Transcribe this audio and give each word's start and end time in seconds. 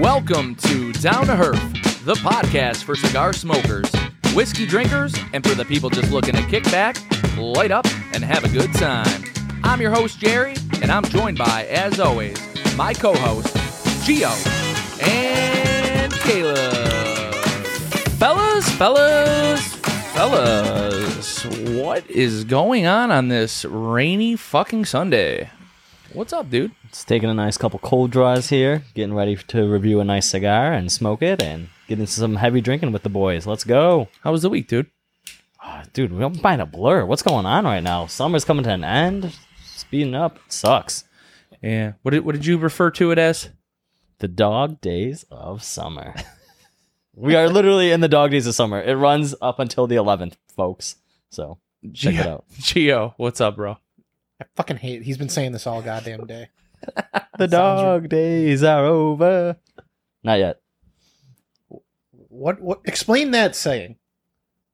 Welcome 0.00 0.56
to 0.56 0.92
Down 0.94 1.26
to 1.26 1.34
Herf, 1.34 2.04
the 2.04 2.14
podcast 2.14 2.82
for 2.82 2.96
cigar 2.96 3.32
smokers, 3.32 3.90
whiskey 4.34 4.66
drinkers, 4.66 5.14
and 5.32 5.46
for 5.46 5.54
the 5.54 5.64
people 5.64 5.88
just 5.88 6.10
looking 6.10 6.34
to 6.34 6.42
kick 6.46 6.64
back, 6.64 6.96
light 7.38 7.70
up, 7.70 7.86
and 8.12 8.24
have 8.24 8.44
a 8.44 8.48
good 8.48 8.72
time. 8.74 9.24
I'm 9.62 9.80
your 9.80 9.92
host, 9.92 10.18
Jerry, 10.18 10.56
and 10.82 10.90
I'm 10.90 11.04
joined 11.04 11.38
by, 11.38 11.66
as 11.70 12.00
always, 12.00 12.36
my 12.76 12.92
co 12.92 13.14
host, 13.14 13.54
Gio 14.04 14.32
and 15.00 16.12
Caleb. 16.12 17.34
Fellas, 18.18 18.68
fellas, 18.70 19.74
fellas, 20.12 21.44
what 21.70 22.10
is 22.10 22.44
going 22.44 22.86
on 22.86 23.12
on 23.12 23.28
this 23.28 23.64
rainy 23.64 24.34
fucking 24.34 24.86
Sunday? 24.86 25.50
What's 26.14 26.32
up, 26.32 26.48
dude? 26.48 26.70
It's 26.84 27.02
taking 27.02 27.28
a 27.28 27.34
nice 27.34 27.58
couple 27.58 27.80
cold 27.80 28.12
draws 28.12 28.48
here, 28.48 28.84
getting 28.94 29.16
ready 29.16 29.34
to 29.34 29.68
review 29.68 29.98
a 29.98 30.04
nice 30.04 30.30
cigar 30.30 30.72
and 30.72 30.90
smoke 30.92 31.22
it, 31.22 31.42
and 31.42 31.70
get 31.88 31.98
into 31.98 32.12
some 32.12 32.36
heavy 32.36 32.60
drinking 32.60 32.92
with 32.92 33.02
the 33.02 33.08
boys. 33.08 33.48
Let's 33.48 33.64
go, 33.64 34.06
How 34.20 34.30
was 34.30 34.42
the 34.42 34.48
week, 34.48 34.68
dude? 34.68 34.86
Ah, 35.60 35.82
dude. 35.92 36.12
We're 36.12 36.28
buying 36.28 36.60
a 36.60 36.66
blur. 36.66 37.04
What's 37.04 37.22
going 37.22 37.46
on 37.46 37.64
right 37.64 37.82
now? 37.82 38.06
Summer's 38.06 38.44
coming 38.44 38.62
to 38.62 38.70
an 38.70 38.84
end. 38.84 39.36
Speeding 39.64 40.14
up 40.14 40.38
sucks. 40.46 41.02
Yeah. 41.60 41.94
What 42.02 42.12
did, 42.12 42.24
what 42.24 42.36
did 42.36 42.46
you 42.46 42.58
refer 42.58 42.92
to 42.92 43.10
it 43.10 43.18
as? 43.18 43.48
The 44.20 44.28
dog 44.28 44.80
days 44.80 45.24
of 45.32 45.64
summer. 45.64 46.14
we 47.16 47.34
are 47.34 47.48
literally 47.48 47.90
in 47.90 48.02
the 48.02 48.08
dog 48.08 48.30
days 48.30 48.46
of 48.46 48.54
summer. 48.54 48.80
It 48.80 48.94
runs 48.94 49.34
up 49.42 49.58
until 49.58 49.88
the 49.88 49.96
11th, 49.96 50.34
folks. 50.54 50.94
So 51.30 51.58
check 51.92 52.14
it 52.14 52.24
out. 52.24 52.44
Gio, 52.60 53.14
what's 53.16 53.40
up, 53.40 53.56
bro? 53.56 53.78
I 54.40 54.44
fucking 54.56 54.78
hate. 54.78 55.02
He's 55.02 55.18
been 55.18 55.28
saying 55.28 55.52
this 55.52 55.66
all 55.66 55.82
goddamn 55.82 56.26
day. 56.26 56.48
The 57.38 57.48
dog 57.48 58.08
days 58.10 58.62
are 58.62 58.84
over. 58.84 59.56
Not 60.22 60.38
yet. 60.38 60.60
What? 62.28 62.60
What? 62.60 62.80
Explain 62.84 63.30
that 63.32 63.56
saying. 63.56 63.96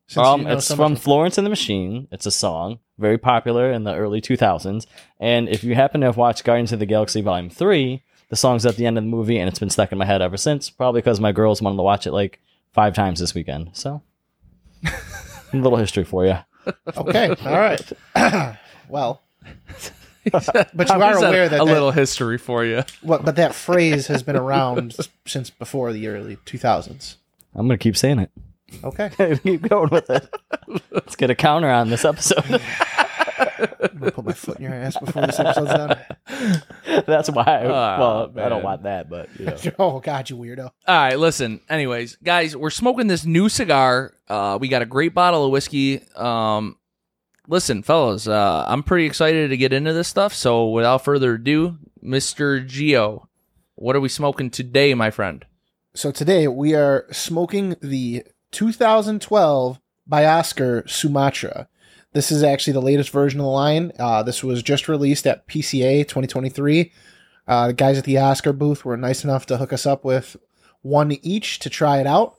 Since 0.09 0.27
Um, 0.27 0.41
you 0.43 0.47
know 0.49 0.53
it's 0.55 0.67
so 0.67 0.77
from 0.77 0.93
much- 0.93 1.03
Florence 1.03 1.39
and 1.39 1.47
the 1.47 1.51
Machine. 1.51 2.09
It's 2.11 2.27
a 2.27 2.31
song, 2.31 2.81
very 2.99 3.17
popular 3.17 3.71
in 3.73 3.85
the 3.85 3.95
early 3.95 4.21
2000s. 4.21 4.87
And 5.19 5.49
if 5.49 5.63
you 5.65 5.75
happen 5.75 6.01
to 6.01 6.07
have 6.09 6.17
watched 6.17 6.45
Guardians 6.45 6.73
of 6.73 6.81
the 6.81 6.87
Galaxy 6.87 7.21
Volume 7.21 7.49
3, 7.49 8.03
the 8.29 8.37
song's 8.37 8.67
at 8.67 8.77
the 8.77 8.87
end 8.87 8.99
of 8.99 9.05
the 9.05 9.09
movie, 9.11 9.39
and 9.39 9.49
it's 9.49 9.59
been 9.59 9.71
stuck 9.71 9.93
in 9.93 9.99
my 9.99 10.05
head 10.05 10.21
ever 10.21 10.37
since, 10.37 10.69
probably 10.69 11.01
because 11.01 11.21
my 11.21 11.33
girls 11.33 11.63
wanted 11.63 11.77
to 11.77 11.83
watch 11.83 12.07
it 12.07 12.13
like 12.13 12.41
five 12.73 12.93
times 12.95 13.21
this 13.21 13.35
weekend. 13.35 13.71
So, 13.73 14.03
a 14.85 15.57
little 15.57 15.79
history 15.79 16.05
for 16.05 16.27
you. 16.27 16.37
Okay. 16.97 17.29
All 17.45 17.59
right. 17.59 17.93
well, 18.89 19.23
but 20.33 20.89
you 20.89 20.95
are 20.95 21.17
aware 21.17 21.49
that, 21.49 21.61
a 21.61 21.65
that 21.65 21.65
little 21.65 21.91
history 21.91 22.39
for 22.39 22.65
you. 22.65 22.83
what? 23.03 23.25
But 23.25 23.37
that 23.37 23.55
phrase 23.55 24.07
has 24.09 24.23
been 24.23 24.37
around 24.37 24.97
since 25.27 25.51
before 25.51 25.93
the 25.93 26.09
early 26.09 26.37
2000s. 26.37 27.17
I'm 27.55 27.67
going 27.67 27.79
to 27.79 27.83
keep 27.83 27.97
saying 27.97 28.19
it. 28.19 28.31
Okay. 28.85 29.11
keep 29.43 29.63
going 29.69 29.91
with 29.91 30.11
it. 30.11 30.29
Let's 30.91 31.17
get 31.17 31.31
a 31.31 31.35
counter 31.35 31.69
on 31.69 31.91
this 31.91 32.05
episode. 32.05 32.61
I'm 33.41 33.99
gonna 33.99 34.11
put 34.13 34.25
my 34.25 34.33
foot 34.33 34.59
in 34.59 34.65
your 34.65 34.75
ass 34.75 34.97
before 34.99 35.27
this 35.27 35.39
episode's 35.39 35.71
done. 35.73 35.99
That's 37.07 37.31
why. 37.31 37.43
I, 37.45 37.65
Oh, 37.65 38.31
well, 38.35 38.45
I 38.45 38.49
don't 38.49 38.59
man. 38.59 38.63
want 38.63 38.83
that, 38.85 39.11
but 39.11 39.29
you 39.39 39.47
know. 39.47 39.57
Oh 39.79 40.01
God, 40.01 40.31
you 40.31 40.37
weirdo. 40.37 40.65
All 40.65 40.73
right, 40.87 41.19
listen. 41.19 41.61
Anyways, 41.69 42.17
guys, 42.23 42.57
we're 42.57 42.71
smoking 42.71 43.07
this 43.07 43.25
new 43.25 43.49
cigar. 43.49 44.15
Uh, 44.29 44.59
we 44.61 44.69
got 44.69 44.83
a 44.83 44.87
great 44.87 45.15
bottle 45.15 45.45
of 45.45 45.51
whiskey. 45.51 46.03
Um, 46.17 46.77
listen, 47.51 47.83
fellas, 47.83 48.27
uh, 48.27 48.65
I'm 48.67 48.83
pretty 48.83 49.05
excited 49.05 49.51
to 49.51 49.57
get 49.57 49.73
into 49.73 49.93
this 49.93 50.09
stuff. 50.09 50.33
So, 50.33 50.69
without 50.69 51.05
further 51.05 51.35
ado, 51.35 51.79
Mr. 52.03 52.67
Geo, 52.67 53.29
what 53.75 53.97
are 53.97 54.01
we 54.01 54.09
smoking 54.09 54.51
today, 54.51 54.95
my 54.95 55.11
friend? 55.11 55.45
So 55.93 56.13
today 56.13 56.47
we 56.47 56.75
are 56.75 57.07
smoking 57.11 57.75
the 57.83 58.25
2012 58.53 59.81
by 60.07 60.25
Oscar 60.25 60.85
Sumatra. 60.87 61.69
This 62.13 62.31
is 62.31 62.45
actually 62.45 62.75
the 62.75 62.83
latest 62.83 63.11
version 63.11 63.41
of 63.41 63.45
the 63.45 63.51
line. 63.51 63.93
Uh, 63.99 64.23
this 64.23 64.45
was 64.45 64.63
just 64.63 64.89
released 64.89 65.27
at 65.27 65.49
PCA 65.49 66.03
2023. 66.03 66.93
Uh, 67.49 67.67
the 67.69 67.73
guys 67.73 67.99
at 67.99 68.05
the 68.05 68.19
Oscar 68.19 68.53
booth 68.53 68.85
were 68.85 68.97
nice 68.97 69.25
enough 69.25 69.47
to 69.47 69.57
hook 69.57 69.73
us 69.73 69.85
up 69.85 70.05
with 70.05 70.37
one 70.83 71.13
each 71.23 71.59
to 71.59 71.69
try 71.69 71.99
it 71.99 72.07
out. 72.07 72.37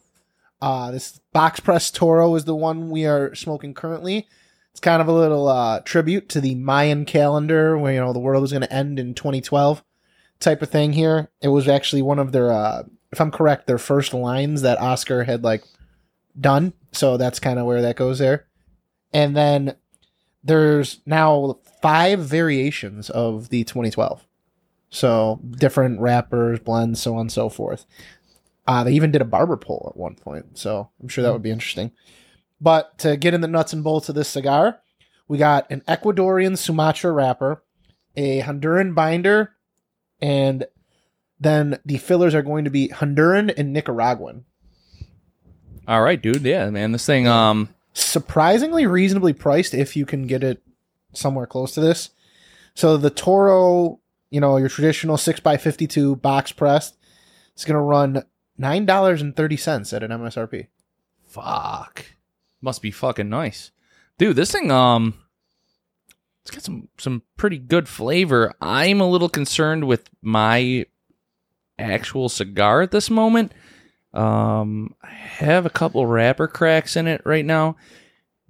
Uh, 0.61 0.91
this 0.91 1.19
box 1.33 1.59
press 1.59 1.91
Toro 1.91 2.35
is 2.35 2.45
the 2.45 2.55
one 2.55 2.89
we 2.89 3.05
are 3.05 3.35
smoking 3.35 3.73
currently. 3.73 4.27
It's 4.71 4.79
kind 4.79 5.01
of 5.01 5.07
a 5.07 5.13
little 5.13 5.47
uh, 5.47 5.81
tribute 5.81 6.29
to 6.29 6.41
the 6.41 6.55
Mayan 6.55 7.05
calendar, 7.05 7.77
where 7.77 7.93
you 7.93 7.99
know 7.99 8.13
the 8.13 8.19
world 8.19 8.41
was 8.41 8.51
going 8.51 8.61
to 8.61 8.73
end 8.73 8.99
in 8.99 9.13
2012, 9.13 9.83
type 10.39 10.61
of 10.61 10.69
thing. 10.69 10.93
Here, 10.93 11.29
it 11.41 11.49
was 11.49 11.67
actually 11.67 12.01
one 12.01 12.19
of 12.19 12.31
their, 12.31 12.51
uh, 12.51 12.83
if 13.11 13.19
I'm 13.19 13.31
correct, 13.31 13.67
their 13.67 13.77
first 13.77 14.13
lines 14.13 14.61
that 14.61 14.79
Oscar 14.79 15.23
had 15.23 15.43
like 15.43 15.63
done. 16.39 16.73
So 16.91 17.17
that's 17.17 17.39
kind 17.39 17.59
of 17.59 17.65
where 17.65 17.81
that 17.81 17.95
goes 17.95 18.19
there. 18.19 18.47
And 19.13 19.35
then 19.35 19.75
there's 20.43 21.01
now 21.05 21.59
five 21.81 22.19
variations 22.19 23.09
of 23.09 23.49
the 23.49 23.63
2012. 23.63 24.25
So 24.89 25.39
different 25.51 25.99
wrappers, 25.99 26.59
blends, 26.59 27.01
so 27.01 27.15
on 27.15 27.21
and 27.21 27.31
so 27.31 27.49
forth. 27.49 27.85
Uh, 28.67 28.83
they 28.83 28.93
even 28.93 29.11
did 29.11 29.21
a 29.21 29.25
barber 29.25 29.57
pole 29.57 29.87
at 29.89 29.97
one 29.97 30.15
point. 30.15 30.57
So 30.57 30.89
I'm 31.01 31.07
sure 31.07 31.23
that 31.23 31.33
would 31.33 31.41
be 31.41 31.51
interesting. 31.51 31.91
But 32.61 32.97
to 32.99 33.17
get 33.17 33.33
in 33.33 33.41
the 33.41 33.47
nuts 33.47 33.73
and 33.73 33.83
bolts 33.83 34.07
of 34.07 34.15
this 34.15 34.29
cigar, 34.29 34.79
we 35.27 35.39
got 35.39 35.69
an 35.71 35.81
Ecuadorian 35.87 36.57
Sumatra 36.57 37.11
wrapper, 37.11 37.63
a 38.15 38.41
Honduran 38.41 38.93
binder, 38.93 39.55
and 40.21 40.65
then 41.39 41.79
the 41.83 41.97
fillers 41.97 42.35
are 42.35 42.43
going 42.43 42.63
to 42.65 42.69
be 42.69 42.89
Honduran 42.89 43.51
and 43.57 43.73
Nicaraguan. 43.73 44.45
All 45.87 46.03
right, 46.03 46.21
dude. 46.21 46.43
Yeah, 46.43 46.69
man. 46.69 46.91
This 46.91 47.05
thing, 47.05 47.27
um, 47.27 47.69
surprisingly 47.93 48.85
reasonably 48.85 49.33
priced 49.33 49.73
if 49.73 49.95
you 49.95 50.05
can 50.05 50.27
get 50.27 50.43
it 50.43 50.61
somewhere 51.13 51.47
close 51.47 51.73
to 51.73 51.81
this. 51.81 52.11
So 52.75 52.95
the 52.95 53.09
Toro, 53.09 53.99
you 54.29 54.39
know, 54.39 54.57
your 54.57 54.69
traditional 54.69 55.17
6x52 55.17 56.21
box 56.21 56.51
pressed, 56.51 56.97
it's 57.53 57.65
going 57.65 57.75
to 57.75 57.81
run 57.81 58.23
$9.30 58.59 59.93
at 59.93 60.03
an 60.03 60.11
MSRP. 60.11 60.67
fuck, 61.27 62.05
must 62.61 62.81
be 62.81 62.91
fucking 62.91 63.29
nice, 63.29 63.71
dude. 64.17 64.35
This 64.35 64.51
thing, 64.51 64.71
um, 64.71 65.15
it's 66.41 66.51
got 66.51 66.63
some 66.63 66.87
some 66.97 67.23
pretty 67.37 67.57
good 67.57 67.87
flavor. 67.87 68.53
I'm 68.61 69.01
a 69.01 69.09
little 69.09 69.29
concerned 69.29 69.85
with 69.85 70.09
my 70.21 70.85
actual 71.77 72.29
cigar 72.29 72.81
at 72.81 72.91
this 72.91 73.09
moment. 73.09 73.53
Um, 74.13 74.95
I 75.01 75.09
have 75.09 75.65
a 75.65 75.69
couple 75.69 76.05
wrapper 76.05 76.47
cracks 76.47 76.95
in 76.95 77.07
it 77.07 77.21
right 77.25 77.45
now. 77.45 77.77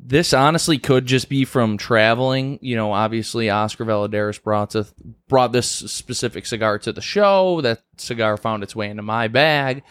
This 0.04 0.34
honestly 0.34 0.80
could 0.80 1.06
just 1.06 1.30
be 1.30 1.46
from 1.46 1.78
traveling. 1.78 2.58
You 2.62 2.76
know, 2.76 2.92
obviously 2.92 3.50
Oscar 3.50 3.86
Valladares 3.86 4.42
brought 4.42 4.72
to 4.72 4.88
brought 5.28 5.52
this 5.52 5.70
specific 5.70 6.48
cigar 6.48 6.80
to 6.80 6.92
the 6.92 7.02
show. 7.02 7.62
That 7.62 7.84
cigar 7.98 8.38
found 8.38 8.64
its 8.64 8.76
way 8.76 8.90
into 8.90 9.04
my 9.04 9.28
bag. 9.28 9.84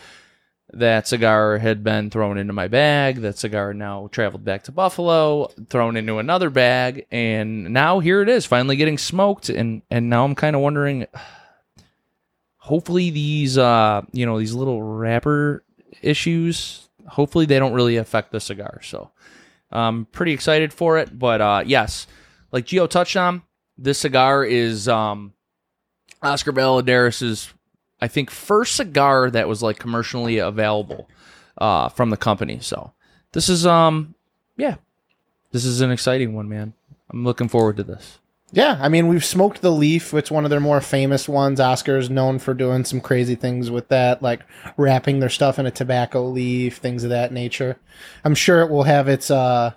That 0.73 1.09
cigar 1.09 1.59
had 1.59 1.83
been 1.83 2.11
thrown 2.11 2.39
into 2.39 2.53
my 2.53 2.69
bag. 2.69 3.17
That 3.17 3.39
cigar 3.39 3.75
now 3.75 4.09
traveled 4.13 4.45
back 4.45 4.65
to 4.65 4.73
Buffalo, 4.73 5.49
thrown 5.69 5.97
into 5.97 6.19
another 6.19 6.49
bag, 6.49 7.07
and 7.11 7.73
now 7.73 7.99
here 7.99 8.23
it 8.23 8.29
is, 8.29 8.47
finally 8.47 8.77
getting 8.77 8.99
smoked. 8.99 9.49
And 9.49 9.83
and 9.91 10.09
now 10.09 10.25
I'm 10.25 10.35
kind 10.35 10.55
of 10.57 10.63
wondering. 10.63 11.07
Hopefully 12.63 13.11
these, 13.11 13.57
uh, 13.59 14.03
you 14.13 14.27
know, 14.27 14.39
these 14.39 14.53
little 14.53 14.83
wrapper 14.83 15.65
issues. 16.03 16.89
Hopefully 17.09 17.47
they 17.47 17.59
don't 17.59 17.73
really 17.73 17.97
affect 17.97 18.31
the 18.31 18.39
cigar. 18.39 18.81
So 18.83 19.11
I'm 19.73 20.05
pretty 20.07 20.33
excited 20.33 20.73
for 20.73 20.99
it. 20.99 21.19
But 21.19 21.41
uh, 21.41 21.63
yes, 21.67 22.07
like 22.53 22.67
Geo 22.67 22.87
touched 22.87 23.17
on, 23.17 23.43
this 23.79 23.99
cigar 23.99 24.45
is 24.45 24.89
um, 24.89 25.33
Oscar 26.23 26.53
Valladares's, 26.53 27.53
I 28.01 28.09
think, 28.09 28.31
first 28.31 28.77
cigar 28.77 29.31
that 29.31 29.49
was 29.49 29.63
like 29.63 29.79
commercially 29.79 30.39
available 30.39 31.09
uh, 31.59 31.89
from 31.89 32.11
the 32.11 32.17
company. 32.17 32.59
So 32.61 32.93
this 33.33 33.49
is, 33.49 33.67
um, 33.67 34.15
yeah, 34.57 34.77
this 35.53 35.65
is 35.65 35.81
an 35.81 35.91
exciting 35.91 36.35
one, 36.35 36.49
man. 36.49 36.75
I'm 37.11 37.25
looking 37.25 37.49
forward 37.49 37.77
to 37.79 37.83
this. 37.83 38.19
Yeah, 38.53 38.79
I 38.81 38.89
mean, 38.89 39.07
we've 39.07 39.25
smoked 39.25 39.63
the 39.63 39.71
Leaf. 39.71 40.13
It's 40.13 40.31
one 40.31 40.43
of 40.45 40.51
their 40.51 40.59
more 40.59 40.81
famous 40.81 41.29
ones. 41.29 41.61
Oscar's 41.61 42.11
known 42.11 42.41
for 42.41 42.53
doing 42.53 42.85
some 42.85 43.01
crazy 43.01 43.37
things 43.37 43.71
with 43.71 43.89
that, 43.89 44.23
like 44.23 44.41
wrapping 44.77 45.21
their 45.21 45.29
stuff 45.29 45.61
in 45.61 45.67
a 45.67 45.71
tobacco 45.71 46.27
leaf, 46.27 46.79
things 46.79 47.05
of 47.05 47.11
that 47.11 47.33
nature. 47.33 47.77
I'm 48.25 48.35
sure 48.35 48.63
it 48.63 48.71
will 48.71 48.83
have 48.83 49.07
its 49.07 49.31
uh 49.31 49.75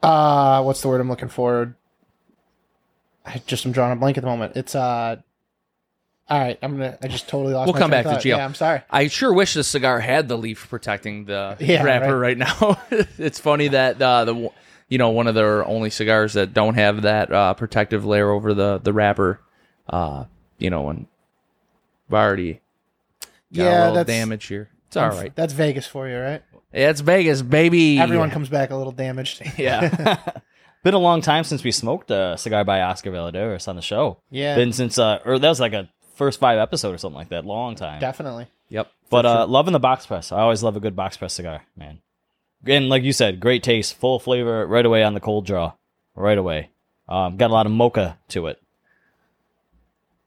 uh 0.00 0.62
what's 0.62 0.80
the 0.80 0.88
word 0.88 1.00
I'm 1.00 1.08
looking 1.08 1.28
for? 1.28 1.76
I 3.26 3.42
just 3.46 3.66
am 3.66 3.72
drawing 3.72 3.92
a 3.92 3.96
blank 3.96 4.16
at 4.16 4.20
the 4.20 4.30
moment. 4.30 4.56
It's 4.56 4.76
uh 4.76 5.16
all 6.28 6.38
right, 6.38 6.58
I'm 6.62 6.72
gonna. 6.72 6.98
I 7.02 7.08
just 7.08 7.28
totally 7.28 7.52
lost. 7.54 7.66
We'll 7.66 7.74
my 7.74 7.78
come 7.80 7.90
back 7.90 8.06
of 8.06 8.12
to 8.12 8.16
thought. 8.16 8.22
Gio. 8.24 8.36
Yeah, 8.36 8.44
I'm 8.44 8.54
sorry. 8.54 8.82
I 8.90 9.08
sure 9.08 9.32
wish 9.32 9.54
this 9.54 9.68
cigar 9.68 10.00
had 10.00 10.28
the 10.28 10.36
leaf 10.38 10.68
protecting 10.70 11.24
the 11.26 11.56
Yeah, 11.60 11.82
wrapper 11.82 12.18
right, 12.18 12.38
now. 12.38 12.78
it's 13.18 13.38
funny 13.38 13.68
that 13.68 14.00
uh, 14.00 14.24
the 14.24 14.50
you 14.88 14.98
know 14.98 15.10
one 15.10 15.26
of 15.26 15.34
their 15.34 15.64
only 15.66 15.90
cigars 15.90 16.34
that 16.34 16.54
don't 16.54 16.74
have 16.74 17.02
that 17.02 17.32
uh, 17.32 17.54
protective 17.54 18.04
layer 18.04 18.30
over 18.30 18.54
the 18.54 18.78
the 18.78 18.92
wrapper. 18.92 19.40
Uh, 19.88 20.24
you 20.58 20.70
know, 20.70 20.88
and 20.90 21.06
I've 22.08 22.14
already 22.14 22.60
got 23.52 23.62
Yeah, 23.64 23.78
a 23.78 23.80
little 23.80 23.94
that's 23.96 24.06
damage 24.06 24.46
here. 24.46 24.70
It's 24.86 24.96
all 24.96 25.08
right. 25.10 25.34
That's 25.34 25.52
Vegas 25.52 25.86
for 25.86 26.08
you, 26.08 26.18
right? 26.18 26.42
Yeah, 26.72 26.90
it's 26.90 27.00
Vegas, 27.00 27.42
baby. 27.42 27.98
Everyone 27.98 28.30
comes 28.30 28.48
back 28.48 28.70
a 28.70 28.76
little 28.76 28.92
damaged. 28.92 29.42
Yeah. 29.58 30.18
Been 30.84 30.94
a 30.94 30.98
long 30.98 31.20
time 31.20 31.44
since 31.44 31.62
we 31.62 31.70
smoked 31.70 32.10
a 32.10 32.36
cigar 32.36 32.64
by 32.64 32.80
Oscar 32.80 33.12
Valladares 33.12 33.68
on 33.68 33.76
the 33.76 33.82
show. 33.82 34.18
Yeah, 34.30 34.56
Been 34.56 34.72
since 34.72 34.98
uh, 34.98 35.20
or 35.24 35.38
that 35.38 35.48
was 35.48 35.60
like 35.60 35.72
a 35.74 35.88
first 36.22 36.38
five 36.40 36.58
episode 36.58 36.94
or 36.94 36.98
something 36.98 37.18
like 37.18 37.30
that. 37.30 37.44
Long 37.44 37.74
time. 37.74 38.00
definitely. 38.00 38.46
yep. 38.68 38.90
But 39.10 39.26
uh, 39.26 39.46
loving 39.46 39.72
the 39.72 39.80
box 39.80 40.06
press. 40.06 40.32
I 40.32 40.40
always 40.40 40.62
love 40.62 40.76
a 40.76 40.80
good 40.80 40.96
box 40.96 41.16
press 41.16 41.34
cigar, 41.34 41.62
man. 41.76 41.98
And 42.64 42.88
like 42.88 43.02
you 43.02 43.12
said, 43.12 43.40
great 43.40 43.62
taste, 43.62 43.94
full 43.96 44.18
flavor 44.18 44.66
right 44.66 44.86
away 44.86 45.02
on 45.02 45.14
the 45.14 45.20
cold 45.20 45.44
draw, 45.46 45.72
right 46.14 46.38
away. 46.38 46.70
Um, 47.08 47.36
got 47.36 47.50
a 47.50 47.52
lot 47.52 47.66
of 47.66 47.72
mocha 47.72 48.18
to 48.28 48.46
it. 48.46 48.62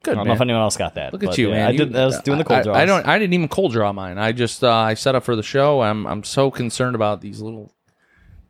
Good, 0.03 0.11
I 0.11 0.15
don't 0.15 0.17
man. 0.25 0.27
know 0.27 0.33
if 0.35 0.41
anyone 0.41 0.61
else 0.61 0.77
got 0.77 0.95
that. 0.95 1.13
Look 1.13 1.23
at 1.23 1.37
you, 1.37 1.47
yeah, 1.49 1.55
man. 1.55 1.67
I 1.67 1.71
You- 1.71 1.77
did. 1.79 1.95
I 1.95 2.05
was 2.05 2.19
doing 2.21 2.37
the 2.37 2.43
cold 2.43 2.59
I- 2.59 2.63
draws. 2.63 2.77
I, 2.77 2.85
don't. 2.85 3.07
I 3.07 3.17
didn't 3.17 3.33
even 3.33 3.47
cold 3.47 3.71
draw 3.71 3.91
mine. 3.93 4.17
I 4.19 4.33
just 4.33 4.63
uh, 4.63 4.71
I 4.71 4.93
set 4.93 5.15
up 5.15 5.23
for 5.23 5.35
the 5.35 5.41
show. 5.43 5.81
I'm 5.81 6.05
I'm 6.05 6.23
so 6.23 6.51
concerned 6.51 6.93
about 6.95 7.21
these 7.21 7.41
little 7.41 7.71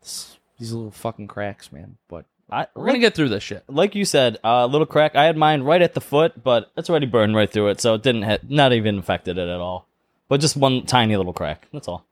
these 0.01 0.71
little 0.73 0.91
fucking 0.91 1.27
cracks, 1.27 1.71
man. 1.71 1.97
But 2.09 2.25
I, 2.49 2.67
we're 2.75 2.85
gonna 2.85 2.99
get 2.99 3.15
through 3.15 3.29
this 3.29 3.43
shit. 3.43 3.63
like 3.67 3.95
you 3.95 4.05
said, 4.05 4.37
a 4.43 4.47
uh, 4.47 4.67
little 4.67 4.85
crack. 4.85 5.15
I 5.15 5.25
had 5.25 5.37
mine 5.37 5.63
right 5.63 5.81
at 5.81 5.93
the 5.93 6.01
foot, 6.01 6.43
but 6.43 6.71
it's 6.77 6.89
already 6.89 7.07
burned 7.07 7.35
right 7.35 7.51
through 7.51 7.69
it, 7.69 7.81
so 7.81 7.95
it 7.95 8.03
didn't 8.03 8.23
hit, 8.23 8.49
not 8.49 8.73
even 8.73 8.99
affected 8.99 9.37
it 9.37 9.49
at 9.49 9.59
all. 9.59 9.87
But 10.27 10.41
just 10.41 10.55
one 10.55 10.85
tiny 10.85 11.15
little 11.17 11.33
crack. 11.33 11.67
That's 11.73 11.87
all. 11.87 12.05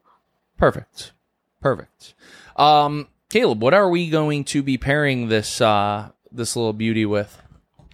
Perfect. 0.56 1.12
Perfect. 1.60 2.14
Um, 2.56 3.08
Caleb, 3.30 3.62
what 3.62 3.74
are 3.74 3.88
we 3.88 4.10
going 4.10 4.44
to 4.44 4.62
be 4.62 4.78
pairing 4.78 5.28
this 5.28 5.60
uh 5.60 6.10
this 6.30 6.56
little 6.56 6.72
beauty 6.72 7.06
with? 7.06 7.40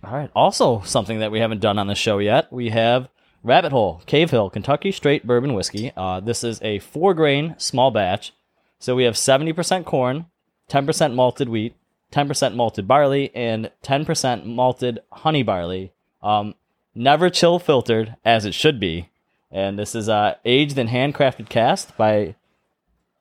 All 0.03 0.13
right. 0.13 0.31
Also, 0.35 0.81
something 0.81 1.19
that 1.19 1.31
we 1.31 1.41
haven't 1.41 1.61
done 1.61 1.79
on 1.79 1.87
the 1.87 1.95
show 1.95 2.19
yet, 2.19 2.51
we 2.51 2.71
have 2.71 3.09
Rabbit 3.43 3.73
Hole 3.73 4.03
Cavehill 4.07 4.53
Kentucky 4.53 4.93
Straight 4.93 5.27
Bourbon 5.27 5.55
Whiskey. 5.55 5.93
Uh, 5.97 6.21
this 6.21 6.43
is 6.43 6.61
a 6.63 6.79
four 6.79 7.15
grain 7.15 7.55
small 7.59 7.91
batch. 7.91 8.33
So 8.79 8.97
we 8.97 9.05
have 9.05 9.15
70% 9.15 9.85
corn, 9.85 10.25
10% 10.71 11.15
malted 11.15 11.51
wheat, 11.51 11.77
10% 12.13 12.55
malted 12.55 12.89
barley, 12.89 13.31
and 13.35 13.71
10% 13.83 14.45
malted 14.45 15.01
honey 15.13 15.43
barley. 15.43 15.93
Um, 16.23 16.55
never 16.95 17.31
chill 17.31 17.59
filtered, 17.59 18.17
as 18.25 18.45
it 18.45 18.55
should 18.55 18.81
be. 18.81 19.09
And 19.51 19.79
this 19.79 19.95
is 19.95 20.09
uh, 20.09 20.35
aged 20.45 20.79
and 20.79 20.89
handcrafted 20.89 21.49
cast 21.49 21.97
by 21.97 22.37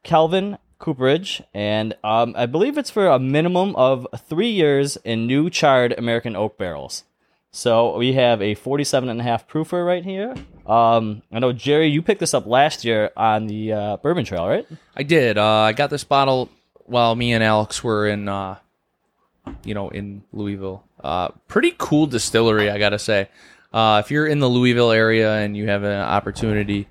Kelvin 0.03 0.57
Cooperage, 0.77 1.41
and 1.53 1.95
um, 2.03 2.33
I 2.38 2.45
believe 2.45 2.77
it's 2.77 2.89
for 2.89 3.07
a 3.07 3.19
minimum 3.19 3.75
of 3.75 4.07
three 4.18 4.50
years 4.50 4.97
in 5.03 5.27
new 5.27 5.50
charred 5.50 5.94
American 5.97 6.35
oak 6.35 6.57
barrels. 6.57 7.03
So 7.51 7.97
we 7.97 8.13
have 8.13 8.42
a 8.42 8.56
47 8.56 9.09
and 9.09 9.19
a 9.19 9.24
half 9.24 9.47
proofer 9.47 9.85
right 9.85 10.06
here. 10.06 10.35
Um, 10.65 11.24
I 11.31 11.39
know 11.39 11.51
Jerry, 11.51 11.88
you 11.88 12.01
picked 12.01 12.19
this 12.19 12.33
up 12.33 12.45
last 12.45 12.85
year 12.85 13.12
on 13.18 13.47
the 13.47 13.74
uh, 13.74 13.97
Bourbon 13.97 14.24
Trail, 14.24 14.47
right? 14.47 14.68
I 14.95 15.03
did. 15.03 15.38
Uh, 15.38 15.45
I 15.45 15.74
got 15.74 15.89
this 15.89 16.03
bottle 16.03 16.50
while 16.85 17.15
me 17.15 17.33
and 17.33 17.44
Alex 17.44 17.83
were 17.83 18.07
in, 18.07 18.30
uh, 18.30 18.57
you 19.63 19.73
know, 19.73 19.89
in 19.89 20.23
Louisville. 20.33 20.83
Uh, 21.03 21.29
pretty 21.47 21.73
cool 21.77 22.07
distillery, 22.07 22.69
I 22.69 22.77
gotta 22.77 22.99
say. 22.99 23.29
Uh, 23.73 24.01
if 24.03 24.09
you're 24.11 24.27
in 24.27 24.39
the 24.39 24.47
Louisville 24.49 24.91
area 24.91 25.33
and 25.35 25.55
you 25.55 25.67
have 25.67 25.83
an 25.83 25.99
opportunity 26.01 26.87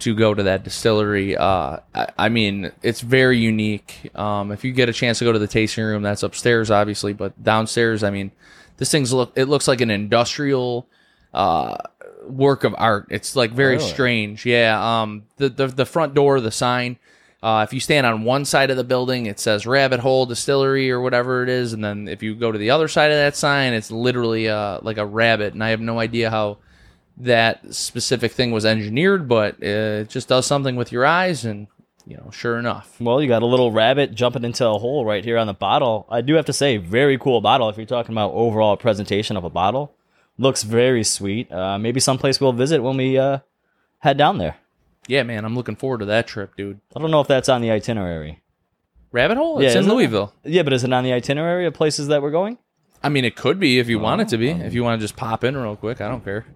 to 0.00 0.14
go 0.14 0.34
to 0.34 0.42
that 0.42 0.62
distillery, 0.64 1.36
uh, 1.36 1.78
I, 1.94 2.08
I 2.18 2.28
mean, 2.28 2.70
it's 2.82 3.00
very 3.00 3.38
unique. 3.38 4.10
Um, 4.14 4.52
if 4.52 4.62
you 4.64 4.72
get 4.72 4.88
a 4.88 4.92
chance 4.92 5.18
to 5.20 5.24
go 5.24 5.32
to 5.32 5.38
the 5.38 5.46
tasting 5.46 5.84
room, 5.84 6.02
that's 6.02 6.22
upstairs, 6.22 6.70
obviously, 6.70 7.12
but 7.12 7.42
downstairs, 7.42 8.02
I 8.02 8.10
mean, 8.10 8.30
this 8.76 8.90
thing's 8.90 9.12
look. 9.12 9.32
It 9.36 9.46
looks 9.46 9.68
like 9.68 9.80
an 9.80 9.90
industrial 9.90 10.86
uh, 11.32 11.76
work 12.26 12.64
of 12.64 12.74
art. 12.76 13.06
It's 13.10 13.36
like 13.36 13.52
very 13.52 13.76
Really? 13.76 13.88
strange. 13.88 14.44
Yeah. 14.44 15.02
Um. 15.02 15.24
The, 15.36 15.48
the 15.48 15.66
the 15.68 15.86
front 15.86 16.14
door, 16.14 16.40
the 16.40 16.50
sign. 16.50 16.98
Uh, 17.42 17.66
if 17.66 17.72
you 17.72 17.80
stand 17.80 18.06
on 18.06 18.22
one 18.22 18.44
side 18.44 18.70
of 18.70 18.76
the 18.76 18.84
building, 18.84 19.26
it 19.26 19.40
says 19.40 19.66
Rabbit 19.66 19.98
Hole 19.98 20.26
Distillery 20.26 20.90
or 20.90 21.00
whatever 21.00 21.42
it 21.42 21.48
is, 21.48 21.72
and 21.72 21.84
then 21.84 22.06
if 22.06 22.22
you 22.22 22.36
go 22.36 22.52
to 22.52 22.58
the 22.58 22.70
other 22.70 22.86
side 22.86 23.10
of 23.10 23.16
that 23.16 23.34
sign, 23.34 23.72
it's 23.72 23.90
literally 23.90 24.48
uh, 24.48 24.78
like 24.82 24.98
a 24.98 25.06
rabbit. 25.06 25.52
And 25.52 25.64
I 25.64 25.70
have 25.70 25.80
no 25.80 25.98
idea 25.98 26.30
how 26.30 26.58
that 27.16 27.74
specific 27.74 28.32
thing 28.32 28.52
was 28.52 28.64
engineered, 28.64 29.28
but 29.28 29.60
it 29.60 30.08
just 30.08 30.28
does 30.28 30.46
something 30.46 30.76
with 30.76 30.92
your 30.92 31.04
eyes, 31.04 31.44
and 31.44 31.66
you 32.06 32.16
know, 32.16 32.30
sure 32.32 32.58
enough, 32.58 32.96
Well, 33.00 33.22
you 33.22 33.28
got 33.28 33.42
a 33.42 33.46
little 33.46 33.70
rabbit 33.70 34.14
jumping 34.14 34.44
into 34.44 34.66
a 34.66 34.78
hole 34.78 35.04
right 35.04 35.24
here 35.24 35.38
on 35.38 35.46
the 35.46 35.54
bottle. 35.54 36.06
I 36.10 36.20
do 36.20 36.34
have 36.34 36.46
to 36.46 36.52
say, 36.52 36.76
very 36.76 37.18
cool 37.18 37.40
bottle. 37.40 37.68
If 37.68 37.76
you're 37.76 37.86
talking 37.86 38.12
about 38.12 38.32
overall 38.32 38.76
presentation 38.76 39.36
of 39.36 39.44
a 39.44 39.50
bottle, 39.50 39.94
looks 40.38 40.62
very 40.62 41.04
sweet. 41.04 41.50
Uh, 41.52 41.78
maybe 41.78 42.00
someplace 42.00 42.40
we'll 42.40 42.52
visit 42.52 42.82
when 42.82 42.96
we 42.96 43.18
uh, 43.18 43.38
head 43.98 44.16
down 44.16 44.38
there. 44.38 44.56
Yeah, 45.06 45.22
man, 45.22 45.44
I'm 45.44 45.54
looking 45.54 45.76
forward 45.76 45.98
to 45.98 46.06
that 46.06 46.26
trip, 46.26 46.56
dude. 46.56 46.80
I 46.94 47.00
don't 47.00 47.10
know 47.10 47.20
if 47.20 47.28
that's 47.28 47.48
on 47.48 47.60
the 47.60 47.70
itinerary. 47.70 48.42
Rabbit 49.10 49.36
Hole? 49.36 49.58
It's 49.58 49.64
Yeah, 49.74 49.80
in 49.80 49.84
isn't 49.84 49.90
it? 49.90 49.94
Louisville. 49.94 50.34
Yeah, 50.44 50.62
but 50.62 50.72
is 50.72 50.84
it 50.84 50.92
on 50.92 51.04
the 51.04 51.12
itinerary 51.12 51.66
of 51.66 51.74
places 51.74 52.08
that 52.08 52.22
we're 52.22 52.30
going? 52.30 52.58
I 53.02 53.08
mean, 53.08 53.24
it 53.24 53.36
could 53.36 53.58
be 53.58 53.78
if 53.78 53.88
you 53.88 53.98
want 53.98 54.20
it 54.20 54.28
to 54.28 54.38
be. 54.38 54.50
If 54.50 54.74
you 54.74 54.84
want 54.84 55.00
to 55.00 55.04
just 55.04 55.16
pop 55.16 55.44
in 55.44 55.56
real 55.56 55.76
quick, 55.76 56.00
I 56.00 56.08
don't 56.08 56.24
care. 56.24 56.46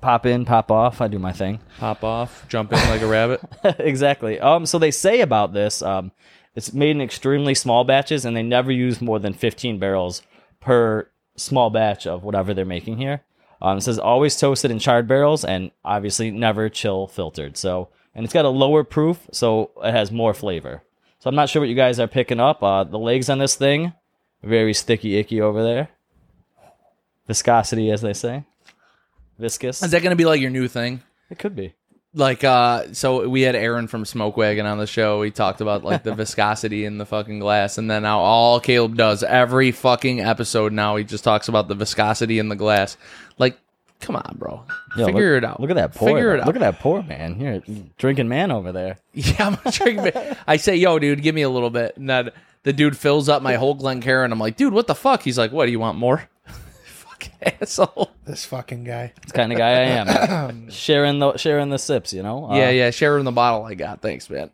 Pop 0.00 0.26
in, 0.26 0.44
pop 0.44 0.70
off. 0.70 1.00
I 1.00 1.08
do 1.08 1.18
my 1.18 1.32
thing. 1.32 1.60
Pop 1.78 2.02
off, 2.02 2.46
jump 2.48 2.72
in 2.72 2.78
like 2.88 3.02
a 3.02 3.06
rabbit. 3.06 3.40
exactly. 3.78 4.40
Um, 4.40 4.64
so 4.66 4.78
they 4.78 4.90
say 4.90 5.20
about 5.20 5.52
this, 5.52 5.82
um, 5.82 6.12
it's 6.54 6.72
made 6.72 6.90
in 6.90 7.00
extremely 7.00 7.54
small 7.54 7.84
batches, 7.84 8.24
and 8.24 8.36
they 8.36 8.42
never 8.42 8.72
use 8.72 9.00
more 9.00 9.18
than 9.18 9.32
15 9.32 9.78
barrels 9.78 10.22
per 10.60 11.08
small 11.36 11.70
batch 11.70 12.06
of 12.06 12.24
whatever 12.24 12.52
they're 12.54 12.64
making 12.64 12.98
here. 12.98 13.22
Um, 13.62 13.78
it 13.78 13.82
says 13.82 13.98
always 13.98 14.36
toasted 14.36 14.72
in 14.72 14.80
charred 14.80 15.06
barrels, 15.06 15.44
and 15.44 15.70
obviously 15.84 16.32
never 16.32 16.68
chill 16.68 17.06
filtered. 17.06 17.56
So, 17.56 17.90
and 18.12 18.24
it's 18.24 18.34
got 18.34 18.44
a 18.44 18.48
lower 18.50 18.82
proof, 18.82 19.28
so 19.30 19.70
it 19.84 19.92
has 19.92 20.10
more 20.10 20.34
flavor. 20.34 20.82
So 21.20 21.30
I'm 21.30 21.36
not 21.36 21.48
sure 21.48 21.62
what 21.62 21.68
you 21.68 21.76
guys 21.76 22.00
are 22.00 22.08
picking 22.08 22.40
up. 22.40 22.60
Uh, 22.60 22.82
the 22.82 22.98
legs 22.98 23.30
on 23.30 23.38
this 23.38 23.54
thing, 23.54 23.92
very 24.42 24.74
sticky, 24.74 25.16
icky 25.16 25.40
over 25.40 25.62
there. 25.62 25.88
Viscosity, 27.28 27.92
as 27.92 28.00
they 28.00 28.12
say. 28.12 28.44
Viscous. 29.38 29.80
Is 29.80 29.92
that 29.92 30.02
going 30.02 30.10
to 30.10 30.16
be 30.16 30.24
like 30.24 30.40
your 30.40 30.50
new 30.50 30.66
thing? 30.66 31.00
It 31.30 31.38
could 31.38 31.54
be. 31.54 31.74
Like, 32.14 32.44
uh, 32.44 32.92
so 32.92 33.26
we 33.26 33.40
had 33.42 33.54
Aaron 33.56 33.88
from 33.88 34.04
Smoke 34.04 34.36
Wagon 34.36 34.66
on 34.66 34.76
the 34.76 34.86
show. 34.86 35.22
He 35.22 35.30
talked 35.30 35.62
about 35.62 35.82
like 35.82 36.02
the 36.02 36.14
viscosity 36.14 36.84
in 36.84 36.98
the 36.98 37.06
fucking 37.06 37.38
glass, 37.38 37.78
and 37.78 37.90
then 37.90 38.02
now 38.02 38.18
all 38.20 38.60
Caleb 38.60 38.96
does 38.96 39.22
every 39.22 39.72
fucking 39.72 40.20
episode 40.20 40.72
now 40.72 40.96
he 40.96 41.04
just 41.04 41.24
talks 41.24 41.48
about 41.48 41.68
the 41.68 41.74
viscosity 41.74 42.38
in 42.38 42.50
the 42.50 42.56
glass. 42.56 42.98
Like, 43.38 43.58
come 44.00 44.16
on, 44.16 44.36
bro, 44.38 44.62
Yo, 44.94 45.06
figure 45.06 45.34
look- 45.34 45.42
it 45.42 45.46
out. 45.46 45.60
Look 45.60 45.70
at 45.70 45.76
that 45.76 45.94
pour. 45.94 46.08
Figure 46.08 46.34
it 46.34 46.40
out. 46.40 46.46
Look 46.46 46.56
at 46.56 46.60
that 46.60 46.80
pour, 46.80 47.02
man. 47.02 47.34
Here, 47.36 47.62
drinking 47.96 48.28
man 48.28 48.50
over 48.50 48.72
there. 48.72 48.98
Yeah, 49.14 49.46
I'm 49.46 49.58
a 49.64 49.70
drinking. 49.70 50.10
man. 50.14 50.36
I 50.46 50.56
say, 50.58 50.76
yo, 50.76 50.98
dude, 50.98 51.22
give 51.22 51.34
me 51.34 51.42
a 51.42 51.48
little 51.50 51.70
bit. 51.70 51.96
And 51.96 52.10
then 52.10 52.30
the 52.62 52.72
dude 52.74 52.96
fills 52.96 53.28
up 53.30 53.42
my 53.42 53.54
whole 53.54 53.74
Glencairn. 53.74 54.32
I'm 54.32 54.38
like, 54.38 54.56
dude, 54.56 54.72
what 54.74 54.86
the 54.86 54.94
fuck? 54.94 55.22
He's 55.22 55.38
like, 55.38 55.50
what? 55.52 55.64
Do 55.66 55.72
you 55.72 55.80
want 55.80 55.96
more? 55.98 56.28
Fucking 57.44 57.58
asshole. 57.62 58.10
This 58.24 58.44
fucking 58.44 58.84
guy. 58.84 59.12
It's 59.22 59.32
kind 59.32 59.52
of 59.52 59.58
guy 59.58 59.70
I 59.70 59.82
am. 60.48 60.70
sharing 60.70 61.18
the 61.18 61.36
sharing 61.36 61.70
the 61.70 61.78
sips, 61.78 62.12
you 62.12 62.22
know. 62.22 62.50
Uh, 62.50 62.56
yeah, 62.56 62.70
yeah. 62.70 62.90
Share 62.90 63.18
in 63.18 63.24
the 63.24 63.32
bottle 63.32 63.64
I 63.64 63.74
got. 63.74 64.00
Thanks, 64.00 64.28
man. 64.30 64.50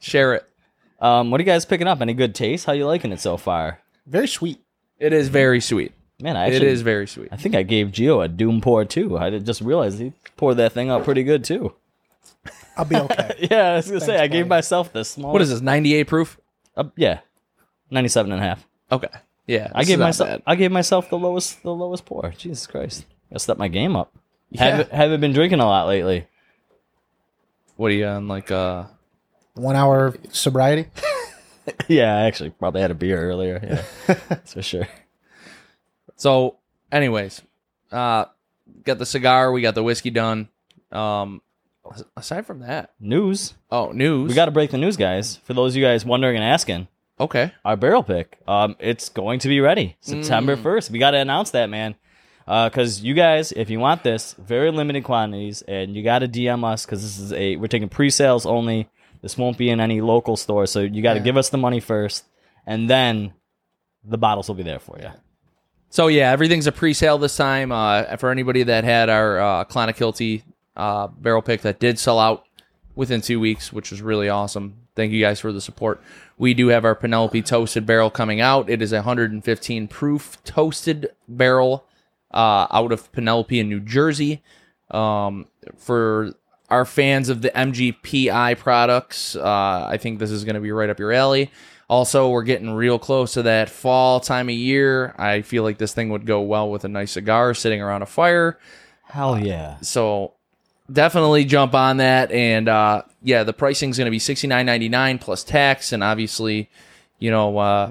Share 0.00 0.34
it. 0.34 0.44
Um, 1.00 1.30
what 1.30 1.40
are 1.40 1.42
you 1.42 1.46
guys 1.46 1.64
picking 1.64 1.86
up? 1.86 2.00
Any 2.00 2.14
good 2.14 2.34
taste? 2.34 2.66
How 2.66 2.72
you 2.72 2.86
liking 2.86 3.12
it 3.12 3.20
so 3.20 3.36
far? 3.36 3.80
Very 4.06 4.28
sweet. 4.28 4.60
It 4.98 5.12
is 5.12 5.28
very 5.28 5.60
sweet. 5.60 5.92
Man, 6.20 6.36
I 6.36 6.46
actually, 6.46 6.66
is 6.66 6.82
very 6.82 7.06
sweet. 7.06 7.28
I 7.30 7.36
think 7.36 7.54
I 7.54 7.62
gave 7.62 7.88
Gio 7.88 8.24
a 8.24 8.26
Doom 8.26 8.60
pour 8.60 8.84
too. 8.84 9.16
I 9.16 9.30
did 9.30 9.46
just 9.46 9.60
realized 9.60 10.00
he 10.00 10.12
poured 10.36 10.56
that 10.56 10.72
thing 10.72 10.90
out 10.90 11.04
pretty 11.04 11.22
good 11.22 11.44
too. 11.44 11.74
I'll 12.76 12.84
be 12.84 12.96
okay. 12.96 13.46
Yeah, 13.50 13.72
I 13.72 13.76
was 13.76 13.86
gonna 13.86 14.00
say 14.00 14.06
Thanks, 14.06 14.22
I 14.22 14.26
gave 14.26 14.48
buddy. 14.48 14.58
myself 14.58 14.92
the 14.92 15.04
small. 15.04 15.32
What 15.32 15.42
is 15.42 15.50
this? 15.50 15.60
98 15.60 16.04
proof? 16.04 16.40
Uh, 16.76 16.84
yeah, 16.96 17.20
97 17.90 18.32
and 18.32 18.40
a 18.40 18.44
half. 18.44 18.66
Okay. 18.90 19.08
Yeah. 19.48 19.72
I 19.74 19.82
gave 19.82 19.98
myself. 19.98 20.28
bad. 20.30 20.42
I 20.46 20.54
gave 20.54 20.70
myself 20.70 21.10
the 21.10 21.18
lowest. 21.18 21.62
The 21.64 21.74
lowest 21.74 22.04
pour. 22.06 22.32
Jesus 22.38 22.66
Christ! 22.68 23.04
I 23.34 23.38
stepped 23.38 23.58
my 23.58 23.66
game 23.68 23.96
up. 23.96 24.12
Yeah. 24.50 24.64
Haven't, 24.64 24.92
haven't 24.92 25.20
been 25.20 25.32
drinking 25.32 25.58
a 25.60 25.66
lot 25.66 25.88
lately. 25.88 26.26
What 27.76 27.90
are 27.90 27.94
you 27.94 28.06
on? 28.06 28.28
Like, 28.28 28.50
uh, 28.50 28.84
One 29.54 29.74
hour 29.76 30.14
sobriety. 30.30 30.86
yeah, 31.88 32.14
I 32.16 32.20
actually 32.26 32.50
probably 32.50 32.80
had 32.80 32.90
a 32.90 32.94
beer 32.94 33.20
earlier. 33.20 33.60
Yeah, 34.08 34.14
that's 34.28 34.54
for 34.54 34.62
sure. 34.62 34.86
so, 36.16 36.56
anyways, 36.92 37.42
uh, 37.92 38.26
got 38.84 38.98
the 38.98 39.06
cigar. 39.06 39.50
We 39.52 39.62
got 39.62 39.74
the 39.74 39.82
whiskey 39.82 40.10
done. 40.10 40.48
Um, 40.92 41.42
aside 42.16 42.46
from 42.46 42.60
that, 42.60 42.92
News. 43.00 43.54
oh, 43.70 43.92
news. 43.92 44.28
We 44.28 44.34
got 44.34 44.46
to 44.46 44.50
break 44.50 44.70
the 44.70 44.78
news, 44.78 44.96
guys. 44.96 45.36
For 45.44 45.54
those 45.54 45.72
of 45.72 45.76
you 45.76 45.84
guys 45.84 46.04
wondering 46.04 46.36
and 46.36 46.44
asking, 46.44 46.88
okay. 47.20 47.52
our 47.64 47.76
barrel 47.76 48.02
pick, 48.02 48.38
um, 48.46 48.76
it's 48.78 49.08
going 49.08 49.38
to 49.40 49.48
be 49.48 49.60
ready 49.60 49.96
September 50.00 50.56
Mm. 50.56 50.62
first. 50.62 50.90
We 50.90 50.98
got 50.98 51.12
to 51.12 51.18
announce 51.18 51.50
that, 51.50 51.68
man. 51.70 51.94
Because 52.46 53.02
you 53.02 53.12
guys, 53.12 53.52
if 53.52 53.68
you 53.68 53.78
want 53.78 54.02
this, 54.02 54.34
very 54.38 54.70
limited 54.70 55.04
quantities, 55.04 55.60
and 55.68 55.94
you 55.94 56.02
got 56.02 56.20
to 56.20 56.28
DM 56.28 56.64
us 56.64 56.86
because 56.86 57.02
this 57.02 57.18
is 57.18 57.30
a 57.34 57.56
we're 57.56 57.66
taking 57.66 57.90
pre-sales 57.90 58.46
only. 58.46 58.88
This 59.20 59.36
won't 59.36 59.58
be 59.58 59.68
in 59.68 59.80
any 59.80 60.00
local 60.00 60.34
store, 60.36 60.64
so 60.66 60.80
you 60.80 61.02
got 61.02 61.12
to 61.14 61.18
Yeah. 61.18 61.24
give 61.24 61.36
us 61.36 61.50
the 61.50 61.58
money 61.58 61.78
first, 61.80 62.24
and 62.66 62.88
then 62.88 63.34
the 64.02 64.16
bottles 64.16 64.48
will 64.48 64.54
be 64.54 64.62
there 64.62 64.78
for 64.78 64.96
you. 64.98 65.10
So 65.90 66.06
yeah, 66.06 66.30
everything's 66.30 66.66
a 66.66 66.72
pre-sale 66.72 67.18
this 67.18 67.36
time. 67.36 67.70
Uh, 67.70 68.16
for 68.16 68.30
anybody 68.30 68.62
that 68.62 68.84
had 68.84 69.10
our 69.10 69.38
uh, 69.38 69.64
Clonakilty 69.66 70.42
uh, 70.76 71.08
barrel 71.08 71.42
pick 71.42 71.60
that 71.62 71.78
did 71.80 71.98
sell 71.98 72.18
out 72.18 72.44
within 72.94 73.20
two 73.20 73.40
weeks, 73.40 73.72
which 73.74 73.90
was 73.90 74.00
really 74.00 74.28
awesome. 74.30 74.74
Thank 74.98 75.12
you 75.12 75.20
guys 75.20 75.38
for 75.38 75.52
the 75.52 75.60
support. 75.60 76.00
We 76.38 76.54
do 76.54 76.66
have 76.68 76.84
our 76.84 76.96
Penelope 76.96 77.40
toasted 77.42 77.86
barrel 77.86 78.10
coming 78.10 78.40
out. 78.40 78.68
It 78.68 78.82
is 78.82 78.92
a 78.92 78.96
115 78.96 79.86
proof 79.86 80.42
toasted 80.42 81.10
barrel 81.28 81.84
uh, 82.34 82.66
out 82.68 82.90
of 82.90 83.12
Penelope 83.12 83.60
in 83.60 83.68
New 83.68 83.78
Jersey. 83.78 84.42
Um, 84.90 85.46
for 85.76 86.34
our 86.68 86.84
fans 86.84 87.28
of 87.28 87.42
the 87.42 87.50
MGPI 87.50 88.58
products, 88.58 89.36
uh, 89.36 89.86
I 89.88 89.98
think 89.98 90.18
this 90.18 90.32
is 90.32 90.42
going 90.42 90.56
to 90.56 90.60
be 90.60 90.72
right 90.72 90.90
up 90.90 90.98
your 90.98 91.12
alley. 91.12 91.52
Also, 91.88 92.28
we're 92.30 92.42
getting 92.42 92.70
real 92.70 92.98
close 92.98 93.34
to 93.34 93.42
that 93.42 93.70
fall 93.70 94.18
time 94.18 94.48
of 94.48 94.56
year. 94.56 95.14
I 95.16 95.42
feel 95.42 95.62
like 95.62 95.78
this 95.78 95.94
thing 95.94 96.08
would 96.08 96.26
go 96.26 96.40
well 96.40 96.68
with 96.72 96.82
a 96.82 96.88
nice 96.88 97.12
cigar 97.12 97.54
sitting 97.54 97.80
around 97.80 98.02
a 98.02 98.06
fire. 98.06 98.58
Hell 99.04 99.38
yeah. 99.38 99.76
So 99.80 100.32
definitely 100.90 101.44
jump 101.44 101.74
on 101.74 101.98
that. 101.98 102.30
And 102.32 102.68
uh, 102.68 103.02
yeah, 103.22 103.44
the 103.44 103.52
pricing 103.52 103.90
is 103.90 103.98
going 103.98 104.06
to 104.06 104.10
be 104.10 104.18
sixty 104.18 104.46
nine 104.46 104.66
ninety 104.66 104.88
nine 104.88 105.18
plus 105.18 105.44
tax. 105.44 105.92
And 105.92 106.02
obviously, 106.02 106.70
you 107.18 107.30
know, 107.30 107.58
uh, 107.58 107.90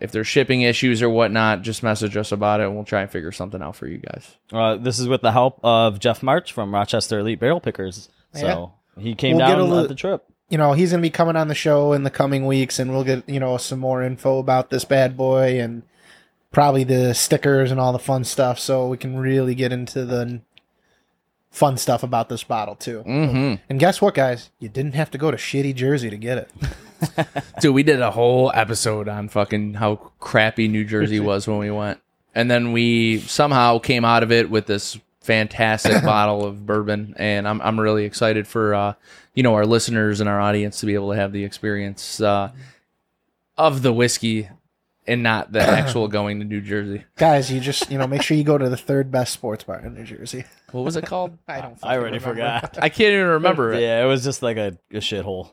if 0.00 0.12
there's 0.12 0.26
shipping 0.26 0.62
issues 0.62 1.02
or 1.02 1.10
whatnot, 1.10 1.62
just 1.62 1.82
message 1.82 2.16
us 2.16 2.32
about 2.32 2.60
it, 2.60 2.64
and 2.64 2.74
we'll 2.74 2.84
try 2.84 3.02
and 3.02 3.10
figure 3.10 3.32
something 3.32 3.60
out 3.62 3.76
for 3.76 3.86
you 3.86 3.98
guys. 3.98 4.36
Uh, 4.52 4.76
this 4.76 4.98
is 4.98 5.08
with 5.08 5.20
the 5.20 5.32
help 5.32 5.60
of 5.62 5.98
Jeff 5.98 6.22
March 6.22 6.52
from 6.52 6.72
Rochester 6.72 7.18
Elite 7.18 7.40
Barrel 7.40 7.60
Pickers. 7.60 8.08
So 8.32 8.72
he 8.98 9.14
came 9.14 9.36
We'll 9.36 9.46
get 9.46 9.56
down 9.56 9.60
a 9.60 9.64
li- 9.64 9.82
on 9.82 9.88
the 9.88 9.94
trip. 9.94 10.24
You 10.48 10.58
know, 10.58 10.72
he's 10.72 10.90
going 10.90 11.02
to 11.02 11.06
be 11.06 11.10
coming 11.10 11.36
on 11.36 11.48
the 11.48 11.54
show 11.54 11.92
in 11.92 12.02
the 12.02 12.10
coming 12.10 12.46
weeks, 12.46 12.78
and 12.78 12.92
we'll 12.92 13.04
get, 13.04 13.28
you 13.28 13.40
know, 13.40 13.56
some 13.56 13.78
more 13.78 14.02
info 14.02 14.38
about 14.38 14.70
this 14.70 14.84
bad 14.84 15.16
boy 15.16 15.60
and 15.60 15.82
probably 16.52 16.84
the 16.84 17.14
stickers 17.14 17.70
and 17.70 17.80
all 17.80 17.92
the 17.92 17.98
fun 17.98 18.24
stuff 18.24 18.58
so 18.58 18.86
we 18.86 18.96
can 18.96 19.18
really 19.18 19.54
get 19.54 19.72
into 19.72 20.04
the 20.04 20.40
fun 21.54 21.76
stuff 21.76 22.02
about 22.02 22.28
this 22.28 22.42
bottle, 22.42 22.74
too. 22.74 23.04
Mm-hmm. 23.06 23.62
And 23.68 23.78
guess 23.78 24.02
what, 24.02 24.14
guys? 24.14 24.50
You 24.58 24.68
didn't 24.68 24.94
have 24.94 25.10
to 25.12 25.18
go 25.18 25.30
to 25.30 25.36
shitty 25.36 25.74
Jersey 25.76 26.10
to 26.10 26.16
get 26.16 26.38
it. 26.38 27.28
Dude, 27.60 27.74
we 27.74 27.84
did 27.84 28.00
a 28.00 28.10
whole 28.10 28.50
episode 28.54 29.08
on 29.08 29.28
fucking 29.28 29.74
how 29.74 29.96
crappy 30.18 30.66
New 30.66 30.84
Jersey 30.84 31.20
was 31.20 31.46
when 31.46 31.58
we 31.58 31.70
went. 31.70 32.00
And 32.34 32.50
then 32.50 32.72
we 32.72 33.20
somehow 33.20 33.78
came 33.78 34.04
out 34.04 34.24
of 34.24 34.32
it 34.32 34.50
with 34.50 34.66
this 34.66 34.98
fantastic 35.20 36.02
bottle 36.04 36.44
of 36.44 36.66
bourbon. 36.66 37.14
And 37.18 37.46
I'm, 37.46 37.62
I'm 37.62 37.78
really 37.78 38.04
excited 38.04 38.48
for, 38.48 38.74
uh, 38.74 38.94
you 39.34 39.44
know, 39.44 39.54
our 39.54 39.64
listeners 39.64 40.18
and 40.20 40.28
our 40.28 40.40
audience 40.40 40.80
to 40.80 40.86
be 40.86 40.94
able 40.94 41.12
to 41.12 41.16
have 41.16 41.30
the 41.30 41.44
experience 41.44 42.20
uh, 42.20 42.50
of 43.56 43.82
the 43.82 43.92
whiskey 43.92 44.48
and 45.06 45.22
not 45.22 45.52
the 45.52 45.60
actual 45.62 46.08
going 46.08 46.38
to 46.40 46.44
New 46.44 46.60
Jersey. 46.60 47.04
Guys, 47.16 47.50
you 47.52 47.60
just, 47.60 47.90
you 47.90 47.98
know, 47.98 48.06
make 48.06 48.22
sure 48.22 48.36
you 48.36 48.44
go 48.44 48.58
to 48.58 48.68
the 48.68 48.76
third 48.76 49.10
best 49.10 49.32
sports 49.32 49.64
bar 49.64 49.80
in 49.80 49.94
New 49.94 50.04
Jersey. 50.04 50.44
What 50.72 50.84
was 50.84 50.96
it 50.96 51.06
called? 51.06 51.38
I 51.48 51.60
don't 51.60 51.78
I 51.82 51.96
already 51.96 52.18
remember. 52.18 52.28
forgot. 52.34 52.78
I 52.80 52.88
can't 52.88 53.12
even 53.12 53.26
remember 53.26 53.72
it. 53.72 53.80
Yeah, 53.80 54.02
it 54.02 54.06
was 54.06 54.24
just 54.24 54.42
like 54.42 54.56
a, 54.56 54.78
a 54.90 54.96
shithole. 54.96 55.50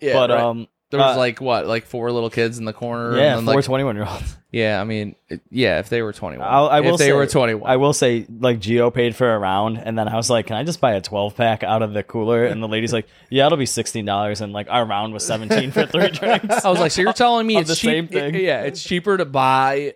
Yeah, 0.00 0.14
but 0.14 0.30
right. 0.30 0.40
um, 0.40 0.68
there 0.92 1.00
was 1.00 1.16
uh, 1.16 1.18
like 1.18 1.40
what, 1.40 1.66
like 1.66 1.86
four 1.86 2.12
little 2.12 2.30
kids 2.30 2.58
in 2.58 2.64
the 2.64 2.72
corner. 2.72 3.16
yeah, 3.16 3.36
and 3.36 3.38
then, 3.48 3.52
four 3.52 3.56
like, 3.56 3.64
21 3.64 3.96
year 3.96 4.06
olds. 4.08 4.36
yeah. 4.52 4.80
I 4.80 4.84
mean, 4.84 5.16
yeah. 5.50 5.80
If 5.80 5.88
they 5.88 6.02
were 6.02 6.12
21, 6.12 6.46
I'll- 6.48 6.68
I 6.68 6.80
will 6.80 6.94
if 6.94 6.98
they 6.98 7.06
say- 7.06 7.12
were 7.12 7.26
21, 7.26 7.68
I 7.68 7.76
will 7.76 7.92
say, 7.92 8.26
like 8.38 8.60
Geo 8.60 8.90
paid 8.90 9.16
for 9.16 9.34
a 9.34 9.38
round, 9.38 9.78
and 9.78 9.98
then 9.98 10.06
I 10.06 10.14
was 10.16 10.30
like, 10.30 10.46
"Can 10.46 10.56
I 10.56 10.62
just 10.64 10.80
buy 10.80 10.92
a 10.92 11.00
12 11.00 11.34
pack 11.36 11.62
out 11.64 11.82
of 11.82 11.92
the 11.92 12.02
cooler?" 12.02 12.44
And 12.44 12.62
the 12.62 12.68
lady's 12.68 12.92
like, 12.92 13.08
"Yeah, 13.30 13.46
it'll 13.46 13.58
be 13.58 13.66
sixteen 13.66 14.04
dollars." 14.04 14.40
And 14.40 14.52
like 14.52 14.68
our 14.70 14.84
round 14.84 15.12
was 15.12 15.26
17 15.26 15.72
for 15.72 15.86
three 15.86 16.08
drinks. 16.12 16.64
I 16.64 16.70
was 16.70 16.78
like, 16.78 16.92
so 16.92 17.02
you're 17.02 17.12
telling 17.12 17.46
me 17.46 17.56
it's 17.56 17.70
the 17.70 17.74
same 17.76 18.06
cheap? 18.06 18.12
thing. 18.12 18.34
Yeah, 18.36 18.62
it's 18.62 18.82
cheaper 18.82 19.16
to 19.16 19.24
buy 19.24 19.94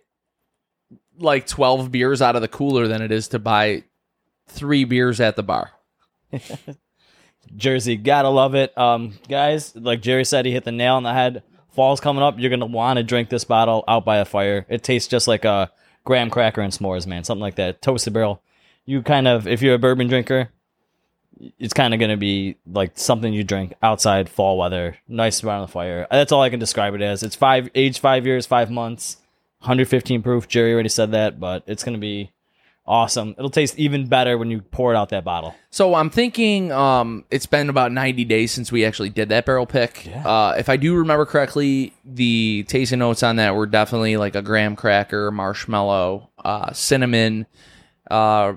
like 1.18 1.46
12 1.46 1.90
beers 1.90 2.20
out 2.20 2.36
of 2.36 2.42
the 2.42 2.48
cooler 2.48 2.88
than 2.88 3.02
it 3.02 3.10
is 3.12 3.28
to 3.28 3.38
buy 3.38 3.84
three 4.48 4.84
beers 4.84 5.20
at 5.20 5.36
the 5.36 5.42
bar. 5.42 5.70
Jersey, 7.56 7.96
gotta 7.96 8.28
love 8.28 8.54
it. 8.54 8.76
Um, 8.76 9.14
guys, 9.28 9.74
like 9.76 10.02
Jerry 10.02 10.24
said, 10.24 10.46
he 10.46 10.52
hit 10.52 10.64
the 10.64 10.72
nail 10.72 10.94
on 10.94 11.02
the 11.02 11.12
head. 11.12 11.42
Fall's 11.70 12.00
coming 12.00 12.22
up. 12.22 12.38
You're 12.38 12.50
gonna 12.50 12.66
want 12.66 12.96
to 12.96 13.02
drink 13.02 13.28
this 13.28 13.44
bottle 13.44 13.84
out 13.86 14.04
by 14.04 14.18
a 14.18 14.24
fire. 14.24 14.64
It 14.68 14.82
tastes 14.82 15.08
just 15.08 15.28
like 15.28 15.44
a 15.44 15.70
graham 16.04 16.30
cracker 16.30 16.62
and 16.62 16.72
s'mores, 16.72 17.06
man. 17.06 17.24
Something 17.24 17.42
like 17.42 17.56
that. 17.56 17.82
Toasted 17.82 18.12
barrel. 18.12 18.42
You 18.84 19.02
kind 19.02 19.28
of, 19.28 19.46
if 19.46 19.62
you're 19.62 19.74
a 19.74 19.78
bourbon 19.78 20.08
drinker, 20.08 20.50
it's 21.58 21.74
kind 21.74 21.92
of 21.92 22.00
gonna 22.00 22.16
be 22.16 22.56
like 22.66 22.92
something 22.94 23.32
you 23.32 23.44
drink 23.44 23.74
outside 23.82 24.28
fall 24.28 24.56
weather, 24.56 24.96
nice 25.06 25.44
around 25.44 25.62
the 25.62 25.68
fire. 25.68 26.06
That's 26.10 26.32
all 26.32 26.42
I 26.42 26.50
can 26.50 26.60
describe 26.60 26.94
it 26.94 27.02
as. 27.02 27.22
It's 27.22 27.36
five, 27.36 27.68
age 27.74 27.98
five 27.98 28.26
years, 28.26 28.46
five 28.46 28.70
months, 28.70 29.18
115 29.60 30.22
proof. 30.22 30.48
Jerry 30.48 30.72
already 30.72 30.88
said 30.88 31.10
that, 31.12 31.38
but 31.38 31.62
it's 31.66 31.84
gonna 31.84 31.98
be 31.98 32.30
awesome. 32.86 33.34
It'll 33.36 33.50
taste 33.50 33.78
even 33.78 34.06
better 34.06 34.38
when 34.38 34.50
you 34.50 34.60
pour 34.60 34.92
it 34.92 34.96
out 34.96 35.08
that 35.10 35.24
bottle. 35.24 35.54
So 35.70 35.94
I'm 35.94 36.10
thinking 36.10 36.72
um, 36.72 37.24
it's 37.30 37.46
been 37.46 37.68
about 37.68 37.92
90 37.92 38.24
days 38.24 38.52
since 38.52 38.70
we 38.70 38.84
actually 38.84 39.10
did 39.10 39.28
that 39.30 39.44
barrel 39.46 39.66
pick. 39.66 40.06
Yeah. 40.06 40.26
Uh, 40.26 40.54
if 40.58 40.68
I 40.68 40.76
do 40.76 40.94
remember 40.96 41.26
correctly, 41.26 41.92
the 42.04 42.64
tasting 42.68 43.00
notes 43.00 43.22
on 43.22 43.36
that 43.36 43.54
were 43.54 43.66
definitely 43.66 44.16
like 44.16 44.34
a 44.34 44.42
graham 44.42 44.76
cracker, 44.76 45.30
marshmallow, 45.30 46.30
uh, 46.44 46.72
cinnamon, 46.72 47.46
uh, 48.10 48.54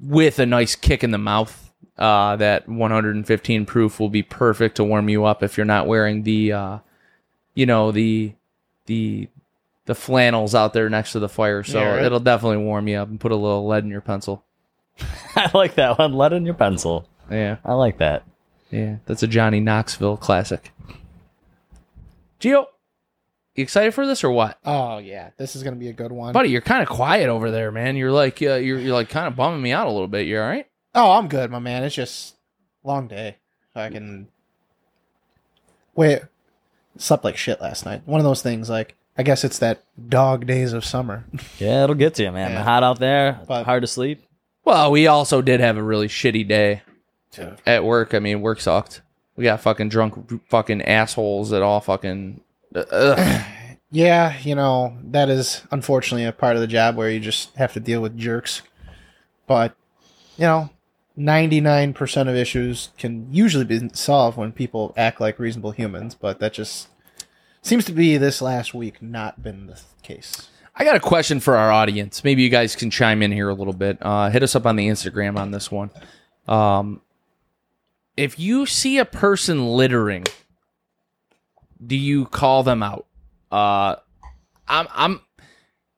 with 0.00 0.38
a 0.38 0.46
nice 0.46 0.74
kick 0.76 1.02
in 1.02 1.10
the 1.10 1.18
mouth. 1.18 1.62
Uh, 1.98 2.36
that 2.36 2.68
115 2.68 3.64
proof 3.64 3.98
will 3.98 4.10
be 4.10 4.22
perfect 4.22 4.76
to 4.76 4.84
warm 4.84 5.08
you 5.08 5.24
up 5.24 5.42
if 5.42 5.56
you're 5.56 5.64
not 5.64 5.86
wearing 5.86 6.24
the, 6.24 6.52
uh, 6.52 6.78
you 7.54 7.64
know, 7.64 7.90
the 7.90 8.34
the 8.84 9.28
the 9.86 9.94
flannels 9.94 10.54
out 10.54 10.72
there 10.72 10.88
next 10.90 11.12
to 11.12 11.18
the 11.20 11.28
fire. 11.28 11.62
So 11.64 11.80
Yeah, 11.80 11.94
right. 11.96 12.04
it'll 12.04 12.20
definitely 12.20 12.58
warm 12.64 12.86
you 12.88 12.98
up 12.98 13.08
and 13.08 13.18
put 13.18 13.32
a 13.32 13.36
little 13.36 13.66
lead 13.66 13.84
in 13.84 13.90
your 13.90 14.00
pencil. 14.00 14.44
I 15.36 15.50
like 15.54 15.74
that 15.76 15.98
one. 15.98 16.12
Lead 16.14 16.32
in 16.32 16.44
your 16.44 16.54
pencil. 16.54 17.08
Yeah. 17.30 17.56
I 17.64 17.72
like 17.74 17.98
that. 17.98 18.24
Yeah, 18.70 18.96
that's 19.06 19.22
a 19.22 19.28
Johnny 19.28 19.60
Knoxville 19.60 20.16
classic. 20.16 20.72
Gio, 22.40 22.66
you 23.54 23.62
excited 23.62 23.94
for 23.94 24.06
this 24.06 24.24
or 24.24 24.30
what? 24.30 24.58
Oh, 24.64 24.98
yeah. 24.98 25.30
This 25.38 25.56
is 25.56 25.62
going 25.62 25.74
to 25.74 25.80
be 25.80 25.88
a 25.88 25.92
good 25.92 26.12
one. 26.12 26.32
Buddy, 26.32 26.50
you're 26.50 26.60
kind 26.60 26.82
of 26.82 26.88
quiet 26.88 27.28
over 27.28 27.50
there, 27.50 27.70
man. 27.70 27.96
You're 27.96 28.12
like 28.12 28.42
uh, 28.42 28.54
you're 28.54 28.78
you're 28.78 28.92
like 28.94 29.08
kind 29.08 29.26
of 29.28 29.36
bumming 29.36 29.62
me 29.62 29.72
out 29.72 29.86
a 29.86 29.90
little 29.90 30.08
bit. 30.08 30.26
You 30.26 30.40
all 30.40 30.46
right? 30.48 30.66
Oh, 30.94 31.12
I'm 31.12 31.28
good, 31.28 31.50
my 31.50 31.58
man. 31.58 31.84
It's 31.84 31.94
just 31.94 32.36
long 32.82 33.06
day. 33.06 33.36
I 33.74 33.88
can 33.88 34.28
wait. 35.94 36.22
Slept 36.98 37.24
like 37.24 37.36
shit 37.36 37.60
last 37.60 37.84
night. 37.86 38.02
One 38.06 38.20
of 38.20 38.24
those 38.24 38.42
things. 38.42 38.68
Like 38.68 38.96
I 39.18 39.22
guess 39.22 39.44
it's 39.44 39.58
that 39.60 39.82
dog 40.08 40.46
days 40.46 40.72
of 40.72 40.84
summer. 40.84 41.24
Yeah, 41.58 41.84
it'll 41.84 41.94
get 41.96 42.14
to 42.16 42.22
you, 42.24 42.32
man. 42.32 42.50
Yeah. 42.52 42.62
Hot 42.62 42.82
out 42.82 42.98
there, 42.98 43.40
But- 43.48 43.64
hard 43.64 43.82
to 43.82 43.86
sleep. 43.86 44.22
Well, 44.64 44.90
we 44.90 45.06
also 45.06 45.42
did 45.42 45.60
have 45.60 45.76
a 45.76 45.82
really 45.82 46.08
shitty 46.08 46.46
day 46.48 46.82
at 47.64 47.84
work. 47.84 48.14
I 48.14 48.18
mean, 48.18 48.40
work 48.40 48.60
sucked. 48.60 49.00
We 49.36 49.44
got 49.44 49.60
fucking 49.60 49.90
drunk 49.90 50.42
fucking 50.48 50.82
assholes 50.82 51.50
that 51.50 51.62
all 51.62 51.80
fucking 51.80 52.40
uh, 52.74 52.80
ugh. 52.90 53.44
yeah, 53.92 54.36
you 54.40 54.54
know 54.56 54.96
that 55.04 55.28
is 55.28 55.62
unfortunately 55.70 56.24
a 56.24 56.32
part 56.32 56.56
of 56.56 56.62
the 56.62 56.66
job 56.66 56.96
where 56.96 57.08
you 57.10 57.20
just 57.20 57.54
have 57.56 57.74
to 57.74 57.80
deal 57.80 58.00
with 58.02 58.18
jerks. 58.18 58.62
But 59.46 59.76
you 60.36 60.44
know, 60.46 60.70
ninety 61.16 61.60
nine 61.60 61.92
percent 61.94 62.28
of 62.28 62.34
issues 62.34 62.88
can 62.98 63.28
usually 63.32 63.64
be 63.64 63.88
solved 63.92 64.36
when 64.36 64.50
people 64.50 64.92
act 64.96 65.20
like 65.20 65.38
reasonable 65.38 65.70
humans. 65.72 66.16
But 66.16 66.40
that 66.40 66.54
just 66.54 66.88
seems 67.66 67.84
to 67.86 67.92
be 67.92 68.16
this 68.16 68.40
last 68.40 68.74
week 68.74 69.02
not 69.02 69.42
been 69.42 69.66
the 69.66 69.80
case. 70.02 70.48
I 70.74 70.84
got 70.84 70.94
a 70.94 71.00
question 71.00 71.40
for 71.40 71.56
our 71.56 71.70
audience. 71.70 72.22
Maybe 72.22 72.42
you 72.42 72.50
guys 72.50 72.76
can 72.76 72.90
chime 72.90 73.22
in 73.22 73.32
here 73.32 73.48
a 73.48 73.54
little 73.54 73.72
bit. 73.72 73.98
Uh, 74.00 74.30
hit 74.30 74.42
us 74.42 74.54
up 74.54 74.66
on 74.66 74.76
the 74.76 74.88
Instagram 74.88 75.38
on 75.38 75.50
this 75.50 75.70
one. 75.70 75.90
Um, 76.46 77.00
if 78.16 78.38
you 78.38 78.66
see 78.66 78.98
a 78.98 79.04
person 79.04 79.66
littering, 79.66 80.24
do 81.84 81.96
you 81.96 82.26
call 82.26 82.62
them 82.62 82.82
out? 82.82 83.06
Uh, 83.50 83.96
I'm 84.68 84.86
I'm 84.92 85.20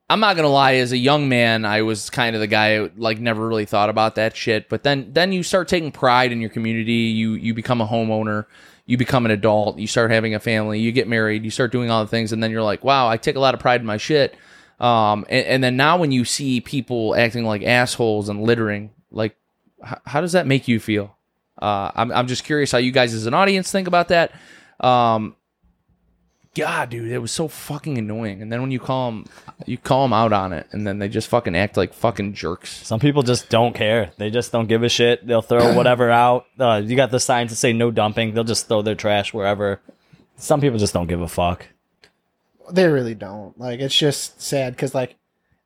I'm 0.09 0.21
not 0.21 0.37
gonna 0.37 0.49
lie. 0.49 0.75
As 0.75 0.93
a 0.93 0.97
young 0.97 1.29
man, 1.29 1.65
I 1.65 1.83
was 1.83 2.09
kind 2.09 2.35
of 2.35 2.41
the 2.41 2.47
guy 2.47 2.77
who, 2.77 2.91
like 2.97 3.19
never 3.19 3.47
really 3.47 3.65
thought 3.67 3.91
about 3.91 4.15
that 4.15 4.37
shit. 4.37 4.69
But 4.69 4.85
then 4.85 5.13
then 5.13 5.33
you 5.33 5.43
start 5.43 5.69
taking 5.69 5.93
pride 5.93 6.33
in 6.33 6.41
your 6.41 6.51
community. 6.51 6.93
You 6.93 7.33
you 7.33 7.53
become 7.53 7.81
a 7.81 7.87
homeowner. 7.87 8.47
You 8.89 8.97
become 8.97 9.27
an 9.27 9.31
adult. 9.31 9.79
You 9.79 9.87
start 9.87 10.11
having 10.11 10.35
a 10.35 10.41
family. 10.41 10.81
You 10.81 10.93
get 10.93 11.07
married. 11.07 11.45
You 11.45 11.51
start 11.51 11.73
doing 11.73 11.91
all 11.91 12.03
the 12.03 12.11
things, 12.11 12.33
and 12.33 12.43
then 12.43 12.51
you're 12.51 12.63
like, 12.63 12.83
wow, 12.83 13.07
I 13.07 13.19
take 13.19 13.37
a 13.37 13.41
lot 13.41 13.53
of 13.53 13.61
pride 13.61 13.83
in 13.83 13.87
my 13.87 13.99
shit. 13.99 14.35
Um, 14.81 15.27
and, 15.29 15.47
and 15.47 15.65
then 15.65 15.77
now 15.77 15.99
when 15.99 16.11
you 16.11 16.25
see 16.25 16.63
people 16.63 17.15
acting 17.15 17.45
like 17.45 17.63
assholes 17.63 18.31
and 18.31 18.43
littering, 18.43 18.91
like, 19.11 19.37
h- 19.87 19.99
how 20.07 20.23
does 20.23 20.33
that 20.33 20.47
make 20.47 20.69
you 20.69 20.81
feel? 20.81 21.15
Uh, 21.61 21.91
I'm, 21.95 22.11
I'm 22.13 22.27
just 22.29 22.45
curious 22.45 22.73
how 22.73 22.79
you 22.79 22.91
guys 22.91 23.13
as 23.13 23.27
an 23.27 23.35
audience 23.35 23.71
think 23.71 23.89
about 23.89 24.09
that. 24.09 24.33
Um, 24.81 25.37
God, 26.59 26.91
dude, 26.91 27.13
it 27.13 27.19
was 27.19 27.31
so 27.31 27.47
fucking 27.47 27.99
annoying. 27.99 28.43
And 28.43 28.51
then 28.51 28.61
when 28.61 28.73
you 28.73 28.81
call 28.81 29.13
them, 29.13 29.27
you 29.65 29.79
call 29.79 30.03
them 30.03 30.13
out 30.13 30.33
on 30.33 30.53
it, 30.53 30.67
and 30.73 30.85
then 30.85 30.99
they 30.99 31.09
just 31.09 31.29
fucking 31.29 31.55
act 31.55 31.77
like 31.77 31.95
fucking 31.95 32.35
jerks. 32.35 32.85
Some 32.85 32.99
people 32.99 33.23
just 33.23 33.49
don't 33.49 33.77
care. 33.77 34.11
They 34.17 34.29
just 34.29 34.51
don't 34.51 34.67
give 34.67 34.83
a 34.83 34.89
shit. 34.89 35.25
They'll 35.25 35.41
throw 35.41 35.73
whatever 35.77 36.11
out. 36.11 36.47
Uh, 36.59 36.83
you 36.85 36.97
got 36.97 37.13
the 37.13 37.21
signs 37.21 37.51
that 37.51 37.57
say 37.57 37.73
no 37.73 37.93
dumping. 37.93 38.35
They'll 38.35 38.43
just 38.43 38.67
throw 38.67 38.83
their 38.83 38.97
trash 38.97 39.33
wherever. 39.33 39.81
Some 40.37 40.61
people 40.61 40.81
just 40.81 40.93
don't 40.93 41.07
give 41.07 41.21
a 41.21 41.29
fuck. 41.29 41.69
They 42.73 42.89
really 42.89 43.15
don't. 43.15 43.57
Like 43.57 43.79
it's 43.79 43.97
just 43.97 44.43
sad 44.43 44.75
because 44.75 44.97
like 44.97 45.15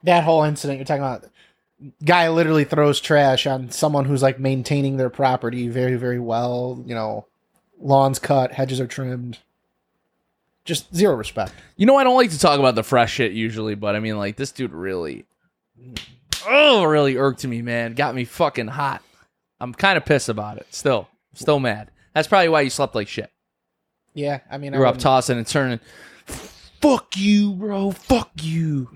that 0.02 0.24
whole 0.24 0.44
incident 0.44 0.78
you're 0.78 0.84
talking 0.84 1.02
about 1.02 1.24
guy 2.04 2.28
literally 2.28 2.64
throws 2.64 3.00
trash 3.00 3.46
on 3.46 3.70
someone 3.70 4.04
who's 4.04 4.22
like 4.22 4.38
maintaining 4.38 4.98
their 4.98 5.10
property 5.10 5.66
very 5.66 5.96
very 5.96 6.20
well 6.20 6.80
you 6.86 6.94
know 6.94 7.26
lawns 7.80 8.20
cut 8.20 8.52
hedges 8.52 8.78
are 8.78 8.86
trimmed 8.86 9.38
just 10.64 10.94
zero 10.94 11.14
respect 11.16 11.52
You 11.76 11.86
know, 11.86 11.96
I 11.96 12.04
don't 12.04 12.16
like 12.16 12.30
to 12.30 12.38
talk 12.38 12.58
about 12.58 12.74
the 12.74 12.82
fresh 12.82 13.12
shit 13.14 13.32
usually, 13.32 13.74
but 13.74 13.96
I 13.96 14.00
mean, 14.00 14.16
like, 14.16 14.36
this 14.36 14.52
dude 14.52 14.72
really, 14.72 15.24
oh, 16.46 16.84
really 16.84 17.16
irked 17.16 17.44
me, 17.46 17.62
man. 17.62 17.94
Got 17.94 18.14
me 18.14 18.24
fucking 18.24 18.68
hot. 18.68 19.02
I'm 19.60 19.72
kind 19.74 19.96
of 19.96 20.04
pissed 20.04 20.28
about 20.28 20.58
it. 20.58 20.66
Still, 20.70 21.08
still 21.34 21.60
mad. 21.60 21.90
That's 22.14 22.28
probably 22.28 22.48
why 22.48 22.60
you 22.62 22.70
slept 22.70 22.94
like 22.94 23.08
shit. 23.08 23.30
yeah 24.14 24.40
i 24.50 24.58
mean 24.58 24.74
I 24.74 24.76
You 24.76 24.80
were 24.80 24.86
up 24.86 24.92
wouldn't- 24.94 25.02
tossing 25.02 25.38
and 25.38 25.46
turning. 25.46 25.80
Fuck 26.26 27.16
you, 27.16 27.52
bro. 27.52 27.92
Fuck 27.92 28.30
you. 28.42 28.88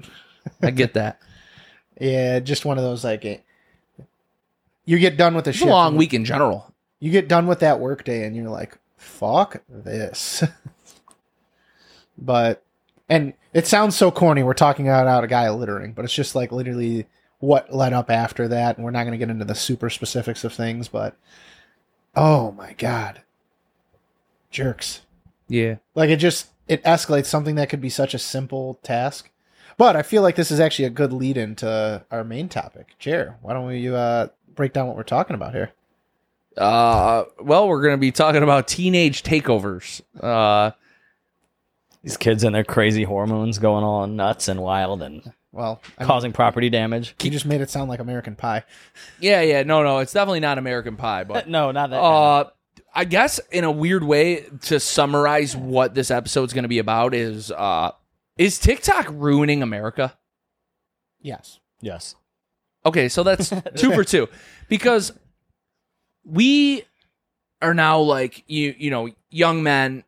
I 0.62 0.70
get 0.70 0.94
that. 0.94 1.20
yeah 2.00 2.40
just 2.40 2.64
one 2.66 2.76
of 2.78 2.84
those 2.84 3.02
like 3.04 3.24
eh, 3.24 3.38
you 4.84 4.98
get 4.98 5.16
done 5.16 5.34
with 5.34 5.44
the 5.46 5.50
It's 5.50 5.58
a 5.58 5.60
shift 5.60 5.70
long 5.70 5.96
week 5.96 6.12
in 6.14 6.24
general. 6.26 6.74
you 7.00 7.10
get 7.10 7.26
done 7.28 7.46
with 7.46 7.60
that 7.60 7.80
work 7.80 8.04
day 8.04 8.24
and 8.24 8.36
you're 8.36 8.50
like 8.50 8.76
fuck 8.98 9.62
this 9.68 10.42
but 12.18 12.62
and 13.08 13.34
it 13.52 13.66
sounds 13.66 13.96
so 13.96 14.10
corny 14.10 14.42
we're 14.42 14.54
talking 14.54 14.88
about 14.88 15.24
a 15.24 15.28
guy 15.28 15.48
littering 15.50 15.92
but 15.92 16.04
it's 16.04 16.14
just 16.14 16.34
like 16.34 16.52
literally 16.52 17.06
what 17.38 17.74
led 17.74 17.92
up 17.92 18.10
after 18.10 18.48
that 18.48 18.76
and 18.76 18.84
we're 18.84 18.90
not 18.90 19.02
going 19.02 19.12
to 19.12 19.18
get 19.18 19.30
into 19.30 19.44
the 19.44 19.54
super 19.54 19.90
specifics 19.90 20.44
of 20.44 20.52
things 20.52 20.88
but 20.88 21.16
oh 22.14 22.52
my 22.52 22.72
god. 22.74 23.22
Jerks. 24.50 25.02
Yeah. 25.48 25.76
like 25.94 26.10
it 26.10 26.16
just 26.16 26.48
it 26.66 26.82
escalates 26.82 27.26
something 27.26 27.54
that 27.56 27.68
could 27.68 27.80
be 27.80 27.90
such 27.90 28.14
a 28.14 28.18
simple 28.18 28.80
task. 28.82 29.30
But 29.78 29.94
i 29.94 30.02
feel 30.02 30.22
like 30.22 30.36
this 30.36 30.50
is 30.50 30.58
actually 30.58 30.86
a 30.86 30.90
good 30.90 31.12
lead 31.12 31.36
into 31.36 32.04
our 32.10 32.24
main 32.24 32.48
topic. 32.48 32.98
Chair 32.98 33.36
why 33.42 33.52
don't 33.52 33.66
we 33.66 33.94
uh 33.94 34.28
break 34.54 34.72
down 34.72 34.86
what 34.86 34.96
we're 34.96 35.02
talking 35.02 35.34
about 35.34 35.52
here? 35.52 35.72
Uh, 36.56 37.24
well, 37.38 37.68
we're 37.68 37.82
gonna 37.82 37.98
be 37.98 38.10
talking 38.10 38.42
about 38.42 38.66
teenage 38.66 39.22
takeovers. 39.22 40.00
Uh, 40.18 40.70
These 42.06 42.16
kids 42.16 42.44
and 42.44 42.54
their 42.54 42.64
crazy 42.64 43.02
hormones 43.02 43.58
going 43.58 43.82
all 43.84 44.06
nuts 44.06 44.46
and 44.48 44.62
wild 44.62 45.02
and 45.02 45.32
well 45.52 45.80
I 45.98 46.02
mean, 46.02 46.06
causing 46.06 46.32
property 46.32 46.70
damage. 46.70 47.14
you 47.22 47.30
just 47.30 47.44
made 47.46 47.60
it 47.60 47.68
sound 47.68 47.90
like 47.90 47.98
american 47.98 48.36
pie 48.36 48.62
yeah, 49.18 49.40
yeah, 49.42 49.62
no, 49.64 49.82
no, 49.82 49.98
it's 49.98 50.12
definitely 50.12 50.40
not 50.40 50.58
American 50.58 50.96
Pie, 50.96 51.24
but 51.24 51.48
No, 51.48 51.72
not 51.72 51.90
that. 51.90 52.00
Uh, 52.00 52.50
I 52.94 53.04
guess 53.04 53.40
in 53.50 53.64
a 53.64 53.70
weird 53.70 54.04
way 54.04 54.46
to 54.62 54.78
summarize 54.80 55.56
what 55.56 55.94
this 55.94 56.10
episode's 56.10 56.52
going 56.52 56.62
to 56.62 56.68
be 56.68 56.78
about 56.78 57.14
is 57.14 57.50
uh, 57.50 57.90
is 58.38 58.58
TikTok 58.58 59.08
ruining 59.10 59.62
America? 59.62 60.16
yes 61.20 61.58
yes. 61.80 62.14
Okay, 62.84 63.08
so 63.08 63.22
that's 63.24 63.48
two 63.74 63.92
for 63.92 64.04
two 64.04 64.28
because 64.68 65.12
we 66.24 66.84
are 67.60 67.74
now 67.74 67.98
like 67.98 68.44
you 68.46 68.74
you 68.78 68.90
know 68.90 69.08
young 69.30 69.62
men 69.62 70.04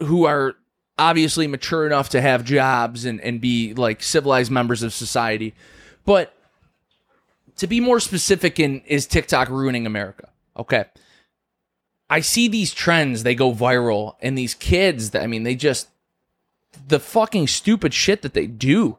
who 0.00 0.26
are 0.26 0.54
obviously 0.98 1.46
mature 1.46 1.86
enough 1.86 2.08
to 2.10 2.20
have 2.20 2.44
jobs 2.44 3.04
and 3.04 3.20
and 3.20 3.40
be 3.40 3.74
like 3.74 4.02
civilized 4.02 4.50
members 4.50 4.82
of 4.82 4.92
society, 4.92 5.54
but 6.04 6.34
to 7.56 7.66
be 7.66 7.80
more 7.80 8.00
specific 8.00 8.58
in 8.58 8.80
is 8.82 9.06
TikTok 9.06 9.48
ruining 9.48 9.86
America? 9.86 10.28
Okay. 10.56 10.84
I 12.10 12.20
see 12.20 12.48
these 12.48 12.74
trends, 12.74 13.22
they 13.22 13.34
go 13.34 13.52
viral, 13.52 14.16
and 14.20 14.36
these 14.36 14.54
kids 14.54 15.10
that 15.10 15.22
I 15.22 15.26
mean, 15.26 15.42
they 15.42 15.54
just 15.54 15.88
the 16.88 17.00
fucking 17.00 17.48
stupid 17.48 17.94
shit 17.94 18.22
that 18.22 18.34
they 18.34 18.46
do. 18.46 18.98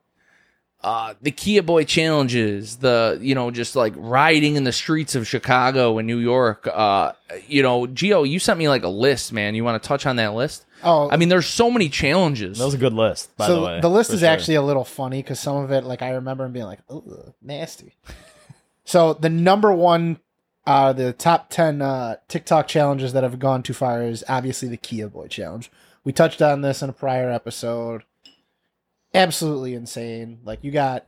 Uh, 0.86 1.16
the 1.20 1.32
Kia 1.32 1.64
Boy 1.64 1.84
challenges, 1.84 2.76
the 2.76 3.18
you 3.20 3.34
know, 3.34 3.50
just 3.50 3.76
like 3.76 3.96
riding 3.98 4.56
in 4.56 4.66
the 4.66 4.72
streets 4.72 5.16
of 5.16 5.28
Chicago 5.28 5.98
and 5.98 6.06
New 6.06 6.20
York. 6.20 6.68
Uh, 6.72 7.14
you 7.48 7.64
know, 7.64 7.88
Gio, 7.88 8.30
you 8.30 8.38
sent 8.38 8.60
me 8.60 8.70
like 8.70 8.84
a 8.84 8.88
list, 8.88 9.34
man. 9.34 9.56
You 9.56 9.64
want 9.64 9.82
to 9.82 9.88
touch 9.88 10.06
on 10.06 10.18
that 10.18 10.36
list? 10.36 10.64
Oh, 10.84 11.10
I 11.10 11.18
mean, 11.18 11.30
there's 11.30 11.48
so 11.48 11.72
many 11.72 11.90
challenges. 11.90 12.60
That 12.60 12.66
was 12.66 12.76
a 12.76 12.78
good 12.78 12.94
list, 12.94 13.36
by 13.36 13.48
so 13.48 13.56
the 13.56 13.66
way. 13.66 13.82
The 13.82 13.90
list 13.90 14.12
is 14.14 14.20
sure. 14.20 14.30
actually 14.30 14.56
a 14.56 14.62
little 14.62 14.84
funny 14.84 15.24
because 15.24 15.40
some 15.40 15.58
of 15.58 15.72
it, 15.72 15.86
like 15.86 16.04
I 16.04 16.12
remember, 16.12 16.48
being 16.50 16.66
like, 16.66 16.82
"Ugh, 16.88 17.34
nasty." 17.42 17.96
so 18.84 19.16
the 19.16 19.30
number 19.30 19.74
one, 19.74 20.20
uh, 20.68 20.94
the 20.94 21.14
top 21.14 21.50
ten 21.50 21.82
uh, 21.82 22.18
TikTok 22.28 22.68
challenges 22.68 23.12
that 23.14 23.24
have 23.24 23.40
gone 23.40 23.64
too 23.64 23.74
far 23.74 24.04
is 24.04 24.24
obviously 24.30 24.68
the 24.68 24.78
Kia 24.78 25.08
Boy 25.08 25.30
challenge. 25.30 25.72
We 26.04 26.14
touched 26.14 26.44
on 26.44 26.62
this 26.62 26.84
in 26.84 26.92
a 26.92 26.94
prior 26.94 27.32
episode. 27.32 28.04
Absolutely 29.16 29.74
insane. 29.74 30.40
Like 30.44 30.64
you 30.64 30.72
got, 30.72 31.06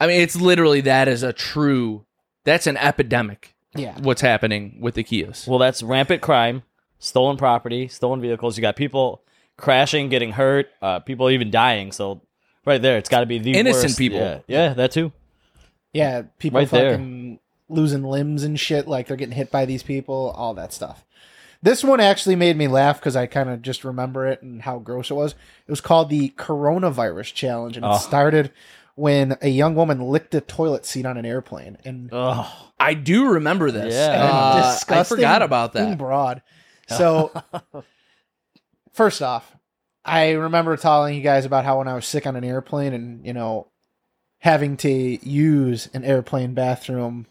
I 0.00 0.06
mean, 0.06 0.20
it's 0.20 0.36
literally 0.36 0.80
that 0.82 1.08
is 1.08 1.22
a 1.22 1.32
true. 1.32 2.04
That's 2.44 2.66
an 2.66 2.76
epidemic. 2.76 3.54
yeah, 3.74 3.98
What's 4.00 4.20
happening 4.20 4.78
with 4.80 4.94
the 4.94 5.02
Kias? 5.04 5.46
Well, 5.48 5.58
that's 5.58 5.82
rampant 5.82 6.22
crime, 6.22 6.62
stolen 6.98 7.36
property, 7.36 7.88
stolen 7.88 8.20
vehicles. 8.20 8.56
You 8.56 8.62
got 8.62 8.76
people 8.76 9.22
crashing, 9.56 10.08
getting 10.08 10.32
hurt, 10.32 10.68
uh, 10.80 11.00
people 11.00 11.28
even 11.30 11.50
dying. 11.50 11.90
So 11.92 12.22
right 12.64 12.80
there, 12.80 12.98
it's 12.98 13.08
got 13.08 13.20
to 13.20 13.26
be 13.26 13.38
the 13.38 13.54
Innocent 13.54 13.84
worst. 13.84 13.98
people. 13.98 14.18
Yeah, 14.20 14.38
yeah, 14.46 14.74
that 14.74 14.92
too. 14.92 15.12
yeah. 15.92 16.22
People 16.38 16.60
Right 16.60 16.70
there. 16.70 17.38
losing 17.68 18.04
limbs 18.04 18.44
and 18.44 18.58
shit. 18.60 18.86
Like 18.86 19.08
they're 19.08 19.16
getting 19.16 19.34
hit 19.34 19.50
by 19.50 19.64
these 19.64 19.82
people. 19.82 20.32
All 20.36 20.54
that 20.54 20.72
stuff. 20.72 21.04
This 21.66 21.82
one 21.82 21.98
actually 21.98 22.36
made 22.36 22.56
me 22.56 22.68
laugh 22.68 23.00
because 23.00 23.16
I 23.16 23.26
kind 23.26 23.50
of 23.50 23.60
just 23.60 23.82
remember 23.82 24.24
it 24.24 24.40
and 24.40 24.62
how 24.62 24.78
gross 24.78 25.10
it 25.10 25.14
was. 25.14 25.32
It 25.32 25.70
was 25.72 25.80
called 25.80 26.10
the 26.10 26.28
Coronavirus 26.38 27.34
Challenge, 27.34 27.76
and 27.76 27.84
it 27.84 27.88
Oh. 27.92 27.98
started 27.98 28.52
when 28.94 29.36
a 29.42 29.48
young 29.48 29.74
woman 29.74 30.00
licked 30.00 30.32
a 30.36 30.40
toilet 30.40 30.86
seat 30.86 31.04
on 31.04 31.16
an 31.16 31.26
airplane. 31.26 31.76
And, 31.84 32.08
Ugh. 32.12 32.46
I 32.78 32.94
do 32.94 33.30
remember 33.30 33.72
this. 33.72 33.92
Yeah. 33.94 34.12
and 34.12 34.62
Uh, 34.62 34.78
I 35.00 35.02
forgot 35.02 35.42
about 35.42 35.74
in 35.74 35.90
that. 35.90 35.98
broad. 35.98 36.40
So, 36.86 37.32
first 38.92 39.20
off, 39.20 39.56
I 40.04 40.30
remember 40.34 40.76
telling 40.76 41.16
you 41.16 41.20
guys 41.20 41.44
about 41.44 41.64
how 41.64 41.78
when 41.78 41.88
I 41.88 41.94
was 41.94 42.06
sick 42.06 42.28
on 42.28 42.36
an 42.36 42.44
airplane 42.44 42.92
and 42.92 43.26
you 43.26 43.32
know 43.32 43.66
having 44.38 44.76
to 44.76 44.88
use 45.28 45.88
an 45.92 46.04
airplane 46.04 46.54
bathroom. 46.54 47.26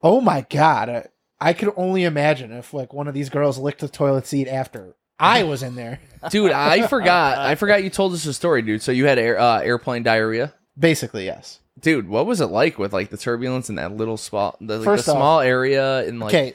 Oh 0.00 0.20
my 0.20 0.46
god! 0.48 1.08
I, 1.46 1.52
could 1.52 1.72
only 1.76 2.04
imagine 2.04 2.52
if 2.52 2.72
like 2.72 2.92
one 2.92 3.08
of 3.08 3.14
these 3.14 3.28
girls 3.30 3.58
licked 3.58 3.80
the 3.80 3.88
toilet 3.88 4.26
seat 4.26 4.48
after 4.48 4.94
I 5.18 5.44
was 5.44 5.62
in 5.62 5.74
there. 5.74 6.00
dude. 6.30 6.52
I 6.52 6.86
forgot. 6.86 7.38
I 7.38 7.54
forgot 7.54 7.84
you 7.84 7.90
told 7.90 8.12
us 8.12 8.26
a 8.26 8.34
story, 8.34 8.62
dude. 8.62 8.82
So 8.82 8.92
you 8.92 9.06
had 9.06 9.18
air, 9.18 9.38
uh, 9.38 9.60
airplane 9.60 10.02
diarrhea, 10.02 10.52
Basically, 10.78 11.26
yes. 11.26 11.60
dude. 11.78 12.08
What 12.08 12.26
was 12.26 12.40
it 12.40 12.46
like 12.46 12.78
with 12.78 12.92
like 12.92 13.10
the 13.10 13.16
turbulence 13.16 13.68
in 13.68 13.76
that 13.76 13.92
little 13.96 14.16
spot, 14.16 14.56
the, 14.60 14.78
like, 14.78 14.84
First 14.84 15.06
the 15.06 15.12
off- 15.12 15.18
small 15.18 15.40
area 15.40 15.98
and 16.06 16.18
like? 16.18 16.34
Okay, 16.34 16.54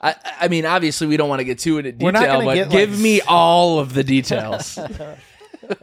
I, 0.00 0.14
I 0.40 0.48
mean, 0.48 0.66
obviously, 0.66 1.06
we 1.06 1.16
don't 1.16 1.28
want 1.28 1.40
to 1.40 1.44
get 1.44 1.60
too 1.60 1.78
into 1.78 1.92
We're 2.04 2.10
not 2.10 2.20
detail, 2.20 2.34
gonna 2.40 2.44
but 2.46 2.54
get, 2.54 2.70
give 2.70 2.90
like, 2.90 3.00
me 3.00 3.20
all 3.20 3.78
of 3.78 3.94
the 3.94 4.02
details. 4.02 4.76
all 4.78 4.86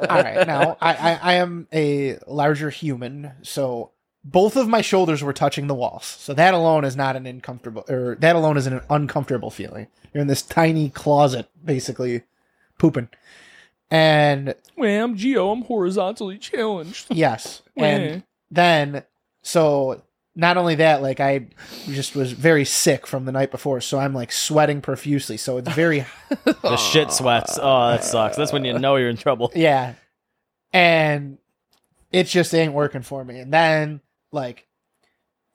right. 0.07 0.45
Now 0.45 0.77
I, 0.81 0.93
I 0.93 1.19
I 1.21 1.33
am 1.35 1.67
a 1.73 2.17
larger 2.27 2.69
human, 2.69 3.31
so 3.43 3.91
both 4.23 4.55
of 4.55 4.67
my 4.67 4.82
shoulders 4.82 5.23
were 5.23 5.34
touching 5.34 5.67
the 5.67 5.75
walls. 5.75 6.05
So 6.05 6.34
that 6.34 6.53
alone 6.53 6.84
is 6.84 6.95
not 6.95 7.15
an 7.15 7.25
uncomfortable, 7.25 7.86
or 7.89 8.15
that 8.19 8.36
alone 8.36 8.58
is 8.58 8.67
an 8.67 8.82
uncomfortable 8.89 9.49
feeling. 9.49 9.88
You're 10.13 10.21
in 10.21 10.27
this 10.27 10.41
tiny 10.41 10.89
closet, 10.89 11.49
basically 11.63 12.23
pooping, 12.77 13.10
and 13.91 14.55
well, 14.75 15.05
I'm 15.05 15.15
Geo. 15.15 15.51
I'm 15.51 15.63
horizontally 15.63 16.38
challenged. 16.38 17.08
yes, 17.10 17.62
and 17.77 18.23
then 18.51 19.03
so 19.41 20.01
not 20.36 20.58
only 20.58 20.75
that, 20.75 21.01
like 21.01 21.19
I 21.19 21.47
just 21.86 22.15
was 22.15 22.32
very 22.32 22.63
sick 22.65 23.05
from 23.05 23.25
the 23.25 23.32
night 23.32 23.51
before, 23.51 23.82
so 23.82 23.99
I'm 23.99 24.13
like 24.13 24.32
sweating 24.32 24.82
profusely. 24.82 25.38
So 25.38 25.58
it's 25.58 25.69
very 25.73 26.05
The 26.45 26.77
shit 26.77 27.12
sweats. 27.12 27.60
Oh, 27.62 27.89
that 27.89 28.03
sucks. 28.03 28.38
That's 28.38 28.53
when 28.53 28.63
you 28.63 28.77
know 28.79 28.95
you're 28.95 29.10
in 29.10 29.17
trouble. 29.17 29.51
Yeah. 29.53 29.95
And 30.71 31.39
it 32.12 32.25
just 32.27 32.53
ain't 32.53 32.73
working 32.73 33.01
for 33.01 33.25
me. 33.25 33.39
And 33.39 33.51
then 33.53 34.01
like 34.32 34.68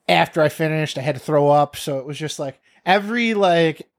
after 0.07 0.41
I 0.41 0.49
finished, 0.49 0.97
I 0.97 1.01
had 1.01 1.15
to 1.15 1.21
throw 1.21 1.49
up, 1.49 1.75
so 1.75 1.99
it 1.99 2.05
was 2.05 2.17
just 2.17 2.39
like 2.39 2.59
every 2.85 3.33
like 3.33 3.89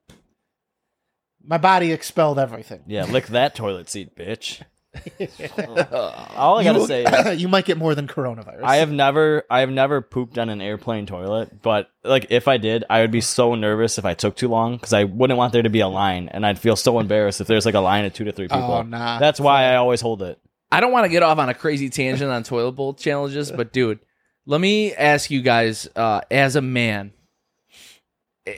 my 1.44 1.58
body 1.58 1.92
expelled 1.92 2.38
everything. 2.38 2.82
Yeah, 2.86 3.04
lick 3.04 3.26
that 3.28 3.54
toilet 3.54 3.88
seat, 3.88 4.16
bitch. 4.16 4.62
All 6.36 6.58
I 6.58 6.64
gotta 6.64 6.80
you, 6.80 6.86
say 6.86 7.04
is 7.04 7.40
you 7.42 7.48
might 7.48 7.64
get 7.64 7.76
more 7.76 7.94
than 7.94 8.06
coronavirus. 8.06 8.62
I 8.62 8.76
have 8.76 8.90
never 8.90 9.44
I 9.50 9.60
have 9.60 9.70
never 9.70 10.00
pooped 10.00 10.38
on 10.38 10.48
an 10.48 10.60
airplane 10.60 11.06
toilet, 11.06 11.60
but 11.62 11.90
like 12.02 12.26
if 12.30 12.48
I 12.48 12.56
did, 12.56 12.84
I 12.88 13.02
would 13.02 13.10
be 13.10 13.20
so 13.20 13.54
nervous 13.54 13.98
if 13.98 14.04
I 14.04 14.14
took 14.14 14.36
too 14.36 14.48
long 14.48 14.76
because 14.76 14.92
I 14.92 15.04
wouldn't 15.04 15.36
want 15.36 15.52
there 15.52 15.62
to 15.62 15.70
be 15.70 15.80
a 15.80 15.88
line, 15.88 16.28
and 16.28 16.46
I'd 16.46 16.58
feel 16.58 16.76
so 16.76 16.98
embarrassed 16.98 17.40
if 17.40 17.46
there's 17.46 17.66
like 17.66 17.74
a 17.74 17.80
line 17.80 18.04
of 18.04 18.14
two 18.14 18.24
to 18.24 18.32
three 18.32 18.48
people. 18.48 18.72
Oh 18.72 18.82
nah. 18.82 19.18
That's 19.18 19.40
why 19.40 19.64
I 19.64 19.76
always 19.76 20.00
hold 20.00 20.22
it. 20.22 20.40
I 20.72 20.80
don't 20.80 20.92
want 20.92 21.04
to 21.04 21.10
get 21.10 21.22
off 21.22 21.38
on 21.38 21.48
a 21.48 21.54
crazy 21.54 21.90
tangent 21.90 22.30
on 22.30 22.42
toilet 22.42 22.72
bowl 22.72 22.94
challenges, 22.94 23.52
but 23.52 23.72
dude, 23.72 24.00
let 24.46 24.60
me 24.60 24.94
ask 24.94 25.30
you 25.30 25.42
guys, 25.42 25.88
uh, 25.96 26.20
as 26.30 26.56
a 26.56 26.62
man, 26.62 27.12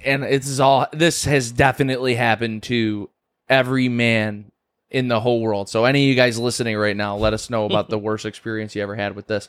and 0.05 0.25
is 0.25 0.61
all. 0.61 0.87
This 0.93 1.25
has 1.25 1.51
definitely 1.51 2.15
happened 2.15 2.63
to 2.65 3.09
every 3.49 3.89
man 3.89 4.53
in 4.91 5.09
the 5.09 5.21
whole 5.21 5.41
world. 5.41 5.69
So 5.69 5.85
any 5.85 6.05
of 6.05 6.09
you 6.09 6.15
guys 6.15 6.39
listening 6.39 6.77
right 6.77 6.97
now, 6.97 7.17
let 7.17 7.33
us 7.33 7.51
know 7.51 7.65
about 7.65 7.89
the 7.89 7.99
worst 7.99 8.27
experience 8.27 8.75
you 8.77 8.83
ever 8.83 8.95
had 8.95 9.17
with 9.17 9.27
this. 9.27 9.49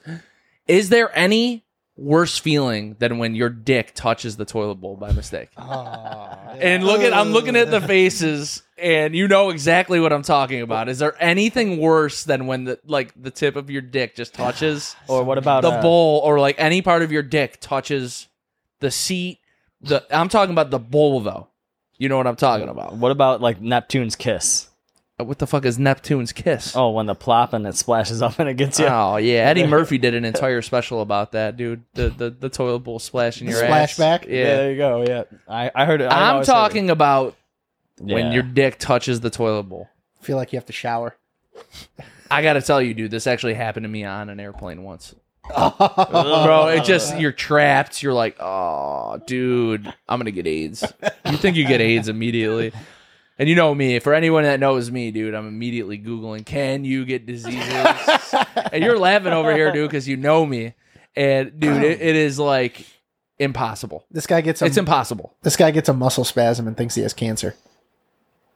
Is 0.67 0.89
there 0.89 1.15
any 1.17 1.65
worse 1.99 2.37
feeling 2.37 2.95
than 2.99 3.17
when 3.17 3.35
your 3.35 3.49
dick 3.49 3.93
touches 3.93 4.37
the 4.37 4.45
toilet 4.45 4.75
bowl 4.75 4.95
by 4.95 5.11
mistake? 5.11 5.49
And 6.59 6.83
look 6.83 7.01
at 7.01 7.13
I'm 7.13 7.29
looking 7.29 7.55
at 7.55 7.71
the 7.71 7.79
faces 7.79 8.63
and 8.77 9.15
you 9.15 9.29
know 9.29 9.49
exactly 9.49 9.99
what 9.99 10.11
I'm 10.11 10.23
talking 10.23 10.61
about. 10.61 10.89
Is 10.89 10.99
there 10.99 11.15
anything 11.19 11.77
worse 11.77 12.25
than 12.25 12.47
when 12.47 12.65
the 12.65 12.79
like 12.85 13.13
the 13.21 13.31
tip 13.31 13.55
of 13.55 13.69
your 13.69 13.81
dick 13.81 14.15
just 14.15 14.33
touches 14.33 14.95
Or 15.07 15.23
what 15.23 15.37
about 15.37 15.61
the 15.61 15.69
uh, 15.69 15.81
bowl 15.81 16.21
or 16.23 16.39
like 16.39 16.55
any 16.57 16.81
part 16.81 17.01
of 17.01 17.11
your 17.11 17.23
dick 17.23 17.59
touches 17.61 18.27
the 18.79 18.91
seat? 18.91 19.39
The 19.81 20.03
I'm 20.11 20.27
talking 20.27 20.51
about 20.51 20.69
the 20.69 20.79
bowl 20.79 21.21
though. 21.21 21.47
You 21.97 22.09
know 22.09 22.17
what 22.17 22.27
I'm 22.27 22.35
talking 22.35 22.69
about. 22.69 22.95
What 22.95 23.11
about 23.11 23.41
like 23.41 23.61
Neptune's 23.61 24.15
kiss? 24.15 24.68
Uh, 25.19 25.23
what 25.25 25.37
the 25.39 25.47
fuck 25.47 25.65
is 25.65 25.77
Neptune's 25.77 26.31
kiss? 26.31 26.75
Oh, 26.75 26.91
when 26.91 27.05
the 27.05 27.15
plop 27.15 27.53
and 27.53 27.65
it 27.67 27.75
splashes 27.75 28.21
up 28.21 28.39
and 28.39 28.47
it 28.47 28.55
gets 28.55 28.79
you. 28.79 28.85
Oh 28.87 29.17
yeah, 29.17 29.39
Eddie 29.49 29.67
Murphy 29.67 29.97
did 29.97 30.13
an 30.15 30.23
entire 30.25 30.61
special 30.61 31.01
about 31.01 31.33
that, 31.33 31.57
dude. 31.57 31.83
The 31.93 32.09
the, 32.09 32.29
the 32.29 32.49
toilet 32.49 32.79
bowl 32.79 32.99
splashing 32.99 33.47
The 33.47 33.53
your 33.53 33.63
ass. 33.65 33.93
splashback? 33.97 34.25
yeah. 34.27 34.33
Yeah, 34.35 34.43
there 34.57 34.71
you 34.71 34.77
go. 34.77 35.03
Yeah, 35.07 35.23
I, 35.47 35.71
I 35.75 35.85
heard 35.85 36.01
it. 36.01 36.05
I 36.05 36.27
I'm 36.29 36.33
always 36.35 36.47
heard 36.47 36.53
talking 36.53 36.89
about 36.89 37.35
it. 37.97 38.03
when 38.05 38.27
Yeah. 38.27 38.33
your 38.33 38.43
dick 38.43 38.77
touches 38.79 39.19
the 39.19 39.29
toilet 39.29 39.63
bowl. 39.63 39.89
feel 40.21 40.37
like 40.37 40.53
you 40.53 40.57
have 40.57 40.65
to 40.67 40.73
shower. 40.73 41.15
I 42.31 42.41
gotta 42.41 42.61
tell 42.61 42.81
you, 42.81 42.93
dude, 42.93 43.11
this 43.11 43.25
actually 43.27 43.55
happened 43.55 43.83
to 43.85 43.89
me 43.89 44.03
on 44.05 44.29
an 44.29 44.39
airplane 44.39 44.83
once. 44.83 45.15
Bro, 45.49 46.67
it 46.77 46.83
just 46.83 47.19
you're 47.19 47.31
trapped. 47.31 48.03
You're 48.03 48.13
like, 48.13 48.37
oh, 48.39 49.19
dude, 49.25 49.91
I'm 50.07 50.19
gonna 50.19 50.29
get 50.31 50.45
AIDS. 50.45 50.83
You 51.25 51.37
think 51.37 51.57
you 51.57 51.65
get 51.67 51.81
AIDS 51.81 52.07
immediately. 52.07 52.71
And 53.39 53.47
you 53.47 53.55
know 53.55 53.73
me. 53.73 53.99
For 53.99 54.13
anyone 54.13 54.43
that 54.43 54.59
knows 54.59 54.91
me, 54.91 55.11
dude, 55.11 55.33
I'm 55.33 55.47
immediately 55.47 55.97
googling, 55.97 56.45
"Can 56.45 56.83
you 56.83 57.05
get 57.05 57.25
diseases?" 57.25 57.73
and 58.73 58.83
you're 58.83 58.99
laughing 58.99 59.31
over 59.33 59.53
here, 59.55 59.71
dude, 59.71 59.89
because 59.89 60.07
you 60.09 60.17
know 60.17 60.45
me. 60.45 60.73
And 61.15 61.57
dude, 61.59 61.81
it, 61.83 62.01
it 62.01 62.15
is 62.17 62.37
like 62.37 62.85
impossible. 63.39 64.05
This 64.11 64.27
guy 64.27 64.41
gets 64.41 64.61
a 64.61 64.65
It's 64.65 64.77
impossible. 64.77 65.33
this 65.41 65.55
guy 65.55 65.71
gets 65.71 65.87
a 65.89 65.93
muscle 65.93 66.25
spasm 66.25 66.67
and 66.67 66.75
thinks 66.75 66.95
he 66.95 67.01
has 67.01 67.13
cancer. 67.13 67.55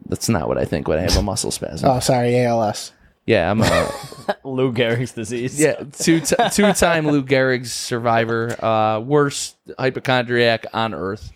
That's 0.06 0.28
not 0.28 0.50
what 0.50 0.58
I 0.58 0.66
think 0.66 0.90
when 0.90 1.00
I 1.00 1.04
have 1.04 1.16
a 1.16 1.22
muscle 1.24 1.52
spasm. 1.52 1.90
Oh, 1.90 2.00
sorry, 2.02 2.38
ALS. 2.44 2.92
Yeah, 3.26 3.50
I'm 3.50 3.62
a 3.62 3.90
Lou 4.44 4.74
Gehrig's 4.74 5.14
disease. 5.14 5.58
yeah 5.58 5.76
two 5.98 6.20
t- 6.20 6.36
two 6.52 6.74
time 6.74 7.08
Lou 7.08 7.24
Gehrig's 7.24 7.72
survivor, 7.72 8.54
uh, 8.64 9.00
worst 9.00 9.56
hypochondriac 9.80 10.66
on 10.74 10.94
earth. 10.94 11.32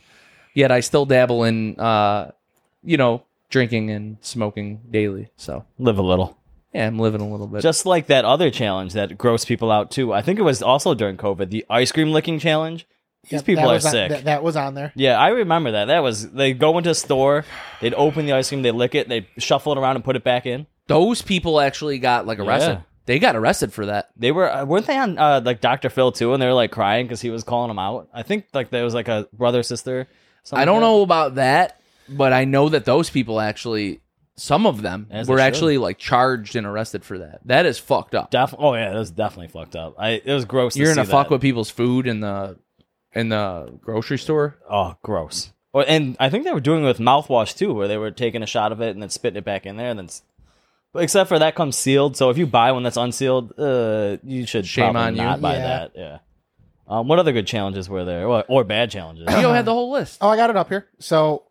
Yet 0.53 0.69
I 0.69 0.81
still 0.81 1.05
dabble 1.05 1.45
in, 1.45 1.79
uh, 1.79 2.31
you 2.83 2.97
know, 2.97 3.23
drinking 3.49 3.89
and 3.91 4.17
smoking 4.21 4.81
daily. 4.89 5.29
So 5.37 5.65
live 5.77 5.97
a 5.97 6.01
little. 6.01 6.37
yeah, 6.73 6.87
I'm 6.87 6.99
living 6.99 7.21
a 7.21 7.27
little 7.29 7.47
bit. 7.47 7.61
Just 7.61 7.85
like 7.85 8.07
that 8.07 8.25
other 8.25 8.49
challenge 8.51 8.93
that 8.93 9.11
grossed 9.17 9.47
people 9.47 9.71
out 9.71 9.91
too. 9.91 10.13
I 10.13 10.21
think 10.21 10.39
it 10.39 10.43
was 10.43 10.61
also 10.61 10.93
during 10.93 11.17
COVID, 11.17 11.49
the 11.49 11.65
ice 11.69 11.91
cream 11.91 12.11
licking 12.11 12.39
challenge. 12.39 12.87
These 13.23 13.39
Yep, 13.39 13.45
people 13.45 13.65
are 13.69 13.73
was 13.73 13.85
on- 13.85 13.91
sick. 13.91 14.09
that, 14.11 14.23
that 14.25 14.43
was 14.43 14.55
on 14.55 14.73
there. 14.73 14.93
yeah, 14.95 15.19
I 15.19 15.29
remember 15.29 15.71
that. 15.71 15.85
That 15.85 15.99
was 16.03 16.31
they 16.31 16.53
go 16.53 16.77
into 16.77 16.91
a 16.91 16.95
store, 16.95 17.43
they'd 17.81 17.93
open 17.95 18.25
the 18.25 18.33
ice 18.33 18.47
cream, 18.49 18.61
they 18.61 18.71
lick 18.71 18.95
it, 18.95 19.09
they 19.09 19.27
shuffle 19.37 19.73
it 19.73 19.77
around 19.77 19.95
and 19.97 20.05
put 20.05 20.15
it 20.15 20.23
back 20.23 20.45
in. 20.45 20.65
Those 20.87 21.21
people 21.21 21.59
actually 21.59 21.99
got 21.99 22.25
like 22.25 22.39
arrested. 22.39 22.69
Yeah. 22.75 22.81
They 23.05 23.19
got 23.19 23.35
arrested 23.35 23.73
for 23.73 23.85
that. 23.87 24.09
They 24.15 24.31
were 24.31 24.49
uh, 24.49 24.65
weren't 24.65 24.85
they 24.85 24.97
on 24.97 25.17
uh, 25.17 25.41
like 25.43 25.59
Dr. 25.61 25.89
Phil 25.89 26.11
too, 26.13 26.31
and 26.33 26.41
they 26.41 26.45
were 26.45 26.53
like 26.53 26.71
crying 26.71 27.05
because 27.05 27.19
he 27.21 27.29
was 27.29 27.43
calling 27.43 27.69
them 27.69 27.79
out. 27.79 28.07
I 28.13 28.23
think 28.23 28.45
like 28.53 28.69
there 28.69 28.83
was 28.85 28.93
like 28.93 29.07
a 29.09 29.27
brother 29.33 29.63
sister. 29.63 30.07
something 30.43 30.61
I 30.61 30.65
don't 30.65 30.75
like 30.75 30.81
know 30.83 31.01
about 31.01 31.35
that, 31.35 31.76
but 32.09 32.33
I 32.33 32.45
know 32.45 32.69
that 32.69 32.85
those 32.85 33.09
people 33.09 33.39
actually, 33.39 34.01
some 34.35 34.65
of 34.65 34.81
them 34.81 35.07
As 35.09 35.27
they 35.27 35.33
were 35.33 35.39
should. 35.39 35.43
actually 35.45 35.77
like 35.77 35.97
charged 35.97 36.55
and 36.55 36.65
arrested 36.67 37.03
for 37.03 37.17
that. 37.19 37.39
That 37.45 37.65
is 37.65 37.77
fucked 37.79 38.15
up. 38.15 38.31
Def- 38.31 38.55
oh 38.57 38.73
yeah, 38.75 38.91
it 38.93 38.97
was 38.97 39.11
definitely 39.11 39.47
fucked 39.49 39.75
up. 39.75 39.95
I 39.97 40.21
it 40.23 40.33
was 40.33 40.45
gross. 40.45 40.75
You're 40.75 40.93
gonna 40.93 41.05
see 41.05 41.11
fuck 41.11 41.27
that. 41.27 41.33
with 41.33 41.41
people's 41.41 41.69
food 41.69 42.07
in 42.07 42.19
the 42.21 42.57
in 43.13 43.29
the 43.29 43.73
grocery 43.81 44.17
store. 44.19 44.57
Oh, 44.69 44.95
gross. 45.01 45.51
Or, 45.73 45.83
and 45.87 46.15
I 46.19 46.29
think 46.29 46.43
they 46.43 46.53
were 46.53 46.59
doing 46.59 46.83
it 46.83 46.87
with 46.87 46.99
mouthwash 46.99 47.55
too, 47.57 47.73
where 47.73 47.87
they 47.87 47.97
were 47.97 48.11
taking 48.11 48.43
a 48.43 48.47
shot 48.47 48.71
of 48.71 48.81
it 48.81 48.91
and 48.91 49.01
then 49.01 49.09
spitting 49.09 49.37
it 49.37 49.45
back 49.45 49.65
in 49.65 49.75
there, 49.77 49.89
and 49.89 49.99
then. 49.99 50.05
s- 50.05 50.21
But 50.93 51.03
except 51.03 51.27
for 51.29 51.37
that 51.39 51.55
comes 51.55 51.75
sealed, 51.75 52.15
so 52.15 52.29
if 52.29 52.37
you 52.37 52.47
buy 52.47 52.71
one 52.71 52.83
that's 52.83 52.97
unsealed, 52.97 53.53
uh, 53.59 54.17
you 54.23 54.45
should 54.45 54.65
Shame 54.65 54.93
probably 54.93 55.01
on 55.01 55.15
you. 55.15 55.21
not 55.23 55.41
buy 55.41 55.53
Yeah. 55.55 55.67
that. 55.67 55.91
Yeah. 55.95 56.17
Um, 56.87 57.07
what 57.09 57.19
other 57.19 57.33
good 57.33 57.45
challenges 57.47 57.89
were 57.89 58.05
there, 58.05 58.25
or, 58.27 58.45
or 58.47 58.63
bad 58.63 58.89
challenges? 58.91 59.27
You 59.29 59.49
had 59.49 59.65
the 59.65 59.73
whole 59.73 59.91
list. 59.91 60.19
Oh, 60.21 60.29
I 60.29 60.37
got 60.37 60.49
it 60.49 60.55
up 60.55 60.69
here. 60.69 60.87
So 60.99 61.43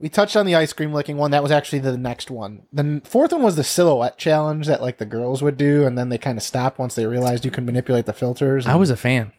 we 0.00 0.08
touched 0.08 0.34
on 0.34 0.46
the 0.46 0.54
ice 0.54 0.72
cream 0.72 0.92
licking 0.92 1.18
one. 1.18 1.30
That 1.30 1.42
was 1.42 1.52
actually 1.52 1.80
the 1.80 1.96
next 1.96 2.30
one. 2.30 2.62
The 2.72 3.02
fourth 3.04 3.32
one 3.32 3.42
was 3.42 3.56
the 3.56 3.64
silhouette 3.64 4.16
challenge 4.16 4.66
that 4.66 4.80
like 4.80 4.98
the 4.98 5.04
girls 5.06 5.42
would 5.42 5.56
do, 5.58 5.86
and 5.86 5.96
then 5.96 6.08
they 6.08 6.18
kind 6.18 6.38
of 6.38 6.42
stopped 6.42 6.78
once 6.78 6.94
they 6.94 7.06
realized 7.06 7.44
you 7.44 7.50
could 7.50 7.66
manipulate 7.66 8.06
the 8.06 8.12
filters. 8.14 8.66
I 8.66 8.76
was 8.76 8.90
a 8.90 8.96
fan. 8.96 9.32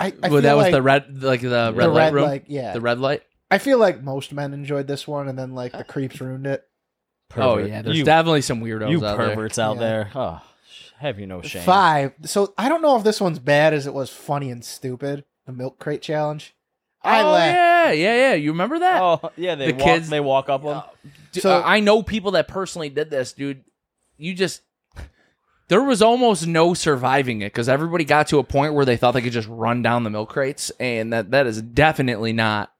I, 0.00 0.06
I 0.06 0.10
well, 0.22 0.30
feel 0.30 0.40
that 0.42 0.56
was 0.56 0.62
like 0.64 0.72
the 0.72 0.82
red, 0.82 1.22
like 1.22 1.40
the 1.42 1.72
red 1.74 1.86
the 1.86 1.88
light 1.88 2.04
red 2.04 2.14
room. 2.14 2.24
like 2.24 2.44
yeah. 2.48 2.72
The 2.72 2.80
red 2.80 2.98
light. 2.98 3.22
I 3.50 3.58
feel 3.58 3.78
like 3.78 4.02
most 4.02 4.32
men 4.32 4.52
enjoyed 4.54 4.86
this 4.86 5.06
one, 5.06 5.28
and 5.28 5.38
then 5.38 5.54
like 5.54 5.72
the 5.72 5.84
creeps 5.84 6.20
ruined 6.20 6.46
it. 6.46 6.64
Oh 7.36 7.58
yeah, 7.58 7.82
there's 7.82 7.98
you, 7.98 8.04
definitely 8.04 8.42
some 8.42 8.62
weirdos 8.62 8.90
you 8.90 9.04
out 9.04 9.16
perverts 9.18 9.58
out 9.58 9.76
Yeah. 9.76 9.80
there. 9.80 10.10
Oh, 10.14 10.40
have 10.98 11.20
you 11.20 11.26
no 11.26 11.42
shame? 11.42 11.62
Five. 11.62 12.12
So 12.24 12.54
I 12.56 12.68
don't 12.68 12.82
know 12.82 12.96
if 12.96 13.04
this 13.04 13.20
one's 13.20 13.38
bad 13.38 13.74
as 13.74 13.86
it 13.86 13.92
was 13.94 14.10
funny 14.10 14.50
and 14.50 14.64
stupid. 14.64 15.24
The 15.44 15.52
milk 15.52 15.78
crate 15.78 16.02
challenge. 16.02 16.55
There. 17.06 17.14
I 17.14 17.22
oh 17.22 17.30
laughed. 17.32 17.56
yeah, 17.56 17.92
yeah, 17.92 18.14
yeah. 18.30 18.34
You 18.34 18.50
remember 18.52 18.78
that? 18.80 19.00
Oh 19.02 19.30
yeah, 19.36 19.54
they 19.54 19.72
The 19.72 19.78
walk, 19.78 19.84
kids- 19.84 20.08
they 20.08 20.20
walk 20.20 20.48
up 20.48 20.62
them. 20.62 20.82
Dude, 21.32 21.42
So- 21.42 21.58
uh, 21.58 21.62
I 21.64 21.80
know 21.80 22.02
people 22.02 22.32
that 22.32 22.48
personally 22.48 22.88
did 22.88 23.10
this, 23.10 23.32
dude. 23.32 23.64
You 24.18 24.34
just 24.34 24.62
there 25.68 25.82
was 25.82 26.00
almost 26.00 26.46
no 26.46 26.74
surviving 26.74 27.40
it 27.42 27.52
because 27.52 27.68
everybody 27.68 28.04
got 28.04 28.28
to 28.28 28.38
a 28.38 28.44
point 28.44 28.74
where 28.74 28.84
they 28.84 28.96
thought 28.96 29.12
they 29.12 29.20
could 29.22 29.32
just 29.32 29.48
run 29.48 29.82
down 29.82 30.04
the 30.04 30.10
milk 30.10 30.28
crates, 30.28 30.70
and 30.78 31.12
that 31.12 31.30
that 31.32 31.46
is 31.46 31.60
definitely 31.60 32.32
not 32.32 32.72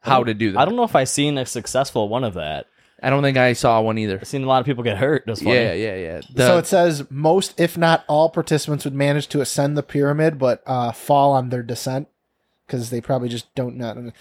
how 0.00 0.24
to 0.24 0.34
do 0.34 0.52
that. 0.52 0.58
I 0.58 0.64
don't 0.64 0.76
know 0.76 0.82
if 0.84 0.96
I've 0.96 1.08
seen 1.08 1.38
a 1.38 1.46
successful 1.46 2.08
one 2.08 2.24
of 2.24 2.34
that. 2.34 2.66
I 3.04 3.10
don't 3.10 3.22
think 3.22 3.36
I 3.36 3.52
saw 3.52 3.80
one 3.80 3.98
either. 3.98 4.18
I've 4.20 4.28
seen 4.28 4.44
a 4.44 4.46
lot 4.46 4.60
of 4.60 4.66
people 4.66 4.84
get 4.84 4.96
hurt. 4.96 5.24
That's 5.26 5.42
funny. 5.42 5.56
Yeah, 5.56 5.72
yeah, 5.74 5.94
yeah. 5.96 6.20
The- 6.32 6.46
so 6.46 6.58
it 6.58 6.66
says 6.66 7.04
most, 7.10 7.58
if 7.60 7.76
not 7.76 8.04
all, 8.08 8.30
participants 8.30 8.84
would 8.84 8.94
manage 8.94 9.26
to 9.28 9.40
ascend 9.40 9.76
the 9.76 9.82
pyramid, 9.82 10.38
but 10.38 10.62
uh, 10.66 10.92
fall 10.92 11.32
on 11.32 11.48
their 11.48 11.62
descent 11.64 12.08
because 12.72 12.88
they 12.88 13.02
probably 13.02 13.28
just 13.28 13.54
don't 13.54 13.76
know. 13.76 14.12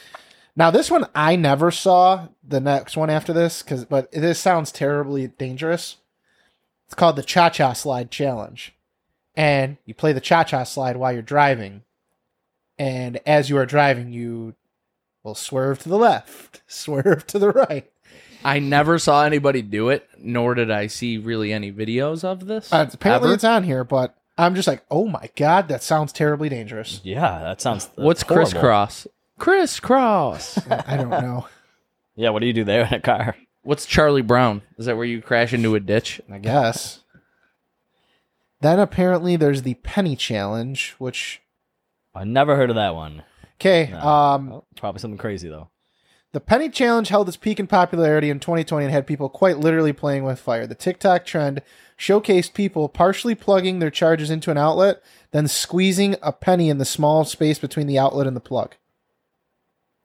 Now 0.58 0.72
this 0.72 0.92
one 0.92 1.08
I 1.16 1.38
never 1.38 1.72
saw. 1.72 2.28
The 2.44 2.60
next 2.60 2.98
one 2.98 3.10
after 3.10 3.32
this, 3.32 3.64
because 3.64 3.86
but 3.86 4.12
this 4.12 4.40
sounds 4.40 4.74
terribly 4.74 5.28
dangerous. 5.28 5.98
It's 6.86 6.96
called 6.96 7.16
the 7.16 7.24
Cha 7.24 7.50
Cha 7.50 7.72
Slide 7.72 8.12
Challenge, 8.12 8.74
and 9.36 9.78
you 9.86 9.94
play 9.94 10.12
the 10.12 10.20
Cha 10.20 10.44
Cha 10.44 10.66
Slide 10.66 10.98
while 10.98 11.14
you're 11.14 11.22
driving, 11.22 11.84
and 12.78 13.22
as 13.26 13.50
you 13.50 13.58
are 13.58 13.66
driving, 13.66 14.12
you 14.12 14.56
will 15.24 15.36
swerve 15.36 15.80
to 15.84 15.90
the 15.90 15.98
left, 15.98 16.62
swerve 16.68 17.26
to 17.28 17.40
the 17.40 17.52
right. 17.52 17.90
I 18.44 18.60
never 18.60 19.00
saw 19.00 19.24
anybody 19.24 19.62
do 19.62 19.90
it, 19.90 20.10
nor 20.18 20.56
did 20.56 20.72
I 20.72 20.88
see 20.88 21.18
really 21.18 21.54
any 21.54 21.72
videos 21.72 22.26
of 22.26 22.48
this. 22.48 22.74
Uh, 22.74 22.90
apparently, 22.92 23.28
ever. 23.30 23.36
it's 23.36 23.44
on 23.46 23.64
here, 23.64 23.86
but 23.86 24.18
I'm 24.38 24.56
just 24.56 24.68
like, 24.68 24.84
oh 24.90 25.08
my 25.08 25.30
god, 25.36 25.68
that 25.68 25.84
sounds 25.84 26.12
terribly 26.14 26.50
dangerous. 26.50 27.02
Yeah, 27.04 27.40
that 27.42 27.62
sounds. 27.62 27.86
that's 27.88 27.98
What's 27.98 28.22
horrible. 28.24 28.50
crisscross? 28.52 29.08
Crisscross. 29.40 30.58
I 30.88 30.98
don't 30.98 31.10
know. 31.10 31.48
Yeah, 32.16 32.30
what 32.30 32.40
do 32.40 32.46
you 32.48 32.54
do 32.54 32.64
there 32.64 32.86
in 32.86 32.94
a 32.94 33.00
car? 33.00 33.36
What's 33.64 33.86
Charlie 33.86 34.22
Brown? 34.22 34.62
Is 34.78 34.86
that 34.86 34.96
where 34.96 35.06
you 35.06 35.22
crash 35.22 35.54
into 35.54 35.76
a 35.76 35.80
ditch? 35.80 36.22
I 36.32 36.38
guess. 36.40 37.00
Then 38.62 38.80
apparently 38.80 39.36
there's 39.36 39.64
the 39.64 39.74
penny 39.76 40.16
challenge, 40.16 40.96
which 41.00 41.42
I 42.14 42.24
never 42.24 42.56
heard 42.56 42.70
of 42.70 42.76
that 42.76 42.94
one. 42.96 43.24
okay, 43.56 43.90
No. 43.92 44.00
um, 44.00 44.62
probably 44.76 45.00
something 45.00 45.18
crazy 45.18 45.50
though. 45.50 45.70
The 46.34 46.40
penny 46.40 46.70
challenge 46.70 47.10
held 47.10 47.28
its 47.28 47.38
peak 47.38 47.60
in 47.60 47.68
popularity 47.68 48.30
in 48.30 48.40
2020 48.40 48.86
and 48.86 48.94
had 48.94 49.06
people 49.06 49.30
quite 49.30 49.58
literally 49.58 49.94
playing 49.94 50.24
with 50.24 50.40
fire. 50.40 50.66
The 50.66 50.76
TikTok 50.76 51.26
trend 51.26 51.62
showcased 51.98 52.54
people 52.54 52.88
partially 52.88 53.36
plugging 53.36 53.80
their 53.80 53.92
charges 53.92 54.30
into 54.30 54.50
an 54.50 54.58
outlet, 54.58 55.04
then 55.32 55.48
squeezing 55.48 56.16
a 56.22 56.32
penny 56.32 56.70
in 56.70 56.78
the 56.78 56.86
small 56.86 57.26
space 57.26 57.60
between 57.60 57.88
the 57.88 58.00
outlet 58.00 58.28
and 58.28 58.36
the 58.36 58.42
plug. 58.42 58.76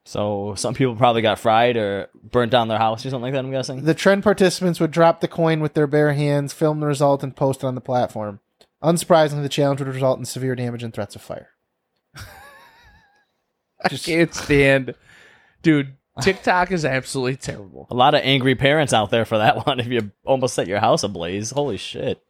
So 0.05 0.55
some 0.57 0.75
people 0.75 0.95
probably 0.95 1.23
got 1.23 1.39
fried 1.39 1.77
or 1.77 2.09
burnt 2.23 2.53
down 2.53 2.69
their 2.69 2.79
house 2.79 3.05
or 3.05 3.11
something 3.11 3.23
like 3.23 3.33
that. 3.33 3.45
I'm 3.45 3.51
guessing. 3.51 3.83
The 3.83 3.95
trend 3.95 4.23
participants 4.23 4.79
would 4.79 4.93
drop 4.93 5.21
the 5.21 5.27
coin 5.27 5.61
with 5.61 5.75
their 5.75 5.89
bare 5.89 6.13
hands, 6.13 6.53
film 6.53 6.79
the 6.79 6.87
result, 6.87 7.25
and 7.25 7.35
post 7.35 7.65
it 7.65 7.67
on 7.67 7.75
the 7.75 7.81
platform. 7.81 8.39
Unsurprisingly, 8.83 9.43
the 9.43 9.49
challenge 9.49 9.81
would 9.81 9.89
result 9.89 10.19
in 10.19 10.25
severe 10.25 10.55
damage 10.55 10.85
and 10.85 10.95
threats 10.95 11.17
of 11.17 11.23
fire. 11.23 11.51
I 13.85 13.89
can't 13.89 14.33
stand, 14.33 14.95
dude. 15.63 15.96
TikTok 16.21 16.73
is 16.73 16.85
absolutely 16.85 17.37
terrible. 17.37 17.87
A 17.91 17.95
lot 17.95 18.15
of 18.15 18.21
angry 18.25 18.55
parents 18.55 18.93
out 18.93 19.11
there 19.11 19.25
for 19.25 19.39
that 19.39 19.67
one. 19.67 19.81
If 19.81 19.89
you 19.89 20.11
almost 20.25 20.55
set 20.55 20.67
your 20.69 20.81
house 20.81 21.03
ablaze, 21.03 21.51
holy 21.51 21.77
shit! 21.77 22.23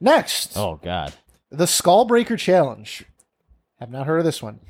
Next, 0.00 0.56
Oh 0.56 0.78
god. 0.82 1.12
the 1.50 1.66
Skull 1.66 2.04
Breaker 2.04 2.36
Challenge. 2.36 3.04
Have 3.80 3.90
not 3.90 4.06
heard 4.06 4.18
of 4.18 4.24
this 4.24 4.42
one. 4.42 4.60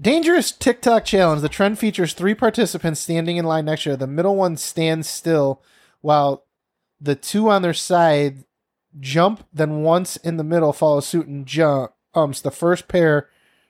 Dangerous 0.00 0.50
TikTok 0.52 1.04
challenge. 1.04 1.40
The 1.42 1.48
trend 1.48 1.78
features 1.78 2.12
three 2.14 2.34
participants 2.34 3.00
standing 3.00 3.36
in 3.36 3.44
line 3.44 3.64
next 3.66 3.84
to 3.84 3.90
each 3.90 3.92
other. 3.94 4.06
The 4.06 4.12
middle 4.12 4.36
one 4.36 4.56
stands 4.56 5.08
still 5.08 5.62
while 6.00 6.44
The 7.00 7.14
two 7.14 7.48
on 7.48 7.62
their 7.62 7.74
side 7.74 8.44
jump, 8.98 9.46
then 9.52 9.82
once 9.82 10.16
in 10.16 10.36
the 10.36 10.44
middle 10.44 10.72
follow 10.72 11.00
suit 11.00 11.26
and 11.26 11.46
jump. 11.46 11.92
jumps. 12.14 12.40
The 12.40 12.50
first 12.50 12.88
pair 12.88 13.28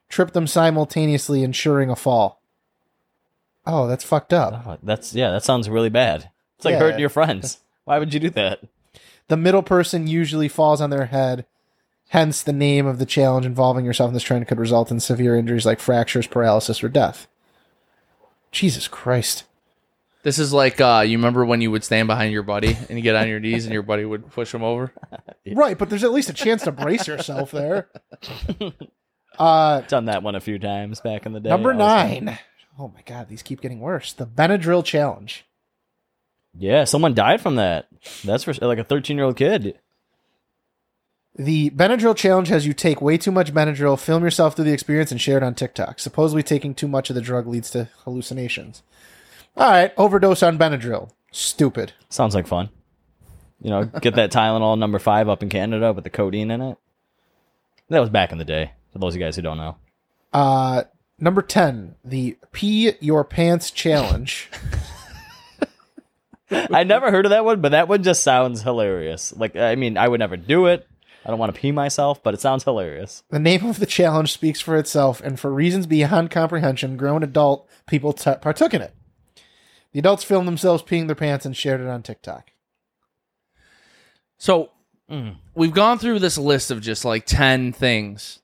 trip 0.09 0.33
them 0.33 0.47
simultaneously, 0.47 1.42
ensuring 1.42 1.90
a 1.90 1.97
fall. 1.97 2.42
Oh, 3.66 3.87
that's 3.87 4.05
fucked 4.05 4.33
up. 4.33 4.62
Oh, 4.66 4.79
that's 4.83 5.14
yeah, 5.14 5.31
that 5.31 5.42
sounds 5.44 5.68
really 5.70 5.88
bad. 5.90 6.31
It's 6.57 6.64
like 6.64 6.72
Yeah. 6.72 6.79
hurting 6.81 7.00
your 7.00 7.09
friends. 7.09 7.59
Why 7.85 7.98
would 7.98 8.12
you 8.14 8.20
do 8.20 8.31
that? 8.31 8.61
The 9.29 9.37
middle 9.37 9.62
person 9.62 10.07
usually 10.07 10.48
falls 10.48 10.81
on 10.81 10.90
their 10.90 11.07
head. 11.07 11.46
Hence, 12.11 12.42
the 12.42 12.53
name 12.53 12.87
of 12.87 12.98
the 12.98 13.07
challenge 13.07 13.46
involving 13.46 13.85
yourself 13.85 14.09
in 14.09 14.14
this 14.14 14.22
trend 14.22 14.46
could 14.46 14.59
result 14.59 14.90
in 14.90 15.00
severe 15.00 15.35
injuries 15.37 15.64
like 15.66 15.81
fractures, 15.81 16.27
paralysis, 16.27 16.85
or 16.85 16.88
death. 16.90 17.27
Jesus 18.53 18.87
Christ. 18.87 19.44
This 20.22 20.38
is 20.38 20.53
like 20.53 20.81
uh, 20.81 21.03
you 21.07 21.16
remember 21.18 21.44
when 21.44 21.61
you 21.61 21.70
would 21.70 21.85
stand 21.85 22.07
behind 22.07 22.33
your 22.33 22.42
buddy 22.42 22.77
and 22.88 22.98
you 22.98 23.03
get 23.03 23.16
on 23.16 23.29
your 23.29 23.40
knees 23.40 23.64
and 23.64 23.72
your 23.72 23.83
buddy 23.83 24.05
would 24.05 24.31
push 24.31 24.53
him 24.55 24.62
over. 24.62 24.92
Right, 25.53 25.77
but 25.77 25.90
there's 25.90 26.05
at 26.05 26.12
least 26.12 26.31
a 26.31 26.33
chance 26.33 26.62
to 26.62 26.72
brace 26.72 27.07
yourself 27.07 27.50
there. 27.50 27.88
Uh, 29.38 29.81
Done 29.83 30.05
that 30.05 30.22
one 30.22 30.37
a 30.37 30.40
few 30.40 30.59
times 30.61 31.00
back 31.00 31.27
in 31.27 31.33
the 31.33 31.40
day. 31.40 31.48
number 31.50 31.72
I 31.72 31.77
was- 31.77 31.79
nine. 32.22 32.38
Oh 32.79 32.89
my 32.89 33.03
God, 33.07 33.29
these 33.29 33.43
keep 33.43 33.61
getting 33.61 33.81
worse. 33.81 34.13
The 34.13 34.27
Benadryl 34.27 34.85
challenge. 34.85 35.45
Yeah, 36.57 36.85
someone 36.85 37.15
died 37.15 37.41
from 37.41 37.57
that. 37.57 37.89
That's 38.25 38.45
for 38.45 38.53
like 38.55 38.79
a 38.79 38.85
13 38.85 39.17
year 39.17 39.27
old 39.27 39.37
kid. 39.37 39.79
The 41.37 41.71
Benadryl 41.71 42.15
challenge 42.17 42.49
has 42.49 42.65
you 42.67 42.73
take 42.73 43.01
way 43.03 43.19
too 43.19 43.33
much 43.33 43.53
Benadryl, 43.53 43.99
film 43.99 44.23
yourself 44.23 44.55
through 44.55 44.67
the 44.67 44.73
experience, 44.73 45.11
and 45.11 45.21
share 45.21 45.37
it 45.37 45.43
on 45.43 45.55
TikTok. 45.55 45.99
Supposedly, 45.99 46.45
taking 46.45 46.75
too 46.75 46.87
much 46.87 47.11
of 47.11 47.17
the 47.17 47.21
drug 47.23 47.49
leads 47.49 47.71
to 47.71 47.89
hallucinations. 48.05 48.83
All 49.57 49.69
right, 49.71 49.93
overdose 49.97 50.45
on 50.45 50.59
Benadryl. 50.59 51.11
Stupid. 51.33 51.93
Sounds 52.09 52.37
like 52.37 52.47
fun. 52.47 52.69
You 53.61 53.71
know, 53.71 53.85
get 53.85 54.15
that 54.15 54.31
Tylenol 54.33 54.79
number 54.79 55.01
five 55.01 55.29
up 55.29 55.43
in 55.43 55.49
Canada 55.49 55.93
with 55.93 56.05
the 56.05 56.11
codeine 56.11 56.53
in 56.53 56.61
it. 56.61 56.79
That 57.89 58.01
was 58.01 58.11
back 58.11 58.31
in 58.31 58.39
the 58.39 58.45
day. 58.45 58.73
For 58.93 59.01
those 59.01 59.15
of 59.15 59.21
you 59.21 59.27
guys 59.27 59.35
who 59.35 59.43
don't 59.43 59.57
know, 59.57 59.77
Uh, 60.33 60.85
number 61.18 61.42
10, 61.42 61.94
the 62.05 62.37
Pee 62.53 62.92
Your 63.00 63.24
Pants 63.24 63.70
Challenge. 63.70 64.50
I 66.50 66.85
never 66.85 67.11
heard 67.11 67.27
of 67.27 67.31
that 67.31 67.44
one, 67.44 67.61
but 67.61 67.70
that 67.72 67.88
one 67.88 68.03
just 68.03 68.22
sounds 68.22 68.62
hilarious. 68.62 69.35
Like, 69.37 69.57
I 69.57 69.74
mean, 69.74 69.96
I 69.96 70.07
would 70.07 70.20
never 70.20 70.37
do 70.37 70.66
it. 70.66 70.87
I 71.24 71.31
don't 71.31 71.38
want 71.38 71.55
to 71.55 71.61
pee 71.61 71.72
myself, 71.72 72.22
but 72.22 72.35
it 72.35 72.40
sounds 72.40 72.64
hilarious. 72.64 73.22
The 73.31 73.38
name 73.38 73.64
of 73.64 73.81
the 73.81 73.87
challenge 73.87 74.31
speaks 74.33 74.61
for 74.61 74.77
itself, 74.77 75.20
and 75.22 75.40
for 75.40 75.53
reasons 75.53 75.87
beyond 75.87 76.31
comprehension, 76.31 76.96
grown 76.98 77.22
adult 77.22 77.68
people 77.87 78.12
t- 78.12 78.35
partook 78.40 78.74
in 78.74 78.83
it. 78.83 78.94
The 79.92 80.00
adults 80.00 80.22
filmed 80.22 80.46
themselves 80.46 80.83
peeing 80.83 81.07
their 81.07 81.16
pants 81.16 81.46
and 81.46 81.57
shared 81.57 81.81
it 81.81 81.88
on 81.88 82.03
TikTok. 82.03 82.50
So 84.38 84.70
Mm. 85.11 85.37
we've 85.55 85.72
gone 85.74 85.98
through 85.98 86.18
this 86.18 86.38
list 86.38 86.70
of 86.70 86.81
just 86.81 87.05
like 87.05 87.27
10 87.27 87.72
things, 87.72 88.40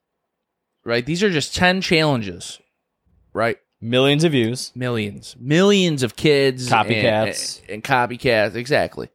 right? 0.84 1.04
These 1.04 1.22
are 1.22 1.30
just 1.30 1.54
10 1.54 1.80
challenges, 1.80 2.60
right? 3.32 3.58
Millions 3.80 4.24
of 4.24 4.32
views. 4.32 4.72
Millions, 4.74 5.36
millions 5.38 6.02
of 6.02 6.16
kids, 6.16 6.68
Copycats. 6.68 7.60
and, 7.62 7.70
and, 7.70 7.84
copycats. 7.84 8.54
Exactly. 8.54 9.08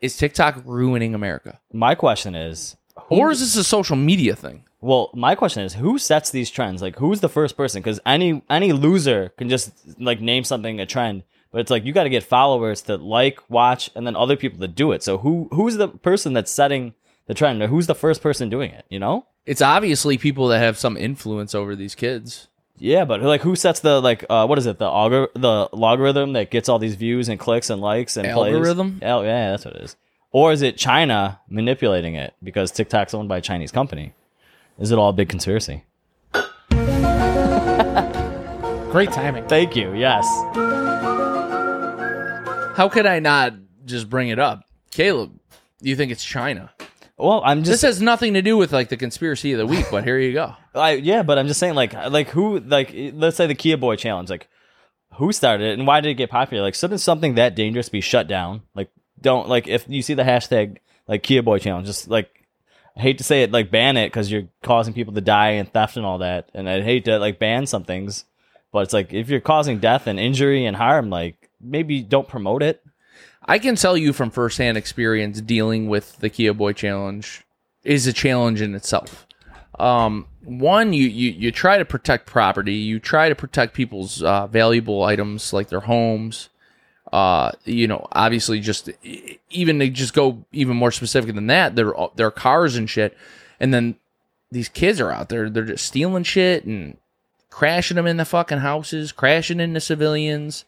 Is 0.00 0.16
TikTok 0.16 0.62
ruining 0.66 1.14
America, 1.14 1.58
My 1.72 1.94
question 1.94 2.34
is, 2.34 2.76
or 3.08 3.30
is 3.30 3.40
this 3.40 3.56
a 3.56 3.64
social 3.64 3.96
media 3.96 4.36
thing? 4.36 4.64
well, 4.82 5.10
my 5.14 5.34
question 5.34 5.62
is, 5.62 5.74
who 5.74 5.98
sets 5.98 6.30
these 6.30 6.50
trends? 6.50 6.82
Like, 6.82 6.96
who's 6.96 7.20
the 7.20 7.28
first 7.28 7.56
person? 7.56 7.80
Because 7.82 7.98
any 8.04 8.42
any 8.50 8.72
loser 8.72 9.30
can 9.30 9.48
just 9.48 9.72
like 9.98 10.20
name 10.20 10.44
something 10.44 10.78
a 10.80 10.86
trend, 10.86 11.24
but 11.50 11.60
it's 11.62 11.70
like 11.70 11.84
you 11.84 11.92
got 11.92 12.04
to 12.04 12.10
get 12.10 12.22
followers 12.22 12.82
to 12.82 12.96
like, 12.96 13.40
watch, 13.48 13.90
and 13.94 14.06
then 14.06 14.14
other 14.14 14.36
people 14.36 14.60
to 14.60 14.68
do 14.68 14.92
it. 14.92 15.02
So 15.02 15.18
who 15.18 15.48
who's 15.52 15.76
the 15.76 15.88
person 15.88 16.34
that's 16.34 16.50
setting 16.50 16.94
the 17.26 17.34
trend, 17.34 17.62
or 17.62 17.68
who's 17.68 17.86
the 17.86 17.94
first 17.94 18.22
person 18.22 18.50
doing 18.50 18.70
it? 18.70 18.84
You 18.90 18.98
know? 18.98 19.26
It's 19.46 19.62
obviously 19.62 20.18
people 20.18 20.48
that 20.48 20.58
have 20.58 20.76
some 20.76 20.96
influence 20.96 21.54
over 21.54 21.76
these 21.76 21.94
kids. 21.94 22.48
Yeah, 22.78 23.04
but 23.04 23.22
like, 23.22 23.40
who 23.40 23.56
sets 23.56 23.80
the 23.80 24.00
like? 24.02 24.24
Uh, 24.28 24.46
what 24.46 24.58
is 24.58 24.66
it? 24.66 24.78
The 24.78 24.86
algor- 24.86 25.32
the 25.34 25.68
logarithm 25.72 26.34
that 26.34 26.50
gets 26.50 26.68
all 26.68 26.78
these 26.78 26.96
views 26.96 27.28
and 27.28 27.38
clicks 27.40 27.70
and 27.70 27.80
likes 27.80 28.16
and 28.16 28.30
plays? 28.30 28.52
Algorithm? 28.54 29.00
Oh, 29.02 29.22
yeah, 29.22 29.52
that's 29.52 29.64
what 29.64 29.76
it 29.76 29.82
is. 29.82 29.96
Or 30.32 30.52
is 30.52 30.60
it 30.60 30.76
China 30.76 31.40
manipulating 31.48 32.16
it 32.16 32.34
because 32.42 32.70
TikTok's 32.70 33.14
owned 33.14 33.28
by 33.28 33.38
a 33.38 33.40
Chinese 33.40 33.72
company? 33.72 34.12
Is 34.78 34.90
it 34.90 34.98
all 34.98 35.08
a 35.08 35.12
big 35.14 35.30
conspiracy? 35.30 35.84
Great 38.90 39.12
timing. 39.12 39.46
Thank 39.46 39.74
you. 39.76 39.94
Yes. 39.94 40.26
How 42.76 42.88
could 42.90 43.06
I 43.06 43.20
not 43.20 43.54
just 43.86 44.10
bring 44.10 44.28
it 44.28 44.38
up, 44.38 44.64
Caleb? 44.90 45.38
You 45.80 45.96
think 45.96 46.12
it's 46.12 46.24
China? 46.24 46.70
Well, 47.18 47.40
I'm 47.44 47.60
just 47.62 47.82
This 47.82 47.82
has 47.82 48.02
nothing 48.02 48.34
to 48.34 48.42
do 48.42 48.56
with 48.56 48.72
like 48.72 48.90
the 48.90 48.96
conspiracy 48.96 49.52
of 49.52 49.58
the 49.58 49.66
week, 49.66 49.86
but 49.90 50.04
here 50.04 50.18
you 50.18 50.32
go. 50.34 50.54
I, 50.74 50.92
yeah, 50.92 51.22
but 51.22 51.38
I'm 51.38 51.46
just 51.46 51.58
saying, 51.58 51.74
like, 51.74 51.94
like 51.94 52.28
who, 52.28 52.60
like, 52.60 52.94
let's 53.14 53.36
say 53.36 53.46
the 53.46 53.54
Kia 53.54 53.78
Boy 53.78 53.96
challenge, 53.96 54.28
like, 54.28 54.48
who 55.14 55.32
started 55.32 55.64
it 55.64 55.78
and 55.78 55.86
why 55.86 56.00
did 56.02 56.10
it 56.10 56.14
get 56.14 56.30
popular? 56.30 56.62
Like, 56.62 56.74
shouldn't 56.74 57.00
something 57.00 57.36
that 57.36 57.54
dangerous 57.54 57.88
be 57.88 58.02
shut 58.02 58.28
down? 58.28 58.62
Like, 58.74 58.90
don't 59.20 59.48
like 59.48 59.66
if 59.66 59.86
you 59.88 60.02
see 60.02 60.12
the 60.12 60.24
hashtag 60.24 60.78
like 61.08 61.22
Kia 61.22 61.42
Boy 61.42 61.58
challenge, 61.58 61.86
just 61.86 62.08
like, 62.08 62.28
I 62.94 63.00
hate 63.00 63.18
to 63.18 63.24
say 63.24 63.42
it, 63.42 63.52
like, 63.52 63.70
ban 63.70 63.96
it 63.96 64.08
because 64.08 64.30
you're 64.30 64.48
causing 64.62 64.92
people 64.92 65.14
to 65.14 65.20
die 65.22 65.52
and 65.52 65.72
theft 65.72 65.96
and 65.96 66.04
all 66.04 66.18
that, 66.18 66.50
and 66.52 66.68
I'd 66.68 66.84
hate 66.84 67.06
to 67.06 67.18
like 67.18 67.38
ban 67.38 67.64
some 67.66 67.84
things, 67.84 68.26
but 68.72 68.80
it's 68.80 68.92
like 68.92 69.14
if 69.14 69.30
you're 69.30 69.40
causing 69.40 69.78
death 69.78 70.06
and 70.06 70.20
injury 70.20 70.66
and 70.66 70.76
harm, 70.76 71.08
like, 71.08 71.48
maybe 71.62 72.02
don't 72.02 72.28
promote 72.28 72.62
it. 72.62 72.82
I 73.48 73.58
can 73.58 73.76
tell 73.76 73.96
you 73.96 74.12
from 74.12 74.30
firsthand 74.30 74.76
experience 74.76 75.40
dealing 75.40 75.88
with 75.88 76.16
the 76.18 76.30
Kia 76.30 76.52
Boy 76.52 76.72
challenge 76.72 77.44
is 77.84 78.06
a 78.06 78.12
challenge 78.12 78.60
in 78.60 78.74
itself. 78.74 79.26
Um, 79.78 80.26
one, 80.42 80.92
you, 80.92 81.06
you 81.06 81.30
you 81.32 81.52
try 81.52 81.78
to 81.78 81.84
protect 81.84 82.26
property, 82.26 82.74
you 82.74 82.98
try 82.98 83.28
to 83.28 83.34
protect 83.34 83.74
people's 83.74 84.22
uh, 84.22 84.46
valuable 84.46 85.02
items 85.04 85.52
like 85.52 85.68
their 85.68 85.80
homes. 85.80 86.48
Uh, 87.12 87.52
you 87.64 87.86
know, 87.86 88.08
obviously, 88.12 88.58
just 88.58 88.90
even 89.50 89.78
to 89.78 89.88
just 89.90 90.14
go 90.14 90.44
even 90.52 90.76
more 90.76 90.90
specific 90.90 91.34
than 91.34 91.46
that, 91.48 91.76
their 91.76 91.92
their 92.16 92.30
cars 92.30 92.76
and 92.76 92.88
shit, 92.90 93.16
and 93.60 93.72
then 93.72 93.96
these 94.50 94.68
kids 94.68 95.00
are 95.00 95.10
out 95.10 95.28
there, 95.28 95.50
they're 95.50 95.64
just 95.64 95.84
stealing 95.84 96.22
shit 96.22 96.64
and 96.64 96.96
crashing 97.50 97.96
them 97.96 98.06
in 98.06 98.16
the 98.16 98.24
fucking 98.24 98.58
houses, 98.58 99.12
crashing 99.12 99.60
into 99.60 99.80
civilians 99.80 100.64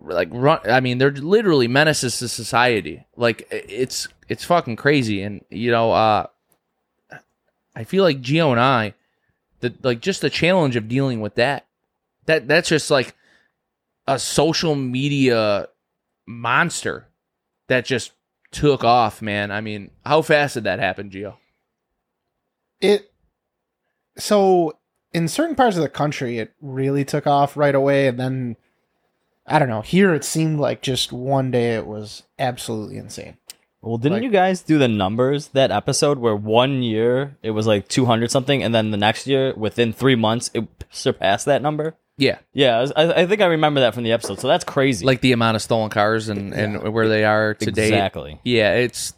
like 0.00 0.28
run 0.30 0.60
i 0.68 0.80
mean 0.80 0.98
they're 0.98 1.10
literally 1.10 1.68
menaces 1.68 2.18
to 2.18 2.28
society. 2.28 3.04
Like 3.16 3.46
it's 3.50 4.08
it's 4.28 4.44
fucking 4.44 4.76
crazy. 4.76 5.22
And 5.22 5.44
you 5.50 5.70
know 5.70 5.92
uh 5.92 6.26
i 7.74 7.84
feel 7.84 8.04
like 8.04 8.20
geo 8.20 8.50
and 8.50 8.60
i 8.60 8.94
the 9.60 9.72
like 9.82 10.00
just 10.00 10.20
the 10.20 10.30
challenge 10.30 10.76
of 10.76 10.88
dealing 10.88 11.20
with 11.20 11.36
that 11.36 11.66
that 12.26 12.48
that's 12.48 12.68
just 12.68 12.90
like 12.90 13.14
a 14.06 14.18
social 14.18 14.74
media 14.74 15.68
monster 16.26 17.06
that 17.68 17.84
just 17.84 18.12
took 18.50 18.82
off 18.82 19.20
man. 19.20 19.50
I 19.50 19.60
mean 19.60 19.90
how 20.04 20.22
fast 20.22 20.54
did 20.54 20.64
that 20.64 20.78
happen 20.78 21.10
geo 21.10 21.38
It 22.80 23.10
so 24.16 24.78
in 25.12 25.28
certain 25.28 25.56
parts 25.56 25.76
of 25.76 25.82
the 25.82 25.88
country 25.88 26.38
it 26.38 26.52
really 26.60 27.04
took 27.04 27.26
off 27.26 27.56
right 27.56 27.74
away. 27.74 28.08
And 28.08 28.18
then 28.18 28.56
I 29.48 29.58
don't 29.58 29.68
know, 29.68 29.80
here 29.82 30.14
it 30.14 30.24
seemed 30.24 30.58
like 30.60 30.82
just 30.82 31.12
one 31.12 31.50
day 31.50 31.74
it 31.74 31.86
was 31.86 32.22
absolutely 32.38 32.96
insane. 32.98 33.36
Well, 33.80 33.96
didn't 33.96 34.14
Like- 34.14 34.22
you 34.24 34.30
guys 34.30 34.60
do 34.62 34.76
the 34.78 34.88
numbers 34.88 35.48
that 35.48 35.70
episode 35.70 36.18
where 36.18 36.34
one 36.34 36.82
year 36.82 37.36
it 37.42 37.52
was 37.52 37.66
like 37.66 37.86
200 37.88 38.30
something, 38.30 38.62
and 38.62 38.74
then 38.74 38.90
the 38.90 38.96
next 38.96 39.26
year, 39.26 39.54
within 39.56 39.92
three 39.92 40.16
months, 40.16 40.50
it 40.54 40.66
surpassed 40.90 41.46
that 41.46 41.62
number? 41.62 41.94
yeah 42.20 42.38
Yeah, 42.52 42.84
I, 42.96 43.02
I 43.04 43.20
I 43.22 43.26
think 43.26 43.40
I 43.40 43.46
remember 43.46 43.78
that 43.80 43.94
from 43.94 44.02
the 44.02 44.10
episode. 44.10 44.40
So 44.40 44.48
that's 44.48 44.64
crazy. 44.64 45.06
like 45.06 45.20
the 45.20 45.30
amount 45.30 45.54
of 45.54 45.62
stolen 45.62 45.88
cars 45.90 46.28
and 46.28 46.52
and 46.52 46.92
where 46.92 47.08
they 47.08 47.24
are 47.24 47.54
today. 47.54 47.86
exactly. 47.88 48.40
Yeah, 48.42 48.74
it's. 48.74 49.14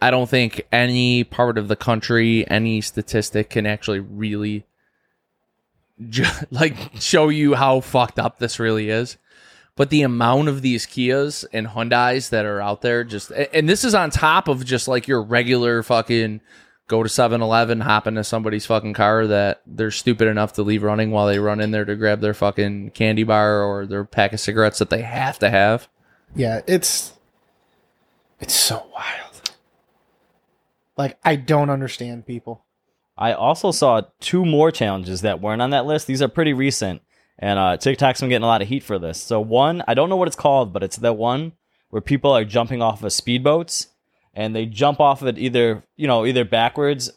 I 0.00 0.10
don't 0.10 0.28
think 0.28 0.66
any 0.72 1.24
part 1.24 1.56
of 1.58 1.68
the 1.68 1.76
country, 1.76 2.44
any 2.50 2.80
statistic 2.80 3.50
can 3.50 3.64
actually 3.66 4.00
really, 4.00 4.58
ju- 4.58 4.64
like, 6.50 6.76
show 7.00 7.28
you 7.28 7.54
how 7.54 7.80
fucked 7.80 8.18
up 8.18 8.38
this 8.38 8.58
really 8.58 8.90
is. 8.90 9.18
But 9.76 9.90
the 9.90 10.02
amount 10.02 10.48
of 10.48 10.62
these 10.62 10.86
Kias 10.86 11.44
and 11.52 11.66
Hyundai's 11.66 12.30
that 12.30 12.44
are 12.44 12.60
out 12.60 12.82
there, 12.82 13.04
just 13.04 13.30
and 13.30 13.68
this 13.68 13.84
is 13.84 13.94
on 13.94 14.10
top 14.10 14.48
of 14.48 14.64
just 14.64 14.88
like 14.88 15.08
your 15.08 15.22
regular 15.22 15.82
fucking 15.82 16.40
go 16.86 17.02
to 17.02 17.08
7-Eleven, 17.08 17.80
hop 17.80 18.06
into 18.06 18.24
somebody's 18.24 18.66
fucking 18.66 18.94
car 18.94 19.26
that 19.28 19.62
they're 19.66 19.90
stupid 19.92 20.28
enough 20.28 20.54
to 20.54 20.62
leave 20.62 20.82
running 20.82 21.12
while 21.12 21.26
they 21.26 21.38
run 21.38 21.60
in 21.60 21.70
there 21.70 21.84
to 21.84 21.96
grab 21.96 22.20
their 22.20 22.34
fucking 22.34 22.90
candy 22.90 23.22
bar 23.22 23.62
or 23.62 23.86
their 23.86 24.04
pack 24.04 24.32
of 24.32 24.40
cigarettes 24.40 24.80
that 24.80 24.90
they 24.90 25.02
have 25.02 25.38
to 25.38 25.48
have. 25.48 25.88
Yeah, 26.34 26.60
it's 26.66 27.14
it's 28.40 28.54
so 28.54 28.86
wild. 28.92 29.52
Like 30.96 31.16
I 31.24 31.36
don't 31.36 31.70
understand 31.70 32.26
people. 32.26 32.64
I 33.20 33.34
also 33.34 33.70
saw 33.70 34.02
two 34.18 34.44
more 34.44 34.70
challenges 34.70 35.20
that 35.20 35.40
weren't 35.40 35.62
on 35.62 35.70
that 35.70 35.86
list. 35.86 36.06
These 36.06 36.22
are 36.22 36.28
pretty 36.28 36.54
recent, 36.54 37.02
and 37.38 37.58
uh, 37.58 37.76
TikTok's 37.76 38.20
been 38.20 38.30
getting 38.30 38.44
a 38.44 38.48
lot 38.48 38.62
of 38.62 38.68
heat 38.68 38.82
for 38.82 38.98
this. 38.98 39.20
So 39.20 39.40
one, 39.40 39.84
I 39.86 39.94
don't 39.94 40.08
know 40.08 40.16
what 40.16 40.28
it's 40.28 40.36
called, 40.36 40.72
but 40.72 40.82
it's 40.82 40.96
the 40.96 41.12
one 41.12 41.52
where 41.90 42.00
people 42.00 42.32
are 42.32 42.44
jumping 42.44 42.80
off 42.80 43.02
of 43.02 43.12
speedboats 43.12 43.88
and 44.34 44.54
they 44.54 44.66
jump 44.66 45.00
off 45.00 45.22
of 45.22 45.28
it 45.28 45.38
either 45.38 45.82
you 45.96 46.06
know 46.06 46.24
either 46.24 46.44
backwards 46.44 47.10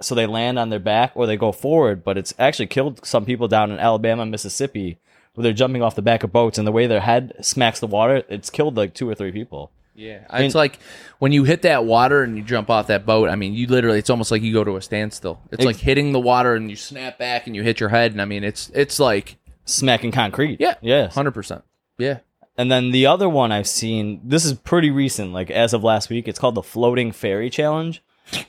so 0.00 0.14
they 0.14 0.26
land 0.26 0.58
on 0.58 0.70
their 0.70 0.78
back 0.78 1.12
or 1.14 1.26
they 1.26 1.36
go 1.36 1.52
forward 1.52 2.04
but 2.04 2.16
it's 2.16 2.34
actually 2.38 2.66
killed 2.66 3.04
some 3.04 3.24
people 3.24 3.48
down 3.48 3.70
in 3.70 3.78
alabama 3.78 4.24
mississippi 4.24 4.98
where 5.34 5.42
they're 5.42 5.52
jumping 5.52 5.82
off 5.82 5.94
the 5.94 6.02
back 6.02 6.22
of 6.22 6.32
boats 6.32 6.58
and 6.58 6.66
the 6.66 6.72
way 6.72 6.86
their 6.86 7.00
head 7.00 7.32
smacks 7.40 7.80
the 7.80 7.86
water 7.86 8.22
it's 8.28 8.50
killed 8.50 8.76
like 8.76 8.94
two 8.94 9.08
or 9.08 9.14
three 9.14 9.32
people 9.32 9.72
Yeah, 10.00 10.24
it's 10.32 10.54
like 10.54 10.78
when 11.18 11.30
you 11.32 11.44
hit 11.44 11.62
that 11.62 11.84
water 11.84 12.22
and 12.22 12.36
you 12.36 12.42
jump 12.42 12.70
off 12.70 12.86
that 12.86 13.04
boat. 13.04 13.28
I 13.28 13.36
mean, 13.36 13.52
you 13.52 13.66
literally, 13.66 13.98
it's 13.98 14.08
almost 14.08 14.30
like 14.30 14.40
you 14.40 14.52
go 14.52 14.64
to 14.64 14.76
a 14.76 14.82
standstill. 14.82 15.42
It's 15.52 15.64
like 15.64 15.76
hitting 15.76 16.12
the 16.12 16.20
water 16.20 16.54
and 16.54 16.70
you 16.70 16.76
snap 16.76 17.18
back 17.18 17.46
and 17.46 17.54
you 17.54 17.62
hit 17.62 17.80
your 17.80 17.90
head. 17.90 18.12
And 18.12 18.22
I 18.22 18.24
mean, 18.24 18.42
it's 18.42 18.70
it's 18.74 18.98
like 18.98 19.36
smacking 19.66 20.10
concrete 20.10 20.58
yeah, 20.58 20.76
yeah, 20.80 21.08
hundred 21.08 21.32
percent. 21.32 21.64
Yeah, 21.98 22.20
And 22.56 22.72
then 22.72 22.92
the 22.92 23.04
other 23.06 23.28
one 23.28 23.52
I've 23.52 23.68
seen, 23.68 24.22
this 24.24 24.46
is 24.46 24.54
pretty 24.54 24.90
recent, 24.90 25.34
like 25.34 25.50
as 25.50 25.74
of 25.74 25.84
last 25.84 26.08
week, 26.08 26.28
it's 26.28 26.38
called 26.38 26.54
the 26.54 26.62
Floating 26.62 27.12
Ferry 27.12 27.50
Challenge. 27.50 28.02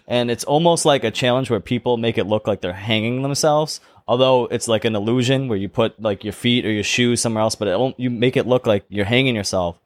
And 0.08 0.32
it's 0.32 0.46
almost 0.46 0.86
like 0.86 1.04
a 1.04 1.12
challenge 1.12 1.50
where 1.50 1.60
people 1.60 1.98
make 1.98 2.18
it 2.18 2.28
look 2.28 2.48
like 2.48 2.62
they're 2.62 2.72
hanging 2.72 3.24
themselves, 3.24 3.82
although 4.08 4.46
it's 4.46 4.70
like 4.70 4.86
an 4.86 4.96
illusion 4.96 5.50
where 5.50 5.58
you 5.58 5.68
put 5.68 6.02
like 6.02 6.24
your 6.24 6.34
feet 6.34 6.66
or 6.66 6.72
your 6.72 6.84
shoes 6.84 7.20
somewhere 7.20 7.42
else, 7.42 7.56
but 7.56 7.68
it, 7.68 7.96
you 7.98 8.10
make 8.10 8.38
it 8.38 8.48
look 8.48 8.66
like 8.66 8.86
you're 8.88 9.06
hanging 9.06 9.36
yourself. 9.36 9.81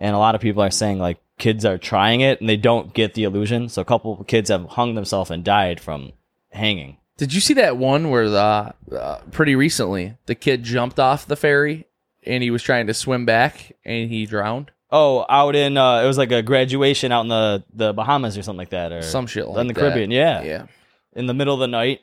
And 0.00 0.16
a 0.16 0.18
lot 0.18 0.34
of 0.34 0.40
people 0.40 0.62
are 0.62 0.70
saying 0.70 0.98
like 0.98 1.18
kids 1.38 1.64
are 1.64 1.78
trying 1.78 2.20
it 2.22 2.40
and 2.40 2.48
they 2.48 2.56
don't 2.56 2.92
get 2.92 3.14
the 3.14 3.22
illusion. 3.24 3.68
So 3.68 3.80
a 3.82 3.84
couple 3.84 4.18
of 4.18 4.26
kids 4.26 4.48
have 4.50 4.64
hung 4.64 4.94
themselves 4.96 5.30
and 5.30 5.44
died 5.44 5.78
from 5.80 6.12
hanging. 6.50 6.96
Did 7.18 7.32
you 7.34 7.40
see 7.40 7.54
that 7.54 7.76
one 7.76 8.10
where 8.10 8.28
the 8.30 8.74
uh, 8.92 9.20
pretty 9.30 9.54
recently 9.54 10.16
the 10.26 10.34
kid 10.34 10.64
jumped 10.64 10.98
off 10.98 11.26
the 11.26 11.36
ferry 11.36 11.86
and 12.24 12.42
he 12.42 12.50
was 12.50 12.62
trying 12.62 12.86
to 12.88 12.94
swim 12.94 13.26
back 13.26 13.76
and 13.84 14.10
he 14.10 14.24
drowned? 14.26 14.70
Oh, 14.90 15.24
out 15.28 15.54
in 15.54 15.76
uh, 15.76 16.00
it 16.00 16.06
was 16.06 16.18
like 16.18 16.32
a 16.32 16.42
graduation 16.42 17.12
out 17.12 17.20
in 17.20 17.28
the 17.28 17.62
the 17.72 17.92
Bahamas 17.92 18.36
or 18.38 18.42
something 18.42 18.58
like 18.58 18.70
that, 18.70 18.90
or 18.90 19.02
Some 19.02 19.26
shit 19.28 19.46
like 19.46 19.58
in 19.60 19.66
the 19.68 19.74
that. 19.74 19.80
Caribbean. 19.80 20.10
Yeah, 20.10 20.42
Yeah. 20.42 20.66
in 21.12 21.26
the 21.26 21.34
middle 21.34 21.54
of 21.54 21.60
the 21.60 21.68
night. 21.68 22.00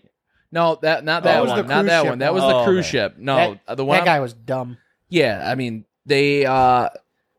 No, 0.53 0.77
that 0.83 1.03
not 1.03 1.23
that 1.23 1.35
Oh, 1.35 1.39
it 1.39 1.41
was 1.41 1.49
one. 1.51 1.57
the 1.67 1.75
Not 1.75 1.85
that 1.87 2.01
ship 2.03 2.09
one. 2.11 2.19
That 2.19 2.33
was 2.33 2.43
one. 2.43 2.53
the 2.53 2.59
Oh, 2.59 2.63
cruise 2.63 2.85
okay. 2.85 2.89
ship. 2.91 3.15
No, 3.17 3.57
that, 3.67 3.75
the 3.75 3.83
one. 3.83 3.95
that 3.95 4.01
I'm- 4.01 4.05
guy 4.05 4.19
was 4.21 4.33
dumb. 4.33 4.77
Yeah, 5.09 5.43
I 5.45 5.55
mean 5.55 5.83
they 6.05 6.45
uh 6.45 6.87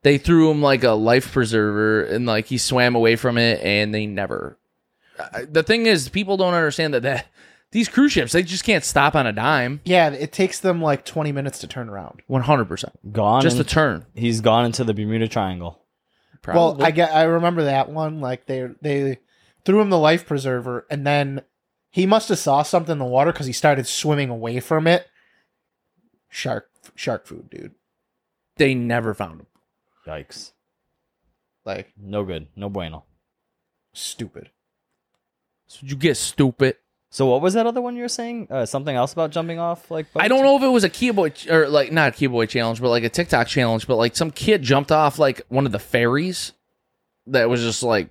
they 0.02 0.18
threw 0.18 0.50
him 0.50 0.62
like 0.62 0.84
a 0.84 0.90
life 0.92 1.32
preserver 1.32 2.04
and 2.04 2.26
like 2.26 2.46
he 2.46 2.58
swam 2.58 2.94
away 2.94 3.16
from 3.16 3.36
it 3.38 3.60
and 3.62 3.94
they 3.94 4.06
never. 4.06 4.58
The 5.48 5.62
thing 5.64 5.86
is, 5.86 6.08
people 6.08 6.36
don't 6.36 6.54
understand 6.54 6.94
that 6.94 7.02
that 7.02 7.26
these 7.72 7.88
cruise 7.88 8.12
ships 8.12 8.32
they 8.32 8.42
just 8.42 8.64
can't 8.64 8.84
stop 8.84 9.14
on 9.16 9.26
a 9.26 9.32
dime. 9.32 9.80
Yeah, 9.84 10.10
it 10.10 10.32
takes 10.32 10.60
them 10.60 10.80
like 10.80 11.04
20 11.04 11.32
minutes 11.32 11.58
to 11.58 11.66
turn 11.66 11.88
around. 11.88 12.22
One 12.28 12.42
hundred 12.42 12.66
percent, 12.66 13.12
Gone. 13.12 13.42
just 13.42 13.56
a 13.56 13.60
in- 13.60 13.66
turn. 13.66 14.06
he's 14.14 14.40
gone 14.40 14.64
into 14.64 14.84
the 14.84 14.94
Bermuda 14.94 15.26
Triangle. 15.28 15.80
Well, 16.46 16.82
I 16.82 16.92
get 16.92 17.12
I 17.12 17.24
remember 17.24 17.64
that 17.64 17.90
one 17.90 18.20
like 18.20 18.46
they 18.46 18.68
they 18.80 19.18
threw 19.64 19.80
him 19.82 19.90
the 19.90 19.98
life 19.98 20.24
preserver 20.24 20.86
and 20.88 21.04
then 21.06 21.42
he 21.90 22.06
must 22.06 22.28
have 22.30 22.38
saw 22.38 22.62
something 22.62 22.92
in 22.92 22.98
the 22.98 23.04
water 23.04 23.32
cuz 23.32 23.46
he 23.46 23.52
started 23.52 23.86
swimming 23.86 24.30
away 24.30 24.60
from 24.60 24.86
it. 24.86 25.06
Shark 26.30 26.70
shark 26.94 27.26
food, 27.26 27.50
dude. 27.50 27.74
they 28.56 28.72
never 28.74 29.12
found 29.14 29.40
him. 29.40 29.46
Yikes! 30.08 30.52
Like 31.64 31.92
No 31.96 32.24
good. 32.24 32.48
No 32.56 32.68
bueno. 32.68 33.04
stupid. 33.92 34.50
So 35.66 35.80
you 35.82 35.96
get 35.96 36.16
stupid. 36.16 36.76
So 37.10 37.26
what 37.26 37.40
was 37.42 37.54
that 37.54 37.66
other 37.66 37.80
one 37.80 37.96
you 37.96 38.02
were 38.02 38.08
saying? 38.08 38.48
Uh, 38.50 38.66
something 38.66 38.94
else 38.94 39.12
about 39.12 39.30
jumping 39.30 39.58
off? 39.58 39.90
Like 39.90 40.06
I 40.16 40.28
don't 40.28 40.44
know 40.44 40.56
if 40.56 40.62
it 40.62 40.68
was 40.68 40.84
a 40.84 40.90
Keyboy 40.90 41.34
ch- 41.34 41.48
or 41.48 41.68
like 41.68 41.92
not 41.92 42.08
a 42.14 42.16
Keyboy 42.16 42.48
challenge, 42.48 42.80
but 42.80 42.88
like 42.88 43.04
a 43.04 43.08
TikTok 43.08 43.48
challenge. 43.48 43.86
But 43.86 43.96
like 43.96 44.16
some 44.16 44.30
kid 44.30 44.62
jumped 44.62 44.92
off 44.92 45.18
like 45.18 45.42
one 45.48 45.66
of 45.66 45.72
the 45.72 45.78
ferries 45.78 46.52
that 47.26 47.48
was 47.50 47.60
just 47.60 47.82
like 47.82 48.10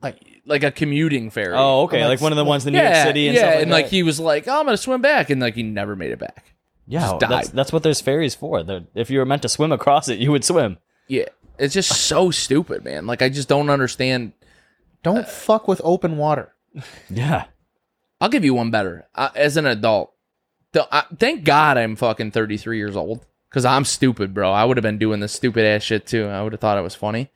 like 0.00 0.18
like 0.46 0.64
a 0.64 0.70
commuting 0.72 1.30
ferry. 1.30 1.54
Oh, 1.56 1.82
okay. 1.82 2.00
Well, 2.00 2.08
like 2.08 2.20
one 2.20 2.32
of 2.32 2.36
the 2.36 2.44
ones 2.44 2.66
in 2.66 2.72
New 2.72 2.78
yeah, 2.78 2.94
York 2.94 3.06
City 3.08 3.28
and 3.28 3.34
yeah, 3.34 3.40
stuff 3.40 3.54
like 3.54 3.62
and 3.62 3.70
like 3.70 3.84
that. 3.86 3.90
he 3.92 4.02
was 4.02 4.18
like, 4.20 4.48
"Oh, 4.48 4.58
I'm 4.58 4.64
gonna 4.64 4.76
swim 4.76 5.00
back," 5.00 5.30
and 5.30 5.40
like 5.40 5.54
he 5.54 5.62
never 5.62 5.94
made 5.96 6.10
it 6.10 6.18
back. 6.18 6.51
Yeah, 6.86 7.16
just 7.18 7.20
that's 7.20 7.48
that's 7.50 7.72
what 7.72 7.82
there's 7.82 8.00
ferries 8.00 8.34
for. 8.34 8.62
They're, 8.62 8.84
if 8.94 9.10
you 9.10 9.18
were 9.18 9.24
meant 9.24 9.42
to 9.42 9.48
swim 9.48 9.72
across 9.72 10.08
it, 10.08 10.18
you 10.18 10.30
would 10.32 10.44
swim. 10.44 10.78
Yeah, 11.08 11.26
it's 11.58 11.74
just 11.74 11.90
so 11.92 12.30
stupid, 12.30 12.84
man. 12.84 13.06
Like 13.06 13.22
I 13.22 13.28
just 13.28 13.48
don't 13.48 13.70
understand. 13.70 14.32
Don't 15.02 15.28
fuck 15.28 15.66
with 15.68 15.80
open 15.84 16.16
water. 16.16 16.54
Yeah. 17.10 17.46
I'll 18.20 18.28
give 18.28 18.44
you 18.44 18.54
one 18.54 18.70
better. 18.70 19.08
Uh, 19.14 19.30
as 19.34 19.56
an 19.56 19.66
adult, 19.66 20.12
th- 20.72 20.86
I, 20.92 21.04
thank 21.18 21.42
God 21.44 21.76
I'm 21.76 21.96
fucking 21.96 22.30
33 22.30 22.78
years 22.78 22.94
old 22.94 23.26
because 23.50 23.64
I'm 23.64 23.84
stupid, 23.84 24.32
bro. 24.32 24.52
I 24.52 24.64
would 24.64 24.76
have 24.76 24.82
been 24.82 24.98
doing 24.98 25.18
this 25.18 25.32
stupid 25.32 25.64
ass 25.66 25.82
shit 25.82 26.06
too. 26.06 26.26
I 26.26 26.40
would 26.40 26.52
have 26.52 26.60
thought 26.60 26.78
it 26.78 26.82
was 26.82 26.94
funny. 26.94 27.30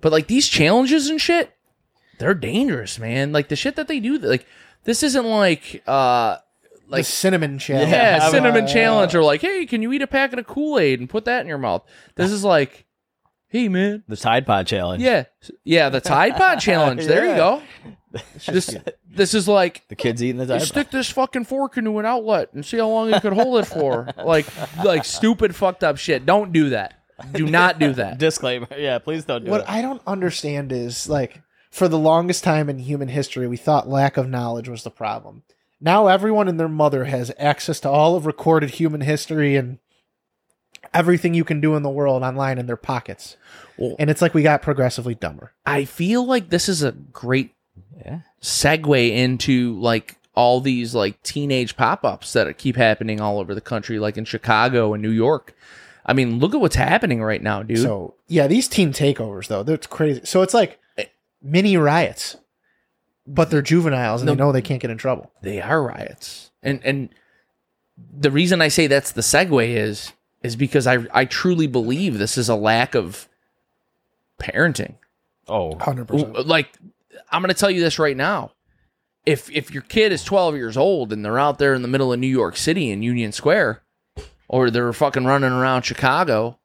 But 0.00 0.12
like 0.12 0.28
these 0.28 0.46
challenges 0.48 1.08
and 1.08 1.20
shit, 1.20 1.52
they're 2.18 2.34
dangerous, 2.34 2.98
man. 3.00 3.32
Like 3.32 3.48
the 3.48 3.56
shit 3.56 3.74
that 3.76 3.88
they 3.88 3.98
do, 4.00 4.16
like 4.18 4.46
this 4.84 5.02
isn't 5.02 5.26
like 5.26 5.82
uh 5.86 6.36
Like 6.88 6.98
like 7.00 7.04
cinnamon 7.04 7.58
challenge. 7.58 7.90
yeah, 7.90 8.18
I'm- 8.22 8.30
cinnamon 8.30 8.64
uh, 8.64 8.68
challenge 8.68 9.14
or 9.14 9.22
like, 9.22 9.40
hey, 9.42 9.66
can 9.66 9.82
you 9.82 9.92
eat 9.92 10.02
a 10.02 10.06
packet 10.06 10.38
of 10.38 10.46
Kool 10.46 10.78
Aid 10.78 11.00
and 11.00 11.08
put 11.08 11.24
that 11.26 11.42
in 11.42 11.46
your 11.46 11.58
mouth? 11.58 11.84
This 12.16 12.30
is 12.32 12.42
like, 12.44 12.86
hey 13.48 13.68
man, 13.68 14.04
The 14.08 14.16
Tide 14.16 14.46
Pod 14.46 14.66
challenge. 14.66 15.02
yeah, 15.02 15.24
yeah, 15.64 15.88
the 15.90 16.00
Tide 16.00 16.36
Pod 16.36 16.60
challenge. 16.60 17.04
There 17.04 17.26
you 17.28 17.36
go. 17.36 17.62
This 18.46 18.74
this 19.06 19.34
is 19.34 19.46
like 19.48 19.86
The 19.88 19.96
kids 19.96 20.22
eating 20.22 20.38
the 20.38 20.44
you 20.44 20.48
Tide 20.48 20.58
Pod. 20.60 20.68
stick 20.68 20.90
this 20.90 21.10
fucking 21.10 21.44
fork 21.44 21.76
into 21.76 21.98
an 21.98 22.06
outlet 22.06 22.52
and 22.54 22.64
see 22.64 22.78
how 22.78 22.88
long 22.88 23.12
you 23.12 23.20
could 23.20 23.34
hold 23.34 23.60
it 23.60 23.66
for. 23.66 24.08
Like 24.24 24.46
like 24.82 25.04
stupid 25.04 25.54
fucked 25.54 25.84
up 25.84 25.98
shit. 25.98 26.24
Don't 26.24 26.52
do 26.52 26.70
that. 26.70 26.94
Do 27.32 27.46
not 27.46 27.78
do 27.78 27.92
that. 27.94 28.16
Disclaimer. 28.18 28.68
Yeah, 28.76 28.98
please 28.98 29.24
don't 29.24 29.44
do 29.44 29.50
What 29.50 29.60
it. 29.62 29.66
I 29.70 29.82
don't 29.82 30.00
understand 30.06 30.72
is 30.72 31.08
like 31.08 31.42
for 31.70 31.86
the 31.88 31.98
longest 31.98 32.44
time 32.44 32.70
in 32.70 32.78
human 32.78 33.08
history, 33.08 33.46
we 33.46 33.56
thought 33.58 33.88
lack 33.88 34.16
of 34.16 34.28
knowledge 34.28 34.68
was 34.70 34.84
the 34.84 34.90
problem. 34.90 35.42
Now 35.80 36.08
everyone 36.08 36.48
and 36.48 36.58
their 36.58 36.68
mother 36.68 37.04
has 37.04 37.32
access 37.38 37.80
to 37.80 37.88
all 37.88 38.16
of 38.16 38.26
recorded 38.26 38.70
human 38.70 39.00
history 39.00 39.56
and 39.56 39.78
everything 40.92 41.34
you 41.34 41.44
can 41.44 41.60
do 41.60 41.76
in 41.76 41.82
the 41.82 41.90
world 41.90 42.22
online 42.22 42.58
in 42.58 42.66
their 42.66 42.76
pockets. 42.76 43.36
Well- 43.76 43.96
and 43.98 44.10
it's 44.10 44.22
like 44.22 44.34
we 44.34 44.42
got 44.42 44.62
progressively 44.62 45.14
dumber. 45.14 45.52
I 45.64 45.84
feel 45.84 46.24
like 46.24 46.50
this 46.50 46.68
is 46.68 46.82
a 46.82 46.92
great 46.92 47.54
yeah. 48.04 48.20
segue 48.40 49.10
into 49.10 49.78
like 49.80 50.16
all 50.34 50.60
these 50.60 50.94
like 50.94 51.20
teenage 51.22 51.76
pop-ups 51.76 52.32
that 52.32 52.58
keep 52.58 52.76
happening 52.76 53.20
all 53.20 53.38
over 53.40 53.54
the 53.54 53.60
country 53.60 53.98
like 53.98 54.16
in 54.16 54.24
Chicago 54.24 54.94
and 54.94 55.02
New 55.02 55.10
York. 55.10 55.54
I 56.06 56.12
mean, 56.12 56.38
look 56.38 56.54
at 56.54 56.60
what's 56.60 56.76
happening 56.76 57.22
right 57.22 57.42
now, 57.42 57.62
dude. 57.62 57.78
So 57.78 58.14
yeah, 58.28 58.46
these 58.46 58.68
teen 58.68 58.92
takeovers 58.92 59.48
though, 59.48 59.62
that's 59.62 59.86
crazy. 59.86 60.22
So 60.24 60.42
it's 60.42 60.54
like 60.54 60.78
eh. 60.96 61.06
mini 61.42 61.76
riots, 61.76 62.36
but 63.30 63.50
they're 63.50 63.62
juveniles 63.62 64.22
and 64.22 64.26
No. 64.26 64.34
they 64.34 64.38
know 64.38 64.52
they 64.52 64.62
can't 64.62 64.80
get 64.80 64.90
in 64.90 64.98
trouble. 64.98 65.30
they 65.42 65.60
are 65.60 65.82
riots. 65.82 66.50
And 66.62 66.80
and 66.84 67.10
the 68.12 68.30
reason 68.30 68.60
I 68.62 68.68
say 68.68 68.86
that's 68.86 69.12
the 69.12 69.20
segue 69.20 69.68
is 69.68 70.12
is 70.42 70.56
because 70.56 70.86
I 70.86 70.98
I 71.12 71.24
truly 71.24 71.66
believe 71.66 72.18
this 72.18 72.38
is 72.38 72.48
a 72.48 72.54
lack 72.54 72.94
of 72.94 73.28
parenting. 74.40 74.94
Oh. 75.46 75.76
Hundred 75.78 76.06
percent. 76.08 76.46
Like 76.46 76.68
I'm 77.30 77.42
going 77.42 77.52
to 77.52 77.58
tell 77.58 77.70
you 77.70 77.80
this 77.80 77.98
right 77.98 78.16
now. 78.16 78.52
If 79.26 79.50
if 79.50 79.72
your 79.72 79.82
kid 79.82 80.12
is 80.12 80.24
12 80.24 80.54
years 80.56 80.76
old 80.76 81.12
and 81.12 81.24
they're 81.24 81.38
out 81.38 81.58
there 81.58 81.74
in 81.74 81.82
the 81.82 81.88
middle 81.88 82.12
of 82.12 82.18
New 82.20 82.26
York 82.26 82.56
City 82.56 82.90
in 82.90 83.02
Union 83.02 83.32
Square 83.32 83.82
or 84.48 84.70
they're 84.70 84.92
fucking 84.92 85.24
running 85.26 85.52
around 85.52 85.82
Chicago 85.82 86.58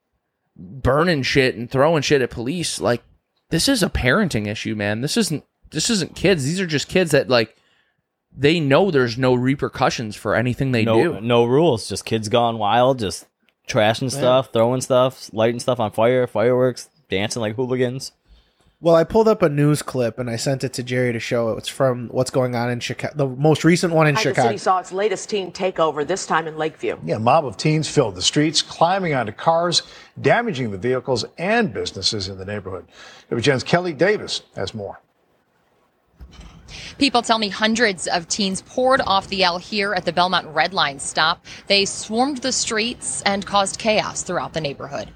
burning 0.56 1.24
shit 1.24 1.56
and 1.56 1.70
throwing 1.70 2.04
shit 2.04 2.22
at 2.22 2.30
police, 2.30 2.80
like 2.80 3.02
this 3.50 3.68
is 3.68 3.82
a 3.82 3.90
parenting 3.90 4.46
issue, 4.48 4.76
man. 4.76 5.02
This 5.02 5.18
isn't 5.18 5.44
this 5.74 5.90
isn't 5.90 6.16
kids. 6.16 6.46
These 6.46 6.62
are 6.62 6.68
just 6.68 6.88
kids 6.88 7.12
that 7.12 7.30
like 7.30 7.56
they 8.36 8.60
know 8.60 8.92
there's 8.92 9.18
no 9.18 9.34
repercussions 9.34 10.16
for 10.16 10.36
anything 10.36 10.72
they 10.72 10.86
no, 10.86 11.04
do. 11.04 11.22
no 11.22 11.46
rules. 11.46 11.90
Just 11.90 12.06
kids 12.06 12.30
gone 12.30 12.58
wild, 12.58 13.00
just 13.00 13.26
trashing 13.68 14.12
stuff, 14.12 14.52
throwing 14.54 14.82
stuff, 14.82 15.30
lighting 15.34 15.60
stuff 15.60 15.80
on 15.80 15.92
fire, 15.92 16.28
fireworks, 16.28 16.90
dancing 17.10 17.42
like 17.42 17.56
hooligans. 17.56 18.12
Well, 18.84 18.96
I 18.96 19.06
pulled 19.06 19.30
up 19.30 19.42
a 19.42 19.48
news 19.48 19.82
clip 19.82 20.20
and 20.20 20.30
I 20.30 20.36
sent 20.36 20.66
it 20.66 20.74
to 20.74 20.84
Jerry 20.84 21.14
to 21.14 21.20
show. 21.20 21.52
It. 21.52 21.60
It's 21.60 21.70
from 21.70 22.10
what's 22.10 22.32
going 22.32 22.54
on 22.54 22.70
in 22.70 22.82
Chicago, 22.82 23.14
the 23.16 23.28
most 23.28 23.64
recent 23.64 23.94
one 23.94 24.08
in 24.08 24.16
Kansas 24.16 24.32
Chicago. 24.32 24.50
City 24.50 24.58
saw 24.58 24.80
its 24.80 24.92
latest 24.92 25.30
teen 25.30 25.54
takeover, 25.54 26.06
this 26.06 26.26
time 26.26 26.48
in 26.48 26.58
Lakeview. 26.58 26.98
Yeah, 27.02 27.16
a 27.16 27.20
mob 27.20 27.46
of 27.46 27.56
teens 27.56 27.88
filled 27.88 28.16
the 28.16 28.22
streets, 28.22 28.62
climbing 28.62 29.14
onto 29.14 29.32
cars, 29.32 29.84
damaging 30.20 30.72
the 30.72 30.78
vehicles 30.78 31.24
and 31.38 31.74
businesses 31.74 32.28
in 32.28 32.38
the 32.38 32.44
neighborhood. 32.44 32.86
WGN's 33.32 33.64
Kelly 33.64 33.94
Davis 33.94 34.42
has 34.58 34.74
more. 34.74 35.00
People 36.98 37.22
tell 37.22 37.40
me 37.40 37.50
hundreds 37.50 38.08
of 38.08 38.28
teens 38.28 38.62
poured 38.62 39.02
off 39.02 39.28
the 39.28 39.44
L 39.44 39.58
here 39.58 39.94
at 39.94 40.06
the 40.06 40.14
Belmont 40.14 40.48
Red 40.48 40.74
Line 40.74 41.00
stop. 41.00 41.46
They 41.68 41.86
swarmed 41.86 42.38
the 42.38 42.52
streets 42.52 43.22
and 43.24 43.46
caused 43.46 43.80
chaos 43.80 44.24
throughout 44.24 44.54
the 44.54 44.62
neighborhood. 44.62 45.10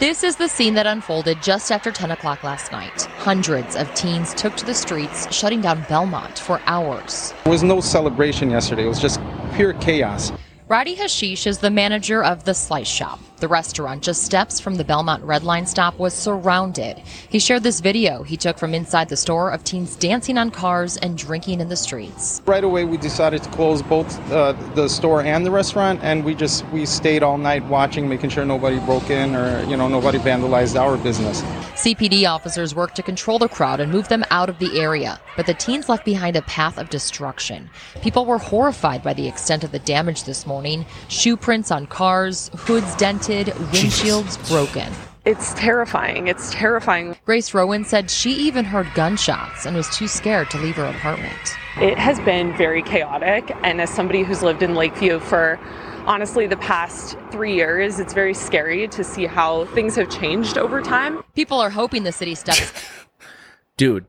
This 0.00 0.24
is 0.24 0.36
the 0.36 0.48
scene 0.48 0.72
that 0.74 0.86
unfolded 0.86 1.42
just 1.42 1.70
after 1.70 1.92
10 1.92 2.10
o'clock 2.10 2.42
last 2.42 2.72
night. 2.72 3.02
Hundreds 3.18 3.76
of 3.76 3.92
teens 3.92 4.32
took 4.32 4.56
to 4.56 4.64
the 4.64 4.72
streets, 4.72 5.30
shutting 5.30 5.60
down 5.60 5.84
Belmont 5.90 6.38
for 6.38 6.62
hours. 6.64 7.34
There 7.44 7.52
was 7.52 7.62
no 7.62 7.82
celebration 7.82 8.50
yesterday. 8.50 8.86
It 8.86 8.88
was 8.88 8.98
just 8.98 9.20
pure 9.54 9.74
chaos. 9.74 10.32
Roddy 10.68 10.94
Hashish 10.94 11.46
is 11.46 11.58
the 11.58 11.68
manager 11.68 12.24
of 12.24 12.44
the 12.44 12.54
Slice 12.54 12.88
Shop. 12.88 13.20
The 13.40 13.48
restaurant, 13.48 14.02
just 14.02 14.22
steps 14.22 14.60
from 14.60 14.74
the 14.74 14.84
Belmont 14.84 15.24
Red 15.24 15.44
Line 15.44 15.64
stop, 15.64 15.98
was 15.98 16.12
surrounded. 16.12 16.98
He 17.30 17.38
shared 17.38 17.62
this 17.62 17.80
video 17.80 18.22
he 18.22 18.36
took 18.36 18.58
from 18.58 18.74
inside 18.74 19.08
the 19.08 19.16
store 19.16 19.50
of 19.50 19.64
teens 19.64 19.96
dancing 19.96 20.36
on 20.36 20.50
cars 20.50 20.98
and 20.98 21.16
drinking 21.16 21.60
in 21.60 21.70
the 21.70 21.76
streets. 21.76 22.42
Right 22.44 22.62
away, 22.62 22.84
we 22.84 22.98
decided 22.98 23.42
to 23.42 23.48
close 23.48 23.80
both 23.80 24.06
uh, 24.30 24.52
the 24.74 24.88
store 24.88 25.22
and 25.22 25.46
the 25.46 25.50
restaurant, 25.50 26.00
and 26.02 26.22
we 26.22 26.34
just 26.34 26.66
we 26.68 26.84
stayed 26.84 27.22
all 27.22 27.38
night 27.38 27.64
watching, 27.64 28.10
making 28.10 28.28
sure 28.28 28.44
nobody 28.44 28.78
broke 28.80 29.08
in 29.08 29.34
or 29.34 29.64
you 29.64 29.76
know 29.76 29.88
nobody 29.88 30.18
vandalized 30.18 30.78
our 30.78 30.98
business. 30.98 31.40
CPD 31.80 32.28
officers 32.28 32.74
worked 32.74 32.96
to 32.96 33.02
control 33.02 33.38
the 33.38 33.48
crowd 33.48 33.80
and 33.80 33.90
move 33.90 34.08
them 34.08 34.22
out 34.30 34.50
of 34.50 34.58
the 34.58 34.78
area, 34.78 35.18
but 35.34 35.46
the 35.46 35.54
teens 35.54 35.88
left 35.88 36.04
behind 36.04 36.36
a 36.36 36.42
path 36.42 36.76
of 36.76 36.90
destruction. 36.90 37.70
People 38.02 38.26
were 38.26 38.36
horrified 38.36 39.02
by 39.02 39.14
the 39.14 39.26
extent 39.26 39.64
of 39.64 39.72
the 39.72 39.78
damage 39.78 40.24
this 40.24 40.46
morning 40.46 40.84
shoe 41.08 41.38
prints 41.38 41.70
on 41.70 41.86
cars, 41.86 42.50
hoods 42.54 42.94
dented, 42.96 43.29
windshields 43.46 44.48
broken. 44.48 44.92
It's 45.24 45.54
terrifying. 45.54 46.28
It's 46.28 46.50
terrifying. 46.50 47.16
Grace 47.24 47.52
Rowan 47.52 47.84
said 47.84 48.10
she 48.10 48.32
even 48.32 48.64
heard 48.64 48.92
gunshots 48.94 49.66
and 49.66 49.76
was 49.76 49.88
too 49.90 50.08
scared 50.08 50.50
to 50.50 50.58
leave 50.58 50.76
her 50.76 50.86
apartment. 50.86 51.56
It 51.76 51.98
has 51.98 52.18
been 52.20 52.56
very 52.56 52.82
chaotic, 52.82 53.54
and 53.62 53.80
as 53.80 53.90
somebody 53.90 54.22
who's 54.22 54.42
lived 54.42 54.62
in 54.62 54.74
Lakeview 54.74 55.20
for 55.20 55.60
honestly 56.06 56.46
the 56.46 56.56
past 56.56 57.16
three 57.30 57.54
years, 57.54 58.00
it's 58.00 58.14
very 58.14 58.34
scary 58.34 58.88
to 58.88 59.04
see 59.04 59.26
how 59.26 59.66
things 59.66 59.94
have 59.96 60.10
changed 60.10 60.56
over 60.56 60.80
time. 60.80 61.22
People 61.34 61.60
are 61.60 61.70
hoping 61.70 62.02
the 62.02 62.12
city 62.12 62.34
steps 62.34 62.72
Dude, 63.76 64.04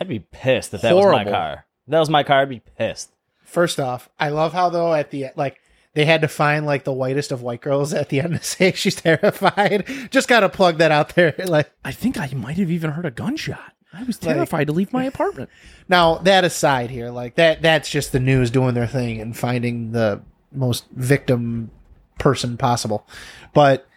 I'd 0.00 0.08
be 0.08 0.20
pissed 0.20 0.72
if 0.72 0.80
that 0.82 0.94
was 0.94 1.04
my 1.04 1.24
car. 1.24 1.66
If 1.86 1.90
that 1.90 1.98
was 1.98 2.08
my 2.08 2.22
car, 2.22 2.40
I'd 2.40 2.48
be 2.48 2.60
pissed. 2.60 3.10
First 3.42 3.80
off, 3.80 4.08
I 4.18 4.28
love 4.30 4.52
how 4.52 4.70
though 4.70 4.94
at 4.94 5.10
the 5.10 5.26
like 5.36 5.60
they 5.98 6.04
had 6.04 6.20
to 6.20 6.28
find 6.28 6.64
like 6.64 6.84
the 6.84 6.92
whitest 6.92 7.32
of 7.32 7.42
white 7.42 7.60
girls 7.60 7.92
at 7.92 8.08
the 8.08 8.20
end 8.20 8.32
to 8.34 8.42
say 8.44 8.70
she's 8.70 8.94
terrified. 8.94 9.84
Just 10.12 10.28
gotta 10.28 10.48
plug 10.48 10.78
that 10.78 10.92
out 10.92 11.16
there. 11.16 11.34
Like 11.48 11.72
I 11.84 11.90
think 11.90 12.16
I 12.16 12.30
might 12.36 12.56
have 12.58 12.70
even 12.70 12.92
heard 12.92 13.04
a 13.04 13.10
gunshot. 13.10 13.72
I 13.92 14.04
was 14.04 14.16
terrified 14.16 14.68
to 14.68 14.72
leave 14.72 14.92
my 14.92 15.04
apartment. 15.12 15.50
now 15.88 16.18
that 16.18 16.44
aside 16.44 16.90
here, 16.90 17.10
like 17.10 17.34
that 17.34 17.62
that's 17.62 17.90
just 17.90 18.12
the 18.12 18.20
news 18.20 18.52
doing 18.52 18.74
their 18.74 18.86
thing 18.86 19.20
and 19.20 19.36
finding 19.36 19.90
the 19.90 20.22
most 20.52 20.86
victim 20.92 21.72
person 22.18 22.56
possible. 22.56 23.04
But 23.52 23.88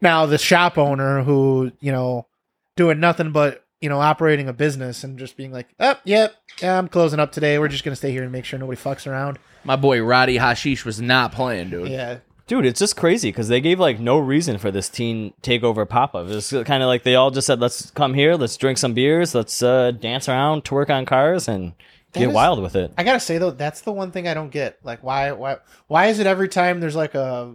now 0.00 0.26
the 0.26 0.38
shop 0.38 0.78
owner 0.78 1.24
who, 1.24 1.72
you 1.80 1.90
know, 1.90 2.26
doing 2.76 3.00
nothing 3.00 3.32
but, 3.32 3.64
you 3.86 3.90
know, 3.90 4.00
operating 4.00 4.48
a 4.48 4.52
business 4.52 5.04
and 5.04 5.16
just 5.16 5.36
being 5.36 5.52
like, 5.52 5.68
Oh, 5.78 5.94
yep, 6.02 6.34
yeah, 6.60 6.76
I'm 6.76 6.88
closing 6.88 7.20
up 7.20 7.30
today. 7.30 7.56
We're 7.56 7.68
just 7.68 7.84
gonna 7.84 7.94
stay 7.94 8.10
here 8.10 8.24
and 8.24 8.32
make 8.32 8.44
sure 8.44 8.58
nobody 8.58 8.80
fucks 8.80 9.06
around. 9.06 9.38
My 9.62 9.76
boy 9.76 10.02
Roddy 10.02 10.38
Hashish 10.38 10.84
was 10.84 11.00
not 11.00 11.30
playing, 11.30 11.70
dude. 11.70 11.88
Yeah. 11.88 12.18
Dude, 12.48 12.66
it's 12.66 12.80
just 12.80 12.96
crazy 12.96 13.28
because 13.28 13.46
they 13.46 13.60
gave 13.60 13.78
like 13.78 14.00
no 14.00 14.18
reason 14.18 14.58
for 14.58 14.72
this 14.72 14.88
teen 14.88 15.34
takeover 15.40 15.88
pop 15.88 16.16
up. 16.16 16.26
It's 16.28 16.50
kind 16.50 16.82
of 16.82 16.88
like 16.88 17.04
they 17.04 17.14
all 17.14 17.30
just 17.30 17.46
said, 17.46 17.60
"Let's 17.60 17.92
come 17.92 18.12
here, 18.12 18.34
let's 18.34 18.56
drink 18.56 18.78
some 18.78 18.92
beers, 18.92 19.32
let's 19.32 19.62
uh, 19.62 19.92
dance 19.92 20.28
around, 20.28 20.64
twerk 20.64 20.90
on 20.90 21.06
cars, 21.06 21.46
and 21.46 21.74
get 22.12 22.26
is- 22.26 22.34
wild 22.34 22.60
with 22.60 22.74
it." 22.74 22.92
I 22.98 23.04
gotta 23.04 23.20
say 23.20 23.38
though, 23.38 23.52
that's 23.52 23.82
the 23.82 23.92
one 23.92 24.10
thing 24.10 24.26
I 24.26 24.34
don't 24.34 24.50
get. 24.50 24.80
Like, 24.82 25.04
why, 25.04 25.30
why, 25.30 25.58
why 25.86 26.06
is 26.06 26.18
it 26.18 26.26
every 26.26 26.48
time 26.48 26.80
there's 26.80 26.96
like 26.96 27.14
a 27.14 27.54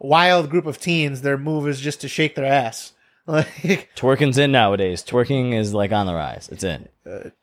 wild 0.00 0.50
group 0.50 0.66
of 0.66 0.80
teens, 0.80 1.22
their 1.22 1.38
move 1.38 1.68
is 1.68 1.78
just 1.80 2.00
to 2.00 2.08
shake 2.08 2.34
their 2.34 2.44
ass, 2.46 2.94
like 3.26 3.88
Twerking's 3.96 4.38
in 4.38 4.52
nowadays. 4.52 5.02
Twerking 5.04 5.54
is 5.54 5.72
like 5.74 5.92
on 5.92 6.06
the 6.06 6.14
rise. 6.14 6.48
It's 6.50 6.64
in. 6.64 6.88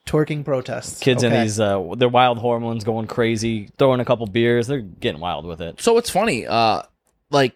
twerking 0.05 0.43
protests. 0.45 0.99
Kids 0.99 1.23
in 1.23 1.31
these 1.31 1.59
uh, 1.59 1.93
their 1.97 2.09
wild 2.09 2.37
hormones 2.39 2.83
going 2.83 3.07
crazy, 3.07 3.69
throwing 3.77 3.99
a 3.99 4.05
couple 4.05 4.25
beers, 4.27 4.67
they're 4.67 4.81
getting 4.81 5.21
wild 5.21 5.45
with 5.45 5.61
it. 5.61 5.81
So 5.81 5.97
it's 5.97 6.09
funny. 6.09 6.45
Uh, 6.47 6.83
like, 7.29 7.55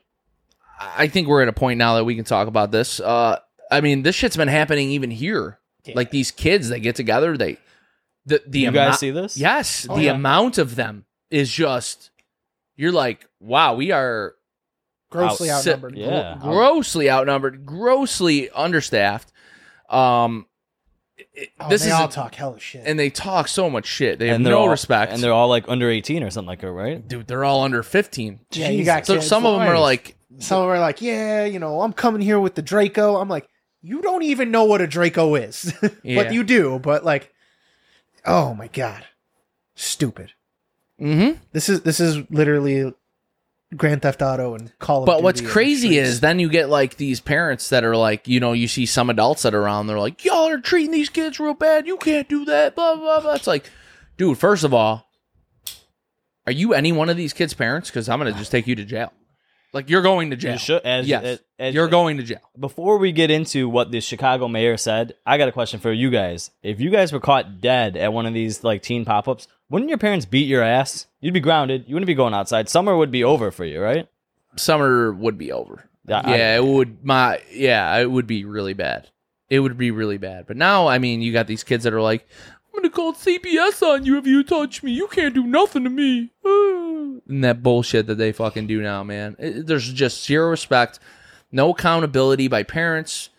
I 0.80 1.08
think 1.08 1.28
we're 1.28 1.42
at 1.42 1.48
a 1.48 1.54
point 1.54 1.78
now 1.78 1.96
that 1.96 2.04
we 2.06 2.16
can 2.16 2.26
talk 2.26 2.48
about 2.48 2.72
this. 2.72 3.00
Uh, 3.00 3.40
I 3.72 3.82
mean, 3.82 4.04
this 4.04 4.16
shit's 4.16 4.38
been 4.38 4.48
happening 4.48 4.92
even 4.92 5.12
here. 5.12 5.60
Like 5.94 6.12
these 6.12 6.32
kids, 6.32 6.70
they 6.70 6.80
get 6.80 6.96
together. 6.96 7.36
They, 7.38 7.58
the 8.26 8.42
the 8.48 8.60
You 8.62 8.72
guys 8.72 8.96
amou- 8.96 9.00
see 9.00 9.12
this? 9.12 9.38
Yes, 9.38 9.86
Oh, 9.90 9.96
the 9.98 10.04
yeah. 10.04 10.12
amount 10.14 10.58
of 10.58 10.76
them 10.76 11.06
is 11.30 11.52
just. 11.52 12.10
You're 12.76 12.92
like, 12.94 13.28
wow, 13.40 13.76
we 13.76 13.92
are 13.92 14.34
grossly 15.14 15.50
out- 15.50 15.60
outnumbered. 15.60 15.98
Yeah. 15.98 16.38
grossly 16.42 17.10
outnumbered, 17.10 17.66
grossly 17.66 18.50
understaffed. 18.52 19.32
Um, 19.90 20.48
it- 21.36 21.50
Oh, 21.60 21.70
this 21.70 21.82
they 21.84 21.88
is 21.90 21.94
all 21.94 22.08
a- 22.08 22.12
talk 22.12 22.36
hella 22.36 22.60
shit. 22.60 22.84
and 22.86 23.00
they 23.00 23.10
talk 23.10 23.48
so 23.48 23.70
much 23.70 23.86
shit. 23.86 24.20
They 24.20 24.28
have 24.28 24.36
and 24.38 24.46
they're 24.46 24.54
no 24.54 24.62
all, 24.62 24.70
respect. 24.70 25.12
and 25.14 25.22
they're 25.24 25.32
all 25.34 25.48
like 25.48 25.66
under 25.68 25.90
eighteen 25.90 26.24
or 26.24 26.30
something 26.30 26.48
like 26.48 26.62
that, 26.62 26.72
right? 26.72 27.08
dude, 27.08 27.28
they're 27.28 27.46
all 27.46 27.62
under 27.64 27.84
fifteen. 27.84 28.40
Yeah, 28.52 28.70
you 28.70 28.84
got 28.84 29.06
So 29.06 29.16
kids. 29.16 29.28
some 29.28 29.46
of 29.46 29.60
them 29.60 29.68
are 29.68 29.80
like, 29.80 30.16
Some 30.40 30.58
of 30.62 30.64
them 30.68 30.76
are 30.76 30.80
like, 30.80 31.02
yeah, 31.02 31.46
you 31.46 31.60
know, 31.60 31.82
I'm 31.82 31.94
coming 31.94 32.22
here 32.22 32.40
with 32.40 32.56
the 32.56 32.62
Draco. 32.64 33.18
I'm 33.18 33.30
like, 33.30 33.48
you 33.82 34.02
don't 34.02 34.24
even 34.24 34.50
know 34.52 34.64
what 34.64 34.82
a 34.82 34.88
Draco 34.88 35.36
is, 35.36 35.74
Yeah. 36.04 36.24
but 36.24 36.34
you 36.34 36.44
do. 36.44 36.80
But 36.80 37.04
like, 37.06 37.32
oh 38.26 38.54
my 38.56 38.68
god, 38.68 39.06
stupid. 39.76 40.32
mm-hmm. 41.00 41.38
This 41.52 41.70
is 41.70 41.82
this 41.82 42.00
is 42.00 42.24
literally 42.32 42.94
Grand 43.78 44.02
Theft 44.02 44.22
Auto 44.22 44.56
and 44.56 44.78
Call 44.80 45.04
of 45.04 45.06
But 45.06 45.24
what's 45.24 45.42
crazy 45.42 45.98
is 45.98 46.20
then 46.20 46.40
you 46.40 46.50
get 46.50 46.70
like 46.70 46.98
these 46.98 47.20
parents 47.20 47.70
that 47.70 47.84
are 47.84 47.96
like, 47.96 48.28
you 48.28 48.40
know, 48.40 48.54
you 48.54 48.68
see 48.68 48.86
some 48.86 49.10
adults 49.10 49.44
that 49.44 49.54
are 49.54 49.62
around, 49.62 49.88
they're 49.88 50.00
like, 50.00 50.24
y'all 50.26 50.50
are 50.50 50.60
treating 50.60 50.92
these 50.92 51.10
kids 51.10 51.40
real 51.40 51.54
bad. 51.54 51.88
You 51.88 51.98
can't 51.98 52.28
do 52.30 52.46
that. 52.46 52.76
Blah 52.76 52.96
blah 52.96 53.22
blah. 53.22 53.34
It's 53.34 53.48
like, 53.48 53.70
dude, 54.18 54.38
first 54.38 54.64
of 54.64 54.74
all, 54.74 55.10
are 56.46 56.52
you 56.52 56.74
any 56.74 56.92
one 56.92 57.10
of 57.10 57.18
these 57.18 57.34
kids' 57.34 57.54
parents? 57.54 57.90
Because 57.90 58.10
I'm 58.10 58.20
gonna 58.20 58.34
just 58.34 58.52
take 58.52 58.68
you 58.68 58.76
to 58.76 58.86
jail. 58.86 59.14
Like 59.74 59.90
you're 59.90 60.02
going 60.04 60.30
to 60.30 60.36
jail. 60.36 60.54
You 60.54 60.60
should- 60.60 60.84
as- 60.84 61.08
yes, 61.08 61.24
as- 61.24 61.40
as- 61.60 61.74
you're 61.74 61.88
going 61.88 62.18
to 62.18 62.24
jail. 62.24 62.40
Before 62.60 62.98
we 62.98 63.12
get 63.12 63.32
into 63.32 63.68
what 63.68 63.92
the 63.92 64.00
Chicago 64.02 64.48
mayor 64.48 64.78
said, 64.78 65.16
I 65.26 65.38
got 65.38 65.48
a 65.50 65.52
question 65.52 65.80
for 65.80 65.92
you 65.92 66.10
guys. 66.12 66.52
If 66.62 66.80
you 66.80 66.90
guys 66.92 67.12
were 67.12 67.20
caught 67.20 67.60
dead 67.60 67.98
at 67.98 68.14
one 68.14 68.26
of 68.26 68.34
these 68.34 68.64
like 68.64 68.82
teen 68.84 69.04
pop 69.06 69.28
ups, 69.28 69.48
wouldn't 69.70 69.90
your 69.90 69.98
parents 69.98 70.26
beat 70.28 70.48
your 70.48 70.62
ass? 70.62 71.08
You'd 71.22 71.34
be 71.34 71.40
grounded. 71.40 71.86
You 71.88 71.96
wouldn't 71.96 72.08
be 72.08 72.14
going 72.14 72.34
outside. 72.34 72.70
Summer 72.70 72.96
would 72.96 73.12
be 73.12 73.24
over 73.24 73.50
for 73.50 73.66
you, 73.66 73.82
right? 73.82 74.08
Summer 74.56 75.12
would 75.12 75.38
be 75.38 75.52
over. 75.52 75.90
Yeah, 76.08 76.22
I- 76.24 76.36
yeah, 76.38 76.56
it 76.58 76.64
would. 76.66 77.04
My 77.04 77.42
yeah, 77.52 77.98
it 77.98 78.12
would 78.12 78.28
be 78.28 78.46
really 78.46 78.74
bad. 78.74 79.10
It 79.50 79.60
would 79.60 79.78
be 79.78 79.92
really 79.92 80.18
bad. 80.18 80.48
But 80.48 80.58
now, 80.58 80.88
I 80.88 80.98
mean, 81.00 81.22
you 81.22 81.32
got 81.34 81.48
these 81.48 81.64
kids 81.64 81.84
that 81.84 81.94
are 81.94 82.02
like, 82.02 82.28
"I'm 82.74 82.82
gonna 82.82 82.90
call 82.90 83.14
CPS 83.14 83.82
on 83.82 84.06
you 84.06 84.18
if 84.18 84.26
you 84.26 84.44
touch 84.44 84.82
me. 84.84 84.92
You 84.92 85.08
can't 85.08 85.34
do 85.36 85.46
nothing 85.46 85.84
to 85.84 85.90
me." 85.90 86.32
And 87.26 87.44
that 87.44 87.64
bullshit 87.64 88.08
that 88.08 88.16
they 88.16 88.32
fucking 88.34 88.68
do 88.68 88.82
now, 88.82 89.04
man. 89.04 89.36
It- 89.40 89.66
there's 89.68 89.92
just 89.94 90.26
zero 90.26 90.50
respect, 90.50 91.00
no 91.52 91.72
accountability 91.72 92.48
by 92.50 92.64
parents, 92.64 93.30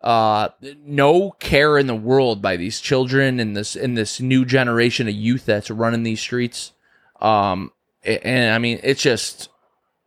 uh, 0.00 0.50
no 0.84 1.30
care 1.32 1.76
in 1.78 1.86
the 1.88 1.94
world 1.94 2.40
by 2.42 2.56
these 2.56 2.80
children 2.80 3.40
and 3.40 3.56
this 3.56 3.74
in 3.74 3.94
this 3.94 4.20
new 4.20 4.44
generation 4.44 5.08
of 5.08 5.14
youth 5.14 5.46
that's 5.46 5.70
running 5.70 6.02
these 6.04 6.20
streets. 6.20 6.72
Um, 7.20 7.72
a- 8.04 8.24
and 8.24 8.54
I 8.54 8.58
mean, 8.58 8.78
it's 8.82 9.02
just 9.02 9.48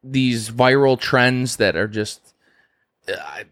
these 0.04 0.50
viral 0.50 0.98
trends 1.00 1.58
that 1.58 1.76
are 1.76 1.88
just 1.88 2.34
uh, 3.10 3.44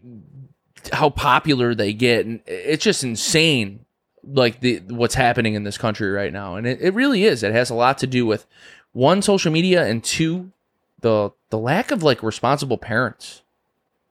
how 0.92 1.10
popular 1.10 1.74
they 1.74 1.92
get 1.92 2.26
and 2.26 2.40
it's 2.46 2.84
just 2.84 3.02
insane 3.04 3.83
like 4.26 4.60
the 4.60 4.80
what's 4.88 5.14
happening 5.14 5.54
in 5.54 5.64
this 5.64 5.78
country 5.78 6.10
right 6.10 6.32
now. 6.32 6.56
And 6.56 6.66
it, 6.66 6.80
it 6.80 6.94
really 6.94 7.24
is. 7.24 7.42
It 7.42 7.52
has 7.52 7.70
a 7.70 7.74
lot 7.74 7.98
to 7.98 8.06
do 8.06 8.26
with 8.26 8.46
one 8.92 9.22
social 9.22 9.52
media 9.52 9.84
and 9.86 10.02
two 10.02 10.52
the 11.00 11.30
the 11.50 11.58
lack 11.58 11.90
of 11.90 12.02
like 12.02 12.22
responsible 12.22 12.78
parents. 12.78 13.42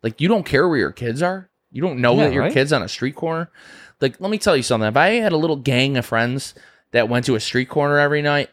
Like 0.02 0.20
you 0.22 0.28
don't 0.28 0.46
care 0.46 0.68
where 0.68 0.78
your 0.78 0.92
kids 0.92 1.22
are. 1.22 1.50
You 1.72 1.82
don't 1.82 2.00
know 2.02 2.16
Yeah, 2.18 2.26
that 2.26 2.34
your 2.34 2.44
right? 2.44 2.54
kids 2.54 2.72
on 2.74 2.84
a 2.84 2.88
street 2.90 3.16
corner. 3.16 3.50
Like 4.02 4.20
let 4.20 4.30
me 4.30 4.38
tell 4.38 4.56
you 4.56 4.64
something. 4.64 4.88
If 4.88 4.98
i 4.98 5.10
had 5.12 5.32
a 5.32 5.38
little 5.38 5.56
gang 5.56 5.98
of 5.98 6.06
friends 6.06 6.54
that 6.92 7.10
went 7.10 7.26
to 7.26 7.36
a 7.36 7.40
street 7.40 7.70
corner 7.70 7.98
every 7.98 8.22
night 8.22 8.50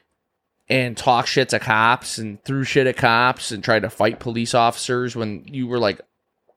and 0.68 0.96
talk 0.96 1.26
shit 1.26 1.48
to 1.50 1.58
cops 1.58 2.16
and 2.18 2.42
threw 2.44 2.64
shit 2.64 2.86
at 2.86 2.96
cops 2.96 3.50
and 3.50 3.62
tried 3.62 3.82
to 3.82 3.90
fight 3.90 4.20
police 4.20 4.54
officers 4.54 5.16
when 5.16 5.44
you 5.46 5.66
were 5.66 5.80
like 5.80 6.00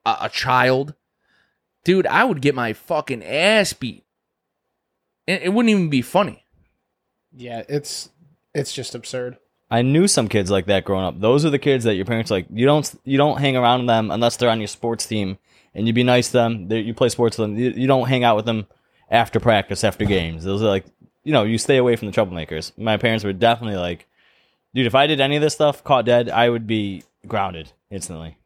a, 0.06 0.18
a 0.22 0.30
child, 0.30 0.94
dude, 1.84 2.06
I 2.08 2.24
would 2.24 2.40
get 2.42 2.54
my 2.56 2.74
fucking 2.74 3.24
ass 3.24 3.74
beat. 3.74 4.03
And 5.28 5.42
it 5.42 5.50
wouldn't 5.50 5.70
even 5.70 5.90
be 5.90 6.02
funny. 6.02 6.46
Yeah, 7.36 7.64
it's 7.70 8.10
it's 8.54 8.74
just 8.74 8.96
absurd. 8.96 9.38
I 9.72 9.82
knew 9.82 10.08
some 10.08 10.28
kids 10.28 10.52
like 10.52 10.68
that 10.68 10.84
growing 10.86 11.06
up. 11.06 11.20
Those 11.20 11.46
are 11.46 11.50
the 11.50 11.58
kids 11.60 11.84
that 11.86 11.96
your 11.96 12.06
parents 12.06 12.30
like. 12.30 12.46
You 12.52 12.66
don't 12.66 12.94
you 13.04 13.18
don't 13.18 13.40
hang 13.40 13.56
around 13.58 13.86
them 13.88 14.12
unless 14.12 14.38
they're 14.38 14.50
on 14.50 14.60
your 14.60 14.68
sports 14.68 15.06
team, 15.08 15.38
and 15.74 15.88
you 15.88 15.94
be 15.94 16.04
nice 16.04 16.28
to 16.28 16.34
them. 16.34 16.68
They, 16.68 16.80
you 16.82 16.94
play 16.94 17.10
sports 17.10 17.38
with 17.38 17.50
them. 17.50 17.58
You, 17.58 17.72
you 17.72 17.88
don't 17.88 18.08
hang 18.08 18.24
out 18.24 18.36
with 18.36 18.46
them 18.46 18.68
after 19.10 19.40
practice, 19.40 19.84
after 19.84 20.06
games. 20.06 20.44
Those 20.44 20.62
are 20.62 20.68
like 20.68 20.86
you 21.24 21.32
know 21.34 21.44
you 21.44 21.58
stay 21.58 21.78
away 21.78 21.96
from 21.96 22.12
the 22.12 22.14
troublemakers. 22.14 22.72
My 22.78 22.98
parents 22.98 23.24
were 23.24 23.34
definitely 23.34 23.78
like, 23.78 24.08
dude, 24.76 24.86
if 24.86 24.94
I 24.94 25.08
did 25.08 25.20
any 25.22 25.38
of 25.38 25.42
this 25.42 25.54
stuff, 25.56 25.84
caught 25.84 26.06
dead, 26.06 26.30
I 26.30 26.50
would 26.50 26.68
be 26.68 27.04
grounded 27.28 27.72
instantly. 27.90 28.38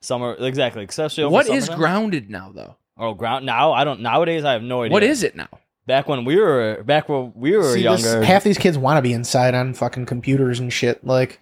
Summer 0.00 0.34
exactly. 0.40 0.84
Especially 0.84 1.22
over 1.22 1.32
What 1.32 1.46
is 1.48 1.66
summertime. 1.66 1.78
grounded 1.78 2.30
now, 2.30 2.50
though? 2.52 2.76
Oh, 2.98 3.14
ground 3.14 3.46
now. 3.46 3.72
I 3.72 3.84
don't. 3.84 4.00
Nowadays, 4.00 4.44
I 4.44 4.54
have 4.54 4.62
no 4.62 4.82
idea. 4.82 4.92
What 4.92 5.04
is 5.04 5.22
it 5.22 5.36
now? 5.36 5.48
Back 5.86 6.08
when 6.08 6.24
we 6.24 6.36
were 6.36 6.82
back 6.84 7.08
when 7.08 7.32
we 7.34 7.56
were 7.56 7.72
See, 7.74 7.82
this- 7.82 8.02
younger. 8.04 8.24
half 8.24 8.44
these 8.44 8.58
kids 8.58 8.78
want 8.78 8.98
to 8.98 9.02
be 9.02 9.12
inside 9.12 9.54
on 9.54 9.74
fucking 9.74 10.06
computers 10.06 10.60
and 10.60 10.72
shit. 10.72 11.04
Like, 11.04 11.40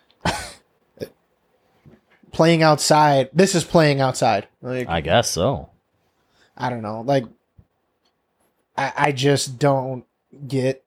playing 2.32 2.62
outside. 2.62 3.28
This 3.32 3.54
is 3.54 3.64
playing 3.64 4.00
outside. 4.00 4.48
Like 4.62 4.88
I 4.88 5.00
guess 5.00 5.30
so. 5.30 5.68
I 6.56 6.70
don't 6.70 6.82
know. 6.82 7.02
Like 7.02 7.24
I 8.76 8.92
I 8.96 9.12
just 9.12 9.58
don't 9.58 10.04
get 10.46 10.84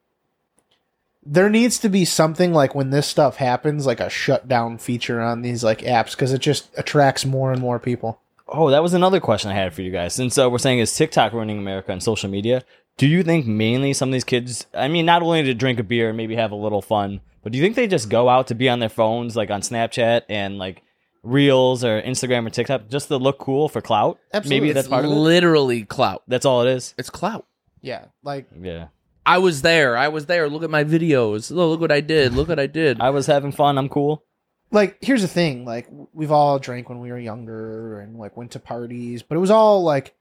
there 1.26 1.49
needs 1.49 1.78
to 1.80 1.89
be 1.89 2.06
something 2.06 2.54
like 2.54 2.76
when 2.76 2.89
this 2.89 3.08
stuff 3.08 3.38
happens 3.38 3.86
like 3.86 3.99
a 3.99 4.10
shutdown 4.10 4.78
feature 4.78 5.22
on 5.22 5.41
these 5.41 5.64
like 5.64 5.80
apps 5.80 6.12
because 6.12 6.34
it 6.34 6.41
just 6.41 6.68
attracts 6.78 7.26
more 7.26 7.51
and 7.51 7.62
more 7.62 7.80
people. 7.80 8.20
Oh, 8.47 8.70
that 8.72 8.84
was 8.84 8.93
another 8.93 9.20
question 9.22 9.49
I 9.49 9.56
had 9.56 9.74
for 9.74 9.82
you 9.82 9.89
guys. 9.91 10.14
Since 10.14 10.38
uh, 10.38 10.49
we're 10.49 10.58
saying 10.58 10.80
is 10.80 10.93
TikTok 10.95 11.32
ruining 11.34 11.58
America 11.58 11.91
and 11.91 12.04
social 12.04 12.30
media, 12.30 12.64
do 12.98 13.08
you 13.08 13.24
think 13.24 13.46
mainly 13.48 13.94
some 13.94 14.10
of 14.10 14.14
these 14.14 14.24
kids, 14.24 14.66
I 14.74 14.88
mean, 14.88 15.06
not 15.06 15.22
only 15.24 15.44
to 15.44 15.54
drink 15.54 15.80
a 15.80 15.84
beer 15.84 16.10
and 16.10 16.18
maybe 16.18 16.36
have 16.36 16.52
a 16.52 16.56
little 16.56 16.82
fun, 16.82 17.22
but 17.41 17.52
do 17.52 17.58
you 17.58 17.64
think 17.64 17.76
they 17.76 17.88
just 17.88 18.10
go 18.10 18.30
out 18.30 18.48
to 18.48 18.56
be 18.56 18.70
on 18.70 18.80
their 18.80 18.89
phones, 18.89 19.36
like 19.36 19.50
on 19.52 19.62
Snapchat 19.62 20.22
and 20.30 20.58
like 20.58 20.82
Reels 21.24 21.84
or 21.84 22.02
Instagram 22.02 22.46
or 22.46 22.50
TikTok, 22.50 22.89
just 22.89 23.08
to 23.08 23.18
look 23.18 23.39
cool 23.39 23.70
for 23.70 23.82
clout? 23.82 24.20
Absolutely. 24.34 24.60
Maybe 24.68 24.74
that's 24.74 24.86
It's 24.88 24.91
part 24.91 25.06
of 25.06 25.12
it. 25.12 25.16
literally 25.16 25.84
clout. 25.84 26.24
That's 26.28 26.46
all 26.46 26.62
it 26.62 26.70
is. 26.70 26.94
It's 26.98 27.10
clout. 27.10 27.46
Yeah, 27.82 28.06
like 28.24 28.48
Yeah. 28.62 28.88
I 29.26 29.38
was 29.38 29.62
there. 29.62 29.96
I 29.98 30.10
was 30.10 30.26
there. 30.26 30.50
Look 30.50 30.64
at 30.64 30.70
my 30.70 30.84
videos. 30.84 31.50
Look, 31.50 31.70
look 31.70 31.80
what 31.82 31.91
I 31.94 32.02
did. 32.02 32.34
Look 32.34 32.50
what 32.50 32.60
I 32.60 32.68
did. 32.68 33.00
I 33.00 33.10
was 33.10 33.26
having 33.26 33.54
fun. 33.54 33.78
I'm 33.78 33.88
cool. 33.89 34.24
like 34.72 34.98
here's 35.02 35.22
the 35.22 35.28
thing 35.28 35.66
like 35.66 35.88
we've 36.14 36.32
all 36.32 36.60
drank 36.60 36.89
when 36.89 37.00
we 37.00 37.10
were 37.12 37.20
younger 37.20 38.00
and 38.00 38.18
like 38.18 38.36
went 38.36 38.50
to 38.52 38.60
parties 38.60 39.22
but 39.22 39.36
it 39.36 39.39
was 39.39 39.52
all 39.52 39.84
like 39.84 40.16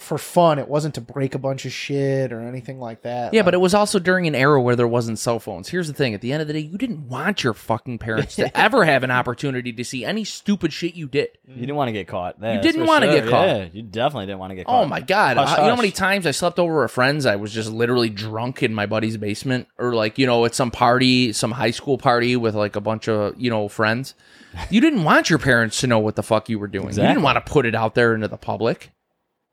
for 0.00 0.18
fun 0.18 0.58
it 0.58 0.68
wasn't 0.68 0.94
to 0.94 1.00
break 1.00 1.34
a 1.34 1.38
bunch 1.38 1.64
of 1.64 1.72
shit 1.72 2.32
or 2.32 2.40
anything 2.40 2.78
like 2.78 3.02
that 3.02 3.34
Yeah, 3.34 3.42
but 3.42 3.54
it 3.54 3.58
was 3.58 3.74
also 3.74 3.98
during 3.98 4.26
an 4.26 4.34
era 4.34 4.60
where 4.60 4.76
there 4.76 4.88
wasn't 4.88 5.18
cell 5.18 5.38
phones. 5.38 5.68
Here's 5.68 5.88
the 5.88 5.94
thing: 5.94 6.14
at 6.14 6.20
the 6.20 6.32
end 6.32 6.42
of 6.42 6.48
the 6.48 6.54
day, 6.54 6.60
you 6.60 6.78
didn't 6.78 7.08
want 7.08 7.42
your 7.42 7.54
fucking 7.54 7.98
parents 7.98 8.36
to 8.36 8.56
ever 8.58 8.84
have 8.84 9.02
an 9.02 9.10
opportunity 9.10 9.72
to 9.72 9.84
see 9.84 10.04
any 10.04 10.24
stupid 10.24 10.72
shit 10.72 10.94
you 10.94 11.08
did. 11.08 11.28
You 11.46 11.60
didn't 11.60 11.76
want 11.76 11.88
to 11.88 11.92
get 11.92 12.06
caught. 12.08 12.40
That's 12.40 12.64
didn't 12.64 12.86
wanna 12.86 13.06
sure. 13.06 13.20
get 13.20 13.30
caught. 13.30 13.46
Yeah, 13.46 13.68
you 13.72 13.82
definitely 13.82 14.26
didn't 14.26 14.38
want 14.38 14.50
to 14.50 14.56
get 14.56 14.66
caught. 14.66 14.84
Oh 14.84 14.86
my 14.86 15.00
god! 15.00 15.36
Hush, 15.36 15.50
Uh, 15.50 15.62
you 15.62 15.68
know 15.68 15.74
how 15.74 15.76
many 15.76 15.90
times 15.90 16.26
I 16.26 16.30
slept 16.30 16.58
over 16.58 16.84
at 16.84 16.90
friends? 16.90 17.26
I 17.26 17.36
was 17.36 17.52
just 17.52 17.70
literally 17.70 18.10
drunk 18.10 18.62
in 18.62 18.74
my 18.74 18.86
buddy's 18.86 19.16
basement, 19.16 19.68
or 19.78 19.94
like 19.94 20.18
you 20.18 20.26
know 20.26 20.44
at 20.44 20.54
some 20.54 20.70
party, 20.70 21.32
some 21.32 21.52
high 21.52 21.70
school 21.72 21.98
party 21.98 22.36
with 22.36 22.54
like 22.54 22.76
a 22.76 22.80
bunch 22.80 23.08
of 23.08 23.38
you 23.40 23.50
know 23.50 23.68
friends. 23.68 24.14
You 24.70 24.80
didn't 24.80 25.04
want 25.04 25.30
your 25.30 25.38
parents 25.38 25.80
to 25.80 25.86
know 25.86 25.98
what 25.98 26.16
the 26.16 26.22
fuck 26.22 26.48
you 26.48 26.58
were 26.58 26.68
doing. 26.68 26.88
You 26.88 27.02
didn't 27.02 27.22
want 27.22 27.36
to 27.44 27.52
put 27.52 27.66
it 27.66 27.74
out 27.74 27.94
there 27.94 28.14
into 28.14 28.28
the 28.28 28.38
public. 28.38 28.90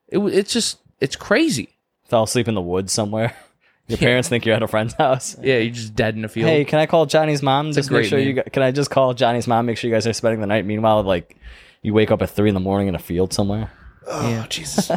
It 0.09 0.19
it's 0.19 0.53
just 0.53 0.79
it's 0.99 1.15
crazy. 1.15 1.69
Fell 2.05 2.23
asleep 2.23 2.47
in 2.47 2.55
the 2.55 2.61
woods 2.61 2.91
somewhere. 2.93 3.35
Your 3.87 3.99
parents 3.99 4.27
think 4.29 4.45
you're 4.47 4.55
at 4.55 4.63
a 4.63 4.67
friend's 4.67 4.93
house. 4.97 5.35
Yeah, 5.41 5.57
you're 5.59 5.71
just 5.73 5.95
dead 5.95 6.15
in 6.15 6.25
a 6.25 6.27
field. 6.27 6.49
Hey, 6.49 6.65
can 6.65 6.79
I 6.79 6.87
call 6.87 7.05
Johnny's 7.05 7.43
mom? 7.43 7.67
a 7.69 7.73
Just 7.73 7.91
make 7.91 7.99
great 8.01 8.09
sure 8.09 8.17
you. 8.17 8.33
meme. 8.35 8.45
Can 8.51 8.63
I 8.63 8.71
just 8.71 8.89
call 8.89 9.13
Johnny's 9.13 9.45
mom? 9.45 9.67
Make 9.67 9.77
sure 9.77 9.87
you 9.89 9.95
guys 9.95 10.07
are 10.07 10.13
spending 10.13 10.41
the 10.41 10.47
night. 10.47 10.65
Meanwhile, 10.65 11.03
like 11.03 11.37
you 11.83 11.93
wake 11.93 12.09
up 12.09 12.21
at 12.23 12.31
three 12.31 12.49
in 12.49 12.55
the 12.55 12.59
morning 12.59 12.87
in 12.87 12.95
a 12.95 12.99
field 12.99 13.31
somewhere. 13.31 13.71
oh 14.07 14.45
jesus 14.49 14.89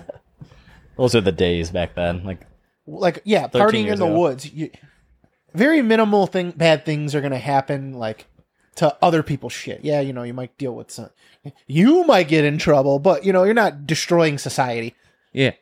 Those 0.96 1.14
are 1.14 1.20
the 1.20 1.32
days 1.32 1.70
back 1.70 1.94
then. 1.94 2.24
Like 2.24 2.40
like 2.86 3.20
yeah 3.24 3.46
partying 3.48 3.80
in 3.80 3.86
years 3.86 3.98
the 3.98 4.06
ago. 4.06 4.18
woods 4.18 4.50
you, 4.50 4.70
very 5.52 5.82
minimal 5.82 6.26
thing 6.26 6.50
bad 6.52 6.86
things 6.86 7.14
are 7.14 7.20
gonna 7.20 7.38
happen 7.38 7.92
like 7.92 8.26
to 8.78 8.96
other 9.02 9.22
people's 9.22 9.52
shit 9.52 9.80
yeah 9.84 10.00
you 10.00 10.12
know 10.12 10.22
you 10.22 10.34
might 10.34 10.56
deal 10.58 10.74
with 10.74 10.90
some 10.90 11.10
you 11.66 12.04
might 12.04 12.28
get 12.28 12.44
in 12.44 12.58
trouble 12.58 12.98
but 12.98 13.24
you 13.24 13.32
know 13.32 13.44
you're 13.44 13.54
not 13.54 13.86
destroying 13.86 14.38
society 14.38 14.94
yeah. 15.32 15.52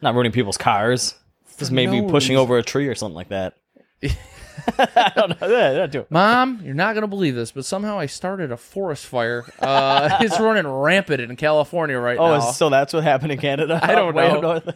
not 0.00 0.14
ruining 0.14 0.32
people's 0.32 0.56
cars. 0.56 1.14
Just 1.58 1.72
maybe 1.72 2.00
no 2.00 2.08
pushing 2.08 2.34
reason. 2.34 2.42
over 2.42 2.58
a 2.58 2.62
tree 2.62 2.88
or 2.88 2.94
something 2.94 3.14
like 3.14 3.28
that. 3.28 3.54
I 4.02 5.12
don't 5.14 5.40
know. 5.40 5.48
Yeah, 5.48 5.72
yeah, 5.72 5.86
do 5.86 6.00
it. 6.00 6.10
Mom, 6.10 6.60
you're 6.62 6.74
not 6.74 6.94
gonna 6.94 7.06
believe 7.06 7.34
this, 7.34 7.52
but 7.52 7.64
somehow 7.64 7.98
I 7.98 8.06
started 8.06 8.52
a 8.52 8.56
forest 8.56 9.06
fire. 9.06 9.44
Uh, 9.58 10.18
it's 10.20 10.38
running 10.38 10.66
rampant 10.66 11.20
in 11.20 11.34
California 11.36 11.98
right 11.98 12.18
now. 12.18 12.34
Oh, 12.34 12.52
so 12.52 12.68
that's 12.68 12.92
what 12.92 13.04
happened 13.04 13.32
in 13.32 13.38
Canada? 13.38 13.80
I 13.82 13.94
don't 13.94 14.14
know. 14.14 14.40
north? 14.40 14.68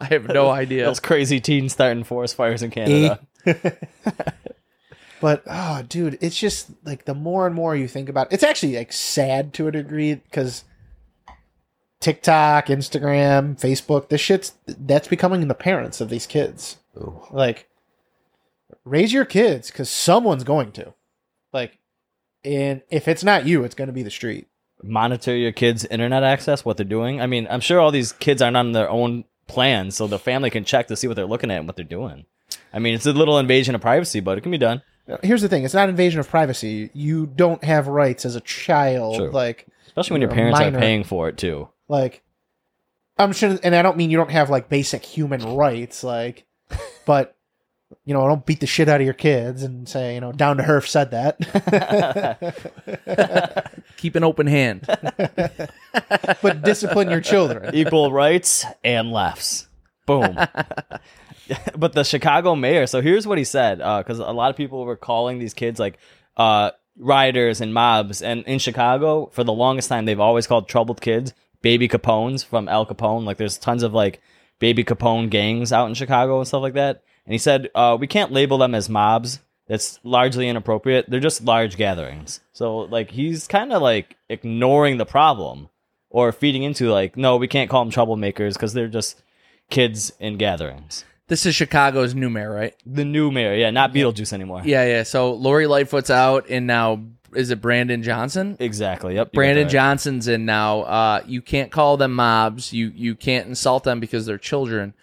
I 0.00 0.04
have 0.06 0.28
no 0.28 0.48
idea. 0.48 0.84
Those 0.84 1.00
crazy 1.00 1.40
teens 1.40 1.72
starting 1.72 2.04
forest 2.04 2.36
fires 2.36 2.62
in 2.62 2.70
Canada. 2.70 3.20
But 5.20 5.42
oh, 5.46 5.82
dude, 5.88 6.18
it's 6.20 6.38
just 6.38 6.70
like 6.84 7.04
the 7.04 7.14
more 7.14 7.46
and 7.46 7.54
more 7.54 7.74
you 7.74 7.88
think 7.88 8.08
about, 8.08 8.32
it's 8.32 8.44
actually 8.44 8.76
like 8.76 8.92
sad 8.92 9.52
to 9.54 9.68
a 9.68 9.72
degree 9.72 10.14
because 10.14 10.64
TikTok, 12.00 12.66
Instagram, 12.66 13.60
Facebook, 13.60 14.08
this 14.08 14.20
shit's 14.20 14.52
that's 14.66 15.08
becoming 15.08 15.48
the 15.48 15.54
parents 15.54 16.00
of 16.00 16.08
these 16.08 16.26
kids. 16.26 16.76
Like, 17.30 17.68
raise 18.84 19.12
your 19.12 19.24
kids 19.24 19.70
because 19.70 19.90
someone's 19.90 20.44
going 20.44 20.72
to. 20.72 20.94
Like, 21.52 21.78
and 22.44 22.82
if 22.90 23.08
it's 23.08 23.24
not 23.24 23.46
you, 23.46 23.64
it's 23.64 23.74
going 23.74 23.88
to 23.88 23.92
be 23.92 24.02
the 24.04 24.10
street. 24.10 24.46
monitor 24.82 25.34
your 25.34 25.52
kids' 25.52 25.84
internet 25.84 26.22
access, 26.22 26.64
what 26.64 26.76
they're 26.76 26.86
doing. 26.86 27.20
I 27.20 27.26
mean, 27.26 27.46
I'm 27.50 27.60
sure 27.60 27.80
all 27.80 27.90
these 27.90 28.12
kids 28.12 28.42
aren't 28.42 28.56
on 28.56 28.72
their 28.72 28.90
own 28.90 29.24
plans, 29.46 29.96
so 29.96 30.06
the 30.06 30.18
family 30.18 30.50
can 30.50 30.64
check 30.64 30.88
to 30.88 30.96
see 30.96 31.06
what 31.06 31.16
they're 31.16 31.26
looking 31.26 31.50
at 31.50 31.58
and 31.58 31.66
what 31.66 31.76
they're 31.76 31.84
doing. 31.84 32.26
I 32.72 32.78
mean, 32.78 32.94
it's 32.94 33.06
a 33.06 33.12
little 33.12 33.38
invasion 33.38 33.74
of 33.74 33.80
privacy, 33.80 34.20
but 34.20 34.38
it 34.38 34.42
can 34.42 34.50
be 34.50 34.58
done. 34.58 34.82
Here's 35.22 35.42
the 35.42 35.48
thing: 35.48 35.64
it's 35.64 35.74
not 35.74 35.88
invasion 35.88 36.20
of 36.20 36.28
privacy. 36.28 36.90
You 36.92 37.26
don't 37.26 37.62
have 37.64 37.86
rights 37.88 38.24
as 38.24 38.36
a 38.36 38.40
child. 38.42 39.16
Sure. 39.16 39.30
Like, 39.30 39.66
Especially 39.86 40.14
when 40.14 40.20
your 40.22 40.30
You're 40.30 40.36
parents 40.36 40.60
are 40.60 40.64
minor. 40.64 40.78
paying 40.78 41.04
for 41.04 41.28
it 41.28 41.36
too. 41.38 41.68
like 41.88 42.22
i'm 43.20 43.32
sure 43.32 43.58
and 43.64 43.74
i 43.74 43.82
don't 43.82 43.96
mean 43.96 44.10
you 44.10 44.16
don't 44.16 44.30
have 44.30 44.48
like 44.48 44.68
basic 44.68 45.04
human 45.04 45.42
rights 45.56 46.04
like 46.04 46.46
but 47.04 47.34
you 48.04 48.14
know 48.14 48.24
don't 48.28 48.46
beat 48.46 48.60
the 48.60 48.66
shit 48.66 48.88
out 48.88 49.00
of 49.00 49.04
your 49.04 49.12
kids 49.14 49.64
and 49.64 49.88
say 49.88 50.14
you 50.14 50.20
know 50.20 50.30
down 50.30 50.58
to 50.58 50.62
herf 50.62 50.86
said 50.86 51.10
that 51.10 51.36
Keep 53.96 54.14
an 54.14 54.22
open 54.22 54.46
hand. 54.46 54.86
but 56.42 56.62
discipline 56.62 57.10
your 57.10 57.20
children 57.20 57.74
Equal 57.74 58.12
rights 58.12 58.64
and 58.84 59.10
lefts. 59.10 59.66
Boom. 60.06 60.38
but 61.76 61.92
the 61.92 62.04
Chicago 62.04 62.54
mayor, 62.54 62.86
so 62.86 63.00
here's 63.00 63.26
what 63.26 63.38
he 63.38 63.44
said, 63.44 63.78
because 63.78 64.18
a 64.18 64.30
lot 64.30 64.50
of 64.50 64.56
people 64.56 64.84
were 64.84 64.96
calling 64.96 65.38
these 65.38 65.54
kids 65.54 65.78
like 65.80 65.98
uh, 66.36 66.70
rioters 66.98 67.60
and 67.60 67.72
mobs. 67.72 68.22
And 68.22 68.44
in 68.44 68.58
Chicago, 68.58 69.26
for 69.32 69.44
the 69.44 69.52
longest 69.52 69.88
time, 69.88 70.04
they've 70.04 70.20
always 70.20 70.46
called 70.46 70.68
troubled 70.68 71.00
kids 71.00 71.32
baby 71.62 71.88
Capones 71.88 72.44
from 72.44 72.68
Al 72.68 72.86
Capone. 72.86 73.24
Like 73.24 73.36
there's 73.36 73.58
tons 73.58 73.82
of 73.82 73.92
like 73.92 74.20
baby 74.58 74.84
Capone 74.84 75.30
gangs 75.30 75.72
out 75.72 75.88
in 75.88 75.94
Chicago 75.94 76.38
and 76.38 76.46
stuff 76.46 76.62
like 76.62 76.74
that. 76.74 77.02
And 77.26 77.32
he 77.32 77.38
said, 77.38 77.70
uh, 77.74 77.96
we 77.98 78.06
can't 78.06 78.32
label 78.32 78.58
them 78.58 78.74
as 78.74 78.88
mobs. 78.88 79.40
That's 79.66 80.00
largely 80.02 80.48
inappropriate. 80.48 81.10
They're 81.10 81.20
just 81.20 81.44
large 81.44 81.76
gatherings. 81.76 82.40
So 82.52 82.78
like 82.78 83.10
he's 83.10 83.46
kind 83.46 83.72
of 83.72 83.82
like 83.82 84.16
ignoring 84.28 84.96
the 84.96 85.04
problem 85.04 85.68
or 86.10 86.32
feeding 86.32 86.62
into 86.62 86.90
like, 86.90 87.16
no, 87.16 87.36
we 87.36 87.48
can't 87.48 87.68
call 87.68 87.84
them 87.84 87.92
troublemakers 87.92 88.54
because 88.54 88.72
they're 88.72 88.88
just 88.88 89.22
kids 89.68 90.12
in 90.18 90.38
gatherings. 90.38 91.04
This 91.28 91.46
is 91.46 91.54
Chicago's 91.54 92.14
new 92.14 92.30
mayor, 92.30 92.50
right? 92.52 92.74
The 92.86 93.04
new 93.04 93.30
mayor, 93.30 93.54
yeah, 93.54 93.70
not 93.70 93.92
Beetlejuice 93.92 94.32
anymore. 94.32 94.62
Yeah, 94.64 94.84
yeah. 94.86 95.02
So 95.02 95.32
Lori 95.34 95.66
Lightfoot's 95.66 96.10
out, 96.10 96.48
and 96.48 96.66
now 96.66 97.04
is 97.34 97.50
it 97.50 97.60
Brandon 97.60 98.02
Johnson? 98.02 98.56
exactly. 98.58 99.14
Yep, 99.14 99.28
you 99.28 99.30
got 99.30 99.32
Brandon 99.34 99.66
that. 99.66 99.72
Johnson's 99.72 100.26
in 100.28 100.46
now. 100.46 100.80
Uh, 100.80 101.22
you 101.26 101.42
can't 101.42 101.70
call 101.70 101.96
them 101.98 102.14
mobs. 102.14 102.72
You 102.72 102.90
you 102.94 103.14
can't 103.14 103.46
insult 103.46 103.84
them 103.84 104.00
because 104.00 104.26
they're 104.26 104.38
children. 104.38 104.94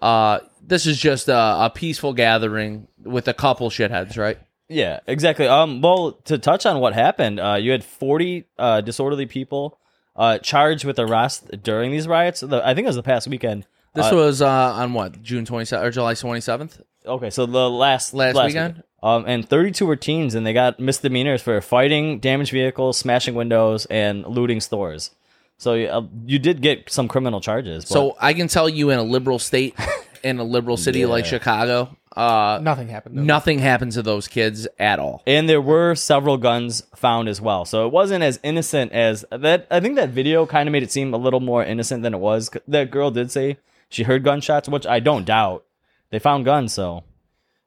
Uh, 0.00 0.38
this 0.64 0.86
is 0.86 0.98
just 0.98 1.28
a, 1.28 1.36
a 1.36 1.72
peaceful 1.74 2.12
gathering 2.12 2.86
with 3.02 3.26
a 3.28 3.34
couple 3.34 3.68
shitheads, 3.70 4.16
right? 4.16 4.38
Yeah, 4.68 5.00
exactly. 5.06 5.46
Um, 5.46 5.80
well, 5.80 6.12
to 6.24 6.38
touch 6.38 6.64
on 6.64 6.78
what 6.80 6.94
happened, 6.94 7.40
uh, 7.40 7.54
you 7.60 7.72
had 7.72 7.84
forty 7.84 8.44
uh, 8.58 8.80
disorderly 8.80 9.26
people 9.26 9.78
uh, 10.14 10.38
charged 10.38 10.84
with 10.84 10.98
arrest 10.98 11.50
during 11.62 11.90
these 11.90 12.06
riots. 12.06 12.40
The, 12.40 12.64
I 12.64 12.74
think 12.74 12.84
it 12.84 12.88
was 12.88 12.96
the 12.96 13.02
past 13.02 13.26
weekend. 13.26 13.66
This 13.94 14.10
Uh, 14.12 14.16
was 14.16 14.40
uh, 14.42 14.48
on 14.48 14.94
what 14.94 15.22
June 15.22 15.44
twenty 15.44 15.64
seventh 15.66 15.86
or 15.86 15.90
July 15.90 16.14
twenty 16.14 16.40
seventh. 16.40 16.80
Okay, 17.04 17.30
so 17.30 17.46
the 17.46 17.68
last 17.68 18.14
Last 18.14 18.36
weekend? 18.36 18.84
um, 19.02 19.24
and 19.26 19.48
32 19.48 19.84
were 19.84 19.96
teens, 19.96 20.36
and 20.36 20.46
they 20.46 20.52
got 20.52 20.78
misdemeanors 20.78 21.42
for 21.42 21.60
fighting, 21.60 22.20
damaged 22.20 22.52
vehicles, 22.52 22.96
smashing 22.96 23.34
windows, 23.34 23.86
and 23.86 24.24
looting 24.24 24.60
stores. 24.60 25.10
So 25.58 25.74
uh, 25.74 26.02
you 26.26 26.38
did 26.38 26.62
get 26.62 26.88
some 26.92 27.08
criminal 27.08 27.40
charges. 27.40 27.84
but- 27.84 27.92
So 27.92 28.16
I 28.20 28.32
can 28.34 28.46
tell 28.46 28.68
you, 28.68 28.90
in 28.90 29.00
a 29.00 29.02
liberal 29.02 29.40
state, 29.40 29.74
in 30.22 30.38
a 30.38 30.44
liberal 30.44 30.76
city 30.76 31.04
like 31.06 31.26
Chicago, 31.26 31.96
uh, 32.16 32.60
nothing 32.62 32.86
happened 32.86 33.16
to 33.16 33.20
them. 33.20 33.26
nothing 33.26 33.58
happened 33.58 33.90
to 33.92 34.02
those 34.02 34.28
kids 34.28 34.68
at 34.78 35.00
all. 35.00 35.22
and 35.26 35.48
there 35.48 35.60
were 35.60 35.96
several 35.96 36.36
guns 36.36 36.84
found 36.94 37.28
as 37.28 37.40
well. 37.40 37.64
So 37.64 37.84
it 37.86 37.92
wasn't 37.92 38.22
as 38.22 38.38
innocent 38.44 38.92
as 38.92 39.24
that. 39.32 39.66
I 39.72 39.80
think 39.80 39.96
that 39.96 40.10
video 40.10 40.46
kind 40.46 40.68
of 40.68 40.72
made 40.72 40.84
it 40.84 40.92
seem 40.92 41.12
a 41.14 41.16
little 41.18 41.40
more 41.40 41.64
innocent 41.64 42.04
than 42.04 42.14
it 42.14 42.20
was. 42.20 42.48
That 42.68 42.92
girl 42.92 43.10
did 43.10 43.32
say 43.32 43.56
she 43.92 44.04
heard 44.04 44.24
gunshots, 44.24 44.68
which 44.68 44.86
I 44.86 45.00
don't 45.00 45.26
doubt. 45.26 45.64
They 46.10 46.18
found 46.18 46.44
guns, 46.44 46.72
so 46.72 47.04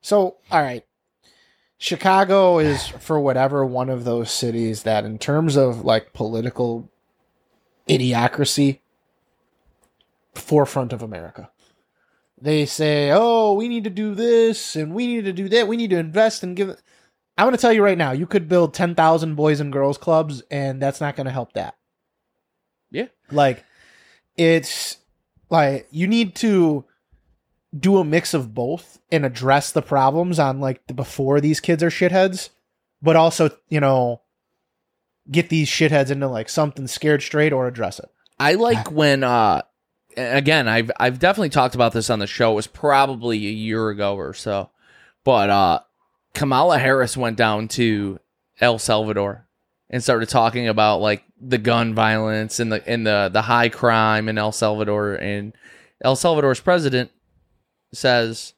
So, 0.01 0.37
all 0.51 0.61
right. 0.61 0.83
Chicago 1.77 2.59
is, 2.59 2.87
for 2.87 3.19
whatever, 3.19 3.65
one 3.65 3.89
of 3.89 4.05
those 4.05 4.31
cities 4.31 4.83
that, 4.83 5.05
in 5.05 5.19
terms 5.19 5.55
of 5.55 5.85
like 5.85 6.13
political 6.13 6.89
idiocracy, 7.87 8.79
forefront 10.33 10.93
of 10.93 11.01
America. 11.01 11.49
They 12.41 12.65
say, 12.65 13.11
oh, 13.11 13.53
we 13.53 13.67
need 13.67 13.85
to 13.85 13.89
do 13.89 14.13
this 14.13 14.75
and 14.75 14.93
we 14.93 15.07
need 15.07 15.25
to 15.25 15.33
do 15.33 15.47
that. 15.49 15.67
We 15.67 15.77
need 15.77 15.91
to 15.91 15.97
invest 15.97 16.43
and 16.43 16.55
give 16.55 16.69
it. 16.69 16.81
I'm 17.37 17.45
going 17.45 17.55
to 17.55 17.61
tell 17.61 17.73
you 17.73 17.83
right 17.83 17.97
now, 17.97 18.11
you 18.11 18.27
could 18.27 18.47
build 18.47 18.73
10,000 18.73 19.35
boys 19.35 19.59
and 19.59 19.71
girls 19.71 19.97
clubs 19.97 20.41
and 20.51 20.81
that's 20.81 21.01
not 21.01 21.15
going 21.15 21.25
to 21.25 21.31
help 21.31 21.53
that. 21.53 21.75
Yeah. 22.91 23.07
Like 23.31 23.63
it's 24.37 24.97
like 25.55 25.87
you 25.91 26.07
need 26.07 26.35
to 26.35 26.85
do 27.77 27.97
a 27.97 28.05
mix 28.05 28.33
of 28.33 28.53
both 28.53 28.99
and 29.11 29.25
address 29.25 29.71
the 29.71 29.81
problems 29.81 30.39
on 30.39 30.59
like 30.59 30.85
the 30.87 30.93
before 30.93 31.41
these 31.41 31.59
kids 31.59 31.83
are 31.83 31.89
shitheads, 31.89 32.49
but 33.01 33.15
also, 33.15 33.49
you 33.69 33.79
know, 33.79 34.21
get 35.29 35.49
these 35.49 35.69
shitheads 35.69 36.11
into 36.11 36.27
like 36.27 36.49
something 36.49 36.87
scared 36.87 37.21
straight 37.21 37.53
or 37.53 37.67
address 37.67 37.99
it. 37.99 38.09
I 38.39 38.53
like 38.53 38.91
when 38.91 39.23
uh 39.23 39.61
again, 40.15 40.67
I've 40.67 40.91
I've 40.99 41.19
definitely 41.19 41.49
talked 41.49 41.75
about 41.75 41.93
this 41.93 42.09
on 42.09 42.19
the 42.19 42.27
show. 42.27 42.51
It 42.51 42.55
was 42.55 42.67
probably 42.67 43.37
a 43.47 43.51
year 43.51 43.89
ago 43.89 44.15
or 44.15 44.33
so. 44.33 44.69
But 45.23 45.49
uh 45.49 45.79
Kamala 46.33 46.79
Harris 46.79 47.17
went 47.17 47.37
down 47.37 47.67
to 47.69 48.19
El 48.59 48.79
Salvador 48.79 49.47
and 49.89 50.03
started 50.03 50.29
talking 50.29 50.67
about 50.67 51.01
like 51.01 51.23
the 51.39 51.57
gun 51.57 51.93
violence 51.93 52.59
and 52.59 52.71
the 52.71 52.87
and 52.87 53.05
the 53.05 53.29
the 53.31 53.43
high 53.43 53.69
crime 53.69 54.29
in 54.29 54.37
El 54.37 54.51
Salvador 54.51 55.15
and 55.15 55.53
El 56.03 56.15
Salvador's 56.15 56.59
president 56.59 57.11
says 57.93 58.53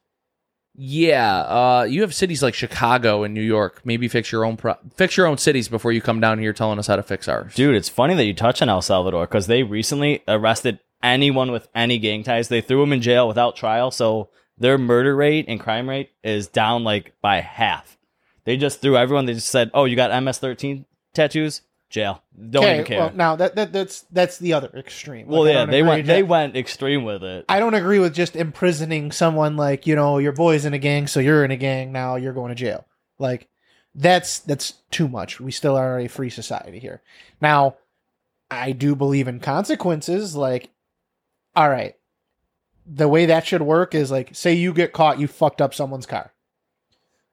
yeah, 0.80 1.40
uh, 1.40 1.88
you 1.90 2.02
have 2.02 2.14
cities 2.14 2.44
like 2.44 2.54
Chicago 2.54 3.24
and 3.24 3.34
New 3.34 3.42
York. 3.42 3.82
Maybe 3.84 4.08
fix 4.08 4.32
your 4.32 4.46
own 4.46 4.58
pro- 4.58 4.78
fix 4.96 5.18
your 5.18 5.26
own 5.26 5.40
cities 5.40 5.68
before 5.68 5.92
you 5.92 6.02
come 6.02 6.20
down 6.20 6.38
here 6.38 6.54
telling 6.54 6.78
us 6.78 6.86
how 6.86 6.96
to 6.96 7.04
fix 7.04 7.28
ours. 7.28 7.56
Dude, 7.56 7.76
it's 7.76 7.90
funny 7.90 8.14
that 8.14 8.26
you 8.26 8.36
touch 8.36 8.62
on 8.62 8.70
El 8.70 8.84
Salvador 8.84 9.26
because 9.26 9.48
they 9.48 9.64
recently 9.64 10.24
arrested 10.28 10.80
anyone 11.02 11.52
with 11.52 11.68
any 11.74 11.98
gang 11.98 12.24
ties. 12.24 12.48
They 12.48 12.62
threw 12.62 12.82
them 12.82 12.94
in 12.94 13.02
jail 13.02 13.28
without 13.28 13.56
trial, 13.56 13.90
so 13.90 14.30
their 14.56 14.78
murder 14.78 15.16
rate 15.16 15.46
and 15.48 15.60
crime 15.60 15.90
rate 15.90 16.12
is 16.24 16.48
down 16.48 16.84
like 16.84 17.14
by 17.22 17.42
half. 17.42 17.98
They 18.44 18.56
just 18.56 18.80
threw 18.80 18.98
everyone. 18.98 19.26
They 19.26 19.34
just 19.34 19.50
said, 19.50 19.72
"Oh, 19.74 19.86
you 19.86 19.96
got 19.96 20.12
MS-13 20.12 20.86
tattoos? 21.18 21.62
Jail. 21.90 22.22
Don't 22.50 22.64
even 22.66 22.86
care." 22.86 23.00
well, 23.00 23.12
now 23.14 23.36
that, 23.38 23.56
that 23.56 23.72
that's 23.74 24.02
that's 24.12 24.38
the 24.40 24.54
other 24.54 24.70
extreme. 24.76 25.28
Well, 25.28 25.44
Like, 25.44 25.56
I 25.56 25.60
yeah, 25.60 25.66
they 25.66 25.84
went 25.84 26.06
that- 26.08 26.14
they 26.14 26.24
went 26.24 26.56
extreme 26.58 27.04
with 27.04 27.24
it. 27.24 27.46
I 27.50 27.60
don't 27.60 27.74
agree 27.74 28.00
with 28.00 28.14
just 28.14 28.36
imprisoning 28.36 29.12
someone 29.12 29.56
like, 29.58 29.88
you 29.88 29.96
know, 29.96 30.18
your 30.18 30.34
boy's 30.34 30.66
in 30.66 30.74
a 30.74 30.78
gang, 30.80 31.08
so 31.08 31.20
you're 31.20 31.44
in 31.46 31.52
a 31.52 31.58
gang, 31.58 31.92
now 31.92 32.16
you're 32.16 32.34
going 32.34 32.50
to 32.50 32.56
jail. 32.56 32.86
Like 33.20 33.48
that's 33.96 34.40
that's 34.40 34.74
too 34.92 35.08
much. 35.08 35.40
We 35.40 35.52
still 35.52 35.76
are 35.76 36.00
a 36.00 36.08
free 36.08 36.30
society 36.30 36.80
here. 36.80 37.02
Now, 37.42 37.76
I 38.52 38.72
do 38.74 38.96
believe 38.96 39.28
in 39.28 39.40
consequences, 39.40 40.36
like 40.36 40.70
all 41.56 41.70
right. 41.70 41.96
The 42.86 43.08
way 43.08 43.26
that 43.26 43.48
should 43.48 43.62
work 43.64 43.96
is 43.96 44.12
like 44.12 44.36
say 44.36 44.54
you 44.54 44.74
get 44.74 44.94
caught 44.94 45.20
you 45.20 45.28
fucked 45.28 45.62
up 45.62 45.74
someone's 45.74 46.06
car. 46.06 46.32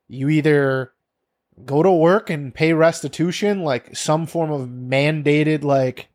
You 0.09 0.29
either 0.29 0.93
go 1.65 1.83
to 1.83 1.91
work 1.91 2.31
and 2.31 2.55
pay 2.55 2.73
restitution 2.73 3.63
like 3.63 3.95
some 3.97 4.27
form 4.27 4.51
of 4.51 4.69
mandated 4.69 5.63
like 5.63 6.09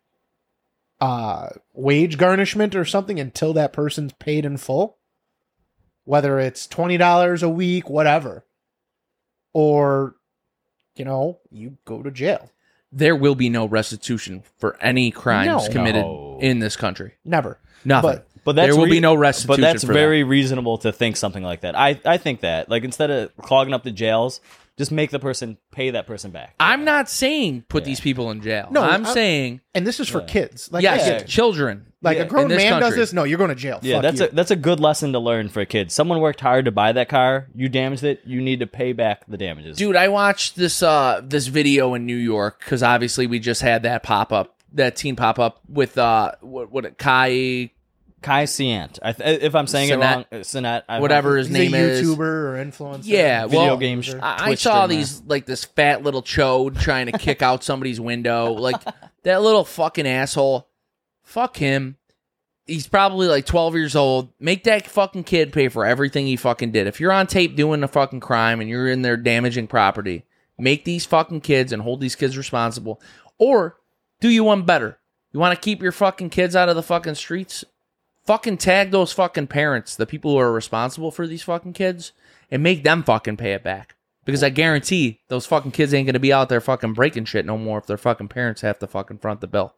uh 1.02 1.48
wage 1.74 2.18
garnishment 2.18 2.76
or 2.76 2.84
something 2.84 3.20
until 3.20 3.54
that 3.54 3.72
person's 3.72 4.12
paid 4.14 4.46
in 4.46 4.58
full 4.58 4.98
whether 6.04 6.40
it's 6.40 6.68
$20 6.68 7.44
a 7.44 7.50
week 7.50 7.90
whatever 7.90 8.46
or 9.54 10.16
you 10.96 11.06
know 11.06 11.40
you 11.50 11.78
go 11.86 12.04
to 12.04 12.12
jail 12.12 12.52
there 12.92 13.16
will 13.16 13.36
be 13.36 13.50
no 13.50 13.66
restitution 13.66 14.44
for 14.58 14.76
any 14.82 15.12
crimes 15.12 15.68
No. 15.68 15.72
committed 15.72 16.02
No. 16.04 16.40
in 16.42 16.60
this 16.60 16.76
country. 16.76 17.14
never 17.24 17.60
Nothing. 17.86 18.10
But- 18.12 18.26
But 18.46 18.56
that's 18.56 18.68
there 18.70 18.76
will 18.78 18.86
rea- 18.86 18.92
be 18.92 19.00
no 19.00 19.16
restitution. 19.16 19.62
But 19.62 19.62
that's 19.62 19.84
for 19.84 19.94
very 19.94 20.24
reasonable 20.24 20.80
to 20.80 20.92
think 20.92 21.16
something 21.18 21.44
like 21.44 21.62
that. 21.62 21.78
I, 21.78 22.00
I 22.04 22.18
think 22.18 22.40
that 22.42 22.68
like 22.70 22.84
instead 22.84 23.10
of 23.12 23.36
clogging 23.38 23.74
up 23.74 23.84
the 23.84 23.92
jails, 23.92 24.42
just 24.80 24.92
make 24.92 25.12
the 25.12 25.20
person 25.20 25.58
pay 25.72 25.92
that 25.92 26.08
person 26.08 26.32
back. 26.32 26.58
That. 26.58 26.64
I'm 26.66 26.84
not 26.86 27.08
saying 27.10 27.66
put 27.70 27.86
these 27.86 28.00
people 28.00 28.32
in 28.32 28.42
jail. 28.42 28.70
No, 28.72 28.82
I'm 28.82 29.06
I- 29.06 29.14
saying 29.14 29.62
and 29.76 29.86
this 29.86 30.00
is 30.00 30.10
for 30.10 30.22
Yeah. 30.22 30.26
kids 30.28 30.72
like 30.72 30.82
yes, 30.82 31.04
I 31.04 31.10
get 31.20 31.28
children. 31.28 31.86
like 32.02 32.18
yeah, 32.18 32.24
a 32.24 32.28
grown 32.28 32.44
in 32.46 32.48
this 32.50 32.58
man 32.64 32.74
does 32.80 32.82
country. 32.90 33.00
this 33.00 33.14
no 33.14 33.26
you're 33.26 33.38
going 33.38 33.50
to 33.50 33.56
jail 33.56 33.80
yeah, 33.84 33.96
Fuck 33.98 34.02
that's 34.02 34.20
you. 34.22 34.26
a 34.28 34.30
that's 34.30 34.52
a 34.52 34.56
good 34.56 34.80
lesson 34.80 35.12
to 35.14 35.20
learn 35.20 35.50
for 35.50 35.64
kids. 35.66 35.94
Someone 35.94 36.20
worked 36.22 36.40
hard 36.42 36.66
to 36.66 36.72
buy 36.72 36.92
that 36.94 37.10
car. 37.10 37.48
You 37.54 37.70
damaged 37.70 38.04
it. 38.04 38.22
You 38.26 38.42
need 38.42 38.62
to 38.62 38.68
pay 38.68 38.94
back 38.94 39.28
the 39.28 39.38
damages. 39.38 39.78
Dude, 39.78 39.96
I 39.96 40.08
watched 40.08 40.56
this 40.56 40.82
uh 40.82 41.22
this 41.24 41.46
video 41.48 41.94
in 41.94 42.06
New 42.08 42.16
York 42.18 42.60
because 42.60 42.82
obviously 42.82 43.28
we 43.28 43.40
just 43.40 43.62
had 43.62 43.84
that 43.84 44.02
pop 44.02 44.32
up, 44.32 44.56
that 44.74 44.96
teen 44.96 45.16
pop 45.16 45.38
up 45.40 45.60
with 45.68 45.98
uh 45.98 46.32
what 46.42 46.72
what 46.72 46.98
Kai 46.98 47.72
Kai 48.22 48.44
Siant. 48.44 49.00
I 49.02 49.14
th- 49.14 49.42
if 49.42 49.56
I'm 49.56 49.68
saying 49.68 49.90
Cenat. 49.90 49.94
it 49.94 49.98
wrong, 50.00 50.26
uh, 50.32 50.36
Cenat. 50.38 50.84
I 50.90 51.00
whatever 51.00 51.38
his 51.38 51.48
He's 51.48 51.58
name 51.58 51.74
a 51.74 51.78
is. 51.78 52.02
YouTuber 52.08 52.20
or 52.20 52.54
influencer 52.64 53.02
Yeah, 53.06 53.46
Video 53.48 53.60
well, 53.66 53.78
game 53.78 54.02
sh- 54.02 54.14
I, 54.22 54.50
I 54.52 54.56
saw 54.56 54.84
streamer. 54.86 54.88
these 54.88 55.22
like 55.24 55.46
this 55.46 55.64
fat 55.66 56.04
little 56.04 56.22
chode 56.22 56.80
trying 56.80 57.06
to 57.08 57.18
kick 57.18 57.42
out 57.42 57.64
somebody's 57.64 58.00
window. 58.00 58.52
Like 58.54 58.82
that 59.24 59.42
little 59.42 59.64
fucking 59.64 60.06
asshole. 60.08 60.68
Fuck 61.24 61.58
him. 61.58 61.96
He's 62.66 62.88
probably 62.88 63.28
like 63.28 63.46
12 63.46 63.76
years 63.76 63.96
old. 63.96 64.30
Make 64.40 64.66
that 64.66 64.86
fucking 64.88 65.24
kid 65.24 65.54
pay 65.54 65.70
for 65.70 65.86
everything 65.86 66.28
he 66.28 66.36
fucking 66.36 66.72
did. 66.72 66.88
If 66.88 67.00
you're 67.00 67.12
on 67.12 67.26
tape 67.26 67.56
doing 67.56 67.84
a 67.84 67.88
fucking 67.88 68.20
crime 68.20 68.60
and 68.62 68.70
you're 68.70 68.88
in 68.90 69.02
there 69.02 69.18
damaging 69.18 69.68
property, 69.68 70.26
make 70.58 70.86
these 70.86 71.06
fucking 71.06 71.42
kids 71.42 71.72
and 71.72 71.82
hold 71.82 72.00
these 72.02 72.16
kids 72.16 72.38
responsible. 72.38 73.02
Or 73.40 73.78
do 74.20 74.30
you 74.30 74.44
one 74.44 74.64
better? 74.64 75.00
You 75.32 75.40
want 75.40 75.56
to 75.56 75.62
keep 75.64 75.82
your 75.82 75.92
fucking 75.92 76.30
kids 76.32 76.56
out 76.56 76.70
of 76.70 76.76
the 76.76 76.84
fucking 76.84 77.16
streets? 77.16 77.64
Fucking 78.30 78.58
tag 78.58 78.92
those 78.92 79.12
fucking 79.12 79.48
parents, 79.48 79.96
the 79.96 80.06
people 80.06 80.30
who 80.30 80.38
are 80.38 80.52
responsible 80.52 81.10
for 81.10 81.26
these 81.26 81.42
fucking 81.42 81.74
kids, 81.74 82.12
and 82.52 82.62
make 82.62 82.84
them 82.84 83.02
fucking 83.02 83.38
pay 83.38 83.54
it 83.54 83.64
back. 83.64 83.96
Because 84.24 84.44
I 84.44 84.52
guarantee 84.52 85.22
those 85.30 85.48
fucking 85.48 85.72
kids 85.72 85.96
ain't 85.96 86.06
gonna 86.06 86.20
be 86.20 86.32
out 86.32 86.48
there 86.48 86.62
fucking 86.62 86.94
breaking 86.94 87.26
shit 87.26 87.44
no 87.44 87.58
more 87.58 87.80
if 87.80 87.88
their 87.88 87.98
fucking 87.98 88.28
parents 88.28 88.62
have 88.62 88.78
to 88.78 88.88
fucking 88.88 89.18
front 89.18 89.42
the 89.42 89.48
bill. 89.48 89.74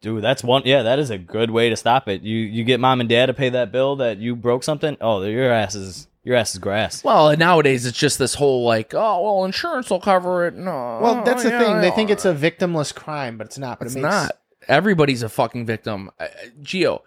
Dude, 0.00 0.24
that's 0.24 0.42
one. 0.42 0.62
Yeah, 0.64 0.82
that 0.84 0.98
is 1.00 1.10
a 1.10 1.18
good 1.18 1.50
way 1.50 1.68
to 1.68 1.76
stop 1.76 2.08
it. 2.08 2.22
You 2.22 2.38
you 2.38 2.64
get 2.64 2.80
mom 2.80 3.00
and 3.00 3.10
dad 3.10 3.26
to 3.26 3.34
pay 3.34 3.50
that 3.50 3.70
bill 3.70 3.96
that 3.96 4.16
you 4.16 4.36
broke 4.36 4.62
something. 4.62 4.96
Oh, 4.98 5.22
your 5.24 5.52
ass 5.52 5.74
is 5.74 6.08
your 6.24 6.34
ass 6.34 6.54
is 6.54 6.60
grass. 6.60 7.04
Well, 7.04 7.28
and 7.28 7.38
nowadays 7.38 7.84
it's 7.84 7.98
just 7.98 8.18
this 8.18 8.32
whole 8.36 8.64
like, 8.64 8.94
oh 8.94 9.20
well, 9.20 9.44
insurance 9.44 9.90
will 9.90 10.00
cover 10.00 10.46
it. 10.46 10.54
No, 10.54 10.70
well 11.02 11.22
that's 11.26 11.42
the 11.42 11.50
yeah, 11.50 11.62
thing 11.62 11.82
they 11.82 11.90
think 11.90 12.08
it's 12.08 12.24
a 12.24 12.32
victimless 12.32 12.94
crime 12.94 13.36
but 13.36 13.48
it's 13.48 13.58
not 13.58 13.80
but 13.80 13.84
It's 13.84 13.96
it 13.96 14.00
makes, 14.00 14.14
not. 14.14 14.38
Everybody's 14.66 15.22
a 15.22 15.28
fucking 15.28 15.66
victim. 15.66 16.10
Uh, 16.18 16.28
Gio, 16.62 17.02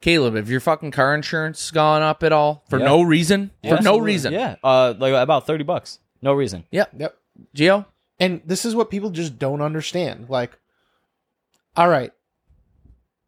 Caleb, 0.00 0.34
have 0.34 0.48
your 0.48 0.60
fucking 0.60 0.92
car 0.92 1.14
insurance 1.14 1.70
gone 1.70 2.00
up 2.02 2.22
at 2.22 2.32
all 2.32 2.64
for 2.70 2.78
Yeah. 2.78 2.86
no 2.86 3.02
reason? 3.02 3.50
For 3.62 3.68
no 3.70 3.76
Absolutely. 3.76 4.06
reason. 4.06 4.32
Yeah, 4.32 4.56
uh, 4.64 4.94
like 4.98 5.12
about 5.12 5.46
thirty 5.46 5.64
bucks. 5.64 5.98
No 6.22 6.32
reason. 6.32 6.64
Yep. 6.70 6.90
Yep. 6.98 7.16
Gio. 7.56 7.86
And 8.18 8.42
this 8.44 8.64
is 8.64 8.74
what 8.74 8.90
people 8.90 9.10
just 9.10 9.38
don't 9.38 9.62
understand. 9.62 10.26
Like, 10.28 10.58
all 11.76 11.88
right, 11.88 12.12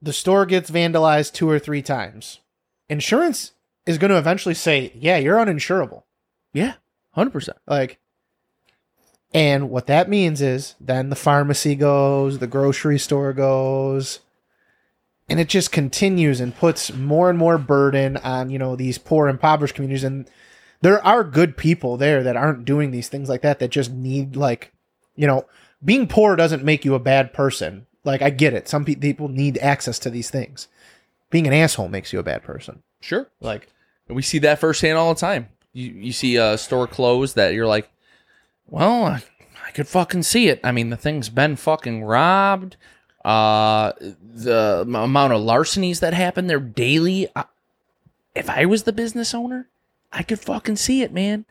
the 0.03 0.13
store 0.13 0.45
gets 0.47 0.71
vandalized 0.71 1.33
two 1.33 1.49
or 1.49 1.59
three 1.59 1.83
times. 1.83 2.41
Insurance 2.89 3.53
is 3.87 3.97
going 3.99 4.11
to 4.11 4.19
eventually 4.19 4.55
say, 4.55 4.93
yeah, 4.95 5.17
you're 5.17 5.39
uninsurable. 5.39 6.03
Yeah, 6.53 6.75
hundred 7.13 7.31
percent. 7.31 7.57
Like, 7.67 7.99
and 9.35 9.71
what 9.71 9.87
that 9.87 10.09
means 10.11 10.43
is 10.43 10.75
then 10.81 11.09
the 11.09 11.17
pharmacy 11.17 11.75
goes, 11.75 12.39
the 12.39 12.47
grocery 12.47 12.99
store 12.99 13.33
goes, 13.33 14.21
and 15.29 15.41
it 15.41 15.49
just 15.49 15.73
continues 15.73 16.41
and 16.41 16.57
puts 16.57 16.93
more 16.93 17.31
and 17.31 17.39
more 17.39 17.59
burden 17.59 18.17
on, 18.19 18.51
you 18.51 18.59
know, 18.59 18.77
these 18.77 18.99
poor, 18.99 19.29
impoverished 19.29 19.75
communities. 19.75 20.05
And 20.05 20.29
there 20.81 21.05
are 21.07 21.25
good 21.25 21.57
people 21.57 21.97
there 21.97 22.23
that 22.23 22.37
aren't 22.37 22.65
doing 22.65 22.91
these 22.91 23.09
things 23.09 23.29
like 23.29 23.43
that, 23.43 23.59
that 23.61 23.71
just 23.71 23.91
need, 23.91 24.37
like, 24.37 24.73
you 25.17 25.27
know, 25.27 25.47
being 25.85 26.07
poor 26.07 26.37
doesn't 26.37 26.65
make 26.65 26.85
you 26.85 26.95
a 26.95 26.99
bad 27.01 27.33
person. 27.33 27.87
Like, 28.05 28.21
I 28.23 28.31
get 28.31 28.53
it. 28.55 28.69
Some 28.69 28.85
pe- 28.85 28.97
people 28.97 29.29
need 29.29 29.59
access 29.59 29.99
to 30.01 30.11
these 30.11 30.31
things. 30.31 30.69
Being 31.31 31.47
an 31.47 31.53
asshole 31.53 31.89
makes 31.89 32.13
you 32.13 32.19
a 32.19 32.25
bad 32.25 32.43
person. 32.43 32.83
Sure. 33.01 33.29
Like, 33.41 33.69
And 34.09 34.17
we 34.17 34.23
see 34.23 34.39
that 34.41 34.59
firsthand 34.59 34.99
all 34.99 35.15
the 35.15 35.21
time. 35.21 35.49
You 35.73 35.91
you 35.91 36.13
see 36.13 36.37
a 36.37 36.59
store 36.59 36.87
closed 36.87 37.37
that 37.37 37.55
you're 37.55 37.67
like, 37.67 37.91
well, 38.67 39.05
I, 39.05 39.23
I 39.67 39.71
could 39.71 39.89
fucking 39.89 40.25
see 40.25 40.49
it. 40.49 40.61
I 40.63 40.73
mean, 40.73 40.91
the 40.91 40.97
thing's 40.97 41.29
been 41.31 41.57
fucking 41.57 42.05
robbed. 42.05 42.77
Uh, 43.25 43.93
the 44.01 44.85
m- 44.87 44.95
amount 44.97 45.33
of 45.33 45.41
larcenies 45.43 46.01
that 46.01 46.15
happen 46.15 46.47
there 46.47 46.59
daily. 46.61 47.29
I, 47.37 47.45
if 48.35 48.49
I 48.51 48.67
was 48.67 48.83
the 48.85 48.93
business 48.93 49.35
owner, 49.35 49.69
I 50.13 50.23
could 50.23 50.41
fucking 50.41 50.77
see 50.77 51.03
it, 51.03 51.13
man. 51.13 51.45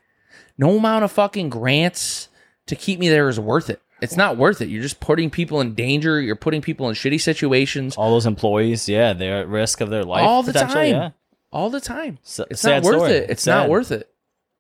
No 0.57 0.78
amount 0.78 1.03
of 1.05 1.11
fucking 1.11 1.49
grants 1.49 2.28
to 2.67 2.76
keep 2.76 2.99
me 2.99 3.09
there 3.09 3.30
is 3.30 3.39
worth 3.39 3.69
it. 3.69 3.82
It's 4.01 4.17
not 4.17 4.36
worth 4.36 4.61
it. 4.61 4.69
You're 4.69 4.82
just 4.82 4.99
putting 4.99 5.30
people 5.30 5.61
in 5.61 5.76
danger. 5.76 6.19
You're 6.19 6.36
putting 6.36 6.61
people 6.61 6.89
in 6.89 6.95
shitty 6.95 7.22
situations 7.22 7.95
All 7.97 8.09
those 8.11 8.26
employees, 8.26 8.89
yeah, 8.89 9.13
they're 9.13 9.41
at 9.41 9.47
risk 9.47 9.80
of 9.80 9.89
their 9.91 10.03
life 10.03 10.24
all 10.24 10.41
the 10.41 10.53
time. 10.53 10.88
Yeah. 10.88 11.09
All 11.53 11.69
the 11.69 11.82
time. 11.82 12.17
S- 12.26 12.39
It's 12.49 12.63
not 12.63 12.82
worth 12.84 12.95
story. 12.95 13.11
it. 13.11 13.30
It's 13.30 13.45
not 13.45 13.69
worth 13.69 13.91
it. 13.91 14.09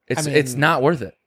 It's 0.07 0.27
I 0.27 0.31
it's 0.31 0.53
not 0.53 0.81
worth 0.83 1.01
it. 1.01 1.17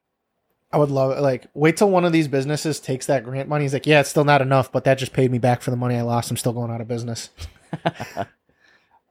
I 0.75 0.79
would 0.79 0.91
love 0.91 1.17
it. 1.17 1.21
Like, 1.21 1.47
wait 1.55 1.77
till 1.77 1.89
one 1.91 2.05
of 2.05 2.13
these 2.13 2.29
businesses 2.29 2.81
takes 2.81 3.07
that 3.07 3.25
grant 3.25 3.49
money. 3.49 3.65
He's 3.65 3.73
like, 3.73 3.87
yeah, 3.87 4.01
it's 4.01 4.09
still 4.11 4.25
not 4.25 4.43
enough, 4.43 4.71
but 4.73 4.85
that 4.85 4.99
just 4.99 5.13
paid 5.13 5.31
me 5.31 5.39
back 5.39 5.63
for 5.63 5.71
the 5.71 5.77
money 5.77 5.97
I 5.97 6.03
lost. 6.03 6.31
I'm 6.31 6.37
still 6.37 6.53
going 6.53 6.71
out 6.71 6.81
of 6.81 6.89
business. 6.89 7.31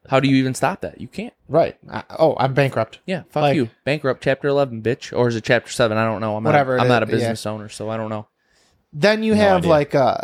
How 0.10 0.20
do 0.20 0.28
you 0.28 0.36
even 0.36 0.54
stop 0.54 0.82
that? 0.82 1.00
You 1.00 1.08
can't. 1.08 1.34
Right. 1.48 1.78
I, 1.90 2.04
oh, 2.20 2.36
I'm 2.38 2.54
bankrupt. 2.54 3.00
Yeah, 3.06 3.24
fuck 3.30 3.42
Like- 3.44 3.56
you. 3.56 3.70
Bankrupt 3.86 4.22
chapter 4.22 4.48
11, 4.50 4.82
bitch. 4.82 5.18
Or 5.18 5.28
is 5.30 5.36
it 5.38 5.46
chapter 5.46 5.72
7? 5.72 5.98
I 5.98 6.04
don't 6.04 6.20
know. 6.20 6.36
I'm 6.36 6.44
Whatever 6.44 6.76
Not, 6.76 6.84
I'm 6.84 6.90
not 6.90 7.04
a 7.04 7.06
is, 7.06 7.12
yeah. 7.12 7.18
business 7.20 7.46
owner, 7.46 7.70
so 7.70 7.90
I 7.90 7.96
don't 7.98 8.10
know. 8.10 8.28
Then 8.92 9.24
you 9.24 9.34
No 9.34 9.42
have 9.42 9.58
idea. 9.60 9.70
like 9.70 9.96
uh 9.96 10.18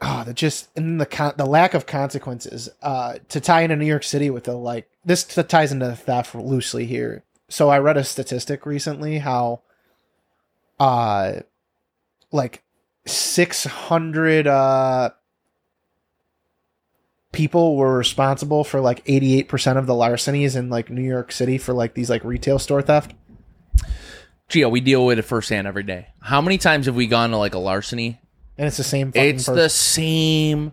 oh 0.00 0.24
the 0.24 0.32
just 0.32 0.70
and 0.74 0.98
the 0.98 1.04
con- 1.04 1.34
the 1.36 1.44
lack 1.44 1.74
of 1.74 1.84
consequences 1.84 2.70
uh 2.80 3.16
to 3.28 3.40
tie 3.42 3.60
into 3.60 3.76
New 3.76 3.84
York 3.84 4.04
City 4.04 4.30
with 4.30 4.44
the 4.44 4.54
like 4.54 4.88
this 5.04 5.22
ties 5.24 5.70
into 5.70 5.94
theft 5.94 6.34
loosely 6.34 6.86
here. 6.86 7.24
So 7.50 7.68
I 7.68 7.78
read 7.78 7.98
a 7.98 8.04
statistic 8.04 8.64
recently 8.64 9.18
how 9.18 9.60
uh 10.80 11.40
like 12.32 12.64
600 13.06 14.46
uh 14.48 15.10
people 17.32 17.76
were 17.76 17.96
responsible 17.96 18.64
for 18.64 18.80
like 18.80 19.04
88% 19.04 19.76
of 19.76 19.86
the 19.86 19.94
larcenies 19.94 20.56
in 20.56 20.68
like 20.68 20.90
New 20.90 21.02
York 21.02 21.30
City 21.30 21.58
for 21.58 21.72
like 21.72 21.94
these 21.94 22.10
like 22.10 22.24
retail 22.24 22.58
store 22.58 22.82
theft. 22.82 23.14
Gio, 24.48 24.68
we 24.70 24.80
deal 24.80 25.06
with 25.06 25.18
it 25.18 25.22
firsthand 25.22 25.68
every 25.68 25.84
day. 25.84 26.08
How 26.20 26.40
many 26.40 26.58
times 26.58 26.86
have 26.86 26.96
we 26.96 27.06
gone 27.06 27.30
to 27.30 27.36
like 27.36 27.54
a 27.54 27.58
larceny? 27.60 28.20
And 28.58 28.66
it's 28.66 28.76
the 28.78 28.82
same 28.84 29.12
fucking 29.12 29.28
It's 29.36 29.44
person. 29.44 29.56
the 29.56 29.68
same 29.68 30.72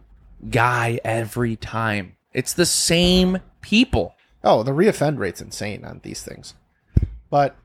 guy 0.49 0.99
every 1.05 1.55
time. 1.55 2.15
It's 2.33 2.53
the 2.53 2.65
same 2.65 3.37
people. 3.61 4.15
Oh, 4.43 4.63
the 4.63 4.71
reoffend 4.71 5.19
rate's 5.19 5.41
insane 5.41 5.85
on 5.85 6.01
these 6.03 6.23
things. 6.23 6.55
But, 7.29 7.55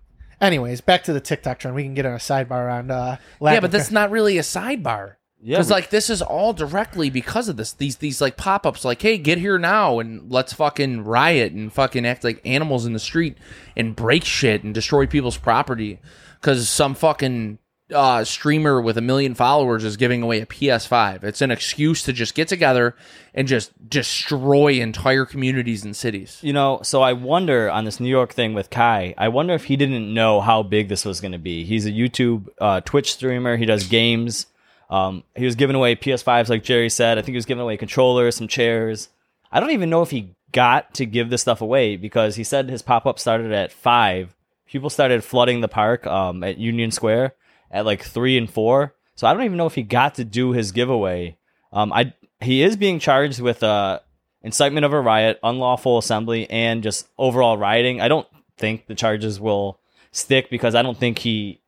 anyways, 0.42 0.82
back 0.82 1.04
to 1.04 1.12
the 1.14 1.20
TikTok 1.20 1.58
trend. 1.60 1.74
We 1.74 1.84
can 1.84 1.94
get 1.94 2.04
on 2.04 2.12
a 2.12 2.16
sidebar 2.18 2.70
on. 2.70 2.90
Uh, 2.90 3.16
lack 3.40 3.54
yeah, 3.54 3.60
but 3.60 3.66
of- 3.66 3.72
that's 3.72 3.90
not 3.90 4.10
really 4.10 4.36
a 4.36 4.42
sidebar. 4.42 5.14
Yeah, 5.44 5.56
Because 5.56 5.70
like 5.70 5.90
this 5.90 6.08
is 6.08 6.22
all 6.22 6.52
directly 6.52 7.10
because 7.10 7.48
of 7.48 7.56
this. 7.56 7.72
These 7.72 7.96
these 7.96 8.20
like 8.20 8.36
pop 8.36 8.64
ups 8.64 8.84
like, 8.84 9.02
hey, 9.02 9.18
get 9.18 9.38
here 9.38 9.58
now 9.58 9.98
and 9.98 10.30
let's 10.30 10.52
fucking 10.52 11.02
riot 11.02 11.52
and 11.52 11.72
fucking 11.72 12.06
act 12.06 12.22
like 12.22 12.40
animals 12.44 12.86
in 12.86 12.92
the 12.92 13.00
street 13.00 13.36
and 13.76 13.96
break 13.96 14.24
shit 14.24 14.62
and 14.62 14.72
destroy 14.72 15.04
people's 15.04 15.38
property 15.38 15.98
because 16.40 16.68
some 16.68 16.94
fucking 16.94 17.58
uh, 17.92 18.24
streamer 18.24 18.80
with 18.80 18.96
a 18.96 19.00
million 19.00 19.34
followers 19.34 19.84
is 19.84 19.96
giving 19.96 20.22
away 20.22 20.40
a 20.40 20.46
PS5. 20.46 21.24
It's 21.24 21.40
an 21.40 21.50
excuse 21.50 22.02
to 22.04 22.12
just 22.12 22.34
get 22.34 22.48
together 22.48 22.94
and 23.34 23.48
just 23.48 23.72
destroy 23.88 24.74
entire 24.74 25.24
communities 25.24 25.84
and 25.84 25.96
cities. 25.96 26.38
You 26.42 26.52
know, 26.52 26.80
so 26.82 27.02
I 27.02 27.12
wonder 27.12 27.70
on 27.70 27.84
this 27.84 28.00
New 28.00 28.08
York 28.08 28.32
thing 28.32 28.54
with 28.54 28.70
Kai, 28.70 29.14
I 29.16 29.28
wonder 29.28 29.54
if 29.54 29.64
he 29.64 29.76
didn't 29.76 30.12
know 30.12 30.40
how 30.40 30.62
big 30.62 30.88
this 30.88 31.04
was 31.04 31.20
going 31.20 31.32
to 31.32 31.38
be. 31.38 31.64
He's 31.64 31.86
a 31.86 31.90
YouTube, 31.90 32.48
uh, 32.60 32.80
Twitch 32.80 33.14
streamer. 33.14 33.56
He 33.56 33.66
does 33.66 33.86
games. 33.86 34.46
Um, 34.90 35.24
he 35.34 35.46
was 35.46 35.54
giving 35.54 35.76
away 35.76 35.96
PS5s, 35.96 36.48
like 36.48 36.64
Jerry 36.64 36.90
said. 36.90 37.16
I 37.16 37.22
think 37.22 37.32
he 37.32 37.38
was 37.38 37.46
giving 37.46 37.62
away 37.62 37.76
controllers, 37.76 38.36
some 38.36 38.48
chairs. 38.48 39.08
I 39.50 39.60
don't 39.60 39.70
even 39.70 39.90
know 39.90 40.02
if 40.02 40.10
he 40.10 40.34
got 40.52 40.94
to 40.94 41.06
give 41.06 41.30
this 41.30 41.40
stuff 41.40 41.60
away 41.60 41.96
because 41.96 42.36
he 42.36 42.44
said 42.44 42.68
his 42.68 42.82
pop 42.82 43.06
up 43.06 43.18
started 43.18 43.52
at 43.52 43.72
five. 43.72 44.34
People 44.66 44.90
started 44.90 45.24
flooding 45.24 45.60
the 45.60 45.68
park 45.68 46.06
um, 46.06 46.42
at 46.42 46.58
Union 46.58 46.90
Square 46.90 47.34
at 47.72 47.84
like 47.86 48.02
three 48.04 48.36
and 48.38 48.48
four. 48.50 48.94
So 49.14 49.26
I 49.26 49.32
don't 49.34 49.44
even 49.44 49.56
know 49.58 49.66
if 49.66 49.74
he 49.74 49.82
got 49.82 50.14
to 50.16 50.24
do 50.24 50.52
his 50.52 50.72
giveaway. 50.72 51.36
Um, 51.72 51.92
I 51.92 52.12
he 52.40 52.62
is 52.62 52.76
being 52.76 52.98
charged 52.98 53.40
with 53.40 53.62
uh, 53.62 54.00
incitement 54.42 54.84
of 54.84 54.92
a 54.92 55.00
riot, 55.00 55.38
unlawful 55.42 55.98
assembly, 55.98 56.48
and 56.50 56.82
just 56.82 57.08
overall 57.18 57.56
rioting. 57.56 58.00
I 58.00 58.08
don't 58.08 58.26
think 58.58 58.86
the 58.86 58.94
charges 58.94 59.40
will 59.40 59.78
stick 60.10 60.50
because 60.50 60.74
I 60.74 60.82
don't 60.82 60.98
think 60.98 61.18
he, 61.18 61.60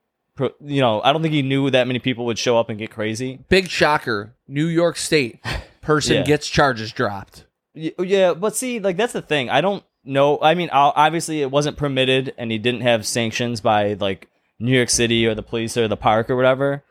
you 0.60 0.80
know, 0.80 1.00
I 1.02 1.12
don't 1.12 1.22
think 1.22 1.32
he 1.34 1.42
knew 1.42 1.70
that 1.70 1.86
many 1.86 1.98
people 2.00 2.26
would 2.26 2.38
show 2.38 2.58
up 2.58 2.68
and 2.68 2.78
get 2.78 2.90
crazy. 2.90 3.38
Big 3.48 3.68
shocker. 3.68 4.34
New 4.48 4.66
York 4.66 4.96
State 4.96 5.40
person 5.80 6.16
Yeah. 6.16 6.22
gets 6.24 6.48
charges 6.48 6.92
dropped. 6.92 7.46
Yeah, 7.74 8.34
but 8.34 8.54
see, 8.54 8.78
like 8.80 8.96
that's 8.96 9.12
the 9.12 9.22
thing. 9.22 9.50
I 9.50 9.60
don't 9.60 9.82
know. 10.04 10.38
I 10.42 10.54
mean, 10.54 10.70
obviously 10.72 11.40
it 11.42 11.50
wasn't 11.50 11.76
permitted, 11.76 12.34
and 12.38 12.50
he 12.52 12.58
didn't 12.58 12.82
have 12.82 13.06
sanctions 13.06 13.60
by 13.60 13.94
like 13.94 14.28
New 14.58 14.72
York 14.72 14.90
City 14.90 15.26
or 15.26 15.34
the 15.34 15.42
police 15.42 15.76
or 15.76 15.88
the 15.88 15.96
park 15.96 16.30
or 16.30 16.36
whatever. 16.36 16.82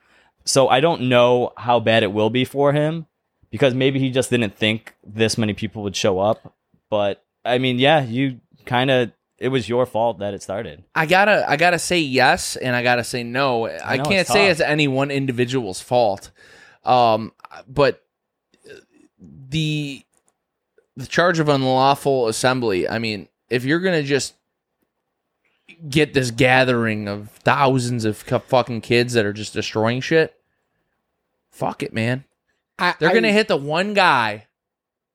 So 0.46 0.68
I 0.68 0.80
don't 0.80 1.04
know 1.04 1.54
how 1.58 1.80
bad 1.80 2.04
it 2.04 2.12
will 2.12 2.30
be 2.30 2.46
for 2.46 2.74
him 2.74 3.08
because 3.50 3.74
maybe 3.74 4.00
he 4.00 4.10
just 4.10 4.30
didn't 4.30 4.56
think 4.58 4.96
this 5.04 5.38
many 5.38 5.54
people 5.54 5.84
would 5.84 5.96
show 5.96 6.20
up. 6.20 6.54
But 6.90 7.24
I 7.46 7.58
mean, 7.58 7.80
yeah, 7.80 8.04
you 8.04 8.40
kind 8.66 8.92
of 8.92 9.12
it 9.38 9.50
was 9.50 9.68
your 9.68 9.86
fault 9.86 10.20
that 10.20 10.34
it 10.34 10.42
started. 10.44 10.84
I 10.96 11.06
gotta 11.06 11.50
I 11.50 11.58
gotta 11.58 11.80
say 11.80 12.00
yes 12.00 12.56
and 12.56 12.76
I 12.76 12.84
gotta 12.84 13.04
say 13.04 13.24
no. 13.24 13.68
I, 13.68 13.98
know, 13.98 14.04
can't 14.04 14.22
it's 14.22 14.32
say 14.32 14.50
it's 14.50 14.62
any 14.62 14.88
one 14.88 15.12
individual's 15.12 15.82
fault. 15.82 16.32
Um 16.84 17.32
but 17.68 18.04
the 19.20 20.04
the 20.96 21.08
charge 21.08 21.40
of 21.40 21.50
unlawful 21.50 22.28
assembly, 22.28 22.88
I 22.88 23.00
mean, 23.00 23.28
if 23.50 23.66
you're 23.66 23.80
gonna 23.80 24.04
just 24.04 24.36
get 25.90 26.14
this 26.14 26.32
gathering 26.32 27.08
of 27.08 27.30
thousands 27.30 28.06
of 28.06 28.18
fucking 28.18 28.82
kids 28.82 29.14
that 29.14 29.26
are 29.26 29.34
just 29.34 29.54
destroying 29.54 30.02
shit, 30.02 30.34
fuck 31.52 31.84
it, 31.84 31.94
man. 31.94 32.26
I, 32.80 32.96
They're 33.00 33.10
I- 33.10 33.14
gonna 33.14 33.32
hit 33.32 33.48
the 33.48 33.58
one 33.58 33.94
guy 33.94 34.48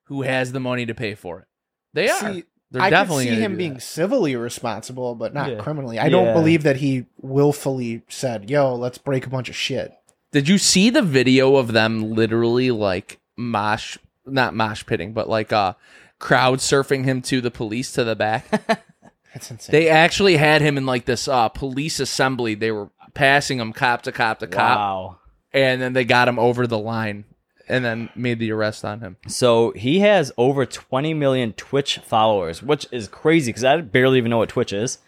who 0.05 0.23
has 0.23 0.53
the 0.53 0.61
money 0.61 0.87
to 0.87 0.95
pay 0.95 1.15
for 1.15 1.41
it. 1.41 1.45
They 1.93 2.09
are. 2.09 2.33
See, 2.33 2.45
They're 2.71 2.83
I 2.83 2.91
definitely 2.91 3.27
could 3.27 3.35
see 3.37 3.41
him 3.41 3.57
being 3.57 3.75
that. 3.75 3.81
civilly 3.83 4.37
responsible, 4.37 5.15
but 5.15 5.35
not 5.35 5.51
Yeah. 5.51 5.59
criminally. 5.59 5.99
I 5.99 6.09
don't 6.09 6.35
believe 6.35 6.63
that 6.65 6.77
he 6.77 7.07
willfully 7.21 8.03
said, 8.09 8.49
"Yo, 8.51 8.75
let's 8.75 8.99
break 8.99 9.27
a 9.27 9.31
bunch 9.31 9.49
of 9.49 9.57
shit." 9.57 9.93
Did 10.33 10.49
you 10.49 10.59
see 10.59 10.91
the 10.91 11.03
video 11.03 11.57
of 11.57 11.73
them 11.73 12.13
literally 12.13 12.71
like 12.71 13.19
mosh, 13.37 13.97
not 14.27 14.55
mosh 14.55 14.85
pitting, 14.87 15.13
but 15.15 15.29
like 15.29 15.53
uh, 15.53 15.75
crowd 16.19 16.59
surfing 16.59 17.05
him 17.05 17.23
to 17.23 17.41
the 17.41 17.51
police 17.51 17.93
to 17.93 18.05
the 18.05 18.15
back? 18.17 18.47
That's 19.35 19.51
insane. 19.51 19.73
they 19.73 19.89
actually 19.89 20.37
had 20.37 20.63
him 20.63 20.77
in 20.79 20.87
like 20.87 21.05
this 21.05 21.29
uh, 21.29 21.49
police 21.49 22.01
assembly. 22.01 22.55
They 22.55 22.71
were 22.73 22.91
passing 23.15 23.59
him 23.61 23.73
cop 23.73 24.03
to 24.03 24.13
cop 24.13 24.39
to 24.41 24.47
cop, 24.47 24.79
Wow. 24.79 25.19
and 25.53 25.81
then 25.83 25.93
they 25.93 26.05
got 26.05 26.29
him 26.29 26.39
over 26.39 26.67
the 26.67 26.79
line, 26.79 27.25
and 27.69 27.85
then 27.85 28.09
made 28.15 28.39
the 28.39 28.51
arrest 28.53 28.85
on 28.85 29.01
him. 29.01 29.17
So 29.27 29.73
he 29.73 30.01
has 30.01 30.33
over 30.37 30.65
20 30.65 31.15
million 31.15 31.53
Twitch 31.53 31.99
followers, 31.99 32.63
which 32.63 32.87
is 32.91 33.09
crazy 33.09 33.51
because 33.51 33.65
I 33.65 33.81
barely 33.81 34.19
even 34.19 34.31
know 34.31 34.39
what 34.39 34.49
Twitch 34.49 34.73
is. 34.73 34.99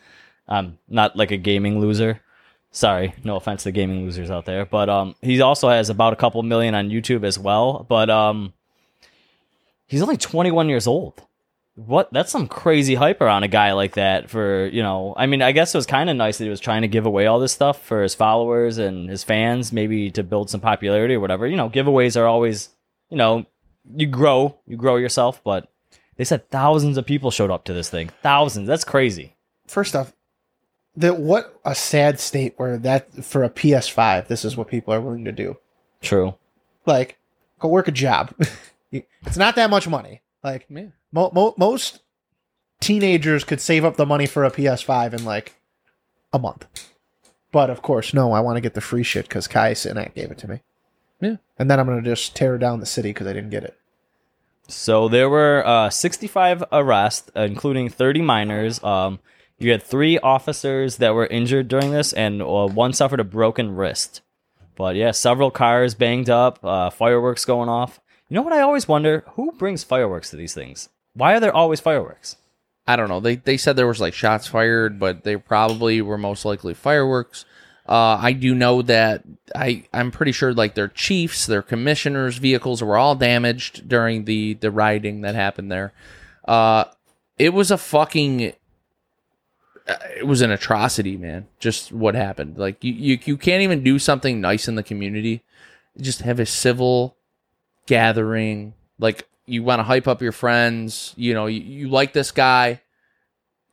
I'm 0.48 0.78
not 0.88 1.16
like 1.16 1.30
a 1.30 1.36
gaming 1.36 1.80
loser. 1.80 2.20
Sorry, 2.72 3.14
no 3.24 3.36
offense 3.36 3.62
to 3.64 3.72
gaming 3.72 4.04
losers 4.04 4.30
out 4.30 4.44
there, 4.46 4.64
but 4.66 4.88
um, 4.88 5.14
he 5.22 5.40
also 5.40 5.68
has 5.70 5.88
about 5.90 6.12
a 6.12 6.16
couple 6.16 6.42
million 6.42 6.74
on 6.74 6.88
YouTube 6.90 7.24
as 7.24 7.36
well. 7.38 7.84
But 7.88 8.10
um, 8.10 8.52
he's 9.86 10.02
only 10.02 10.16
21 10.16 10.68
years 10.68 10.86
old. 10.86 11.22
What? 11.86 12.12
That's 12.12 12.30
some 12.30 12.46
crazy 12.46 12.94
hype 12.94 13.20
around 13.20 13.42
a 13.44 13.48
guy 13.48 13.72
like 13.72 13.94
that. 13.94 14.28
For 14.28 14.66
you 14.66 14.82
know, 14.82 15.14
I 15.16 15.26
mean, 15.26 15.40
I 15.40 15.52
guess 15.52 15.74
it 15.74 15.78
was 15.78 15.86
kind 15.86 16.10
of 16.10 16.16
nice 16.16 16.38
that 16.38 16.44
he 16.44 16.50
was 16.50 16.60
trying 16.60 16.82
to 16.82 16.88
give 16.88 17.06
away 17.06 17.26
all 17.26 17.40
this 17.40 17.52
stuff 17.52 17.82
for 17.82 18.02
his 18.02 18.14
followers 18.14 18.78
and 18.78 19.08
his 19.08 19.24
fans, 19.24 19.72
maybe 19.72 20.10
to 20.12 20.22
build 20.22 20.50
some 20.50 20.60
popularity 20.60 21.14
or 21.14 21.20
whatever. 21.20 21.46
You 21.46 21.56
know, 21.56 21.70
giveaways 21.70 22.20
are 22.20 22.26
always, 22.26 22.68
you 23.08 23.16
know, 23.16 23.46
you 23.94 24.06
grow, 24.06 24.58
you 24.66 24.76
grow 24.76 24.96
yourself. 24.96 25.42
But 25.42 25.68
they 26.16 26.24
said 26.24 26.50
thousands 26.50 26.98
of 26.98 27.06
people 27.06 27.30
showed 27.30 27.50
up 27.50 27.64
to 27.64 27.72
this 27.72 27.88
thing. 27.88 28.10
Thousands. 28.22 28.68
That's 28.68 28.84
crazy. 28.84 29.36
First 29.66 29.96
off, 29.96 30.12
that 30.96 31.18
what 31.18 31.58
a 31.64 31.74
sad 31.74 32.20
state 32.20 32.54
where 32.56 32.76
that 32.78 33.24
for 33.24 33.42
a 33.44 33.50
PS5, 33.50 34.26
this 34.26 34.44
is 34.44 34.56
what 34.56 34.68
people 34.68 34.92
are 34.92 35.00
willing 35.00 35.24
to 35.24 35.32
do. 35.32 35.56
True. 36.02 36.34
Like, 36.84 37.18
go 37.58 37.68
work 37.68 37.88
a 37.88 37.92
job. 37.92 38.34
It's 38.92 39.36
not 39.36 39.54
that 39.54 39.70
much 39.70 39.86
money. 39.86 40.20
Like, 40.42 40.66
Yeah. 40.68 40.86
Mo- 41.12 41.30
mo- 41.34 41.54
most 41.56 42.00
teenagers 42.80 43.44
could 43.44 43.60
save 43.60 43.84
up 43.84 43.96
the 43.96 44.06
money 44.06 44.26
for 44.26 44.44
a 44.44 44.50
PS5 44.50 45.14
in 45.14 45.24
like 45.24 45.54
a 46.32 46.38
month. 46.38 46.66
But 47.52 47.70
of 47.70 47.82
course, 47.82 48.14
no, 48.14 48.32
I 48.32 48.40
want 48.40 48.56
to 48.56 48.60
get 48.60 48.74
the 48.74 48.80
free 48.80 49.02
shit 49.02 49.28
because 49.28 49.48
Kai 49.48 49.72
Cenat 49.72 50.14
gave 50.14 50.30
it 50.30 50.38
to 50.38 50.48
me. 50.48 50.60
Yeah. 51.20 51.36
And 51.58 51.70
then 51.70 51.78
I'm 51.78 51.86
going 51.86 52.02
to 52.02 52.08
just 52.10 52.34
tear 52.34 52.58
down 52.58 52.80
the 52.80 52.86
city 52.86 53.10
because 53.10 53.26
I 53.26 53.32
didn't 53.32 53.50
get 53.50 53.64
it. 53.64 53.76
So 54.68 55.08
there 55.08 55.28
were 55.28 55.66
uh, 55.66 55.90
65 55.90 56.64
arrests, 56.70 57.30
including 57.34 57.88
30 57.88 58.22
minors. 58.22 58.82
Um, 58.84 59.18
you 59.58 59.72
had 59.72 59.82
three 59.82 60.18
officers 60.18 60.96
that 60.98 61.12
were 61.12 61.26
injured 61.26 61.68
during 61.68 61.90
this, 61.90 62.12
and 62.12 62.40
uh, 62.40 62.66
one 62.66 62.92
suffered 62.92 63.20
a 63.20 63.24
broken 63.24 63.74
wrist. 63.74 64.22
But 64.76 64.96
yeah, 64.96 65.10
several 65.10 65.50
cars 65.50 65.94
banged 65.94 66.30
up, 66.30 66.64
uh, 66.64 66.88
fireworks 66.88 67.44
going 67.44 67.68
off. 67.68 68.00
You 68.28 68.36
know 68.36 68.42
what 68.42 68.52
I 68.52 68.60
always 68.60 68.86
wonder? 68.86 69.24
Who 69.34 69.52
brings 69.52 69.84
fireworks 69.84 70.30
to 70.30 70.36
these 70.36 70.54
things? 70.54 70.88
Why 71.14 71.34
are 71.34 71.40
there 71.40 71.54
always 71.54 71.80
fireworks? 71.80 72.36
I 72.86 72.96
don't 72.96 73.08
know. 73.08 73.20
They 73.20 73.36
they 73.36 73.56
said 73.56 73.76
there 73.76 73.86
was 73.86 74.00
like 74.00 74.14
shots 74.14 74.46
fired, 74.46 74.98
but 74.98 75.22
they 75.24 75.36
probably 75.36 76.02
were 76.02 76.18
most 76.18 76.44
likely 76.44 76.74
fireworks. 76.74 77.44
Uh, 77.88 78.18
I 78.20 78.32
do 78.32 78.54
know 78.54 78.82
that 78.82 79.24
I 79.54 79.84
I'm 79.92 80.10
pretty 80.10 80.32
sure 80.32 80.52
like 80.52 80.74
their 80.74 80.88
chiefs, 80.88 81.46
their 81.46 81.62
commissioners' 81.62 82.38
vehicles 82.38 82.82
were 82.82 82.96
all 82.96 83.14
damaged 83.14 83.88
during 83.88 84.24
the 84.24 84.54
the 84.54 84.70
rioting 84.70 85.20
that 85.22 85.34
happened 85.34 85.70
there. 85.70 85.92
Uh, 86.46 86.84
it 87.38 87.52
was 87.52 87.70
a 87.70 87.78
fucking 87.78 88.52
uh, 89.88 89.96
it 90.16 90.26
was 90.26 90.40
an 90.40 90.50
atrocity, 90.50 91.16
man. 91.16 91.48
Just 91.58 91.92
what 91.92 92.14
happened. 92.14 92.58
Like 92.58 92.82
you, 92.84 92.92
you 92.92 93.18
you 93.24 93.36
can't 93.36 93.62
even 93.62 93.82
do 93.82 93.98
something 93.98 94.40
nice 94.40 94.68
in 94.68 94.74
the 94.74 94.82
community. 94.82 95.42
Just 96.00 96.22
have 96.22 96.38
a 96.38 96.46
civil 96.46 97.16
gathering. 97.86 98.74
Like 98.98 99.26
you 99.50 99.62
want 99.62 99.80
to 99.80 99.84
hype 99.84 100.06
up 100.08 100.22
your 100.22 100.32
friends, 100.32 101.12
you 101.16 101.34
know, 101.34 101.46
you, 101.46 101.60
you 101.60 101.88
like 101.88 102.12
this 102.12 102.30
guy, 102.30 102.80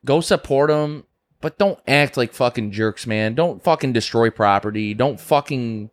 go 0.05 0.21
support 0.21 0.69
him, 0.69 1.03
but 1.41 1.57
don't 1.57 1.79
act 1.87 2.17
like 2.17 2.33
fucking 2.33 2.71
jerks, 2.71 3.05
man. 3.05 3.35
Don't 3.35 3.63
fucking 3.63 3.93
destroy 3.93 4.29
property. 4.29 4.93
Don't 4.93 5.19
fucking, 5.19 5.89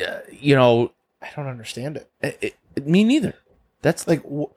uh, 0.00 0.18
you 0.30 0.54
know, 0.54 0.92
I 1.20 1.28
don't 1.36 1.48
understand 1.48 1.96
it. 1.96 2.10
it, 2.22 2.38
it- 2.76 2.86
me 2.86 3.04
neither. 3.04 3.34
That's 3.82 4.06
Like, 4.08 4.22
wh- 4.22 4.50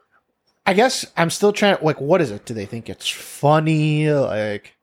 I 0.66 0.74
guess 0.74 1.06
I'm 1.18 1.30
still 1.30 1.52
trying. 1.52 1.78
Like, 1.82 2.00
what 2.00 2.22
is 2.22 2.32
it? 2.32 2.46
Do 2.46 2.54
they 2.54 2.66
think 2.66 2.90
it's 2.90 3.10
funny? 3.10 4.10
Like, 4.10 4.76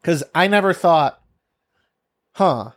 because 0.00 0.22
I 0.34 0.46
never 0.46 0.72
thought, 0.72 1.20
huh? 2.32 2.70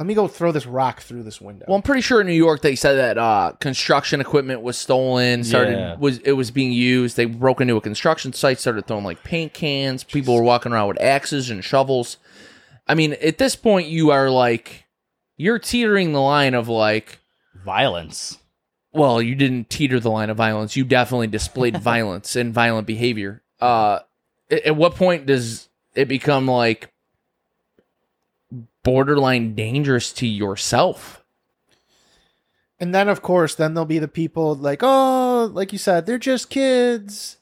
Let 0.00 0.06
me 0.06 0.14
go 0.14 0.26
throw 0.28 0.50
this 0.50 0.64
rock 0.64 1.02
through 1.02 1.24
this 1.24 1.42
window. 1.42 1.66
Well, 1.68 1.76
I'm 1.76 1.82
pretty 1.82 2.00
sure 2.00 2.22
in 2.22 2.26
New 2.26 2.32
York 2.32 2.62
they 2.62 2.74
said 2.74 2.94
that 2.94 3.18
uh, 3.18 3.52
construction 3.60 4.22
equipment 4.22 4.62
was 4.62 4.78
stolen. 4.78 5.44
Started 5.44 5.76
Yeah. 5.76 5.96
was 5.96 6.18
it 6.20 6.32
was 6.32 6.50
being 6.50 6.72
used. 6.72 7.18
They 7.18 7.26
broke 7.26 7.60
into 7.60 7.76
a 7.76 7.82
construction 7.82 8.32
site, 8.32 8.58
started 8.58 8.86
throwing 8.86 9.04
like 9.04 9.22
paint 9.24 9.52
cans. 9.52 10.02
People 10.02 10.34
were 10.34 10.42
walking 10.42 10.72
around 10.72 10.88
with 10.88 11.00
axes 11.02 11.50
and 11.50 11.62
shovels. 11.62 12.16
I 12.88 12.94
mean, 12.94 13.12
at 13.22 13.36
this 13.36 13.56
point, 13.56 13.88
you 13.88 14.10
are 14.10 14.30
like 14.30 14.86
you're 15.36 15.58
teetering 15.58 16.14
the 16.14 16.20
line 16.22 16.54
of 16.54 16.66
like, 16.66 17.18
Violence. 17.62 18.38
well, 18.94 19.20
you 19.20 19.34
didn't 19.34 19.68
teeter 19.68 20.00
the 20.00 20.10
line 20.10 20.30
of 20.30 20.36
violence. 20.38 20.76
You 20.76 20.84
definitely 20.84 21.26
displayed 21.26 21.76
violence 21.82 22.36
and 22.36 22.54
violent 22.54 22.86
behavior. 22.86 23.42
Uh, 23.60 23.98
at, 24.50 24.62
at 24.64 24.76
what 24.76 24.94
point 24.94 25.26
does 25.26 25.68
it 25.94 26.08
become 26.08 26.46
like 26.46 26.90
borderline 28.82 29.54
dangerous 29.54 30.12
to 30.14 30.26
yourself? 30.26 31.20
and 32.80 32.94
then, 32.94 33.08
of 33.08 33.20
course, 33.20 33.54
then 33.54 33.74
there'll 33.74 33.84
be 33.84 33.98
the 33.98 34.08
people 34.08 34.54
like, 34.54 34.80
oh, 34.82 35.50
like 35.52 35.72
you 35.72 35.78
said, 35.78 36.06
they're 36.06 36.18
just 36.18 36.48
kids. 36.48 37.36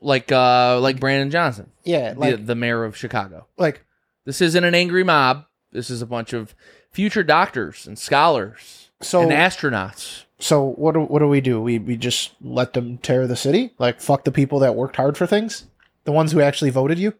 Like 0.00 0.32
uh, 0.32 0.80
like 0.80 0.98
Brandon 0.98 1.30
Johnson. 1.30 1.70
Yeah, 1.84 2.14
the, 2.14 2.36
the 2.36 2.56
mayor 2.56 2.84
of 2.84 2.96
Chicago. 2.96 3.46
like 3.56 3.84
This 4.24 4.40
isn't 4.40 4.64
an 4.64 4.74
angry 4.74 5.04
mob. 5.04 5.46
This 5.70 5.88
is 5.88 6.02
a 6.02 6.06
bunch 6.06 6.32
of 6.32 6.56
future 6.90 7.22
doctors 7.22 7.86
and 7.86 7.96
scholars 7.96 8.90
so. 9.00 9.22
and 9.22 9.30
astronauts. 9.30 10.24
so 10.40 10.64
what? 10.64 10.94
Do, 10.94 11.02
what 11.02 11.20
do 11.20 11.28
we 11.28 11.40
do? 11.40 11.60
We 11.60 11.78
we 11.78 11.96
just 11.96 12.32
let 12.40 12.72
them 12.72 12.98
tear 12.98 13.28
the 13.28 13.36
city? 13.36 13.74
Like, 13.78 14.00
fuck 14.00 14.24
the 14.24 14.32
people 14.32 14.58
that 14.58 14.74
worked 14.74 14.96
hard 14.96 15.16
for 15.16 15.28
things, 15.28 15.66
the 16.02 16.12
ones 16.12 16.32
who 16.32 16.40
actually 16.40 16.70
voted 16.70 16.98
you. 16.98 17.14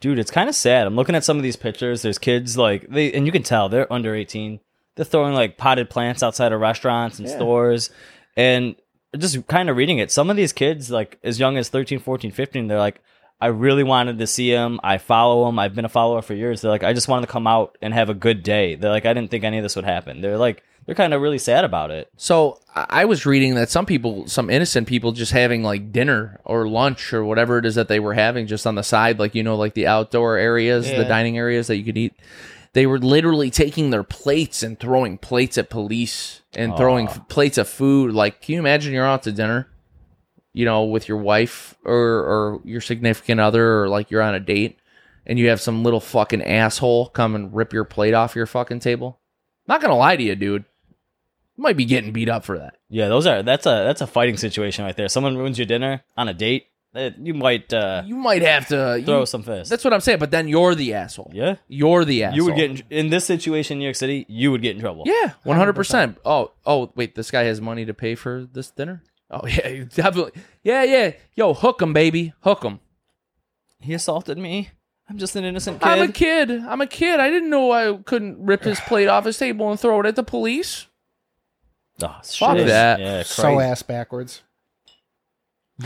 Dude, 0.00 0.18
it's 0.18 0.30
kind 0.30 0.48
of 0.48 0.54
sad. 0.54 0.86
I'm 0.86 0.94
looking 0.96 1.14
at 1.16 1.24
some 1.24 1.36
of 1.36 1.42
these 1.42 1.56
pictures. 1.56 2.02
There's 2.02 2.18
kids 2.18 2.56
like 2.56 2.88
they, 2.88 3.12
and 3.12 3.26
you 3.26 3.32
can 3.32 3.42
tell 3.42 3.68
they're 3.68 3.92
under 3.92 4.14
18. 4.14 4.60
They're 4.94 5.04
throwing 5.04 5.34
like 5.34 5.56
potted 5.56 5.90
plants 5.90 6.22
outside 6.22 6.52
of 6.52 6.60
restaurants 6.60 7.18
and 7.18 7.26
Yeah. 7.28 7.34
stores, 7.36 7.90
and 8.36 8.76
just 9.16 9.46
kind 9.48 9.68
of 9.70 9.76
reading 9.76 9.98
it. 9.98 10.10
Some 10.12 10.30
of 10.30 10.36
these 10.36 10.52
kids, 10.52 10.90
like 10.90 11.18
as 11.24 11.40
young 11.40 11.56
as 11.56 11.68
13, 11.68 11.98
14, 11.98 12.30
15, 12.30 12.68
they're 12.68 12.78
like, 12.78 13.00
I 13.40 13.46
really 13.48 13.84
wanted 13.84 14.18
to 14.18 14.26
see 14.26 14.50
him. 14.50 14.80
I 14.82 14.98
follow 14.98 15.48
him. 15.48 15.58
I've 15.58 15.74
been 15.74 15.84
a 15.84 15.88
follower 15.88 16.22
for 16.22 16.34
years. 16.34 16.60
They're 16.60 16.70
like, 16.70 16.82
I 16.84 16.92
just 16.92 17.08
wanted 17.08 17.26
to 17.26 17.32
come 17.32 17.46
out 17.46 17.76
and 17.80 17.94
have 17.94 18.08
a 18.10 18.14
good 18.14 18.42
day. 18.42 18.74
They're 18.74 18.90
like, 18.90 19.06
I 19.06 19.12
didn't 19.14 19.30
think 19.30 19.44
any 19.44 19.58
of 19.58 19.62
this 19.62 19.76
would 19.76 19.84
happen. 19.84 20.20
They're 20.20 20.36
like, 20.38 20.62
they're 20.88 20.94
kind 20.94 21.12
of 21.12 21.20
really 21.20 21.36
sad 21.36 21.66
about 21.66 21.90
it. 21.90 22.08
So 22.16 22.60
I 22.74 23.04
was 23.04 23.26
reading 23.26 23.56
that 23.56 23.68
some 23.68 23.84
people, 23.84 24.26
some 24.26 24.48
innocent 24.48 24.88
people, 24.88 25.12
just 25.12 25.32
having 25.32 25.62
like 25.62 25.92
dinner 25.92 26.40
or 26.46 26.66
lunch 26.66 27.12
or 27.12 27.22
whatever 27.22 27.58
it 27.58 27.66
is 27.66 27.74
that 27.74 27.88
they 27.88 28.00
were 28.00 28.14
having 28.14 28.46
just 28.46 28.66
on 28.66 28.74
the 28.74 28.82
side, 28.82 29.18
like 29.18 29.34
you 29.34 29.42
know, 29.42 29.54
like 29.54 29.74
the 29.74 29.86
outdoor 29.86 30.38
areas, 30.38 30.86
the 30.90 31.04
dining 31.04 31.36
areas 31.36 31.66
that 31.66 31.76
you 31.76 31.84
could 31.84 31.98
eat. 31.98 32.14
They 32.72 32.86
were 32.86 32.98
literally 32.98 33.50
taking 33.50 33.90
their 33.90 34.02
plates 34.02 34.62
and 34.62 34.80
throwing 34.80 35.18
plates 35.18 35.58
at 35.58 35.68
police 35.68 36.40
and 36.54 36.74
throwing 36.78 37.06
f- 37.08 37.28
plates 37.28 37.58
of 37.58 37.68
food. 37.68 38.14
Like, 38.14 38.40
can 38.40 38.54
you 38.54 38.58
imagine 38.58 38.94
you're 38.94 39.04
out 39.04 39.24
to 39.24 39.32
dinner, 39.32 39.68
you 40.54 40.64
know, 40.64 40.84
with 40.84 41.06
your 41.06 41.18
wife 41.18 41.74
or 41.84 41.94
or 41.94 42.60
your 42.64 42.80
significant 42.80 43.40
other, 43.42 43.82
or 43.82 43.88
like 43.90 44.10
you're 44.10 44.22
on 44.22 44.34
a 44.34 44.40
date, 44.40 44.78
and 45.26 45.38
you 45.38 45.50
have 45.50 45.60
some 45.60 45.84
little 45.84 46.00
fucking 46.00 46.40
asshole 46.42 47.10
come 47.10 47.34
and 47.34 47.54
rip 47.54 47.74
your 47.74 47.84
plate 47.84 48.14
off 48.14 48.34
your 48.34 48.46
fucking 48.46 48.80
table? 48.80 49.18
Not 49.66 49.82
gonna 49.82 49.94
lie 49.94 50.16
to 50.16 50.22
you, 50.22 50.34
dude. 50.34 50.64
You 51.58 51.62
might 51.62 51.76
be 51.76 51.84
getting 51.84 52.12
beat 52.12 52.28
up 52.28 52.44
for 52.44 52.56
that. 52.58 52.76
Yeah, 52.88 53.08
those 53.08 53.26
are 53.26 53.42
that's 53.42 53.66
a 53.66 53.82
that's 53.84 54.00
a 54.00 54.06
fighting 54.06 54.36
situation 54.36 54.84
right 54.84 54.96
there. 54.96 55.08
Someone 55.08 55.36
ruins 55.36 55.58
your 55.58 55.66
dinner 55.66 56.04
on 56.16 56.28
a 56.28 56.32
date, 56.34 56.66
eh, 56.94 57.10
you 57.20 57.34
might 57.34 57.72
uh, 57.74 58.02
You 58.06 58.14
might 58.14 58.42
have 58.42 58.68
to 58.68 59.02
throw 59.04 59.20
you- 59.20 59.26
some 59.26 59.42
fists. 59.42 59.68
That's 59.68 59.82
what 59.84 59.92
I'm 59.92 60.00
saying. 60.00 60.20
But 60.20 60.30
then 60.30 60.46
you're 60.46 60.76
the 60.76 60.94
asshole. 60.94 61.32
yeah. 61.34 61.56
You're 61.66 62.04
the 62.04 62.22
asshole. 62.22 62.36
You 62.36 62.44
would 62.44 62.54
get 62.54 62.70
in, 62.70 62.82
in 62.90 63.10
this 63.10 63.24
situation 63.24 63.74
in 63.74 63.78
New 63.80 63.86
York 63.86 63.96
City. 63.96 64.24
You 64.28 64.52
would 64.52 64.62
get 64.62 64.76
in 64.76 64.80
trouble. 64.80 65.02
yeah, 65.06 65.32
one 65.42 65.56
hundred 65.56 65.72
percent. 65.74 66.16
Oh, 66.24 66.52
oh, 66.64 66.92
wait. 66.94 67.16
This 67.16 67.32
guy 67.32 67.42
has 67.42 67.60
money 67.60 67.84
to 67.86 67.92
pay 67.92 68.14
for 68.14 68.46
this 68.52 68.70
dinner. 68.70 69.02
Oh 69.28 69.44
yeah, 69.46 69.82
definitely. 69.92 70.40
Yeah, 70.62 70.84
yeah. 70.84 71.10
Yo, 71.34 71.54
hook 71.54 71.82
him, 71.82 71.92
baby. 71.92 72.34
Hook 72.42 72.62
him. 72.62 72.78
he 73.80 73.94
assaulted 73.94 74.38
me. 74.38 74.70
I'm 75.10 75.18
just 75.18 75.34
an 75.36 75.44
innocent 75.44 75.80
kid. 75.80 75.88
I'm 75.88 76.08
a 76.08 76.12
kid. 76.12 76.50
I'm 76.52 76.80
a 76.82 76.86
kid. 76.86 77.18
I 77.18 77.30
didn't 77.30 77.50
know 77.50 77.72
I 77.72 77.96
couldn't 78.04 78.44
rip 78.44 78.62
his 78.62 78.78
plate 78.80 79.08
off 79.08 79.24
his 79.24 79.36
table 79.38 79.70
and 79.70 79.80
throw 79.80 79.98
it 80.00 80.06
at 80.06 80.14
the 80.16 80.22
police. 80.22 80.86
Oh, 82.02 82.20
Fuck 82.22 82.58
shit. 82.58 82.66
that. 82.68 83.00
Yeah, 83.00 83.22
so 83.22 83.60
ass 83.60 83.82
backwards. 83.82 84.42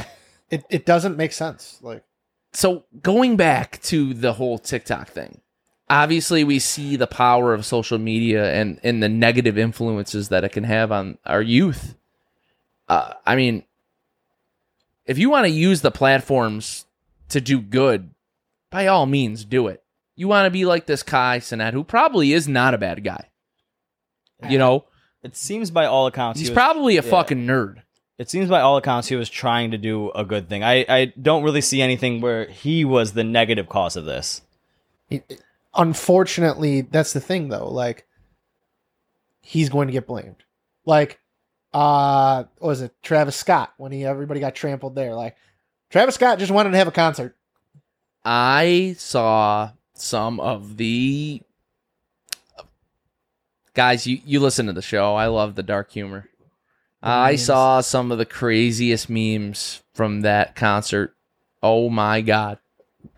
it 0.50 0.64
it 0.70 0.86
doesn't 0.86 1.16
make 1.16 1.32
sense. 1.32 1.78
Like 1.82 2.04
so 2.52 2.84
going 3.00 3.36
back 3.36 3.80
to 3.82 4.12
the 4.14 4.34
whole 4.34 4.58
TikTok 4.58 5.08
thing, 5.08 5.40
obviously 5.88 6.44
we 6.44 6.58
see 6.58 6.96
the 6.96 7.06
power 7.06 7.54
of 7.54 7.64
social 7.64 7.98
media 7.98 8.52
and 8.52 8.78
and 8.82 9.02
the 9.02 9.08
negative 9.08 9.56
influences 9.56 10.28
that 10.28 10.44
it 10.44 10.50
can 10.50 10.64
have 10.64 10.92
on 10.92 11.18
our 11.24 11.42
youth. 11.42 11.96
Uh, 12.88 13.14
I 13.24 13.36
mean, 13.36 13.64
if 15.06 15.18
you 15.18 15.30
want 15.30 15.46
to 15.46 15.52
use 15.52 15.80
the 15.80 15.90
platforms 15.90 16.84
to 17.30 17.40
do 17.40 17.60
good, 17.60 18.10
by 18.70 18.86
all 18.86 19.06
means, 19.06 19.44
do 19.44 19.68
it. 19.68 19.82
You 20.14 20.28
want 20.28 20.46
to 20.46 20.50
be 20.50 20.66
like 20.66 20.84
this 20.84 21.02
Kai 21.02 21.38
Cenat, 21.38 21.72
who 21.72 21.84
probably 21.84 22.32
is 22.34 22.46
not 22.46 22.74
a 22.74 22.78
bad 22.78 23.02
guy. 23.02 23.30
You 24.48 24.58
know, 24.58 24.84
It 25.22 25.36
seems 25.36 25.70
by 25.70 25.86
all 25.86 26.06
accounts 26.06 26.40
he's 26.40 26.48
he 26.48 26.52
was- 26.52 26.56
probably 26.56 26.96
a 26.96 27.02
yeah. 27.02 27.10
fucking 27.10 27.46
nerd. 27.46 27.82
It 28.18 28.28
seems 28.30 28.48
by 28.48 28.60
all 28.60 28.76
accounts 28.76 29.08
he 29.08 29.16
was 29.16 29.28
trying 29.30 29.70
to 29.72 29.78
do 29.78 30.10
a 30.10 30.24
good 30.24 30.48
thing. 30.48 30.62
I 30.62 30.84
I 30.88 31.12
don't 31.20 31.42
really 31.42 31.60
see 31.60 31.80
anything 31.82 32.20
where 32.20 32.46
he 32.48 32.84
was 32.84 33.12
the 33.12 33.24
negative 33.24 33.68
cause 33.68 33.96
of 33.96 34.04
this. 34.04 34.42
unfortunately, 35.74 36.82
that's 36.82 37.12
the 37.12 37.20
thing 37.20 37.48
though. 37.48 37.68
Like 37.68 38.06
he's 39.40 39.68
going 39.68 39.88
to 39.88 39.92
get 39.92 40.06
blamed. 40.06 40.44
Like 40.84 41.18
uh 41.72 42.44
what 42.58 42.68
was 42.68 42.82
it? 42.82 42.94
Travis 43.02 43.36
Scott 43.36 43.72
when 43.76 43.92
he 43.92 44.04
everybody 44.04 44.40
got 44.40 44.54
trampled 44.54 44.94
there. 44.94 45.14
Like 45.14 45.36
Travis 45.90 46.14
Scott 46.14 46.38
just 46.38 46.52
wanted 46.52 46.70
to 46.70 46.76
have 46.78 46.88
a 46.88 46.92
concert. 46.92 47.36
I 48.24 48.94
saw 48.98 49.70
some 49.94 50.38
of 50.38 50.76
the 50.76 51.42
guys. 53.74 54.06
You 54.06 54.20
you 54.24 54.40
listen 54.40 54.66
to 54.66 54.72
the 54.72 54.82
show. 54.82 55.14
I 55.14 55.26
love 55.26 55.54
the 55.54 55.62
dark 55.62 55.90
humor. 55.92 56.28
Uh, 57.02 57.06
I 57.06 57.30
memes. 57.32 57.44
saw 57.46 57.80
some 57.80 58.12
of 58.12 58.18
the 58.18 58.24
craziest 58.26 59.08
memes 59.10 59.82
from 59.94 60.20
that 60.22 60.54
concert. 60.54 61.14
Oh 61.62 61.88
my 61.90 62.20
god, 62.20 62.58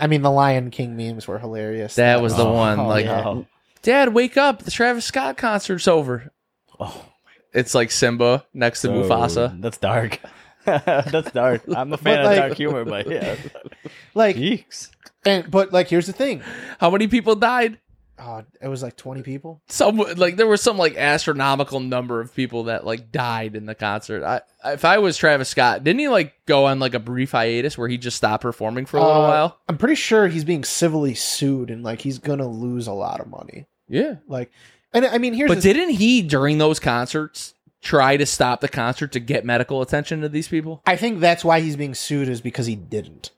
I 0.00 0.07
mean, 0.07 0.22
the 0.22 0.30
Lion 0.30 0.70
King 0.70 0.96
memes 0.96 1.26
were 1.28 1.38
hilarious. 1.38 1.94
that 1.96 2.20
was 2.22 2.34
the 2.36 2.44
Oh, 2.44 2.52
one. 2.52 2.78
Like, 2.86 3.07
no. 3.07 3.46
Dad, 3.82 4.14
wake 4.14 4.36
up! 4.38 4.62
The 4.62 4.70
Travis 4.70 5.05
Scott 5.05 5.36
concert's 5.36 5.86
over. 5.88 6.32
Oh, 6.80 7.05
It's 7.52 7.74
like 7.74 7.90
Simba 7.90 8.44
next 8.55 8.80
to 8.82 8.88
Mufasa. 8.88 9.61
That's 9.61 9.76
dark. 9.78 10.18
That's 10.64 11.30
dark. 11.32 11.62
I'm 11.74 11.92
a 11.92 11.98
fan 11.98 12.24
But, 12.24 12.32
of 12.32 12.38
dark 12.38 12.55
humor, 12.57 12.84
but 12.86 13.07
yeah. 13.11 13.36
like, 14.14 14.36
Yeeks. 14.36 14.88
and 15.26 15.50
but 15.50 15.72
like, 15.72 15.88
here's 15.88 16.07
the 16.07 16.14
thing. 16.14 16.42
How 16.80 16.88
many 16.90 17.07
people 17.07 17.34
died? 17.36 17.78
Oh, 18.18 18.44
it 18.60 18.68
was 18.68 18.82
like 18.82 18.96
20 18.96 19.22
people. 19.22 19.60
some 19.68 19.96
like 19.96 20.36
there 20.36 20.46
was 20.46 20.62
some 20.62 20.78
like 20.78 20.96
astronomical 20.96 21.80
number 21.80 22.20
of 22.20 22.32
people 22.34 22.64
that 22.64 22.86
like 22.86 23.10
died 23.10 23.56
in 23.56 23.66
the 23.66 23.74
concert. 23.74 24.22
I 24.22 24.40
if 24.72 24.84
I 24.84 24.98
was 24.98 25.16
Travis 25.16 25.48
Scott, 25.48 25.82
didn't 25.82 25.98
he 25.98 26.08
like 26.08 26.32
go 26.46 26.66
on 26.66 26.78
like 26.78 26.94
a 26.94 27.00
brief 27.00 27.32
hiatus 27.32 27.76
where 27.76 27.88
he 27.88 27.98
just 27.98 28.16
stopped 28.16 28.42
performing 28.42 28.86
for 28.86 28.98
a 28.98 29.04
little 29.04 29.22
Uh, 29.24 29.28
while? 29.28 29.58
I'm 29.68 29.78
pretty 29.78 29.96
sure 29.96 30.28
he's 30.28 30.44
being 30.44 30.62
civilly 30.64 31.14
sued 31.14 31.70
and 31.70 31.82
like 31.82 32.02
he's 32.02 32.18
gonna 32.18 32.46
lose 32.48 32.86
a 32.86 32.92
lot 32.92 33.20
of 33.20 33.26
money. 33.26 33.66
Yeah. 33.88 34.16
Like, 34.28 34.50
and 34.92 35.04
I 35.04 35.18
mean, 35.18 35.34
here's 35.34 35.48
But 35.52 35.62
didn't 35.62 35.90
he 35.90 36.22
during 36.22 36.58
those 36.58 36.78
concerts 36.78 37.54
try 37.82 38.16
to 38.16 38.24
stop 38.24 38.60
the 38.60 38.68
concert 38.68 39.10
to 39.12 39.20
get 39.20 39.44
medical 39.44 39.82
attention 39.82 40.20
to 40.20 40.28
these 40.28 40.46
people? 40.48 40.82
I 40.86 40.96
think 40.96 41.18
that's 41.20 41.44
why 41.44 41.60
he's 41.60 41.76
being 41.76 41.94
sued 41.94 42.28
is 42.28 42.40
because 42.40 42.66
he 42.66 42.76
didn't. 42.76 43.32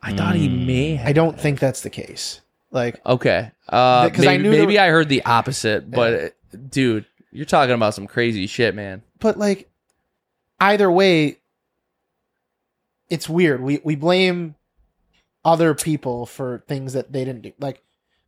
I 0.00 0.12
thought 0.14 0.36
he 0.36 0.48
may 0.48 0.94
have. 0.96 1.08
I 1.08 1.12
don't 1.12 1.38
think 1.40 1.58
that's 1.58 1.80
the 1.80 1.90
case. 1.90 2.40
Like, 2.74 3.00
Okay. 3.06 3.50
Uh 3.68 4.08
Because 4.10 4.26
I 4.26 4.32
maybe, 4.36 4.42
knew 4.42 4.50
there 4.50 4.60
maybe 4.60 4.74
were- 4.74 4.82
I 4.82 4.88
heard 4.88 5.08
the 5.08 5.24
opposite, 5.24 5.90
but 5.90 6.34
dude, 6.70 7.06
you're 7.32 7.46
talking 7.46 7.74
about 7.74 7.94
some 7.94 8.06
crazy 8.06 8.46
shit, 8.46 8.74
man. 8.74 9.02
but 9.20 9.38
like, 9.38 9.70
either 10.60 10.90
way, 10.90 11.38
it's 13.08 13.28
weird. 13.28 13.62
We 13.62 13.80
we 13.84 13.94
blame 13.96 14.56
other 15.44 15.74
people 15.74 16.26
for 16.26 16.62
things 16.68 16.92
that 16.94 17.12
they 17.12 17.24
didn't 17.24 17.42
do. 17.42 17.52
Like 17.58 17.80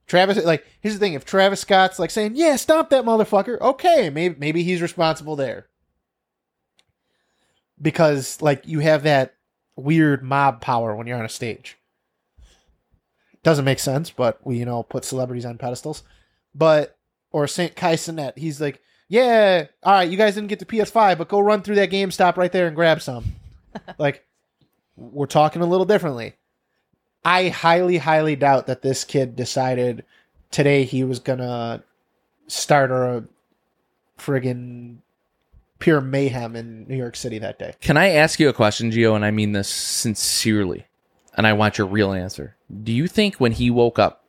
Travis, 0.07 0.45
like 0.45 0.65
here's 0.81 0.95
the 0.95 1.01
thing: 1.01 1.15
if 1.15 1.25
Travis 1.25 1.61
Scott's 1.61 1.99
like 1.99 2.11
saying, 2.11 2.33
"Yeah, 2.37 2.57
stop 2.57 2.91
that 2.91 3.05
motherfucker," 3.05 3.61
okay, 3.61 4.11
maybe 4.11 4.37
maybe 4.39 4.63
he's 4.63 4.81
responsible 4.81 5.35
there. 5.37 5.67
because 7.81 8.41
like 8.41 8.67
you 8.67 8.81
have 8.81 9.03
that 9.03 9.35
weird 9.77 10.23
mob 10.23 10.61
power 10.61 10.95
when 10.95 11.07
you're 11.07 11.19
on 11.19 11.25
a 11.25 11.29
stage. 11.29 11.77
Doesn't 13.47 13.65
make 13.65 13.79
sense, 13.79 14.11
but 14.11 14.45
we 14.45 14.59
you 14.59 14.65
know 14.65 14.83
put 14.83 15.05
celebrities 15.05 15.45
on 15.45 15.57
pedestals. 15.57 16.03
But 16.53 16.97
or 17.31 17.47
Saint 17.47 17.77
Kai 17.77 17.95
Cenat, 17.95 18.37
he's 18.37 18.61
like, 18.61 18.83
yeah, 19.07 19.67
all 19.85 19.93
right, 19.93 20.11
you 20.11 20.17
guys 20.17 20.35
didn't 20.35 20.49
get 20.49 20.59
the 20.59 20.65
PS5, 20.65 21.17
but 21.17 21.29
go 21.29 21.39
run 21.39 21.63
through 21.63 21.77
that 21.77 21.93
GameStop 21.93 22.37
right 22.37 22.51
there 22.51 22.67
and 22.67 22.75
grab 22.75 23.01
some. 23.01 23.37
like 23.99 24.27
we're 24.97 25.27
talking 25.27 25.63
a 25.63 25.67
little 25.67 25.87
differently. 25.87 26.35
I 27.25 27.51
highly, 27.51 27.99
highly 27.99 28.35
doubt 28.35 28.67
that 28.67 28.83
this 28.83 29.05
kid 29.05 29.37
decided 29.37 30.05
today 30.51 30.83
he 30.83 31.05
was 31.05 31.21
gonna 31.21 31.85
start 32.49 32.91
a 32.91 33.27
friggin' 34.19 34.97
pure 35.79 36.01
mayhem 36.01 36.57
in 36.57 36.89
New 36.89 36.97
York 36.97 37.15
City 37.15 37.39
that 37.39 37.61
day. 37.61 37.75
Can 37.81 37.97
I 37.97 38.09
ask 38.09 38.41
you 38.41 38.49
a 38.49 38.53
question, 38.53 38.91
Gio? 38.91 39.15
And 39.15 39.25
I 39.25 39.31
mean 39.31 39.53
this 39.53 39.69
sincerely, 39.69 40.87
and 41.37 41.47
I 41.47 41.53
want 41.53 41.79
your 41.79 41.87
real 41.87 42.13
answer. 42.13 42.57
Do 42.83 42.93
you 42.93 43.07
think 43.09 43.37
when 43.37 43.53
he 43.53 43.71
woke 43.71 43.99
up, 43.99 44.25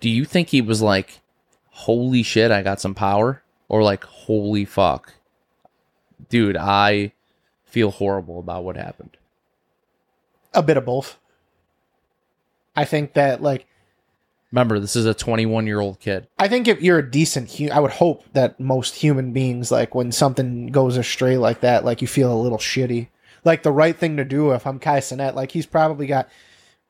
do 0.00 0.08
you 0.08 0.24
think 0.24 0.48
he 0.48 0.60
was 0.60 0.82
like, 0.82 1.20
"Holy 1.70 2.22
shit, 2.22 2.50
I 2.50 2.62
got 2.62 2.80
some 2.80 2.94
power," 2.94 3.42
or 3.68 3.82
like, 3.82 4.04
"Holy 4.04 4.64
fuck, 4.64 5.14
dude, 6.28 6.56
I 6.56 7.12
feel 7.64 7.90
horrible 7.90 8.38
about 8.38 8.64
what 8.64 8.76
happened"? 8.76 9.16
A 10.52 10.62
bit 10.62 10.76
of 10.76 10.84
both. 10.84 11.18
I 12.76 12.84
think 12.84 13.14
that 13.14 13.42
like 13.42 13.66
Remember, 14.54 14.78
this 14.78 14.94
is 14.94 15.04
a 15.04 15.14
21 15.14 15.66
year 15.66 15.80
old 15.80 15.98
kid. 15.98 16.28
I 16.38 16.46
think 16.46 16.68
if 16.68 16.80
you're 16.80 17.00
a 17.00 17.10
decent 17.10 17.50
hu- 17.50 17.70
I 17.72 17.80
would 17.80 17.90
hope 17.90 18.22
that 18.34 18.60
most 18.60 18.94
human 18.94 19.32
beings 19.32 19.72
like 19.72 19.96
when 19.96 20.12
something 20.12 20.68
goes 20.68 20.96
astray 20.96 21.36
like 21.36 21.60
that, 21.62 21.84
like 21.84 22.00
you 22.00 22.06
feel 22.06 22.32
a 22.32 22.38
little 22.40 22.58
shitty. 22.58 23.08
Like 23.44 23.62
the 23.62 23.72
right 23.72 23.96
thing 23.96 24.16
to 24.16 24.24
do 24.24 24.52
if 24.52 24.66
I'm 24.66 24.78
Kai 24.78 25.00
Cenat, 25.00 25.34
like 25.34 25.52
he's 25.52 25.66
probably 25.66 26.06
got 26.06 26.28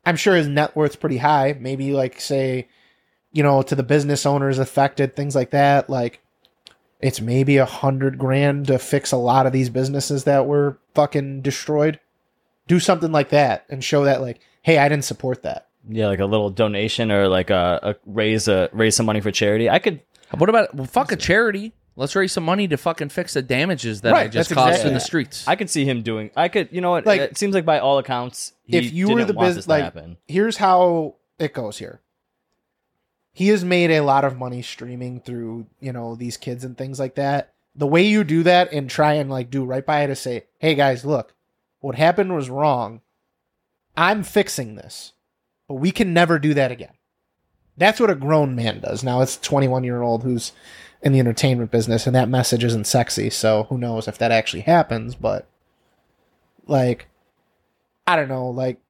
I'm 0.07 0.16
sure 0.16 0.36
his 0.36 0.48
net 0.48 0.76
worth's 0.76 0.96
pretty 0.96 1.18
high. 1.18 1.57
Maybe 1.59 1.92
like 1.92 2.20
say, 2.20 2.68
you 3.32 3.42
know, 3.42 3.62
to 3.62 3.74
the 3.74 3.82
business 3.82 4.26
owners 4.26 4.59
affected, 4.59 5.16
things 5.16 5.34
like 5.34 5.50
that, 5.50 5.90
like 5.90 6.20
it's 7.00 7.20
maybe 7.20 7.57
a 7.57 7.64
hundred 7.64 8.18
grand 8.18 8.66
to 8.68 8.78
fix 8.78 9.12
a 9.12 9.16
lot 9.16 9.46
of 9.46 9.52
these 9.52 9.70
businesses 9.70 10.24
that 10.24 10.46
were 10.46 10.78
fucking 10.94 11.42
destroyed. 11.42 12.00
Do 12.66 12.80
something 12.80 13.12
like 13.12 13.30
that 13.30 13.66
and 13.68 13.84
show 13.84 14.05
that 14.05 14.22
like, 14.22 14.40
hey, 14.62 14.78
I 14.78 14.88
didn't 14.88 15.05
support 15.05 15.42
that. 15.42 15.68
Yeah, 15.88 16.07
like 16.07 16.20
a 16.20 16.24
little 16.24 16.48
donation 16.48 17.12
or 17.12 17.28
like 17.28 17.50
a, 17.50 17.80
a 17.82 17.94
raise 18.07 18.48
a 18.48 18.70
raise 18.72 18.96
some 18.96 19.05
money 19.07 19.20
for 19.20 19.30
charity. 19.30 19.68
I 19.68 19.78
could 19.78 20.00
What 20.36 20.48
about 20.48 20.74
well, 20.74 20.86
fuck 20.86 21.12
a 21.12 21.16
charity? 21.16 21.74
Let's 21.97 22.16
raise 22.16 22.32
some 22.32 22.45
money 22.45 22.66
to 22.68 22.76
fucking 22.76 23.11
fix 23.11 23.34
the 23.34 23.42
damages 23.42 24.01
that 24.01 24.12
I 24.14 24.22
Right, 24.22 24.32
just 24.32 24.51
that's 24.51 24.55
caused 24.59 24.68
exactly 24.70 24.88
in 24.88 24.95
the 24.95 25.01
streets. 25.01 25.47
I 25.47 25.55
could 25.55 25.70
see 25.70 25.84
him 25.84 26.03
doing. 26.03 26.30
I 26.36 26.49
could. 26.49 26.68
You 26.72 26.80
know 26.80 26.90
what? 26.90 27.07
Like- 27.07 27.20
it 27.20 27.38
seems 27.38 27.55
like 27.55 27.64
by 27.64 27.78
all 27.78 27.99
accounts, 27.99 28.53
he 28.64 28.76
if 28.78 28.92
you 28.92 29.09
were 29.09 29.18
didn't 29.18 29.28
the 29.28 29.34
want 29.34 29.47
this 29.47 29.51
business 29.51 29.64
to 29.66 29.70
like 29.70 29.84
happen. 29.84 30.16
here's 30.26 30.57
how 30.57 31.14
it 31.38 31.53
goes 31.53 31.78
here 31.78 32.01
he 33.32 33.49
has 33.49 33.64
made 33.64 33.90
a 33.90 34.01
lot 34.03 34.24
of 34.24 34.38
money 34.38 34.62
streaming 34.62 35.20
through 35.20 35.66
you 35.80 35.92
know 35.92 36.14
these 36.14 36.36
kids 36.36 36.64
and 36.64 36.78
things 36.78 36.99
like 37.01 37.16
that 37.16 37.53
the 37.74 37.86
way 37.86 38.05
you 38.07 38.22
do 38.22 38.45
that 38.45 38.72
and 38.72 38.88
try 38.88 39.14
and 39.14 39.28
like 39.28 39.51
do 39.51 39.64
right 39.64 39.84
by 39.84 40.03
it 40.03 40.11
is 40.11 40.20
say 40.20 40.45
hey 40.59 40.74
guys 40.76 41.05
look 41.05 41.34
what 41.80 41.97
happened 41.97 42.34
was 42.34 42.49
wrong 42.49 43.01
i'm 43.97 44.22
fixing 44.22 44.76
this 44.76 45.12
but 45.68 45.74
we 45.74 45.90
can 45.90 46.12
never 46.14 46.38
do 46.38 46.55
that 46.55 46.70
again 46.70 46.95
that's 47.76 47.99
what 47.99 48.11
a 48.11 48.14
grown 48.14 48.55
man 48.55 48.78
does 48.80 49.03
now 49.03 49.20
it's 49.20 49.36
a 49.36 49.40
21 49.42 49.82
year 49.82 50.01
old 50.03 50.22
who's 50.22 50.53
in 51.05 51.12
the 51.12 51.20
entertainment 51.20 51.70
business 51.70 52.07
and 52.07 52.16
that 52.16 52.28
message 52.28 52.64
isn't 52.64 52.86
sexy 52.86 53.30
so 53.30 53.64
who 53.64 53.78
knows 53.78 54.09
if 54.09 54.18
that 54.18 54.32
actually 54.32 54.62
happens 54.62 55.14
but 55.14 55.46
like 56.66 57.07
i 58.07 58.16
don't 58.16 58.28
know 58.28 58.48
like 58.48 58.80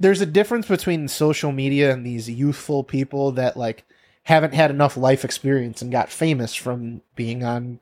there's 0.00 0.20
a 0.20 0.26
difference 0.26 0.66
between 0.66 1.08
social 1.08 1.52
media 1.52 1.92
and 1.92 2.06
these 2.06 2.30
youthful 2.30 2.84
people 2.84 3.32
that 3.32 3.56
like 3.56 3.84
haven't 4.24 4.54
had 4.54 4.70
enough 4.70 4.96
life 4.96 5.24
experience 5.24 5.82
and 5.82 5.90
got 5.90 6.10
famous 6.10 6.54
from 6.54 7.00
being 7.16 7.42
on 7.42 7.80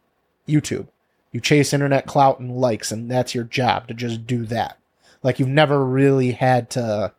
YouTube. 0.49 0.87
You 1.33 1.41
chase 1.41 1.73
internet 1.73 2.07
clout 2.07 2.39
and 2.39 2.57
likes 2.57 2.93
and 2.93 3.11
that's 3.11 3.35
your 3.35 3.45
job 3.45 3.89
to 3.89 3.95
just 3.95 4.27
do 4.27 4.47
that. 4.47 4.79
Like 5.23 5.39
you've 5.39 5.49
never 5.49 5.85
really 5.85 6.33
had 6.33 6.71
to 6.71 7.13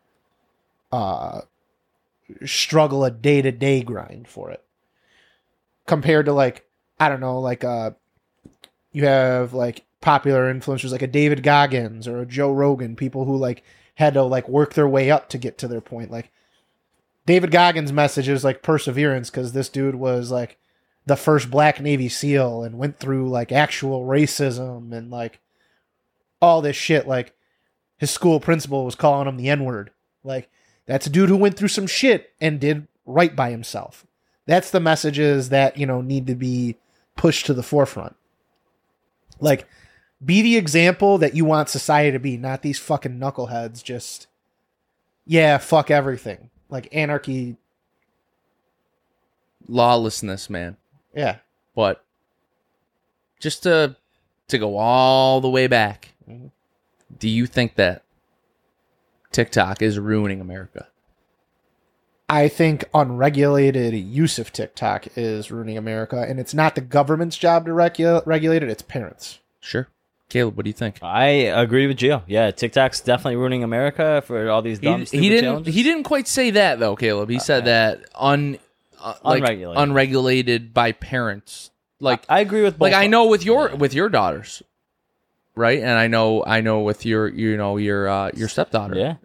uh 0.91 1.41
struggle 2.45 3.05
a 3.05 3.11
day-to-day 3.11 3.83
grind 3.83 4.27
for 4.27 4.49
it. 4.49 4.63
Compared 5.87 6.27
to 6.27 6.33
like 6.33 6.67
I 6.99 7.09
don't 7.09 7.19
know, 7.21 7.39
like 7.39 7.63
uh 7.63 7.91
you 8.91 9.05
have 9.05 9.53
like 9.53 9.85
popular 10.01 10.53
influencers 10.53 10.91
like 10.91 11.01
a 11.01 11.07
David 11.07 11.43
Goggins 11.43 12.07
or 12.07 12.21
a 12.21 12.25
Joe 12.25 12.51
Rogan, 12.51 12.95
people 12.95 13.25
who 13.25 13.35
like 13.35 13.63
had 13.95 14.13
to 14.13 14.23
like 14.23 14.47
work 14.47 14.73
their 14.73 14.87
way 14.87 15.09
up 15.09 15.29
to 15.29 15.37
get 15.37 15.57
to 15.57 15.67
their 15.67 15.81
point. 15.81 16.11
Like 16.11 16.31
David 17.27 17.51
Goggins' 17.51 17.91
message 17.91 18.29
is 18.29 18.43
like 18.43 18.63
perseverance 18.63 19.29
because 19.29 19.51
this 19.51 19.67
dude 19.69 19.95
was 19.95 20.31
like 20.31 20.57
the 21.05 21.17
first 21.17 21.51
black 21.51 21.81
Navy 21.81 22.07
SEAL 22.07 22.63
and 22.63 22.77
went 22.77 22.99
through 22.99 23.29
like 23.29 23.51
actual 23.51 24.05
racism 24.05 24.93
and 24.93 25.11
like 25.11 25.39
all 26.41 26.61
this 26.61 26.77
shit. 26.77 27.07
Like 27.07 27.35
his 27.97 28.09
school 28.09 28.39
principal 28.39 28.85
was 28.85 28.95
calling 28.95 29.27
him 29.27 29.37
the 29.37 29.49
N 29.49 29.65
word. 29.65 29.91
Like 30.23 30.49
that's 30.85 31.05
a 31.05 31.09
dude 31.11 31.29
who 31.29 31.37
went 31.37 31.57
through 31.57 31.67
some 31.67 31.85
shit 31.85 32.33
and 32.39 32.59
did 32.59 32.87
right 33.05 33.35
by 33.35 33.51
himself. 33.51 34.06
That's 34.47 34.71
the 34.71 34.79
messages 34.79 35.49
that, 35.49 35.77
you 35.77 35.85
know, 35.85 36.01
need 36.01 36.25
to 36.27 36.35
be 36.35 36.75
pushed 37.15 37.45
to 37.45 37.53
the 37.53 37.61
forefront. 37.63 38.15
Like, 39.39 39.67
be 40.25 40.41
the 40.41 40.57
example 40.57 41.19
that 41.19 41.35
you 41.35 41.45
want 41.45 41.69
society 41.69 42.11
to 42.11 42.19
be, 42.19 42.37
not 42.37 42.63
these 42.63 42.79
fucking 42.79 43.19
knuckleheads 43.19 43.83
just, 43.83 44.25
yeah, 45.25 45.59
fuck 45.59 45.91
everything. 45.91 46.49
Like 46.69 46.87
anarchy. 46.91 47.57
Lawlessness, 49.67 50.49
man. 50.49 50.77
Yeah. 51.13 51.37
But 51.75 52.03
just 53.39 53.63
to 53.63 53.95
to 54.47 54.57
go 54.57 54.77
all 54.77 55.41
the 55.41 55.49
way 55.49 55.67
back, 55.67 56.13
Mhm. 56.27 56.51
do 57.19 57.27
you 57.27 57.45
think 57.45 57.75
that 57.75 58.01
TikTok 59.31 59.81
is 59.81 59.99
ruining 59.99 60.39
America? 60.39 60.87
I 62.29 62.49
think 62.49 62.83
unregulated 62.93 63.93
use 63.93 64.37
of 64.37 64.51
TikTok 64.51 65.07
is 65.15 65.49
ruining 65.49 65.77
America, 65.77 66.25
and 66.27 66.39
it's 66.39 66.53
not 66.53 66.75
the 66.75 66.81
government's 66.81 67.37
job 67.37 67.65
to 67.65 67.71
regu- 67.71 68.21
regulate 68.25 68.63
it, 68.63 68.69
it's 68.69 68.81
parents. 68.81 69.39
Sure. 69.61 69.87
Caleb, 70.29 70.57
what 70.57 70.65
do 70.65 70.69
you 70.69 70.73
think? 70.73 70.99
I 71.01 71.27
agree 71.27 71.87
with 71.87 71.97
Gio. 71.97 72.23
Yeah, 72.27 72.51
TikTok's 72.51 72.99
definitely 72.99 73.37
ruining 73.37 73.63
America 73.63 74.21
for 74.27 74.49
all 74.49 74.61
these 74.61 74.79
dumb, 74.79 74.99
He, 74.99 75.05
stupid 75.05 75.23
he 75.23 75.29
didn't. 75.29 75.43
challenges. 75.45 75.75
He 75.75 75.83
didn't 75.83 76.03
quite 76.03 76.27
say 76.27 76.51
that 76.51 76.79
though, 76.79 76.97
Caleb. 76.97 77.29
He 77.29 77.39
said 77.39 77.63
that 77.63 78.03
un, 78.13 78.59
uh, 79.01 79.13
like, 79.23 79.41
Unregulated. 79.43 79.81
unregulated 79.81 80.73
by 80.73 80.91
parents. 80.91 81.71
Like, 82.01 82.23
I 82.27 82.41
agree 82.41 82.61
with 82.61 82.73
like 82.79 82.91
both 82.91 82.99
I 83.01 83.07
know 83.07 83.27
with 83.27 83.45
your 83.45 83.69
Yeah. 83.69 83.75
with 83.75 83.93
your 83.93 84.09
daughters, 84.09 84.61
right? 85.55 85.79
And 85.79 85.91
I 85.91 86.07
know 86.07 86.43
I 86.45 86.59
know 86.59 86.81
with 86.81 87.05
your 87.05 87.29
you 87.29 87.55
know 87.55 87.77
your 87.77 88.09
uh, 88.09 88.31
your 88.35 88.49
stepdaughter. 88.49 88.95
Yeah, 88.97 89.15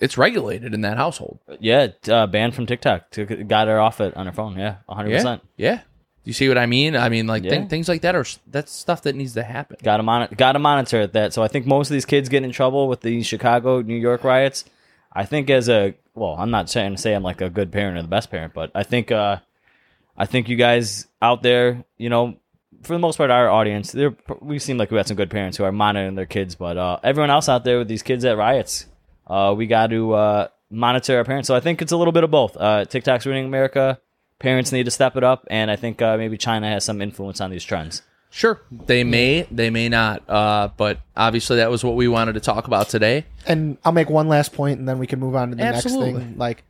it's 0.00 0.16
regulated 0.16 0.72
in 0.74 0.80
that 0.82 0.96
household. 0.96 1.38
yeah, 1.60 1.88
uh, 2.08 2.26
banned 2.26 2.54
from 2.54 2.66
TikTok. 2.66 3.10
Took, 3.10 3.46
got 3.48 3.68
her 3.68 3.78
off 3.78 4.00
it 4.00 4.16
on 4.16 4.26
her 4.26 4.32
phone. 4.32 4.56
Yeah, 4.58 4.76
hundred 4.88 5.10
Yeah, 5.10 5.16
percent. 5.18 5.42
yeah. 5.56 5.80
You 6.24 6.32
see 6.34 6.48
what 6.48 6.58
I 6.58 6.66
mean? 6.66 6.96
I 6.96 7.08
mean, 7.08 7.26
like 7.26 7.44
Yeah. 7.44 7.50
thing, 7.50 7.68
things 7.68 7.88
like 7.88 8.02
that 8.02 8.14
are 8.14 8.26
that's 8.46 8.72
stuff 8.72 9.02
that 9.02 9.14
needs 9.16 9.34
to 9.34 9.42
happen. 9.42 9.78
Got 9.82 9.96
to 9.98 10.02
monitor. 10.02 10.34
Got 10.34 10.52
to 10.52 10.58
monitor 10.58 11.06
that. 11.06 11.32
So 11.32 11.42
I 11.42 11.48
think 11.48 11.66
most 11.66 11.88
of 11.90 11.94
these 11.94 12.04
kids 12.04 12.28
get 12.28 12.42
in 12.44 12.52
trouble 12.52 12.88
with 12.88 13.00
the 13.00 13.22
Chicago, 13.22 13.80
New 13.80 13.96
York 13.96 14.22
riots. 14.22 14.64
I 15.12 15.24
think 15.24 15.48
as 15.50 15.68
a 15.68 15.94
well, 16.14 16.36
I'm 16.38 16.50
not 16.50 16.68
saying 16.70 16.92
to 16.92 16.98
say 16.98 17.14
I'm 17.14 17.22
like 17.22 17.40
a 17.40 17.48
good 17.50 17.72
parent 17.72 17.96
or 17.98 18.02
the 18.02 18.08
best 18.08 18.30
parent, 18.30 18.52
but 18.54 18.70
I 18.74 18.82
think 18.82 19.10
uh, 19.10 19.38
I 20.16 20.26
think 20.26 20.48
you 20.48 20.56
guys 20.56 21.06
out 21.22 21.42
there, 21.42 21.84
you 21.96 22.10
know, 22.10 22.36
for 22.82 22.92
the 22.92 22.98
most 22.98 23.16
part, 23.16 23.30
our 23.30 23.48
audience, 23.48 23.90
they're 23.92 24.14
we 24.40 24.58
seem 24.58 24.76
like 24.76 24.90
we 24.90 24.96
got 24.98 25.08
some 25.08 25.16
good 25.16 25.30
parents 25.30 25.56
who 25.56 25.64
are 25.64 25.72
monitoring 25.72 26.14
their 26.16 26.26
kids, 26.26 26.54
but 26.54 26.76
uh, 26.76 26.98
everyone 27.02 27.30
else 27.30 27.48
out 27.48 27.64
there 27.64 27.78
with 27.78 27.88
these 27.88 28.02
kids 28.02 28.24
at 28.26 28.36
riots, 28.36 28.86
uh, 29.30 29.54
we 29.54 29.66
got 29.66 29.88
to 29.90 30.12
uh, 30.12 30.48
monitor 30.70 31.16
our 31.16 31.24
parents. 31.24 31.46
So 31.46 31.54
I 31.54 31.60
think 31.60 31.80
it's 31.80 31.92
a 31.92 31.96
little 31.96 32.12
bit 32.12 32.24
of 32.24 32.30
both. 32.30 32.56
Uh, 32.56 32.84
TikTok's 32.84 33.24
ruining 33.24 33.46
America. 33.46 34.00
Parents 34.40 34.72
need 34.72 34.84
to 34.84 34.90
step 34.90 35.16
it 35.16 35.24
up, 35.24 35.46
and 35.50 35.70
I 35.70 35.76
think 35.76 36.02
uh, 36.02 36.16
maybe 36.16 36.36
China 36.36 36.68
has 36.68 36.84
some 36.84 37.00
influence 37.00 37.40
on 37.40 37.50
these 37.50 37.62
trends. 37.62 38.02
Sure, 38.30 38.60
they 38.70 39.04
may, 39.04 39.42
they 39.50 39.70
may 39.70 39.88
not. 39.88 40.28
Uh, 40.28 40.70
but 40.76 41.00
obviously, 41.16 41.56
that 41.56 41.70
was 41.70 41.84
what 41.84 41.96
we 41.96 42.08
wanted 42.08 42.34
to 42.34 42.40
talk 42.40 42.66
about 42.66 42.88
today. 42.88 43.26
And 43.44 43.76
I'll 43.84 43.92
make 43.92 44.08
one 44.08 44.28
last 44.28 44.52
point 44.52 44.78
and 44.78 44.88
then 44.88 44.98
we 44.98 45.06
can 45.06 45.18
move 45.18 45.34
on 45.34 45.50
to 45.50 45.56
the 45.56 45.62
Absolutely. 45.62 46.12
next 46.12 46.24
thing. 46.24 46.38
Like, 46.38 46.64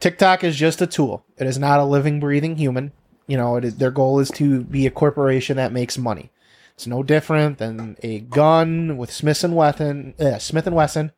TikTok 0.00 0.42
is 0.44 0.56
just 0.56 0.82
a 0.82 0.86
tool, 0.86 1.24
it 1.36 1.46
is 1.46 1.58
not 1.58 1.78
a 1.78 1.84
living, 1.84 2.20
breathing 2.20 2.56
human. 2.56 2.92
You 3.28 3.36
know, 3.36 3.56
it 3.56 3.64
is, 3.64 3.76
their 3.76 3.92
goal 3.92 4.18
is 4.18 4.30
to 4.32 4.62
be 4.62 4.86
a 4.86 4.90
corporation 4.90 5.56
that 5.58 5.72
makes 5.72 5.96
money. 5.96 6.30
It's 6.74 6.86
no 6.86 7.02
different 7.02 7.58
than 7.58 7.96
a 8.02 8.20
gun 8.20 8.96
with 8.96 9.12
Smith 9.12 9.44
and 9.44 9.54
Wesson, 9.54 10.14
uh, 10.18 10.38
Smith 10.38 10.66
and 10.66 10.74
Wesson, 10.74 11.12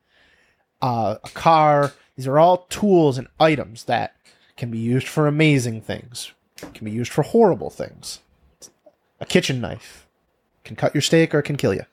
uh, 0.83 1.17
a 1.23 1.29
car. 1.31 1.93
These 2.17 2.27
are 2.27 2.39
all 2.39 2.59
tools 2.69 3.19
and 3.19 3.27
items 3.41 3.85
that 3.85 4.15
can 4.57 4.71
be 4.71 4.79
used 4.79 5.09
for 5.09 5.27
amazing 5.27 5.81
things, 5.81 6.33
can 6.75 6.85
be 6.85 6.91
used 6.91 7.11
for 7.13 7.23
horrible 7.23 7.71
things. 7.71 8.21
A 9.21 9.27
kitchen 9.27 9.61
knife 9.61 10.07
can 10.65 10.77
cut 10.77 10.95
your 10.95 11.03
steak 11.03 11.35
or 11.35 11.41
it 11.41 11.45
can 11.45 11.57
kill 11.57 11.75
you. 11.75 11.85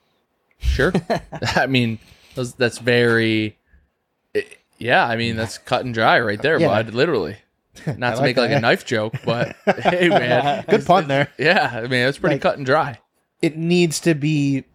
Sure. 0.59 0.93
I 1.55 1.65
mean, 1.67 1.99
those, 2.35 2.53
that's 2.53 2.77
very. 2.77 3.57
it- 4.33 4.57
yeah, 4.77 5.05
I 5.05 5.15
mean 5.15 5.35
that's 5.35 5.57
cut 5.59 5.85
and 5.85 5.93
dry 5.93 6.19
right 6.19 6.41
there, 6.41 6.59
Yeah. 6.59 6.67
bud. 6.67 6.93
Literally. 6.93 7.37
Not 7.97 8.11
to 8.15 8.15
like 8.17 8.21
make 8.21 8.37
like 8.37 8.51
a 8.51 8.59
knife 8.59 8.85
joke, 8.85 9.13
but 9.23 9.55
hey, 9.65 10.09
man. 10.09 10.65
Good 10.67 10.85
pun 10.85 11.07
there. 11.07 11.29
Yeah, 11.37 11.69
I 11.73 11.81
mean 11.81 12.07
it's 12.07 12.17
pretty 12.17 12.35
Like- 12.35 12.41
cut 12.41 12.57
and 12.57 12.65
dry. 12.65 12.99
It 13.41 13.57
needs 13.57 13.99
to 14.01 14.13
be. 14.15 14.65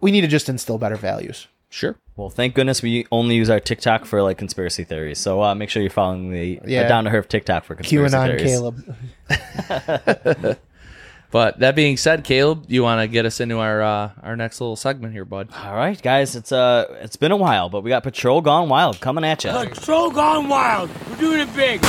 We 0.00 0.10
need 0.10 0.20
to 0.22 0.26
just 0.28 0.48
instill 0.48 0.78
better 0.78 0.96
values. 0.96 1.46
Sure. 1.68 1.96
Well, 2.16 2.30
thank 2.30 2.54
goodness 2.54 2.80
we 2.82 3.06
only 3.12 3.34
use 3.36 3.50
our 3.50 3.60
TikTok 3.60 4.04
for 4.06 4.22
like 4.22 4.38
conspiracy 4.38 4.84
theories. 4.84 5.18
So 5.18 5.42
uh, 5.42 5.54
make 5.54 5.68
sure 5.68 5.82
you're 5.82 5.90
following 5.90 6.30
the 6.32 6.60
Yeah. 6.64 6.82
uh, 6.82 6.88
Down 6.88 7.04
to 7.04 7.10
Herf 7.10 7.28
TikTok 7.28 7.64
for 7.64 7.74
conspiracy 7.74 8.16
QAnon 8.16 8.26
theories. 8.26 8.96
Caleb. 9.28 10.56
But 11.32 11.58
that 11.58 11.74
being 11.74 11.96
said, 11.96 12.22
Caleb, 12.22 12.66
you 12.68 12.84
want 12.84 13.00
to 13.02 13.08
get 13.08 13.26
us 13.26 13.40
into 13.40 13.58
our 13.58 13.82
uh, 13.82 14.10
our 14.22 14.36
next 14.36 14.60
little 14.60 14.76
segment 14.76 15.12
here, 15.12 15.24
bud? 15.24 15.48
All 15.52 15.74
right, 15.74 16.00
guys, 16.00 16.36
it's 16.36 16.52
uh 16.52 16.86
it's 17.00 17.16
been 17.16 17.32
a 17.32 17.36
while, 17.36 17.68
but 17.68 17.82
we 17.82 17.90
got 17.90 18.04
Patrol 18.04 18.40
Gone 18.40 18.68
Wild 18.68 19.00
coming 19.00 19.24
at 19.24 19.42
you. 19.42 19.50
Patrol 19.50 20.10
gone 20.12 20.48
wild. 20.48 20.88
We're 21.10 21.16
doing 21.16 21.40
it 21.40 21.54
big. 21.54 21.84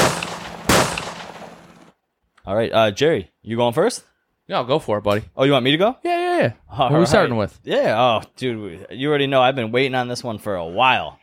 All 2.46 2.56
right, 2.56 2.72
uh, 2.74 2.92
Jerry, 2.92 3.30
you 3.44 3.56
going 3.58 3.74
first? 3.74 4.04
Yeah, 4.48 4.64
go 4.66 4.80
for 4.80 4.98
it, 5.00 5.02
buddy. 5.02 5.24
Oh, 5.36 5.44
you 5.44 5.52
want 5.52 5.66
me 5.66 5.72
to 5.72 5.78
go? 5.78 5.98
Yeah, 6.04 6.18
yeah, 6.18 6.38
yeah. 6.40 6.54
All 6.70 6.78
Who 6.78 6.84
are 6.96 6.98
we 6.98 7.00
right. 7.00 7.08
starting 7.08 7.36
with? 7.38 7.60
Yeah. 7.64 7.96
Oh, 8.00 8.22
dude, 8.38 8.88
you 8.92 9.10
already 9.10 9.28
know 9.28 9.42
I've 9.42 9.56
been 9.56 9.72
waiting 9.72 9.96
on 9.96 10.08
this 10.08 10.24
one 10.24 10.38
for 10.38 10.56
a 10.56 10.66
while. 10.66 11.20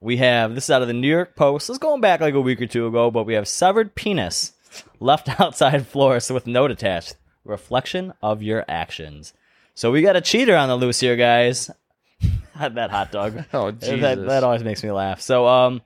We 0.00 0.18
have 0.18 0.54
this 0.54 0.64
is 0.64 0.70
out 0.70 0.82
of 0.82 0.88
the 0.88 0.94
New 0.94 1.08
York 1.08 1.34
Post. 1.34 1.68
This 1.68 1.74
is 1.74 1.78
going 1.78 2.00
back 2.00 2.20
like 2.20 2.34
a 2.34 2.40
week 2.40 2.60
or 2.60 2.66
two 2.66 2.86
ago, 2.86 3.10
but 3.10 3.24
we 3.24 3.34
have 3.34 3.48
severed 3.48 3.94
penis 3.94 4.52
left 5.00 5.28
outside 5.40 5.86
florist 5.86 6.30
with 6.30 6.46
note 6.46 6.70
attached. 6.70 7.16
Reflection 7.44 8.12
of 8.22 8.42
your 8.42 8.64
actions. 8.68 9.32
So 9.74 9.90
we 9.90 10.02
got 10.02 10.16
a 10.16 10.20
cheater 10.20 10.54
on 10.54 10.68
the 10.68 10.76
loose 10.76 11.00
here, 11.00 11.16
guys. 11.16 11.70
that 12.58 12.90
hot 12.90 13.10
dog. 13.12 13.44
Oh, 13.54 13.70
That, 13.70 13.80
Jesus. 13.80 14.26
that 14.26 14.44
always 14.44 14.62
makes 14.64 14.82
me 14.84 14.90
laugh. 14.90 15.20
So, 15.22 15.46
um, 15.46 15.80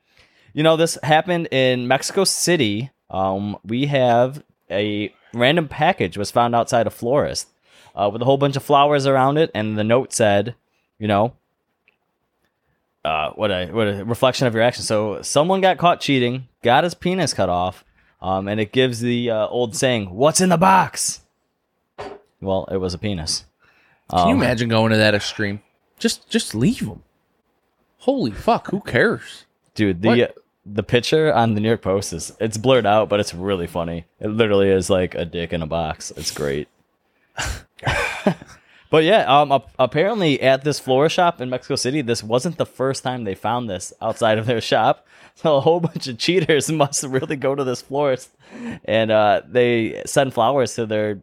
you 0.52 0.62
know, 0.64 0.76
this 0.76 0.98
happened 1.02 1.48
in 1.52 1.86
Mexico 1.86 2.24
City. 2.24 2.90
Um, 3.10 3.56
we 3.64 3.86
have 3.86 4.42
a 4.70 5.14
random 5.34 5.68
package 5.68 6.16
was 6.16 6.30
found 6.30 6.54
outside 6.54 6.86
a 6.86 6.90
florist 6.90 7.48
uh, 7.94 8.08
with 8.12 8.22
a 8.22 8.24
whole 8.24 8.38
bunch 8.38 8.56
of 8.56 8.62
flowers 8.62 9.06
around 9.06 9.38
it, 9.38 9.50
and 9.54 9.78
the 9.78 9.84
note 9.84 10.12
said, 10.12 10.54
you 10.98 11.08
know, 11.08 11.34
uh, 13.04 13.30
what 13.30 13.50
a 13.50 13.66
what 13.72 13.88
a 13.88 14.04
reflection 14.04 14.46
of 14.46 14.54
your 14.54 14.62
actions. 14.62 14.86
So 14.86 15.22
someone 15.22 15.60
got 15.60 15.78
caught 15.78 16.00
cheating, 16.00 16.48
got 16.62 16.84
his 16.84 16.94
penis 16.94 17.34
cut 17.34 17.48
off, 17.48 17.84
um, 18.20 18.46
and 18.48 18.60
it 18.60 18.72
gives 18.72 19.00
the 19.00 19.30
uh, 19.30 19.46
old 19.48 19.74
saying, 19.74 20.10
"What's 20.14 20.40
in 20.40 20.50
the 20.50 20.56
box?" 20.56 21.20
Well, 22.40 22.68
it 22.70 22.76
was 22.78 22.94
a 22.94 22.98
penis. 22.98 23.44
Can 24.10 24.28
you 24.28 24.34
Um, 24.34 24.42
imagine 24.42 24.68
going 24.68 24.90
to 24.92 24.96
that 24.98 25.14
extreme? 25.14 25.62
Just 25.98 26.28
just 26.28 26.54
leave 26.54 26.86
them. 26.86 27.02
Holy 27.98 28.30
fuck, 28.32 28.70
who 28.70 28.80
cares? 28.80 29.46
dude 29.74 30.02
the? 30.02 30.08
The 30.64 30.82
picture 30.82 31.32
on 31.32 31.54
the 31.54 31.60
new 31.60 31.68
york 31.68 31.82
post 31.82 32.12
is 32.12 32.32
it's 32.38 32.56
blurred 32.56 32.86
out 32.86 33.08
but 33.08 33.20
it's 33.20 33.34
really 33.34 33.66
funny. 33.66 34.04
It 34.20 34.28
literally 34.28 34.68
is 34.68 34.88
like 34.88 35.14
a 35.14 35.24
dick 35.24 35.52
in 35.52 35.62
a 35.62 35.66
box. 35.66 36.12
It's 36.16 36.30
great. 36.30 36.68
But 38.90 39.04
yeah 39.04 39.24
um 39.24 39.62
apparently 39.78 40.38
at 40.42 40.64
this 40.64 40.78
florist 40.78 41.16
shop 41.16 41.40
in 41.40 41.48
mexico 41.48 41.76
city 41.76 42.02
this 42.02 42.22
wasn't 42.22 42.58
the 42.58 42.66
first 42.66 43.02
time 43.02 43.24
they 43.24 43.34
found 43.34 43.70
this 43.70 43.90
outside 44.02 44.38
of 44.38 44.46
their 44.46 44.60
shop. 44.60 45.06
So 45.34 45.56
a 45.56 45.60
whole 45.62 45.80
bunch 45.80 46.06
of 46.08 46.18
cheaters 46.24 46.70
must 46.70 47.02
really 47.04 47.36
go 47.36 47.54
to 47.54 47.64
this 47.64 47.80
florist. 47.80 48.28
And 48.84 49.10
uh 49.10 49.40
they 49.48 50.02
send 50.04 50.34
flowers 50.34 50.74
to 50.74 50.84
their 50.84 51.22